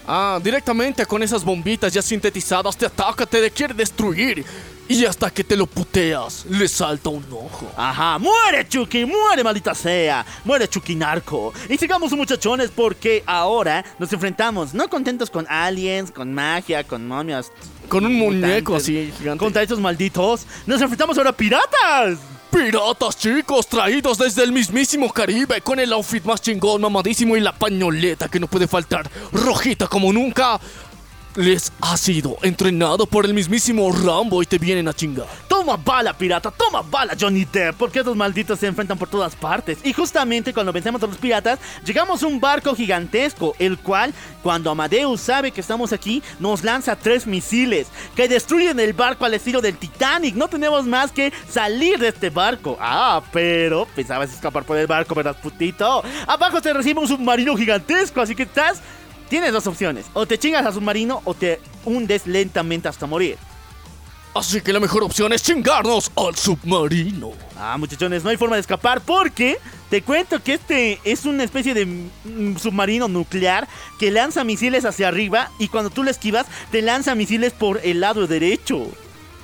Ah, 0.08 0.40
directamente 0.42 1.06
con 1.06 1.22
esas 1.22 1.44
bombitas 1.44 1.94
ya 1.94 2.02
sintetizadas 2.02 2.78
te 2.78 2.86
ataca, 2.86 3.26
te 3.26 3.52
quiere 3.52 3.74
destruir. 3.74 4.46
Y 4.88 5.06
hasta 5.06 5.30
que 5.30 5.44
te 5.44 5.56
lo 5.56 5.68
puteas, 5.68 6.48
le 6.50 6.68
salta 6.68 7.10
un 7.10 7.24
ojo. 7.32 7.72
Ajá, 7.78 8.18
muere 8.18 8.68
Chucky, 8.68 9.06
muere 9.06 9.44
maldita 9.44 9.76
sea, 9.76 10.26
muere 10.44 10.68
Chucky 10.68 10.96
narco. 10.96 11.54
Y 11.70 11.78
sigamos 11.78 12.12
muchachones 12.12 12.72
porque 12.72 13.24
ahora 13.28 13.86
nos 14.00 14.12
enfrentamos, 14.12 14.74
no 14.74 14.90
contentos 14.90 15.30
con 15.30 15.46
aliens, 15.48 16.10
con 16.10 16.34
magia, 16.34 16.84
con 16.84 17.08
momias. 17.08 17.52
Con 17.88 18.04
un 18.04 18.16
muñeco 18.16 18.78
así 18.78 19.14
gigante. 19.16 19.38
Contra 19.38 19.62
estos 19.62 19.80
malditos, 19.80 20.48
nos 20.66 20.82
enfrentamos 20.82 21.16
ahora 21.20 21.30
a 21.30 21.34
piratas. 21.34 22.18
Piratas, 22.52 23.18
chicos, 23.18 23.68
traídos 23.68 24.18
desde 24.18 24.44
el 24.44 24.52
mismísimo 24.52 25.12
Caribe 25.14 25.62
con 25.62 25.80
el 25.80 25.94
outfit 25.94 26.24
más 26.24 26.42
chingón, 26.42 26.82
mamadísimo 26.82 27.38
y 27.38 27.42
la 27.42 27.54
pañoleta 27.54 28.28
que 28.28 28.40
no 28.40 28.48
puede 28.48 28.68
faltar, 28.68 29.10
rojita 29.32 29.88
como 29.88 30.12
nunca. 30.12 30.60
Les 31.36 31.72
ha 31.82 31.96
sido 31.96 32.38
entrenado 32.42 33.06
por 33.06 33.26
el 33.26 33.36
mismísimo 33.36 33.92
Rambo 33.92 34.42
y 34.42 34.48
te 34.48 34.58
vienen 34.58 34.88
a 34.88 34.94
chingar. 34.94 35.28
Toma 35.70 35.84
bala, 35.86 36.18
pirata, 36.18 36.50
toma 36.50 36.82
bala, 36.82 37.14
Johnny 37.16 37.46
Depp, 37.46 37.78
porque 37.78 38.00
estos 38.00 38.16
malditos 38.16 38.58
se 38.58 38.66
enfrentan 38.66 38.98
por 38.98 39.08
todas 39.08 39.36
partes. 39.36 39.78
Y 39.84 39.94
justamente 39.94 40.52
cuando 40.52 40.74
vencemos 40.74 41.04
a 41.04 41.06
los 41.06 41.18
piratas, 41.18 41.60
llegamos 41.86 42.24
a 42.24 42.26
un 42.26 42.40
barco 42.40 42.74
gigantesco, 42.74 43.54
el 43.60 43.78
cual, 43.78 44.12
cuando 44.42 44.72
Amadeus 44.72 45.22
sabe 45.22 45.52
que 45.52 45.62
estamos 45.62 45.94
aquí, 45.94 46.24
nos 46.40 46.64
lanza 46.64 46.96
tres 46.96 47.28
misiles 47.28 47.86
que 48.16 48.28
destruyen 48.28 48.80
el 48.80 48.94
barco 48.94 49.26
al 49.26 49.36
estilo 49.36 49.62
del 49.62 49.78
Titanic. 49.78 50.34
No 50.34 50.48
tenemos 50.48 50.88
más 50.88 51.12
que 51.12 51.32
salir 51.48 52.00
de 52.00 52.08
este 52.08 52.32
barco. 52.32 52.76
Ah, 52.82 53.22
pero 53.32 53.86
pensabas 53.96 54.34
escapar 54.34 54.64
por 54.64 54.76
el 54.76 54.88
barco, 54.88 55.14
¿verdad, 55.14 55.40
putito? 55.40 56.04
Abajo 56.26 56.64
te 56.64 56.74
recibe 56.74 57.00
un 57.00 57.08
submarino 57.08 57.56
gigantesco, 57.56 58.22
así 58.22 58.34
que 58.34 58.42
estás. 58.42 58.82
Tienes 59.30 59.54
dos 59.54 59.68
opciones: 59.68 60.08
o 60.16 60.26
te 60.26 60.40
chingas 60.40 60.66
al 60.66 60.74
submarino 60.74 61.22
o 61.26 61.36
te 61.36 61.62
hundes 61.86 62.26
lentamente 62.26 62.88
hasta 62.88 63.06
morir. 63.06 63.38
Así 64.36 64.62
que 64.62 64.72
la 64.72 64.80
mejor 64.80 65.04
opción 65.04 65.34
es 65.34 65.42
chingarnos 65.42 66.12
al 66.16 66.36
submarino. 66.36 67.32
Ah, 67.58 67.78
muchachones, 67.78 68.24
no 68.24 68.30
hay 68.30 68.38
forma 68.38 68.56
de 68.56 68.62
escapar 68.62 69.02
porque 69.02 69.58
te 69.90 70.04
cuento 70.04 70.42
que 70.44 70.54
este 70.54 71.00
es 71.04 71.26
una 71.26 71.44
especie 71.44 71.74
de 71.74 71.86
mm, 71.86 72.58
submarino 72.58 73.08
nuclear 73.08 73.68
que 74.00 74.12
lanza 74.12 74.44
misiles 74.44 74.86
hacia 74.86 75.08
arriba 75.08 75.50
y 75.58 75.68
cuando 75.68 75.90
tú 75.90 76.04
lo 76.04 76.12
esquivas 76.12 76.46
te 76.72 76.82
lanza 76.82 77.16
misiles 77.16 77.54
por 77.54 77.82
el 77.84 78.02
lado 78.02 78.28
derecho. 78.28 78.88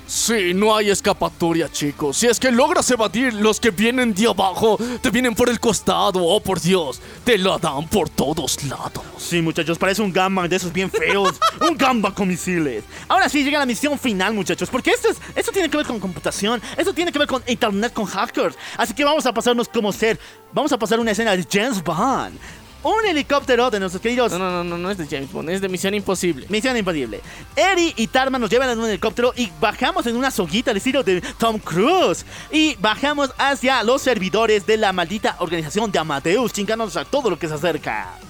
Sí, 0.06 0.54
no 0.54 0.76
hay 0.76 0.90
escapatoria, 0.90 1.68
chicos. 1.68 2.18
Si 2.18 2.28
es 2.28 2.38
que 2.38 2.52
logras 2.52 2.88
evadir 2.92 3.34
los 3.34 3.58
que 3.58 3.70
vienen 3.70 4.14
de 4.14 4.28
abajo, 4.28 4.78
te 5.02 5.10
vienen 5.10 5.34
por 5.34 5.48
el 5.48 5.58
costado, 5.58 6.22
oh 6.22 6.40
por 6.40 6.60
Dios, 6.60 7.00
te 7.24 7.36
la 7.36 7.58
dan 7.58 7.88
por 7.88 8.08
todos 8.08 8.62
lados. 8.64 9.02
Sí, 9.18 9.42
muchachos, 9.42 9.78
parece 9.78 10.02
un 10.02 10.12
gamba 10.12 10.46
de 10.46 10.54
esos 10.54 10.72
bien 10.72 10.92
feos. 10.92 11.34
un 11.68 11.76
gamba 11.76 12.14
con 12.14 12.28
misiles. 12.28 12.84
Ahora 13.08 13.28
sí 13.28 13.42
llega 13.42 13.58
la 13.58 13.66
misión 13.66 13.98
final, 13.98 14.32
muchachos, 14.32 14.68
porque 14.70 14.90
esto, 14.90 15.08
es, 15.08 15.16
esto 15.34 15.50
tiene 15.50 15.68
que 15.68 15.76
ver 15.76 15.86
con 15.86 15.98
computación, 15.98 16.62
esto 16.76 16.92
tiene 16.92 17.10
que 17.10 17.18
ver 17.18 17.26
con 17.26 17.42
internet, 17.48 17.92
con 17.92 18.06
hackers. 18.06 18.56
Así 18.76 18.94
que 18.94 19.04
vamos 19.04 19.26
a 19.26 19.34
pasarnos 19.34 19.68
como 19.68 19.92
ser. 19.92 20.20
Vamos 20.52 20.70
a 20.72 20.78
pasar 20.78 21.00
una 21.00 21.10
escena 21.10 21.36
de 21.36 21.44
James 21.50 21.82
Bond. 21.82 22.38
Un 22.86 23.04
helicóptero 23.04 23.68
de 23.68 23.80
nuestros 23.80 24.00
queridos 24.00 24.30
No, 24.30 24.38
no, 24.38 24.62
no, 24.62 24.62
no, 24.62 24.78
no 24.78 24.90
es 24.92 24.96
de 24.96 25.08
James 25.08 25.32
Bond, 25.32 25.50
es 25.50 25.60
de 25.60 25.68
Misión 25.68 25.92
Imposible. 25.92 26.46
Misión 26.48 26.76
imposible. 26.76 27.20
Eri 27.56 27.92
y 27.96 28.06
Tarman 28.06 28.40
nos 28.40 28.48
llevan 28.48 28.70
en 28.70 28.78
un 28.78 28.88
helicóptero 28.88 29.32
y 29.34 29.50
bajamos 29.60 30.06
en 30.06 30.14
una 30.14 30.30
soguita 30.30 30.70
al 30.70 30.76
estilo 30.76 31.02
de 31.02 31.20
Tom 31.36 31.58
Cruise. 31.58 32.24
Y 32.52 32.76
bajamos 32.76 33.34
hacia 33.38 33.82
los 33.82 34.02
servidores 34.02 34.66
de 34.66 34.76
la 34.76 34.92
maldita 34.92 35.34
organización 35.40 35.90
de 35.90 35.98
Amadeus, 35.98 36.52
chingándonos 36.52 36.96
a 36.96 37.04
todo 37.04 37.28
lo 37.28 37.36
que 37.36 37.48
se 37.48 37.54
acerca. 37.54 38.20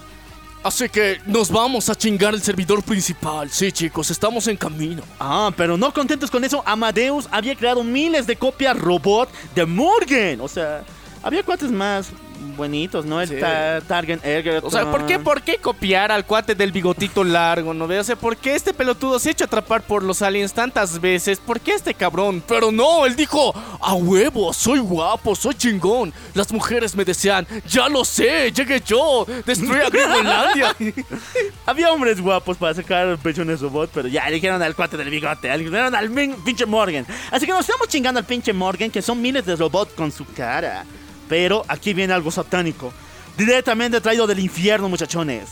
Así 0.65 0.89
que 0.89 1.19
nos 1.27 1.51
vamos 1.51 1.91
a 1.91 1.95
chingar 1.95 2.33
el 2.33 2.41
servidor 2.41 2.83
principal. 2.83 3.51
Sí, 3.51 3.71
chicos, 3.71 4.11
estamos 4.11 4.49
en 4.49 4.57
camino. 4.57 5.03
Ah, 5.21 5.53
pero 5.55 5.77
no 5.77 5.93
contentos 5.93 6.31
con 6.31 6.43
eso, 6.45 6.63
Amadeus 6.65 7.29
había 7.31 7.55
creado 7.57 7.85
miles 7.85 8.27
de 8.27 8.37
copias 8.37 8.75
robot 8.79 9.29
de 9.55 9.67
Morgan. 9.67 10.41
O 10.41 10.49
sea, 10.49 10.83
había 11.23 11.43
cuates 11.43 11.71
más 11.71 12.11
bonitos, 12.55 13.05
¿no? 13.07 13.21
El 13.21 13.29
Sí. 13.29 13.37
ta- 13.41 13.81
Target 13.81 14.21
Egerton. 14.25 14.69
O 14.69 14.71
sea, 14.71 14.91
¿por 14.91 15.07
qué, 15.07 15.19
¿por 15.19 15.43
qué 15.43 15.57
copiar 15.57 16.13
al 16.13 16.25
cuate 16.27 16.55
del 16.55 16.71
bigotito 16.73 17.25
largo, 17.25 17.73
no 17.75 17.87
ve? 17.87 17.99
O 17.99 18.05
sea, 18.05 18.17
¿por 18.17 18.37
qué 18.37 18.55
este 18.55 18.73
pelotudo 18.75 19.19
se 19.19 19.31
ha 19.31 19.33
hecho 19.33 19.45
atrapar 19.45 19.83
por 19.83 20.03
los 20.03 20.23
aliens 20.23 20.53
tantas 20.53 21.01
veces? 21.01 21.39
¿Por 21.39 21.61
qué 21.61 21.73
este 21.75 21.95
cabrón? 21.95 22.43
Pero 22.47 22.71
no, 22.71 23.07
él 23.07 23.17
dijo, 23.17 23.55
a 23.81 23.95
huevo, 23.95 24.53
soy 24.53 24.79
guapo, 24.79 25.35
soy 25.35 25.55
chingón. 25.55 26.13
Las 26.35 26.53
mujeres 26.53 26.95
me 26.95 27.05
desean, 27.05 27.47
ya 27.67 27.89
lo 27.89 28.05
sé, 28.05 28.53
llegué 28.53 28.81
yo, 28.85 29.27
destruí 29.45 29.81
a 29.81 29.89
Gringolandia. 29.91 30.77
Había 31.67 31.91
hombres 31.93 32.21
guapos 32.21 32.57
para 32.57 32.75
sacar 32.75 33.17
pensiones 33.19 33.61
robot, 33.61 33.91
pero 33.93 34.09
ya 34.09 34.23
eligieron 34.29 34.63
al 34.63 34.75
cuate 34.75 34.97
del 34.97 35.11
bigote, 35.11 35.53
eligieron 35.53 35.95
al 35.95 36.11
min- 36.11 36.37
pinche 36.45 36.67
Morgan. 36.67 37.07
Así 37.31 37.47
que 37.47 37.53
nos 37.53 37.61
estamos 37.63 37.89
chingando 37.89 38.19
al 38.21 38.27
pinche 38.27 38.53
Morgan, 38.53 38.91
que 38.91 39.03
son 39.03 39.21
miles 39.21 39.45
de 39.47 39.57
robots 39.57 39.93
con 39.95 40.11
su 40.13 40.25
cara. 40.25 40.85
Pero 41.29 41.65
aquí 41.69 41.95
viene 41.95 42.13
algo 42.13 42.31
satánico. 42.31 42.93
Directamente 43.37 44.01
traído 44.01 44.27
del 44.27 44.39
infierno, 44.39 44.89
muchachones. 44.89 45.51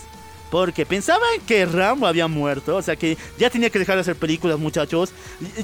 Porque 0.55 0.87
pensaban 0.87 1.41
que 1.49 1.67
Rambo 1.67 2.07
había 2.07 2.29
muerto, 2.29 2.77
o 2.77 2.83
sea 2.83 2.95
que 2.95 3.19
ya 3.37 3.51
tenía 3.51 3.71
que 3.71 3.79
dejar 3.81 3.97
de 3.97 4.03
hacer 4.03 4.15
películas, 4.15 4.57
muchachos. 4.57 5.11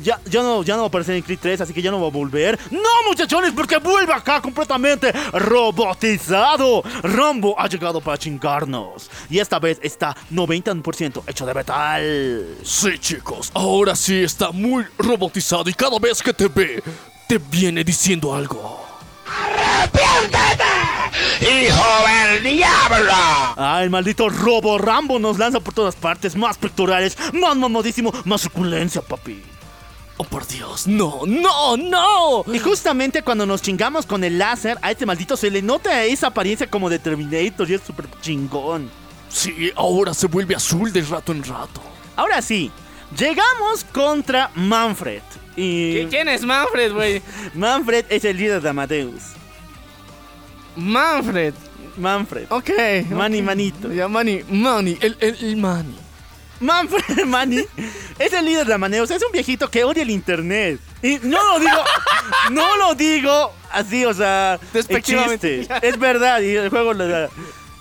Ya, 0.02 0.20
no, 0.32 0.64
ya 0.64 0.74
no 0.74 0.80
va 0.80 0.86
a 0.86 0.88
aparecer 0.88 1.14
en 1.14 1.22
Creed 1.22 1.38
3, 1.40 1.61
así 1.61 1.72
que 1.72 1.80
ya 1.80 1.92
no 1.92 2.00
va 2.00 2.08
a 2.08 2.11
volver. 2.11 2.58
¡No, 2.72 2.80
muchachones! 3.08 3.52
Porque 3.52 3.76
vuelve 3.76 4.12
acá 4.12 4.42
completamente 4.42 5.12
robotizado. 5.32 6.82
Rambo 7.04 7.54
ha 7.56 7.68
llegado 7.68 8.00
para 8.00 8.18
chingarnos. 8.18 9.08
Y 9.28 9.38
esta 9.38 9.61
vez 9.61 9.78
está 9.80 10.16
90% 10.32 11.22
hecho 11.24 11.46
de 11.46 11.54
metal. 11.54 12.56
Sí, 12.64 12.98
chicos, 12.98 13.52
ahora 13.54 13.94
sí 13.94 14.24
está 14.24 14.50
muy 14.50 14.84
robotizado 14.98 15.70
y 15.70 15.72
cada 15.72 16.00
vez 16.00 16.20
que 16.20 16.32
te 16.32 16.48
ve, 16.48 16.82
te 17.28 17.38
viene 17.38 17.84
diciendo 17.84 18.34
algo. 18.34 18.89
¡Hijo 21.41 21.85
del 22.07 22.43
diablo! 22.43 23.12
Ah, 23.12 23.81
el 23.83 23.91
maldito 23.91 24.28
robo 24.28 24.78
Rambo 24.78 25.18
nos 25.18 25.39
lanza 25.39 25.61
por 25.61 25.74
todas 25.74 25.95
partes. 25.95 26.37
Más 26.37 26.59
pectorales, 26.59 27.16
más 27.33 27.57
mamadísimo, 27.57 28.12
más 28.24 28.43
suculencia, 28.43 29.01
papi. 29.03 29.43
Oh, 30.16 30.24
por 30.24 30.47
Dios, 30.47 30.87
no, 30.87 31.20
no, 31.26 31.78
no. 31.78 32.45
Y 32.53 32.59
justamente 32.59 33.22
cuando 33.22 33.47
nos 33.47 33.62
chingamos 33.62 34.05
con 34.05 34.22
el 34.22 34.39
láser, 34.39 34.78
a 34.83 34.91
este 34.91 35.07
maldito 35.07 35.35
se 35.35 35.51
le 35.51 35.62
nota 35.62 36.05
esa 36.05 36.26
apariencia 36.26 36.68
como 36.68 36.91
de 36.91 36.99
Terminator 36.99 37.70
y 37.70 37.74
es 37.74 37.81
súper 37.81 38.07
chingón. 38.20 38.91
Sí, 39.31 39.72
ahora 39.76 40.12
se 40.12 40.26
vuelve 40.26 40.55
azul 40.55 40.93
de 40.93 41.01
rato 41.03 41.33
en 41.33 41.43
rato. 41.43 41.81
Ahora 42.16 42.43
sí, 42.43 42.70
llegamos 43.16 43.85
contra 43.95 44.51
Manfred. 44.55 45.22
Y 45.57 46.07
¿Quién 46.07 46.28
es 46.28 46.42
Manfred, 46.42 46.92
güey? 46.92 47.22
Manfred 47.55 48.05
es 48.09 48.24
el 48.24 48.36
líder 48.36 48.62
de 48.62 48.68
Amadeus. 48.68 49.22
Manfred. 50.76 51.55
Manfred. 51.96 52.46
Ok. 52.51 52.70
Manny. 53.11 53.42
Manito. 53.42 53.92
Ya, 53.92 54.09
Manny, 54.09 54.42
Manny, 54.48 54.96
el, 55.01 55.16
el, 55.20 55.36
el 55.40 55.57
Manny. 55.57 55.96
Manfred 56.61 57.24
Manny 57.26 57.64
es 58.18 58.32
el 58.32 58.44
líder 58.44 58.66
de 58.66 58.74
Amadeus. 58.74 59.11
Es 59.11 59.22
un 59.22 59.32
viejito 59.32 59.68
que 59.70 59.82
odia 59.84 60.03
el 60.03 60.11
internet. 60.11 60.78
Y 61.03 61.18
no 61.22 61.42
lo 61.53 61.59
digo, 61.59 61.84
no 62.51 62.76
lo 62.76 62.94
digo 62.94 63.53
así, 63.72 64.05
o 64.05 64.12
sea, 64.12 64.59
en 64.61 64.68
Despectivamente. 64.72 65.66
Es 65.82 65.98
verdad, 65.98 66.40
y 66.40 66.55
el 66.55 66.68
juego 66.68 66.92
le 66.92 67.09
da. 67.09 67.30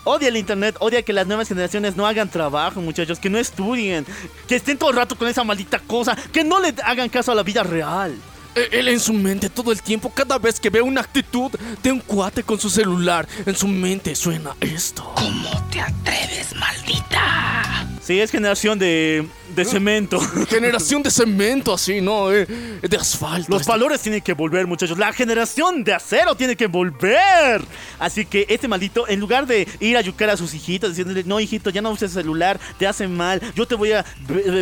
Odia 0.06 0.30
el 0.30 0.38
internet, 0.38 0.76
odia 0.80 1.02
que 1.04 1.14
las 1.14 1.28
nuevas 1.28 1.48
generaciones 1.48 1.96
no 1.96 2.08
hagan 2.08 2.30
trabajo, 2.30 2.82
muchachos, 2.82 3.20
que 3.20 3.30
no 3.30 3.38
estudien, 3.38 4.06
que 4.48 4.56
estén 4.56 4.78
todo 4.78 4.90
el 4.92 4.96
rato 4.96 5.16
con 5.16 5.28
esa 5.28 5.44
maldita 5.44 5.80
cosa, 5.80 6.16
que 6.32 6.44
no 6.44 6.60
le 6.60 6.74
hagan 6.84 7.10
caso 7.10 7.32
a 7.32 7.36
la 7.36 7.44
vida 7.44 7.64
real. 7.64 8.16
E- 8.56 8.70
Él 8.72 8.88
en 8.88 9.00
su 9.00 9.14
mente 9.14 9.50
todo 9.50 9.72
el 9.72 9.82
tiempo, 9.84 10.10
cada 10.12 10.40
vez 10.40 10.60
que 10.60 10.70
ve 10.70 10.82
una 10.82 11.02
actitud 11.02 11.52
de 11.84 11.92
un 11.92 12.00
cuate 12.00 12.44
con 12.44 12.60
su 12.60 12.70
celular, 12.70 13.28
en 13.46 13.56
su 13.56 13.68
mente 13.68 14.16
suena 14.16 14.56
esto. 14.62 15.14
¿Cómo 15.16 15.68
te 15.70 15.82
atreves, 15.82 16.56
maldita? 16.56 17.86
Sí, 18.02 18.20
es 18.20 18.32
generación 18.32 18.80
de, 18.80 19.28
de 19.56 19.66
cemento. 19.66 20.20
Generación 20.50 21.04
de 21.04 21.12
cemento, 21.12 21.74
así, 21.74 22.02
¿no? 22.02 22.32
Eh, 22.32 22.46
de 22.46 22.98
asfalto. 22.98 23.52
Los 23.52 23.66
valores 23.66 24.02
tienen 24.02 24.22
que 24.22 24.34
volver, 24.34 24.68
muchachos. 24.68 24.98
La 24.98 25.12
generación 25.14 25.84
de 25.84 25.94
acero 25.94 26.36
tiene 26.36 26.56
que 26.56 26.68
volver. 26.68 27.62
Así 28.00 28.26
que 28.26 28.46
este 28.50 28.68
maldito, 28.68 29.08
en 29.08 29.20
lugar 29.20 29.46
de 29.46 29.68
ir 29.80 29.98
a 29.98 30.02
yucar 30.02 30.30
a 30.30 30.38
sus 30.38 30.54
hijitos, 30.54 30.92
diciéndole, 30.92 31.24
no, 31.24 31.40
hijito, 31.40 31.70
ya 31.70 31.82
no 31.82 31.92
uses 31.92 32.12
celular, 32.12 32.60
te 32.78 32.88
hace 32.88 33.08
mal. 33.08 33.42
Yo 33.56 33.66
te 33.66 33.76
voy 33.76 33.92
a 33.92 34.06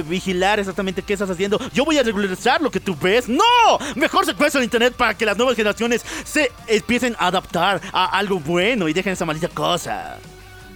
vigilar 0.07 0.59
exactamente 0.59 1.01
qué 1.01 1.13
estás 1.13 1.29
haciendo. 1.29 1.59
Yo 1.73 1.85
voy 1.85 1.97
a 1.97 2.03
regularizar 2.03 2.61
lo 2.61 2.71
que 2.71 2.79
tú 2.79 2.95
ves. 2.99 3.27
¡No! 3.27 3.43
Mejor 3.95 4.25
secuestra 4.25 4.59
el 4.59 4.65
internet 4.65 4.93
para 4.95 5.15
que 5.15 5.25
las 5.25 5.37
nuevas 5.37 5.55
generaciones 5.55 6.03
se 6.23 6.51
empiecen 6.67 7.15
a 7.19 7.27
adaptar 7.27 7.81
a 7.91 8.05
algo 8.17 8.39
bueno 8.39 8.87
y 8.87 8.93
dejen 8.93 9.13
esa 9.13 9.25
maldita 9.25 9.49
cosa. 9.49 10.17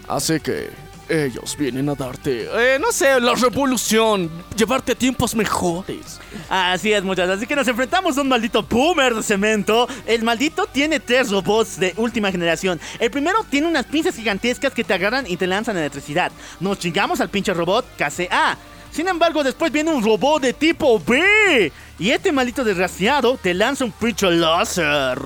Así 0.08 0.40
que 0.40 0.91
ellos 1.10 1.56
vienen 1.58 1.90
a 1.90 1.96
darte, 1.96 2.48
eh, 2.54 2.80
no 2.80 2.92
sé, 2.92 3.20
la 3.20 3.36
revolución, 3.36 4.30
llevarte 4.56 4.94
a 4.94 4.96
tiempos 4.96 5.36
mejores. 5.36 6.20
Así 6.50 6.92
es, 6.94 7.04
muchachos. 7.04 7.38
Así 7.38 7.48
que 7.48 7.56
nos 7.56 7.68
enfrentamos 7.68 8.18
a 8.18 8.22
un 8.22 8.30
maldito 8.30 8.64
boomer 8.64 9.16
de 9.16 9.24
cemento. 9.24 9.88
El 10.06 10.24
maldito 10.24 10.66
tiene 10.68 11.00
tres 11.00 11.30
robots 11.30 11.80
de 11.80 11.94
última 11.98 12.32
generación. 12.32 12.80
El 13.00 13.12
primero 13.12 13.46
tiene 13.50 13.68
unas 13.68 13.86
pinzas 13.86 14.16
gigantescas 14.16 14.74
que 14.74 14.84
te 14.84 14.94
agarran 14.94 15.26
y 15.28 15.38
te 15.38 15.48
lanzan 15.48 15.78
electricidad. 15.78 16.32
Nos 16.60 16.80
chingamos 16.80 17.22
al 17.22 17.30
pinche 17.30 17.54
robot 17.54 17.86
KCA. 17.98 18.58
Sin 18.92 19.08
embargo, 19.08 19.44
después 19.44 19.72
viene 19.72 19.92
un 19.92 20.04
robot 20.04 20.42
de 20.42 20.54
tipo 20.54 21.00
B. 21.00 21.72
Y 21.98 22.10
este 22.10 22.32
maldito 22.32 22.64
desgraciado 22.64 23.38
te 23.38 23.54
lanza 23.54 23.86
un 23.86 23.92
pinche 23.92 24.30
láser. 24.30 25.18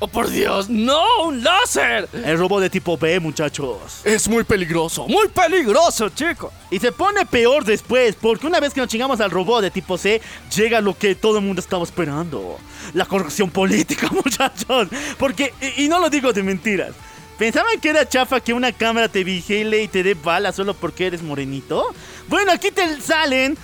¡Oh, 0.00 0.06
por 0.06 0.30
Dios! 0.30 0.68
¡No! 0.68 1.02
¡Un 1.24 1.42
láser! 1.42 2.08
El 2.12 2.38
robot 2.38 2.62
de 2.62 2.70
tipo 2.70 2.96
B, 2.96 3.18
muchachos. 3.18 4.02
Es 4.04 4.28
muy 4.28 4.44
peligroso, 4.44 5.08
muy 5.08 5.26
peligroso, 5.26 6.08
chico. 6.10 6.52
Y 6.70 6.78
se 6.78 6.92
pone 6.92 7.26
peor 7.26 7.64
después, 7.64 8.14
porque 8.14 8.46
una 8.46 8.60
vez 8.60 8.72
que 8.72 8.80
nos 8.80 8.88
chingamos 8.88 9.20
al 9.20 9.32
robot 9.32 9.62
de 9.62 9.72
tipo 9.72 9.98
C, 9.98 10.20
llega 10.54 10.80
lo 10.80 10.96
que 10.96 11.16
todo 11.16 11.38
el 11.38 11.44
mundo 11.44 11.60
estaba 11.60 11.82
esperando. 11.82 12.58
La 12.94 13.06
corrupción 13.06 13.50
política, 13.50 14.08
muchachos. 14.12 14.86
Porque, 15.18 15.52
y, 15.76 15.84
y 15.84 15.88
no 15.88 15.98
lo 15.98 16.08
digo 16.08 16.32
de 16.32 16.44
mentiras. 16.44 16.92
¿Pensaban 17.36 17.80
que 17.80 17.90
era 17.90 18.08
chafa 18.08 18.40
que 18.40 18.52
una 18.52 18.72
cámara 18.72 19.08
te 19.08 19.22
vigile 19.24 19.82
y 19.82 19.88
te 19.88 20.02
dé 20.02 20.14
balas 20.14 20.56
solo 20.56 20.74
porque 20.74 21.06
eres 21.06 21.22
morenito? 21.22 21.94
Bueno, 22.28 22.52
aquí 22.52 22.70
te 22.70 23.00
salen 23.00 23.56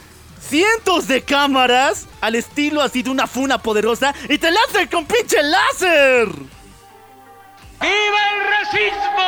cientos 0.48 1.08
de 1.08 1.22
cámaras 1.22 2.06
al 2.20 2.34
estilo 2.34 2.82
así 2.82 3.02
de 3.02 3.10
una 3.10 3.26
funa 3.26 3.58
poderosa 3.58 4.14
y 4.28 4.38
te 4.38 4.50
lanzan 4.50 4.86
con 4.88 5.06
pinche 5.06 5.42
láser. 5.42 6.28
¡Viva 7.80 8.20
el 8.32 8.40
racismo! 8.50 9.24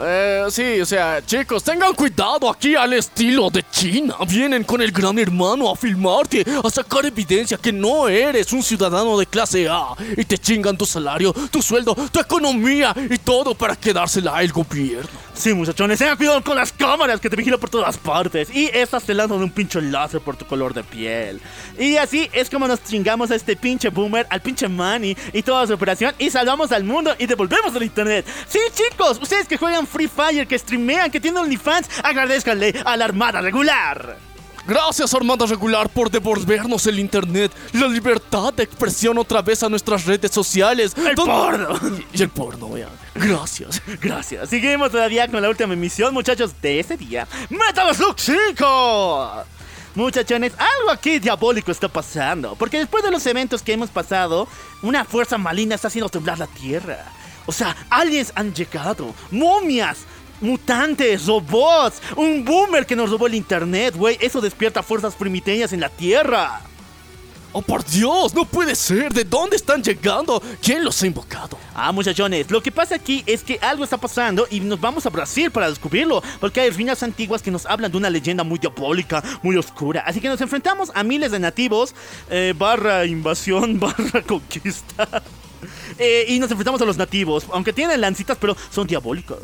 Eh, 0.00 0.46
sí, 0.50 0.80
o 0.80 0.86
sea, 0.86 1.20
chicos, 1.24 1.64
tengan 1.64 1.92
cuidado 1.92 2.48
aquí 2.48 2.76
al 2.76 2.92
estilo 2.92 3.50
de 3.50 3.64
China. 3.70 4.14
Vienen 4.28 4.62
con 4.62 4.80
el 4.80 4.92
gran 4.92 5.18
hermano 5.18 5.70
a 5.70 5.76
filmarte, 5.76 6.44
a 6.62 6.70
sacar 6.70 7.04
evidencia 7.06 7.56
que 7.56 7.72
no 7.72 8.08
eres 8.08 8.52
un 8.52 8.62
ciudadano 8.62 9.18
de 9.18 9.26
clase 9.26 9.68
A. 9.68 9.88
Y 10.16 10.24
te 10.24 10.38
chingan 10.38 10.76
tu 10.76 10.86
salario, 10.86 11.32
tu 11.50 11.60
sueldo, 11.60 11.96
tu 12.12 12.20
economía 12.20 12.94
y 13.10 13.18
todo 13.18 13.54
para 13.54 13.74
quedársela 13.74 14.40
el 14.42 14.52
gobierno. 14.52 15.27
Sí, 15.38 15.54
muchachones, 15.54 16.00
tengan 16.00 16.16
cuidado 16.16 16.42
con 16.42 16.56
las 16.56 16.72
cámaras 16.72 17.20
que 17.20 17.30
te 17.30 17.36
vigilan 17.36 17.60
por 17.60 17.70
todas 17.70 17.96
partes. 17.96 18.50
Y 18.52 18.68
estas 18.74 19.04
te 19.04 19.14
lanzan 19.14 19.38
un 19.38 19.50
pinche 19.50 19.80
láser 19.80 20.20
por 20.20 20.34
tu 20.34 20.44
color 20.44 20.74
de 20.74 20.82
piel. 20.82 21.40
Y 21.78 21.96
así 21.96 22.28
es 22.32 22.50
como 22.50 22.66
nos 22.66 22.82
chingamos 22.82 23.30
a 23.30 23.36
este 23.36 23.54
pinche 23.54 23.88
boomer, 23.90 24.26
al 24.30 24.42
pinche 24.42 24.68
Manny 24.68 25.16
y 25.32 25.42
toda 25.42 25.64
su 25.68 25.74
operación. 25.74 26.12
Y 26.18 26.30
salvamos 26.30 26.72
al 26.72 26.82
mundo 26.82 27.14
y 27.20 27.26
devolvemos 27.26 27.72
el 27.76 27.84
internet. 27.84 28.26
Sí, 28.48 28.58
chicos, 28.74 29.20
ustedes 29.22 29.46
que 29.46 29.56
juegan 29.56 29.86
Free 29.86 30.08
Fire, 30.08 30.48
que 30.48 30.58
streamean, 30.58 31.08
que 31.08 31.20
tienen 31.20 31.40
OnlyFans, 31.40 31.88
agradezcanle 32.02 32.74
a 32.84 32.96
la 32.96 33.04
Armada 33.04 33.40
Regular. 33.40 34.27
Gracias, 34.68 35.14
Armada 35.14 35.46
Regular, 35.46 35.88
por 35.88 36.10
devolvernos 36.10 36.86
el 36.86 36.98
internet, 36.98 37.50
la 37.72 37.88
libertad 37.88 38.52
de 38.52 38.64
expresión 38.64 39.16
otra 39.16 39.40
vez 39.40 39.62
a 39.62 39.68
nuestras 39.70 40.04
redes 40.04 40.30
sociales. 40.30 40.92
El 40.94 41.14
Don- 41.14 41.26
porno. 41.26 41.80
Y 42.12 42.22
el 42.22 42.28
porno, 42.28 42.68
vean. 42.68 42.90
Gracias. 43.14 43.80
Gracias. 44.00 44.50
Seguimos 44.50 44.90
todavía 44.90 45.26
con 45.26 45.40
la 45.40 45.48
última 45.48 45.72
emisión, 45.72 46.12
muchachos, 46.12 46.52
de 46.60 46.80
este 46.80 46.98
día. 46.98 47.26
¡Metal 47.48 47.94
Slug 47.94 48.16
5! 48.20 49.44
Muchachones, 49.94 50.52
algo 50.58 50.90
aquí 50.92 51.18
diabólico 51.18 51.72
está 51.72 51.88
pasando. 51.88 52.54
Porque 52.54 52.78
después 52.78 53.02
de 53.02 53.10
los 53.10 53.24
eventos 53.26 53.62
que 53.62 53.72
hemos 53.72 53.88
pasado, 53.88 54.46
una 54.82 55.04
fuerza 55.06 55.38
maligna 55.38 55.76
está 55.76 55.88
haciendo 55.88 56.10
temblar 56.10 56.38
la 56.38 56.46
tierra. 56.46 57.06
O 57.46 57.52
sea, 57.52 57.74
aliens 57.88 58.30
han 58.34 58.52
llegado, 58.52 59.14
momias, 59.30 60.00
mutantes, 60.40 61.26
robots, 61.26 62.00
un 62.16 62.44
boomer 62.44 62.86
que 62.86 62.96
nos 62.96 63.10
robó 63.10 63.26
el 63.26 63.34
internet, 63.34 63.94
güey. 63.96 64.16
Eso 64.20 64.40
despierta 64.40 64.82
fuerzas 64.82 65.14
primiterias 65.14 65.72
en 65.72 65.80
la 65.80 65.88
tierra. 65.88 66.60
Oh, 67.52 67.62
por 67.62 67.82
Dios, 67.82 68.34
no 68.34 68.44
puede 68.44 68.74
ser. 68.74 69.12
¿De 69.12 69.24
dónde 69.24 69.56
están 69.56 69.82
llegando? 69.82 70.42
¿Quién 70.60 70.84
los 70.84 71.02
ha 71.02 71.06
invocado? 71.06 71.58
Ah, 71.74 71.92
muchachones, 71.92 72.50
lo 72.50 72.62
que 72.62 72.70
pasa 72.70 72.96
aquí 72.96 73.22
es 73.24 73.42
que 73.42 73.58
algo 73.62 73.84
está 73.84 73.96
pasando 73.96 74.46
y 74.50 74.60
nos 74.60 74.78
vamos 74.78 75.06
a 75.06 75.10
Brasil 75.10 75.50
para 75.50 75.70
descubrirlo, 75.70 76.22
porque 76.40 76.60
hay 76.60 76.70
ruinas 76.70 77.02
antiguas 77.02 77.40
que 77.40 77.50
nos 77.50 77.64
hablan 77.64 77.90
de 77.90 77.96
una 77.96 78.10
leyenda 78.10 78.44
muy 78.44 78.58
diabólica, 78.58 79.22
muy 79.42 79.56
oscura. 79.56 80.02
Así 80.06 80.20
que 80.20 80.28
nos 80.28 80.40
enfrentamos 80.42 80.92
a 80.94 81.02
miles 81.02 81.32
de 81.32 81.38
nativos, 81.38 81.94
eh, 82.28 82.52
barra 82.56 83.06
invasión, 83.06 83.80
barra 83.80 84.22
conquista. 84.22 85.22
Eh, 85.98 86.26
y 86.28 86.38
nos 86.38 86.48
enfrentamos 86.52 86.80
a 86.82 86.84
los 86.84 86.96
nativos, 86.96 87.44
aunque 87.52 87.72
tienen 87.72 88.00
lancitas, 88.00 88.38
pero 88.40 88.56
son 88.70 88.86
diabólicos. 88.86 89.38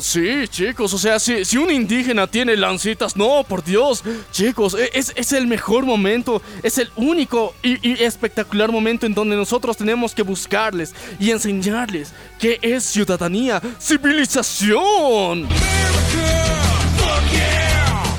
Sí, 0.00 0.46
chicos, 0.48 0.92
o 0.92 0.98
sea, 0.98 1.18
si, 1.18 1.44
si 1.44 1.56
un 1.56 1.70
indígena 1.70 2.26
tiene 2.26 2.56
lancitas, 2.56 3.16
no, 3.16 3.44
por 3.44 3.64
Dios, 3.64 4.02
chicos, 4.30 4.74
e- 4.74 4.90
es, 4.94 5.12
es 5.16 5.32
el 5.32 5.46
mejor 5.46 5.84
momento, 5.86 6.42
es 6.62 6.78
el 6.78 6.90
único 6.96 7.54
y, 7.62 7.88
y 7.88 8.02
espectacular 8.04 8.70
momento 8.70 9.06
en 9.06 9.14
donde 9.14 9.36
nosotros 9.36 9.76
tenemos 9.76 10.14
que 10.14 10.22
buscarles 10.22 10.94
y 11.18 11.30
enseñarles 11.30 12.12
qué 12.38 12.58
es 12.62 12.84
ciudadanía, 12.84 13.60
civilización. 13.80 15.46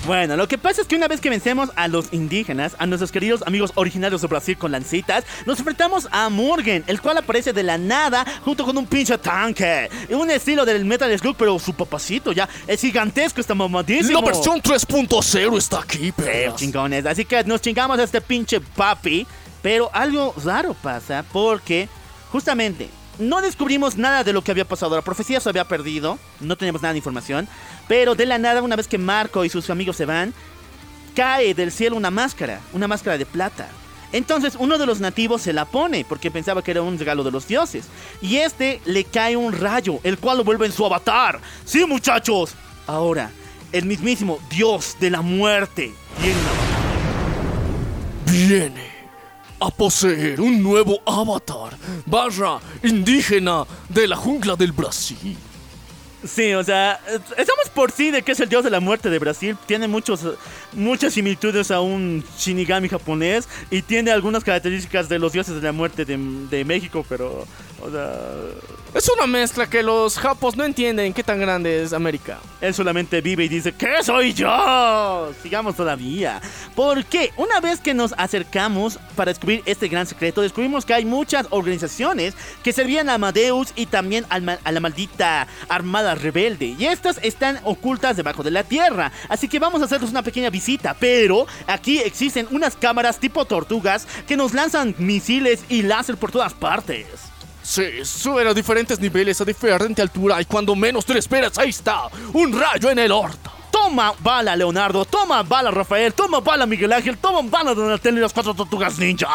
Bueno, 0.08 0.38
lo 0.38 0.48
que 0.48 0.58
pasa 0.58 0.82
es 0.82 0.88
que 0.88 0.96
una 0.96 1.10
vez 1.10 1.20
que 1.20 1.30
vencemos 1.30 1.70
a 1.76 1.90
los 1.90 2.14
indígenas, 2.14 2.78
a 2.80 2.86
nuestros 2.86 3.12
queridos 3.12 3.44
amigos 3.46 3.74
originarios 3.76 4.22
de 4.22 4.28
Brasil 4.30 4.58
con 4.58 4.72
lancitas, 4.72 5.26
nos 5.46 5.60
enfrentamos 5.60 6.08
a 6.12 6.30
Morgan, 6.30 6.82
el 6.88 7.02
cual 7.02 7.18
aparece 7.18 7.52
de 7.52 7.62
la 7.62 7.78
nada 7.78 8.26
junto 8.46 8.64
con 8.64 8.78
un 8.78 8.86
pinche 8.86 9.18
tanque. 9.18 9.90
Un 10.10 10.32
estilo 10.32 10.64
del 10.64 10.86
Metal 10.86 11.20
Slug, 11.20 11.36
pero 11.36 11.60
su 11.60 11.74
papacito 11.74 12.32
ya 12.32 12.48
es 12.66 12.80
gigantesco, 12.80 13.42
está 13.42 13.54
mamadísimo. 13.54 14.22
La 14.22 14.28
versión 14.28 14.62
3.0 14.62 15.58
está 15.58 15.82
aquí, 15.82 16.14
pero 16.16 16.56
chingones. 16.56 17.06
Así 17.06 17.26
que 17.26 17.44
nos 17.44 17.60
chingamos 17.62 18.00
a 18.00 18.04
este 18.04 18.22
pinche 18.22 18.62
papi. 18.62 19.28
Pero 19.62 19.90
algo 19.92 20.34
raro 20.46 20.74
pasa 20.74 21.26
porque 21.34 21.90
justamente 22.32 22.90
no 23.20 23.42
descubrimos 23.42 23.98
nada 23.98 24.24
de 24.24 24.34
lo 24.34 24.44
que 24.44 24.52
había 24.52 24.66
pasado. 24.66 24.96
La 24.96 25.02
profecía 25.02 25.40
se 25.40 25.50
había 25.50 25.66
perdido. 25.66 26.20
No 26.40 26.56
tenemos 26.56 26.82
nada 26.82 26.94
de 26.94 27.00
información. 27.00 27.48
Pero 27.88 28.16
de 28.16 28.26
la 28.26 28.38
nada, 28.38 28.62
una 28.62 28.76
vez 28.76 28.88
que 28.88 28.98
Marco 28.98 29.46
y 29.46 29.50
sus 29.50 29.70
amigos 29.70 29.96
se 29.96 30.06
van, 30.06 30.34
cae 31.16 31.54
del 31.54 31.72
cielo 31.72 31.96
una 31.96 32.12
máscara. 32.12 32.62
Una 32.74 32.88
máscara 32.88 33.18
de 33.18 33.26
plata. 33.26 33.68
Entonces 34.14 34.56
uno 34.58 34.78
de 34.78 34.86
los 34.86 35.00
nativos 35.00 35.42
se 35.42 35.52
la 35.52 35.66
pone 35.66 36.06
porque 36.06 36.32
pensaba 36.32 36.62
que 36.62 36.72
era 36.72 36.82
un 36.82 36.98
regalo 36.98 37.24
de 37.24 37.32
los 37.32 37.48
dioses. 37.48 37.86
Y 38.22 38.38
este 38.38 38.82
le 38.86 39.04
cae 39.04 39.36
un 39.36 39.54
rayo, 39.54 40.00
el 40.04 40.18
cual 40.18 40.38
lo 40.38 40.44
vuelve 40.44 40.66
en 40.66 40.72
su 40.72 40.86
avatar. 40.86 41.40
Sí, 41.66 41.86
muchachos. 41.86 42.54
Ahora, 42.86 43.32
el 43.72 43.86
mismísimo 43.86 44.40
dios 44.50 44.96
de 45.00 45.10
la 45.10 45.22
muerte 45.22 45.94
tiene 46.22 46.40
un 46.40 46.48
avatar. 46.48 48.32
viene 48.32 48.97
a 49.60 49.70
poseer 49.70 50.40
un 50.40 50.62
nuevo 50.62 51.00
avatar, 51.06 51.78
barra 52.06 52.60
indígena 52.84 53.66
de 53.90 54.08
la 54.08 54.16
jungla 54.16 54.56
del 54.56 54.72
Brasil. 54.72 55.38
Sí, 56.24 56.54
o 56.54 56.64
sea, 56.64 57.00
estamos 57.38 57.70
por 57.74 57.92
sí 57.92 58.10
de 58.12 58.24
que 58.24 58.32
es 58.32 58.40
el 58.40 58.50
dios 58.50 58.64
de 58.64 58.72
la 58.72 58.80
muerte 58.80 59.10
de 59.10 59.20
Brasil. 59.20 59.56
Tiene 59.68 59.88
muchos, 59.88 60.26
muchas 60.74 61.14
similitudes 61.14 61.70
a 61.70 61.80
un 61.80 62.24
shinigami 62.38 62.90
japonés 62.90 63.48
y 63.70 63.84
tiene 63.84 64.12
algunas 64.12 64.44
características 64.44 65.10
de 65.10 65.20
los 65.20 65.32
dioses 65.32 65.56
de 65.56 65.62
la 65.62 65.72
muerte 65.72 66.06
de, 66.06 66.18
de 66.50 66.66
México, 66.66 67.06
pero, 67.08 67.46
o 67.82 67.92
sea, 67.92 68.12
Es 68.98 69.08
una 69.16 69.28
mezcla 69.28 69.70
que 69.70 69.84
los 69.84 70.18
japos 70.18 70.58
no 70.58 70.64
entienden 70.64 71.14
qué 71.14 71.22
tan 71.22 71.40
grande 71.40 71.84
es 71.84 71.94
América. 71.94 72.40
él 72.62 72.74
solamente 72.74 73.22
vive 73.22 73.46
y 73.46 73.48
dice, 73.48 73.72
¿qué 73.72 74.02
soy 74.02 74.34
yo? 74.34 75.32
Sigamos 75.44 75.76
todavía. 75.76 76.42
Porque 76.76 77.32
una 77.38 77.60
vez 77.60 77.80
que 77.80 77.94
nos 77.94 78.16
acercamos 78.18 78.98
para 79.16 79.30
descubrir 79.30 79.62
este 79.68 79.88
gran 79.88 80.08
secreto, 80.08 80.42
descubrimos 80.42 80.84
que 80.84 80.96
hay 80.96 81.06
muchas 81.06 81.46
organizaciones 81.52 82.34
que 82.64 82.74
servían 82.74 83.08
a 83.08 83.14
Amadeus 83.14 83.72
y 83.76 83.86
también 83.86 84.26
a 84.30 84.72
la 84.72 84.80
maldita 84.80 85.48
Armada 85.70 86.16
Rebelde. 86.16 86.76
Y 86.80 86.88
estas 86.88 87.20
están 87.22 87.60
ocultas 87.66 88.18
debajo 88.18 88.42
de 88.42 88.50
la 88.50 88.64
tierra. 88.64 89.12
Así 89.30 89.48
que 89.48 89.60
vamos 89.60 89.80
a 89.84 89.86
hacerles 89.86 90.10
una 90.10 90.24
pequeña 90.24 90.50
visita. 90.50 90.96
Pero 91.00 91.46
aquí 91.68 92.00
existen 92.00 92.48
unas 92.50 92.76
cámaras 92.76 93.20
tipo 93.20 93.46
tortugas 93.46 94.08
que 94.28 94.36
nos 94.36 94.56
lanzan 94.56 94.96
misiles 94.98 95.66
y 95.70 95.84
láser 95.84 96.18
por 96.18 96.32
todas 96.32 96.56
partes. 96.56 97.37
Sí, 97.68 98.06
suben 98.06 98.48
a 98.48 98.54
diferentes 98.54 98.98
niveles, 98.98 99.42
a 99.42 99.44
diferente 99.44 100.02
altura 100.02 100.42
y 100.42 100.46
cuando 100.46 100.74
menos 100.74 101.06
te 101.06 101.12
lo 101.12 101.20
esperas, 101.20 101.58
ahí 101.58 101.72
está, 101.72 102.04
un 102.32 102.58
rayo 102.58 102.90
en 102.90 102.98
el 102.98 103.12
orto. 103.12 103.52
Toma 103.70 104.14
bala, 104.20 104.56
Leonardo. 104.56 105.04
Toma 105.04 105.44
bala, 105.44 105.70
Rafael. 105.70 106.14
Toma 106.14 106.40
bala, 106.40 106.66
Miguel 106.66 106.94
Ángel. 106.94 107.18
Toma 107.18 107.42
bala, 107.50 107.74
Donatello 107.74 108.18
y 108.18 108.22
las 108.22 108.32
cuatro 108.32 108.54
tortugas 108.54 108.98
ninja. 108.98 109.28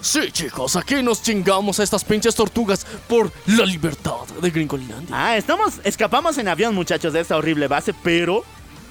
Sí, 0.00 0.30
chicos, 0.30 0.76
aquí 0.76 1.02
nos 1.02 1.22
chingamos 1.22 1.80
a 1.80 1.82
estas 1.82 2.04
pinches 2.04 2.34
tortugas 2.34 2.86
por 3.08 3.32
la 3.46 3.64
libertad 3.64 4.26
de 4.40 4.50
Gringolandia. 4.50 5.08
Ah, 5.10 5.36
estamos, 5.38 5.80
escapamos 5.82 6.36
en 6.36 6.48
avión, 6.48 6.74
muchachos, 6.74 7.14
de 7.14 7.20
esta 7.20 7.36
horrible 7.36 7.66
base, 7.66 7.94
pero 8.04 8.44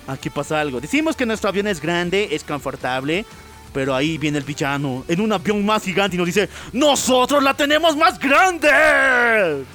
aquí 0.07 0.31
pasa 0.31 0.59
algo. 0.59 0.81
Decimos 0.81 1.15
que 1.15 1.27
nuestro 1.27 1.49
avión 1.49 1.67
es 1.67 1.79
grande, 1.79 2.29
es 2.31 2.43
confortable, 2.43 3.25
pero 3.73 3.95
ahí 3.95 4.17
viene 4.17 4.37
el 4.37 4.43
villano 4.43 5.03
en 5.07 5.21
un 5.21 5.31
avión 5.33 5.65
más 5.65 5.83
gigante 5.83 6.15
y 6.15 6.19
nos 6.19 6.25
dice, 6.27 6.49
¡Nosotros 6.73 7.41
la 7.43 7.53
tenemos 7.53 7.95
más 7.95 8.17
grande! 8.19 9.65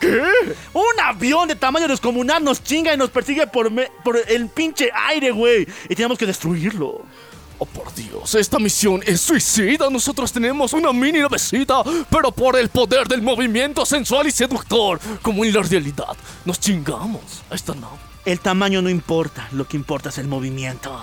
¿Qué? 0.00 0.22
Un 0.72 1.00
avión 1.02 1.48
de 1.48 1.54
tamaño 1.54 1.86
descomunal 1.88 2.42
nos 2.42 2.62
chinga 2.62 2.92
y 2.92 2.96
nos 2.96 3.10
persigue 3.10 3.46
por, 3.46 3.70
me- 3.70 3.88
por 4.04 4.18
el 4.28 4.48
pinche 4.48 4.90
aire, 5.08 5.30
güey. 5.30 5.66
Y 5.88 5.94
tenemos 5.94 6.18
que 6.18 6.26
destruirlo. 6.26 7.02
Oh, 7.56 7.66
por 7.66 7.94
Dios, 7.94 8.34
esta 8.34 8.58
misión 8.58 9.00
es 9.06 9.20
suicida. 9.20 9.88
Nosotros 9.88 10.32
tenemos 10.32 10.72
una 10.72 10.92
mini 10.92 11.20
navecita, 11.20 11.82
pero 12.10 12.32
por 12.32 12.58
el 12.58 12.68
poder 12.68 13.06
del 13.06 13.22
movimiento 13.22 13.86
sensual 13.86 14.26
y 14.26 14.32
seductor, 14.32 14.98
como 15.22 15.44
en 15.44 15.54
la 15.54 15.62
realidad, 15.62 16.16
nos 16.44 16.58
chingamos 16.58 17.44
a 17.48 17.54
esta 17.54 17.72
nave. 17.74 17.96
El 18.24 18.40
tamaño 18.40 18.82
no 18.82 18.90
importa, 18.90 19.46
lo 19.52 19.68
que 19.68 19.76
importa 19.76 20.08
es 20.08 20.18
el 20.18 20.26
movimiento. 20.26 21.00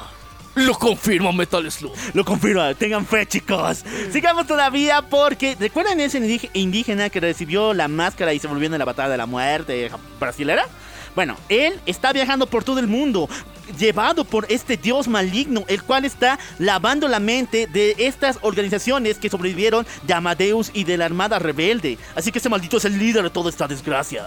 Lo 0.55 0.73
confirma 0.77 1.31
Metal 1.31 1.71
Slug. 1.71 1.93
Lo 2.13 2.25
confirma, 2.25 2.73
tengan 2.73 3.05
fe, 3.05 3.25
chicos. 3.25 3.83
Sigamos 4.11 4.47
todavía 4.47 5.01
porque. 5.01 5.55
¿Recuerdan 5.59 5.99
ese 5.99 6.17
indígena- 6.53 7.09
que 7.09 7.19
recibió 7.19 7.73
la 7.73 7.87
máscara 7.87 8.33
y 8.33 8.39
se 8.39 8.47
volvió 8.47 8.67
en 8.67 8.77
la 8.77 8.85
batalla 8.85 9.09
de 9.09 9.17
la 9.17 9.25
muerte 9.25 9.89
brasilera? 10.19 10.65
Bueno, 11.15 11.35
él 11.49 11.79
está 11.85 12.13
viajando 12.13 12.47
por 12.47 12.63
todo 12.63 12.79
el 12.79 12.87
mundo, 12.87 13.27
llevado 13.77 14.23
por 14.23 14.45
este 14.49 14.77
dios 14.77 15.07
maligno, 15.09 15.65
el 15.67 15.83
cual 15.83 16.05
está 16.05 16.39
lavando 16.57 17.07
la 17.09 17.19
mente 17.19 17.67
de 17.67 17.95
estas 17.97 18.37
organizaciones 18.41 19.17
que 19.17 19.29
sobrevivieron 19.29 19.85
de 20.03 20.13
Amadeus 20.13 20.71
y 20.73 20.85
de 20.85 20.97
la 20.97 21.05
Armada 21.05 21.37
Rebelde. 21.39 21.97
Así 22.15 22.31
que 22.31 22.39
ese 22.39 22.47
maldito 22.49 22.77
es 22.77 22.85
el 22.85 22.97
líder 22.97 23.23
de 23.23 23.29
toda 23.29 23.49
esta 23.49 23.67
desgracia. 23.67 24.25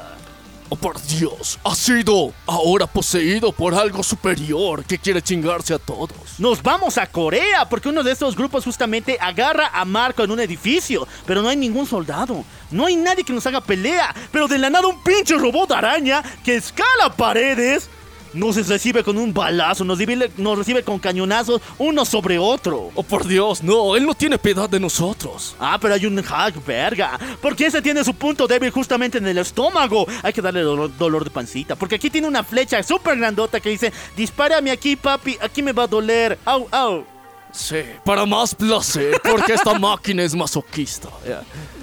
Oh, 0.71 0.77
por 0.77 1.01
Dios, 1.03 1.59
ha 1.63 1.75
sido 1.75 2.33
ahora 2.47 2.87
poseído 2.87 3.53
por 3.53 3.75
algo 3.75 4.03
superior 4.03 4.83
que 4.85 4.99
quiere 4.99 5.21
chingarse 5.21 5.75
a 5.75 5.79
todos. 5.79 6.11
Nos 6.39 6.63
vamos 6.63 6.97
a 6.97 7.07
Corea 7.07 7.69
porque 7.69 7.91
uno 7.91 8.03
de 8.03 8.13
estos 8.13 8.35
grupos 8.35 8.65
justamente 8.65 9.19
agarra 9.21 9.71
a 9.75 9.85
Marco 9.85 10.25
en 10.25 10.31
un 10.31 10.41
edificio, 10.41 11.07
pero 11.27 11.43
no 11.43 11.51
hay 11.51 11.57
ningún 11.57 11.87
soldado. 11.87 12.45
No 12.71 12.87
hay 12.87 12.97
nadie 12.97 13.25
que 13.25 13.33
nos 13.35 13.47
haga 13.47 13.61
pelea, 13.61 14.15
pero 14.33 14.49
de 14.49 14.59
la 14.59 14.71
nada 14.71 14.89
un 14.89 15.03
pinche 15.03 15.37
robot 15.37 15.71
araña 15.73 16.23
que 16.43 16.57
escala 16.57 17.15
paredes 17.15 17.91
nos 18.35 18.69
recibe 18.69 19.03
con 19.03 19.17
un 19.17 19.33
balazo, 19.33 19.85
nos 19.85 19.99
recibe, 19.99 20.31
nos 20.37 20.59
recibe 20.59 20.83
con 20.83 20.99
cañonazos 20.99 21.61
uno 21.79 22.05
sobre 22.05 22.39
otro. 22.39 22.91
Oh, 22.95 23.03
por 23.03 23.27
Dios, 23.27 23.63
no, 23.63 23.97
él 23.97 24.05
no 24.07 24.15
tiene 24.15 24.39
piedad 24.39 24.69
de 24.69 24.81
nosotros. 24.81 25.57
Ah, 25.59 25.79
pero 25.81 25.95
hay 25.95 26.07
un 26.07 26.23
hack, 26.23 26.65
verga. 26.65 27.19
Porque 27.41 27.67
ese 27.67 27.83
tiene 27.83 28.05
su 28.05 28.15
punto 28.15 28.47
débil 28.47 28.71
justamente 28.71 29.19
en 29.19 29.27
el 29.27 29.39
estómago. 29.39 30.07
Hay 30.23 30.33
que 30.33 30.43
darle 30.43 30.61
dolor, 30.61 30.97
dolor 30.97 31.25
de 31.25 31.31
pancita. 31.31 31.77
Porque 31.77 31.97
aquí 31.97 32.11
tiene 32.11 32.29
una 32.29 32.45
flecha 32.45 32.83
súper 32.83 33.17
grandota 33.17 33.61
que 33.61 33.71
dice: 33.71 33.93
Dispárame 34.17 34.71
aquí, 34.71 34.97
papi. 34.97 35.39
Aquí 35.41 35.63
me 35.63 35.73
va 35.73 35.85
a 35.85 35.89
doler. 35.89 36.39
Au, 36.45 36.69
au. 36.71 37.14
Sí, 37.55 37.83
para 38.05 38.27
más 38.27 38.53
placer, 38.55 39.21
porque 39.23 39.53
esta 39.53 39.79
máquina 39.79 40.25
es 40.25 40.35
masoquista. 40.35 41.09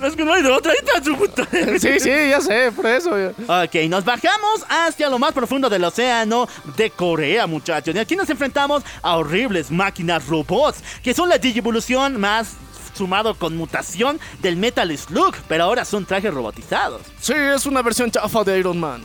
Es 0.03 0.15
que 0.15 0.25
no 0.25 0.33
hay 0.33 0.43
de 0.43 0.51
otra. 0.51 0.73
Ahí 0.73 0.77
está 0.85 1.03
su 1.03 1.15
puta. 1.15 1.47
Sí, 1.79 1.99
sí, 1.99 2.09
ya 2.09 2.41
sé, 2.41 2.71
por 2.73 2.85
eso. 2.87 3.11
Ok, 3.11 3.75
nos 3.87 4.03
bajamos 4.03 4.65
hacia 4.67 5.09
lo 5.09 5.17
más 5.17 5.31
profundo 5.31 5.69
del 5.69 5.83
océano 5.85 6.47
de 6.75 6.89
Corea, 6.89 7.47
muchachos. 7.47 7.95
Y 7.95 7.99
aquí 7.99 8.15
nos 8.17 8.29
enfrentamos 8.29 8.83
a 9.01 9.15
horribles 9.15 9.71
máquinas 9.71 10.27
robots, 10.27 10.83
que 11.01 11.13
son 11.13 11.29
la 11.29 11.37
digivolución 11.37 12.19
más 12.19 12.49
sumado 12.93 13.33
con 13.35 13.55
mutación 13.55 14.19
del 14.41 14.57
Metal 14.57 14.95
Slug, 14.97 15.35
pero 15.47 15.63
ahora 15.63 15.85
son 15.85 16.05
trajes 16.05 16.33
robotizados. 16.33 17.01
Sí, 17.19 17.33
es 17.33 17.65
una 17.65 17.81
versión 17.81 18.11
chafa 18.11 18.43
de 18.43 18.59
Iron 18.59 18.79
Man. 18.79 19.03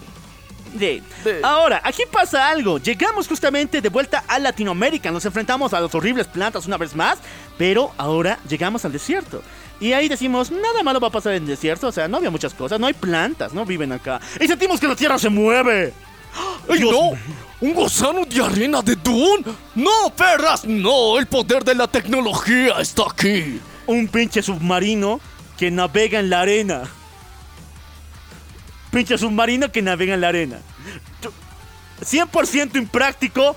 Ahora, 1.43 1.81
aquí 1.85 2.03
pasa 2.11 2.49
algo. 2.49 2.79
Llegamos 2.79 3.29
justamente 3.29 3.81
de 3.81 3.89
vuelta 3.89 4.25
a 4.29 4.39
Latinoamérica. 4.39 5.11
Nos 5.11 5.25
enfrentamos 5.25 5.73
a 5.75 5.81
los 5.81 5.95
horribles 5.95 6.27
plantas 6.27 6.67
una 6.67 6.77
vez 6.77 6.95
más. 6.95 7.19
Pero 7.59 7.93
ahora 7.97 8.39
llegamos 8.49 8.85
al 8.85 8.93
desierto. 8.93 9.43
Y 9.81 9.93
ahí 9.93 10.09
decimos, 10.09 10.51
nada 10.51 10.83
malo 10.83 11.01
va 11.01 11.09
a 11.09 11.13
pasar 11.13 11.35
en 11.35 11.43
el 11.43 11.49
desierto. 11.49 11.89
O 11.89 11.93
sea, 11.93 12.09
no 12.09 12.17
había 12.19 12.31
muchas 12.31 12.55
cosas. 12.55 12.81
No 12.81 12.87
hay 12.87 12.95
plantas, 12.95 13.53
no 13.53 13.65
viven 13.65 13.93
acá. 13.93 14.21
Y 14.41 14.47
sentimos 14.47 14.81
que 14.81 14.89
la 14.89 14.97
tierra 14.97 15.19
se 15.19 15.29
mueve. 15.29 15.93
¡Ay, 16.69 16.79
Dios 16.79 16.93
no! 16.93 17.13
¿Un 17.61 17.73
gusano 17.73 18.25
de 18.27 18.45
arena 18.45 18.83
de 18.83 18.97
Dune? 18.97 19.45
¡No, 19.75 20.11
perras! 20.15 20.65
¡No! 20.65 21.19
El 21.19 21.27
poder 21.27 21.65
de 21.65 21.75
la 21.75 21.87
tecnología 21.87 22.81
está 22.81 23.05
aquí. 23.11 23.61
Un 23.87 24.09
pinche 24.09 24.43
submarino 24.43 25.21
que 25.57 25.71
navega 25.71 26.21
en 26.21 26.31
la 26.31 26.41
arena. 26.41 26.83
Pinche 28.97 29.19
submarino 29.19 29.71
que 29.71 29.83
navega 29.83 30.15
en 30.15 30.23
la 30.23 30.29
arena. 30.29 30.57
100% 32.03 32.77
impráctico. 32.77 33.55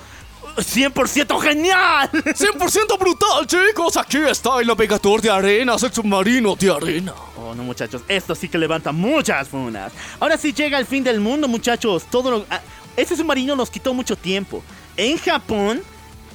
100% 0.58 1.40
genial. 1.40 2.10
100% 2.12 3.00
brutal, 3.00 3.48
chicos. 3.48 3.96
Aquí 3.96 4.18
está 4.18 4.60
el 4.60 4.68
navegador 4.68 5.22
de 5.22 5.30
arenas, 5.30 5.82
el 5.84 5.94
submarino 5.94 6.58
de 6.58 6.70
arena. 6.70 7.14
Oh, 7.38 7.56
no, 7.56 7.64
muchachos, 7.64 8.02
esto 8.10 8.36
sí 8.36 8.50
que 8.50 8.58
levanta 8.58 8.92
muchas 8.92 9.48
funas. 9.48 9.94
Ahora 10.20 10.38
sí 10.38 10.52
llega 10.52 10.78
el 10.78 10.86
fin 10.86 11.06
del 11.06 11.22
mundo, 11.22 11.48
muchachos. 11.48 12.04
Todo 12.12 12.32
lo- 12.32 12.46
ah, 12.50 12.60
Este 12.98 13.16
submarino 13.16 13.56
nos 13.56 13.70
quitó 13.70 13.94
mucho 13.94 14.18
tiempo. 14.18 14.62
En 14.98 15.18
Japón, 15.20 15.82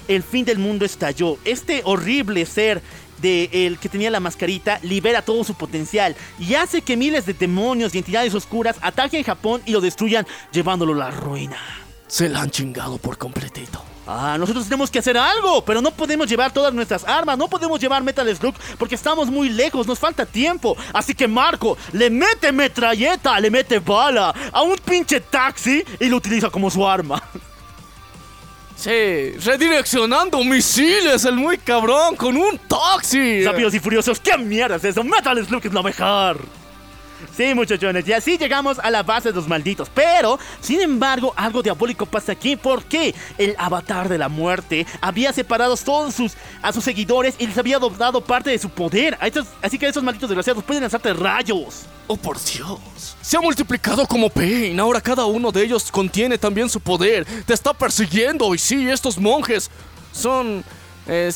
el 0.09 0.23
fin 0.23 0.47
del 0.47 0.59
mundo 0.59 0.87
estalló. 0.87 1.37
Este 1.45 1.83
horrible 1.85 2.47
ser 2.47 2.81
de 3.25 3.49
el 3.67 3.79
que 3.79 3.89
tenía 3.89 4.11
la 4.11 4.21
mascarita 4.21 4.79
libera 4.83 5.23
todo 5.23 5.43
su 5.45 5.55
potencial 5.55 6.15
y 6.39 6.55
hace 6.55 6.83
que 6.83 6.95
miles 6.95 7.25
de 7.25 7.33
demonios 7.33 7.95
y 7.95 7.99
entidades 7.99 8.35
oscuras 8.35 8.77
ataquen 8.83 9.25
Japón 9.25 9.63
y 9.65 9.73
lo 9.73 9.81
destruyan, 9.81 10.27
llevándolo 10.53 10.93
a 10.93 10.97
la 10.97 11.11
ruina. 11.11 11.57
Se 12.07 12.29
la 12.29 12.43
han 12.43 12.51
chingado 12.51 12.99
por 12.99 13.17
completito. 13.17 13.83
Ah, 14.07 14.37
nosotros 14.39 14.65
tenemos 14.65 14.91
que 14.91 14.99
hacer 14.99 15.17
algo, 15.17 15.65
pero 15.65 15.81
no 15.81 15.91
podemos 15.91 16.29
llevar 16.29 16.53
todas 16.53 16.75
nuestras 16.75 17.03
armas, 17.05 17.39
no 17.39 17.49
podemos 17.49 17.81
llevar 17.81 18.03
Metal 18.03 18.37
Slug 18.37 18.55
porque 18.79 18.95
estamos 18.95 19.31
muy 19.31 19.49
lejos, 19.49 19.87
nos 19.87 19.99
falta 19.99 20.27
tiempo. 20.27 20.77
Así 20.93 21.15
que 21.15 21.27
Marco 21.27 21.79
le 21.93 22.11
mete 22.11 22.53
metralleta, 22.53 23.41
le 23.41 23.51
mete 23.51 23.79
bala 23.79 24.35
a 24.53 24.61
un 24.61 24.77
pinche 24.77 25.21
taxi 25.21 25.83
y 25.99 26.09
lo 26.09 26.19
utiliza 26.19 26.51
como 26.51 26.71
su 26.71 26.87
arma. 26.87 27.23
Redireccionando 28.85 30.43
misiles, 30.45 31.25
el 31.25 31.37
muy 31.37 31.59
cabrón, 31.59 32.17
con 32.17 32.37
un 32.37 32.59
taxi. 32.69 33.45
Rápidos 33.45 33.75
y 33.75 33.81
furiosos, 33.81 34.21
¿qué 34.21 34.37
mierda 34.37 34.77
es 34.77 34.85
eso? 34.85 35.03
Metal 35.03 35.45
Slug 35.47 35.67
es 35.67 35.73
lo 35.73 35.83
mejor. 35.83 36.64
Sí, 37.37 37.55
muchachones, 37.55 38.07
y 38.09 38.13
así 38.13 38.37
llegamos 38.39 38.79
a 38.79 38.91
la 38.91 39.03
base 39.03 39.31
de 39.31 39.35
los 39.37 39.49
malditos. 39.49 39.89
Pero, 39.95 40.39
sin 40.61 40.81
embargo, 40.81 41.33
algo 41.37 41.63
diabólico 41.63 42.07
pasa 42.07 42.33
aquí 42.33 42.57
porque 42.57 43.15
el 43.39 43.55
avatar 43.59 44.09
de 44.09 44.19
la 44.19 44.29
muerte 44.29 44.87
había 45.01 45.33
separado 45.33 45.77
todos 45.77 46.15
sus, 46.15 46.33
a 46.63 46.73
sus 46.73 46.85
seguidores 46.85 47.35
y 47.39 47.47
les 47.47 47.59
había 47.59 47.79
dado 47.79 48.21
parte 48.21 48.51
de 48.51 48.59
su 48.59 48.69
poder. 48.71 49.19
Estos- 49.23 49.47
así 49.63 49.79
que 49.79 49.87
esos 49.89 50.03
malditos 50.03 50.29
desgraciados 50.29 50.63
pueden 50.65 50.83
lanzarte 50.83 51.13
rayos. 51.13 51.87
Oh, 52.07 52.17
por 52.17 52.37
Dios. 52.43 53.17
Se 53.23 53.37
ha 53.37 53.41
multiplicado 53.41 54.07
como 54.07 54.29
Pain. 54.29 54.79
Ahora 54.79 55.01
cada 55.01 55.25
uno 55.25 55.51
de 55.51 55.63
ellos 55.65 55.91
contiene 55.91 56.37
también 56.37 56.69
su 56.69 56.79
poder. 56.81 57.25
Te 57.47 57.55
está 57.55 57.73
persiguiendo. 57.73 58.55
Y 58.55 58.59
sí, 58.59 58.89
estos 58.91 59.17
monjes 59.17 59.71
son 60.13 60.63
eh, 61.07 61.33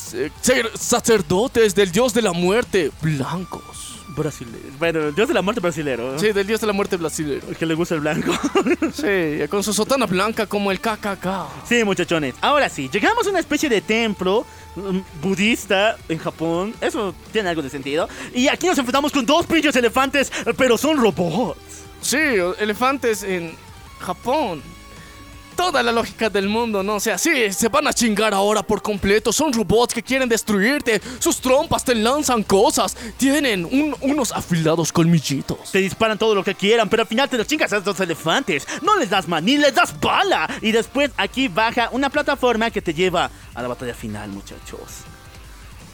sacerdotes 0.78 1.74
del 1.74 1.90
dios 1.90 2.12
de 2.14 2.22
la 2.22 2.32
muerte, 2.32 2.90
blancos. 3.00 3.87
Brasileiro. 4.16 4.68
Bueno, 4.78 5.12
Dios 5.12 5.28
de 5.28 5.34
la 5.34 5.42
muerte 5.42 5.60
brasilero. 5.60 6.12
¿no? 6.12 6.18
Sí, 6.18 6.32
del 6.32 6.46
dios 6.46 6.60
de 6.60 6.66
la 6.66 6.72
muerte 6.72 6.96
brasileño. 6.96 7.40
El 7.48 7.56
que 7.56 7.66
le 7.66 7.74
gusta 7.74 7.94
el 7.94 8.00
blanco. 8.00 8.32
Sí, 8.92 9.46
con 9.48 9.62
su 9.62 9.72
sotana 9.72 10.06
blanca 10.06 10.46
como 10.46 10.70
el 10.70 10.80
KKK. 10.80 11.26
sí, 11.68 11.84
muchachones. 11.84 12.34
Ahora 12.40 12.68
sí, 12.68 12.88
llegamos 12.92 13.26
a 13.26 13.30
una 13.30 13.38
especie 13.38 13.68
de 13.68 13.80
templo 13.80 14.44
mm, 14.76 14.98
budista 15.22 15.96
en 16.08 16.18
Japón. 16.18 16.74
Eso 16.80 17.14
tiene 17.32 17.48
algo 17.50 17.62
de 17.62 17.70
sentido. 17.70 18.08
Y 18.34 18.48
aquí 18.48 18.66
nos 18.66 18.78
enfrentamos 18.78 19.12
con 19.12 19.24
dos 19.26 19.46
pinches 19.46 19.76
elefantes, 19.76 20.32
pero 20.56 20.78
son 20.78 20.96
robots. 20.98 21.58
Sí, 22.00 22.16
elefantes 22.58 23.22
en 23.22 23.54
Japón. 24.00 24.62
Toda 25.58 25.82
la 25.82 25.90
lógica 25.90 26.30
del 26.30 26.48
mundo, 26.48 26.84
¿no? 26.84 26.94
O 26.94 27.00
sea, 27.00 27.18
sí, 27.18 27.52
se 27.52 27.68
van 27.68 27.88
a 27.88 27.92
chingar 27.92 28.32
ahora 28.32 28.62
por 28.62 28.80
completo. 28.80 29.32
Son 29.32 29.52
robots 29.52 29.92
que 29.92 30.04
quieren 30.04 30.28
destruirte. 30.28 31.00
Sus 31.18 31.40
trompas 31.40 31.82
te 31.84 31.96
lanzan 31.96 32.44
cosas. 32.44 32.96
Tienen 33.16 33.64
un- 33.64 33.96
unos 34.02 34.30
afilados 34.30 34.92
colmillitos. 34.92 35.72
Te 35.72 35.78
disparan 35.80 36.16
todo 36.16 36.32
lo 36.36 36.44
que 36.44 36.54
quieran, 36.54 36.88
pero 36.88 37.02
al 37.02 37.08
final 37.08 37.28
te 37.28 37.36
los 37.36 37.48
chingas 37.48 37.72
a 37.72 37.78
estos 37.78 37.98
elefantes. 37.98 38.68
No 38.82 38.94
les 38.98 39.10
das 39.10 39.26
maní, 39.26 39.58
les 39.58 39.74
das 39.74 39.98
bala. 39.98 40.48
Y 40.62 40.70
después 40.70 41.10
aquí 41.16 41.48
baja 41.48 41.88
una 41.90 42.08
plataforma 42.08 42.70
que 42.70 42.80
te 42.80 42.94
lleva 42.94 43.28
a 43.52 43.60
la 43.60 43.66
batalla 43.66 43.94
final, 43.94 44.28
muchachos. 44.30 44.78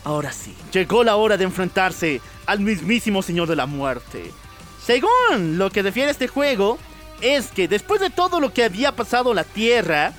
Ahora 0.04 0.30
sí, 0.30 0.54
llegó 0.74 1.02
la 1.04 1.16
hora 1.16 1.38
de 1.38 1.44
enfrentarse 1.44 2.20
al 2.44 2.60
mismísimo 2.60 3.22
Señor 3.22 3.48
de 3.48 3.56
la 3.56 3.64
Muerte. 3.64 4.30
Según 4.84 5.56
lo 5.56 5.70
que 5.70 5.80
refiere 5.80 6.10
este 6.10 6.28
juego, 6.28 6.76
es 7.20 7.48
que 7.48 7.68
después 7.68 8.00
de 8.00 8.10
todo 8.10 8.40
lo 8.40 8.52
que 8.52 8.64
había 8.64 8.92
pasado 8.92 9.34
la 9.34 9.44
Tierra, 9.44 10.12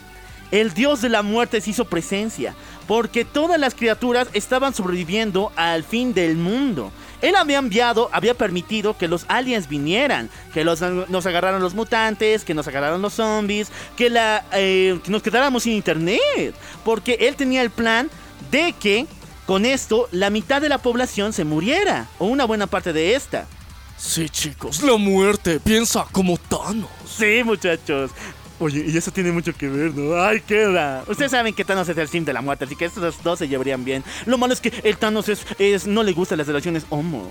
el 0.52 0.74
dios 0.74 1.02
de 1.02 1.10
la 1.10 1.22
muerte 1.22 1.62
se 1.62 1.72
hizo 1.72 1.86
presencia, 1.86 2.56
porque 2.88 3.26
todas 3.26 3.60
las 3.60 3.76
criaturas 3.76 4.28
estaban 4.34 4.74
sobreviviendo 4.74 5.52
al 5.56 5.84
fin 5.84 6.14
del 6.14 6.36
mundo. 6.36 6.92
Él 7.22 7.36
había 7.36 7.58
enviado, 7.58 8.10
había 8.12 8.36
permitido 8.36 8.98
que 8.98 9.08
los 9.08 9.26
aliens 9.28 9.68
vinieran, 9.68 10.30
que 10.54 10.64
los, 10.64 10.82
nos 10.82 11.26
agarraran 11.26 11.62
los 11.62 11.74
mutantes, 11.74 12.44
que 12.44 12.54
nos 12.54 12.68
agarraran 12.68 13.02
los 13.02 13.14
zombies, 13.14 13.70
que, 13.98 14.10
la, 14.10 14.46
eh, 14.54 15.00
que 15.04 15.12
nos 15.12 15.24
quedáramos 15.24 15.64
sin 15.64 15.74
internet, 15.74 16.54
porque 16.84 17.18
él 17.22 17.36
tenía 17.36 17.62
el 17.62 17.72
plan 17.72 18.10
de 18.52 18.74
que 18.74 19.08
con 19.46 19.66
esto 19.66 20.08
la 20.12 20.30
mitad 20.30 20.62
de 20.62 20.70
la 20.70 20.78
población 20.78 21.34
se 21.34 21.46
muriera, 21.46 22.08
o 22.20 22.26
una 22.26 22.46
buena 22.46 22.68
parte 22.68 22.94
de 22.94 23.16
esta. 23.16 23.48
Sí, 24.06 24.30
chicos, 24.30 24.84
la 24.84 24.96
muerte 24.98 25.60
piensa 25.60 26.06
como 26.12 26.38
Thanos. 26.38 26.90
Sí, 27.18 27.42
muchachos. 27.44 28.12
Oye, 28.60 28.86
y 28.88 28.96
eso 28.96 29.12
tiene 29.12 29.32
mucho 29.32 29.52
que 29.52 29.68
ver, 29.68 29.94
¿no? 29.96 30.16
¡Ay, 30.22 30.42
queda! 30.42 31.04
Ustedes 31.08 31.32
saben 31.32 31.54
que 31.54 31.66
Thanos 31.66 31.90
es 31.90 31.98
el 31.98 32.08
sim 32.08 32.24
de 32.24 32.32
la 32.32 32.42
muerte, 32.42 32.66
así 32.66 32.76
que 32.76 32.86
estos 32.86 33.22
dos 33.24 33.40
se 33.40 33.48
llevarían 33.48 33.84
bien. 33.84 34.04
Lo 34.28 34.38
malo 34.38 34.54
es 34.54 34.62
que 34.62 34.72
el 34.84 34.96
Thanos 34.98 35.28
es, 35.28 35.46
es 35.58 35.88
no 35.88 36.04
le 36.04 36.14
gustan 36.14 36.38
las 36.38 36.48
relaciones 36.48 36.86
homo. 36.90 37.30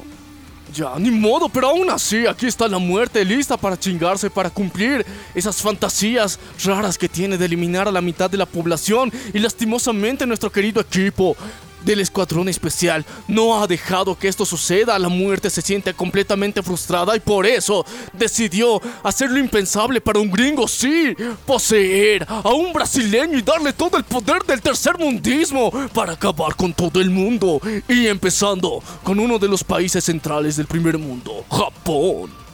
Ya, 0.74 0.98
ni 0.98 1.12
modo, 1.12 1.48
pero 1.48 1.68
aún 1.68 1.88
así, 1.88 2.26
aquí 2.26 2.46
está 2.46 2.66
la 2.66 2.78
muerte 2.78 3.24
lista 3.24 3.56
para 3.56 3.78
chingarse, 3.78 4.28
para 4.28 4.50
cumplir 4.50 5.06
esas 5.32 5.62
fantasías 5.62 6.40
raras 6.64 6.98
que 6.98 7.08
tiene 7.08 7.38
de 7.38 7.44
eliminar 7.44 7.86
a 7.86 7.92
la 7.92 8.00
mitad 8.00 8.28
de 8.28 8.36
la 8.36 8.46
población 8.46 9.12
y 9.32 9.38
lastimosamente 9.38 10.26
nuestro 10.26 10.50
querido 10.50 10.80
equipo 10.80 11.36
del 11.84 12.00
Escuadrón 12.00 12.48
Especial 12.48 13.04
no 13.28 13.60
ha 13.60 13.66
dejado 13.66 14.18
que 14.18 14.28
esto 14.28 14.44
suceda. 14.44 14.98
La 14.98 15.08
muerte 15.08 15.50
se 15.50 15.62
siente 15.62 15.94
completamente 15.94 16.62
frustrada 16.62 17.16
y 17.16 17.20
por 17.20 17.46
eso 17.46 17.84
decidió 18.12 18.80
hacer 19.02 19.30
lo 19.30 19.38
impensable 19.38 20.00
para 20.00 20.20
un 20.20 20.30
gringo, 20.30 20.66
sí, 20.66 21.14
poseer 21.46 22.26
a 22.28 22.50
un 22.50 22.72
brasileño 22.72 23.38
y 23.38 23.42
darle 23.42 23.72
todo 23.72 23.96
el 23.96 24.04
poder 24.04 24.42
del 24.44 24.60
tercer 24.60 24.98
mundismo 24.98 25.70
para 25.92 26.12
acabar 26.12 26.54
con 26.56 26.72
todo 26.72 27.00
el 27.00 27.10
mundo. 27.10 27.60
Y 27.88 28.06
empezando 28.06 28.82
con 29.02 29.18
uno 29.18 29.38
de 29.38 29.48
los 29.48 29.62
países 29.64 30.04
centrales 30.04 30.56
del 30.56 30.66
primer 30.66 30.98
mundo, 30.98 31.44
Japón. 31.50 32.44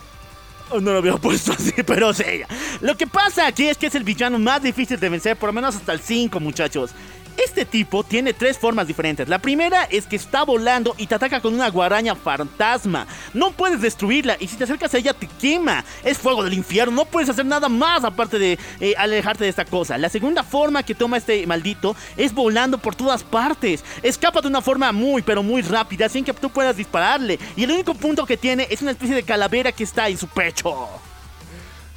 No 0.72 0.92
lo 0.92 0.98
había 0.98 1.16
puesto 1.16 1.52
así, 1.52 1.72
pero 1.86 2.14
sí. 2.14 2.42
Lo 2.80 2.96
que 2.96 3.06
pasa 3.06 3.46
aquí 3.46 3.66
es 3.66 3.76
que 3.76 3.86
es 3.86 3.94
el 3.94 4.04
villano 4.04 4.38
más 4.38 4.62
difícil 4.62 5.00
de 5.00 5.08
vencer, 5.08 5.36
por 5.36 5.48
lo 5.48 5.52
menos 5.52 5.74
hasta 5.74 5.92
el 5.92 6.00
5, 6.00 6.38
muchachos. 6.38 6.90
Este 7.36 7.64
tipo 7.64 8.04
tiene 8.04 8.32
tres 8.32 8.58
formas 8.58 8.86
diferentes. 8.86 9.28
La 9.28 9.38
primera 9.38 9.84
es 9.84 10.06
que 10.06 10.16
está 10.16 10.44
volando 10.44 10.94
y 10.98 11.06
te 11.06 11.14
ataca 11.14 11.40
con 11.40 11.54
una 11.54 11.68
guaraña 11.70 12.14
fantasma. 12.14 13.06
No 13.34 13.52
puedes 13.52 13.80
destruirla 13.80 14.36
y 14.38 14.48
si 14.48 14.56
te 14.56 14.64
acercas 14.64 14.94
a 14.94 14.98
ella 14.98 15.14
te 15.14 15.26
quema. 15.26 15.84
Es 16.04 16.18
fuego 16.18 16.44
del 16.44 16.54
infierno. 16.54 16.92
No 16.92 17.04
puedes 17.04 17.28
hacer 17.28 17.46
nada 17.46 17.68
más 17.68 18.04
aparte 18.04 18.38
de 18.38 18.58
eh, 18.80 18.94
alejarte 18.96 19.44
de 19.44 19.50
esta 19.50 19.64
cosa. 19.64 19.98
La 19.98 20.08
segunda 20.08 20.42
forma 20.42 20.82
que 20.82 20.94
toma 20.94 21.16
este 21.16 21.46
maldito 21.46 21.96
es 22.16 22.34
volando 22.34 22.78
por 22.78 22.94
todas 22.94 23.22
partes. 23.22 23.84
Escapa 24.02 24.40
de 24.40 24.48
una 24.48 24.60
forma 24.60 24.92
muy 24.92 25.22
pero 25.22 25.42
muy 25.42 25.62
rápida 25.62 26.08
sin 26.08 26.24
que 26.24 26.32
tú 26.32 26.50
puedas 26.50 26.76
dispararle. 26.76 27.38
Y 27.56 27.64
el 27.64 27.72
único 27.72 27.94
punto 27.94 28.26
que 28.26 28.36
tiene 28.36 28.66
es 28.70 28.82
una 28.82 28.92
especie 28.92 29.14
de 29.14 29.22
calavera 29.22 29.72
que 29.72 29.84
está 29.84 30.08
en 30.08 30.18
su 30.18 30.28
pecho. 30.28 30.88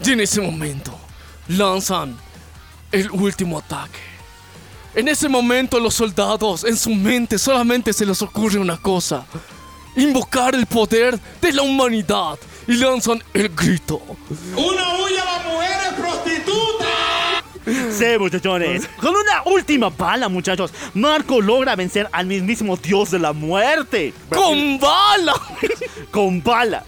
Y 0.05 0.11
en 0.11 0.21
ese 0.21 0.41
momento 0.41 0.97
lanzan 1.47 2.17
el 2.91 3.09
último 3.11 3.59
ataque. 3.59 4.12
En 4.95 5.07
ese 5.07 5.27
momento 5.27 5.79
los 5.79 5.95
soldados, 5.95 6.63
en 6.63 6.77
su 6.77 6.91
mente 6.91 7.39
solamente 7.39 7.91
se 7.93 8.05
les 8.05 8.21
ocurre 8.21 8.59
una 8.59 8.77
cosa. 8.77 9.25
Invocar 9.95 10.53
el 10.53 10.67
poder 10.67 11.19
de 11.41 11.51
la 11.51 11.63
humanidad. 11.63 12.37
Y 12.67 12.75
lanzan 12.75 13.23
el 13.33 13.49
grito. 13.49 13.99
¡Una 14.55 14.95
huya 14.95 15.21
a 15.21 15.25
las 15.25 15.45
mujeres 15.45 15.93
prostitutas! 15.97 17.97
Sí, 17.97 18.05
muchachones. 18.19 18.87
Con 19.01 19.15
una 19.15 19.41
última 19.45 19.89
bala, 19.89 20.29
muchachos, 20.29 20.71
Marco 20.93 21.41
logra 21.41 21.75
vencer 21.75 22.07
al 22.11 22.27
mismísimo 22.27 22.77
dios 22.77 23.09
de 23.11 23.19
la 23.19 23.33
muerte. 23.33 24.13
¡Con 24.29 24.79
bala! 24.79 25.33
con 26.11 26.43
bala. 26.43 26.83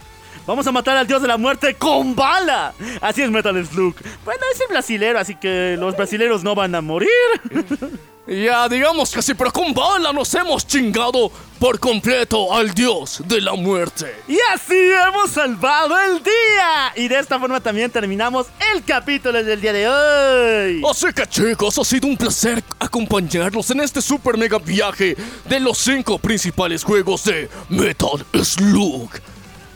Vamos 0.46 0.66
a 0.66 0.72
matar 0.72 0.96
al 0.96 1.06
dios 1.06 1.20
de 1.20 1.28
la 1.28 1.36
muerte 1.36 1.74
con 1.74 2.14
bala. 2.14 2.72
Así 3.00 3.22
es 3.22 3.30
Metal 3.30 3.66
Slug. 3.66 3.96
Bueno, 4.24 4.40
es 4.54 4.60
el 4.60 4.68
brasilero, 4.68 5.18
así 5.18 5.34
que 5.34 5.76
los 5.78 5.96
brasileros 5.96 6.44
no 6.44 6.54
van 6.54 6.74
a 6.74 6.80
morir. 6.80 7.08
Ya, 8.28 8.68
digamos 8.68 9.12
que 9.12 9.22
sí, 9.22 9.34
pero 9.34 9.52
con 9.52 9.72
bala 9.72 10.12
nos 10.12 10.34
hemos 10.34 10.66
chingado 10.66 11.30
por 11.60 11.78
completo 11.78 12.52
al 12.52 12.74
dios 12.74 13.22
de 13.24 13.40
la 13.40 13.52
muerte. 13.52 14.16
Y 14.26 14.36
así 14.52 14.74
hemos 14.74 15.30
salvado 15.30 15.96
el 16.00 16.20
día. 16.24 16.92
Y 16.96 17.06
de 17.06 17.20
esta 17.20 17.38
forma 17.38 17.60
también 17.60 17.88
terminamos 17.88 18.48
el 18.74 18.82
capítulo 18.82 19.44
del 19.44 19.60
día 19.60 19.72
de 19.72 19.88
hoy. 19.88 20.82
Así 20.90 21.06
que 21.14 21.24
chicos, 21.28 21.78
ha 21.78 21.84
sido 21.84 22.08
un 22.08 22.16
placer 22.16 22.64
acompañarlos 22.80 23.70
en 23.70 23.80
este 23.80 24.02
super 24.02 24.36
mega 24.36 24.58
viaje 24.58 25.16
de 25.48 25.60
los 25.60 25.78
cinco 25.78 26.18
principales 26.18 26.82
juegos 26.82 27.22
de 27.22 27.48
Metal 27.68 28.26
Slug. 28.42 29.10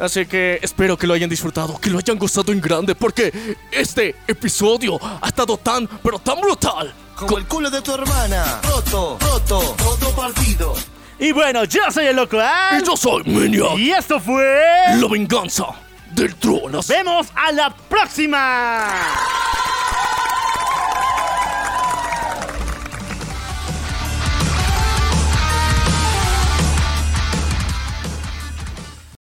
Así 0.00 0.24
que 0.24 0.58
espero 0.62 0.96
que 0.96 1.06
lo 1.06 1.12
hayan 1.12 1.28
disfrutado, 1.28 1.78
que 1.78 1.90
lo 1.90 1.98
hayan 1.98 2.18
gustado 2.18 2.52
en 2.52 2.60
grande, 2.60 2.94
porque 2.94 3.56
este 3.70 4.16
episodio 4.26 4.98
ha 5.20 5.28
estado 5.28 5.58
tan, 5.58 5.86
pero 5.86 6.18
tan 6.18 6.40
brutal. 6.40 6.92
Como 7.14 7.36
el 7.36 7.46
culo 7.46 7.70
de 7.70 7.82
tu 7.82 7.92
hermana. 7.92 8.60
Roto, 8.62 9.18
roto, 9.20 9.76
roto 9.78 10.10
partido. 10.16 10.74
Y 11.18 11.32
bueno, 11.32 11.64
yo 11.64 11.82
soy 11.92 12.06
el 12.06 12.16
loco 12.16 12.40
Al. 12.40 12.80
Y 12.80 12.86
yo 12.86 12.96
soy 12.96 13.24
Minion. 13.24 13.78
Y 13.78 13.90
esto 13.90 14.18
fue. 14.18 14.42
La 14.98 15.06
venganza 15.06 15.66
del 16.12 16.34
trono. 16.36 16.70
Nos 16.70 16.88
vemos 16.88 17.26
a 17.34 17.52
la 17.52 17.68
próxima. 17.70 18.88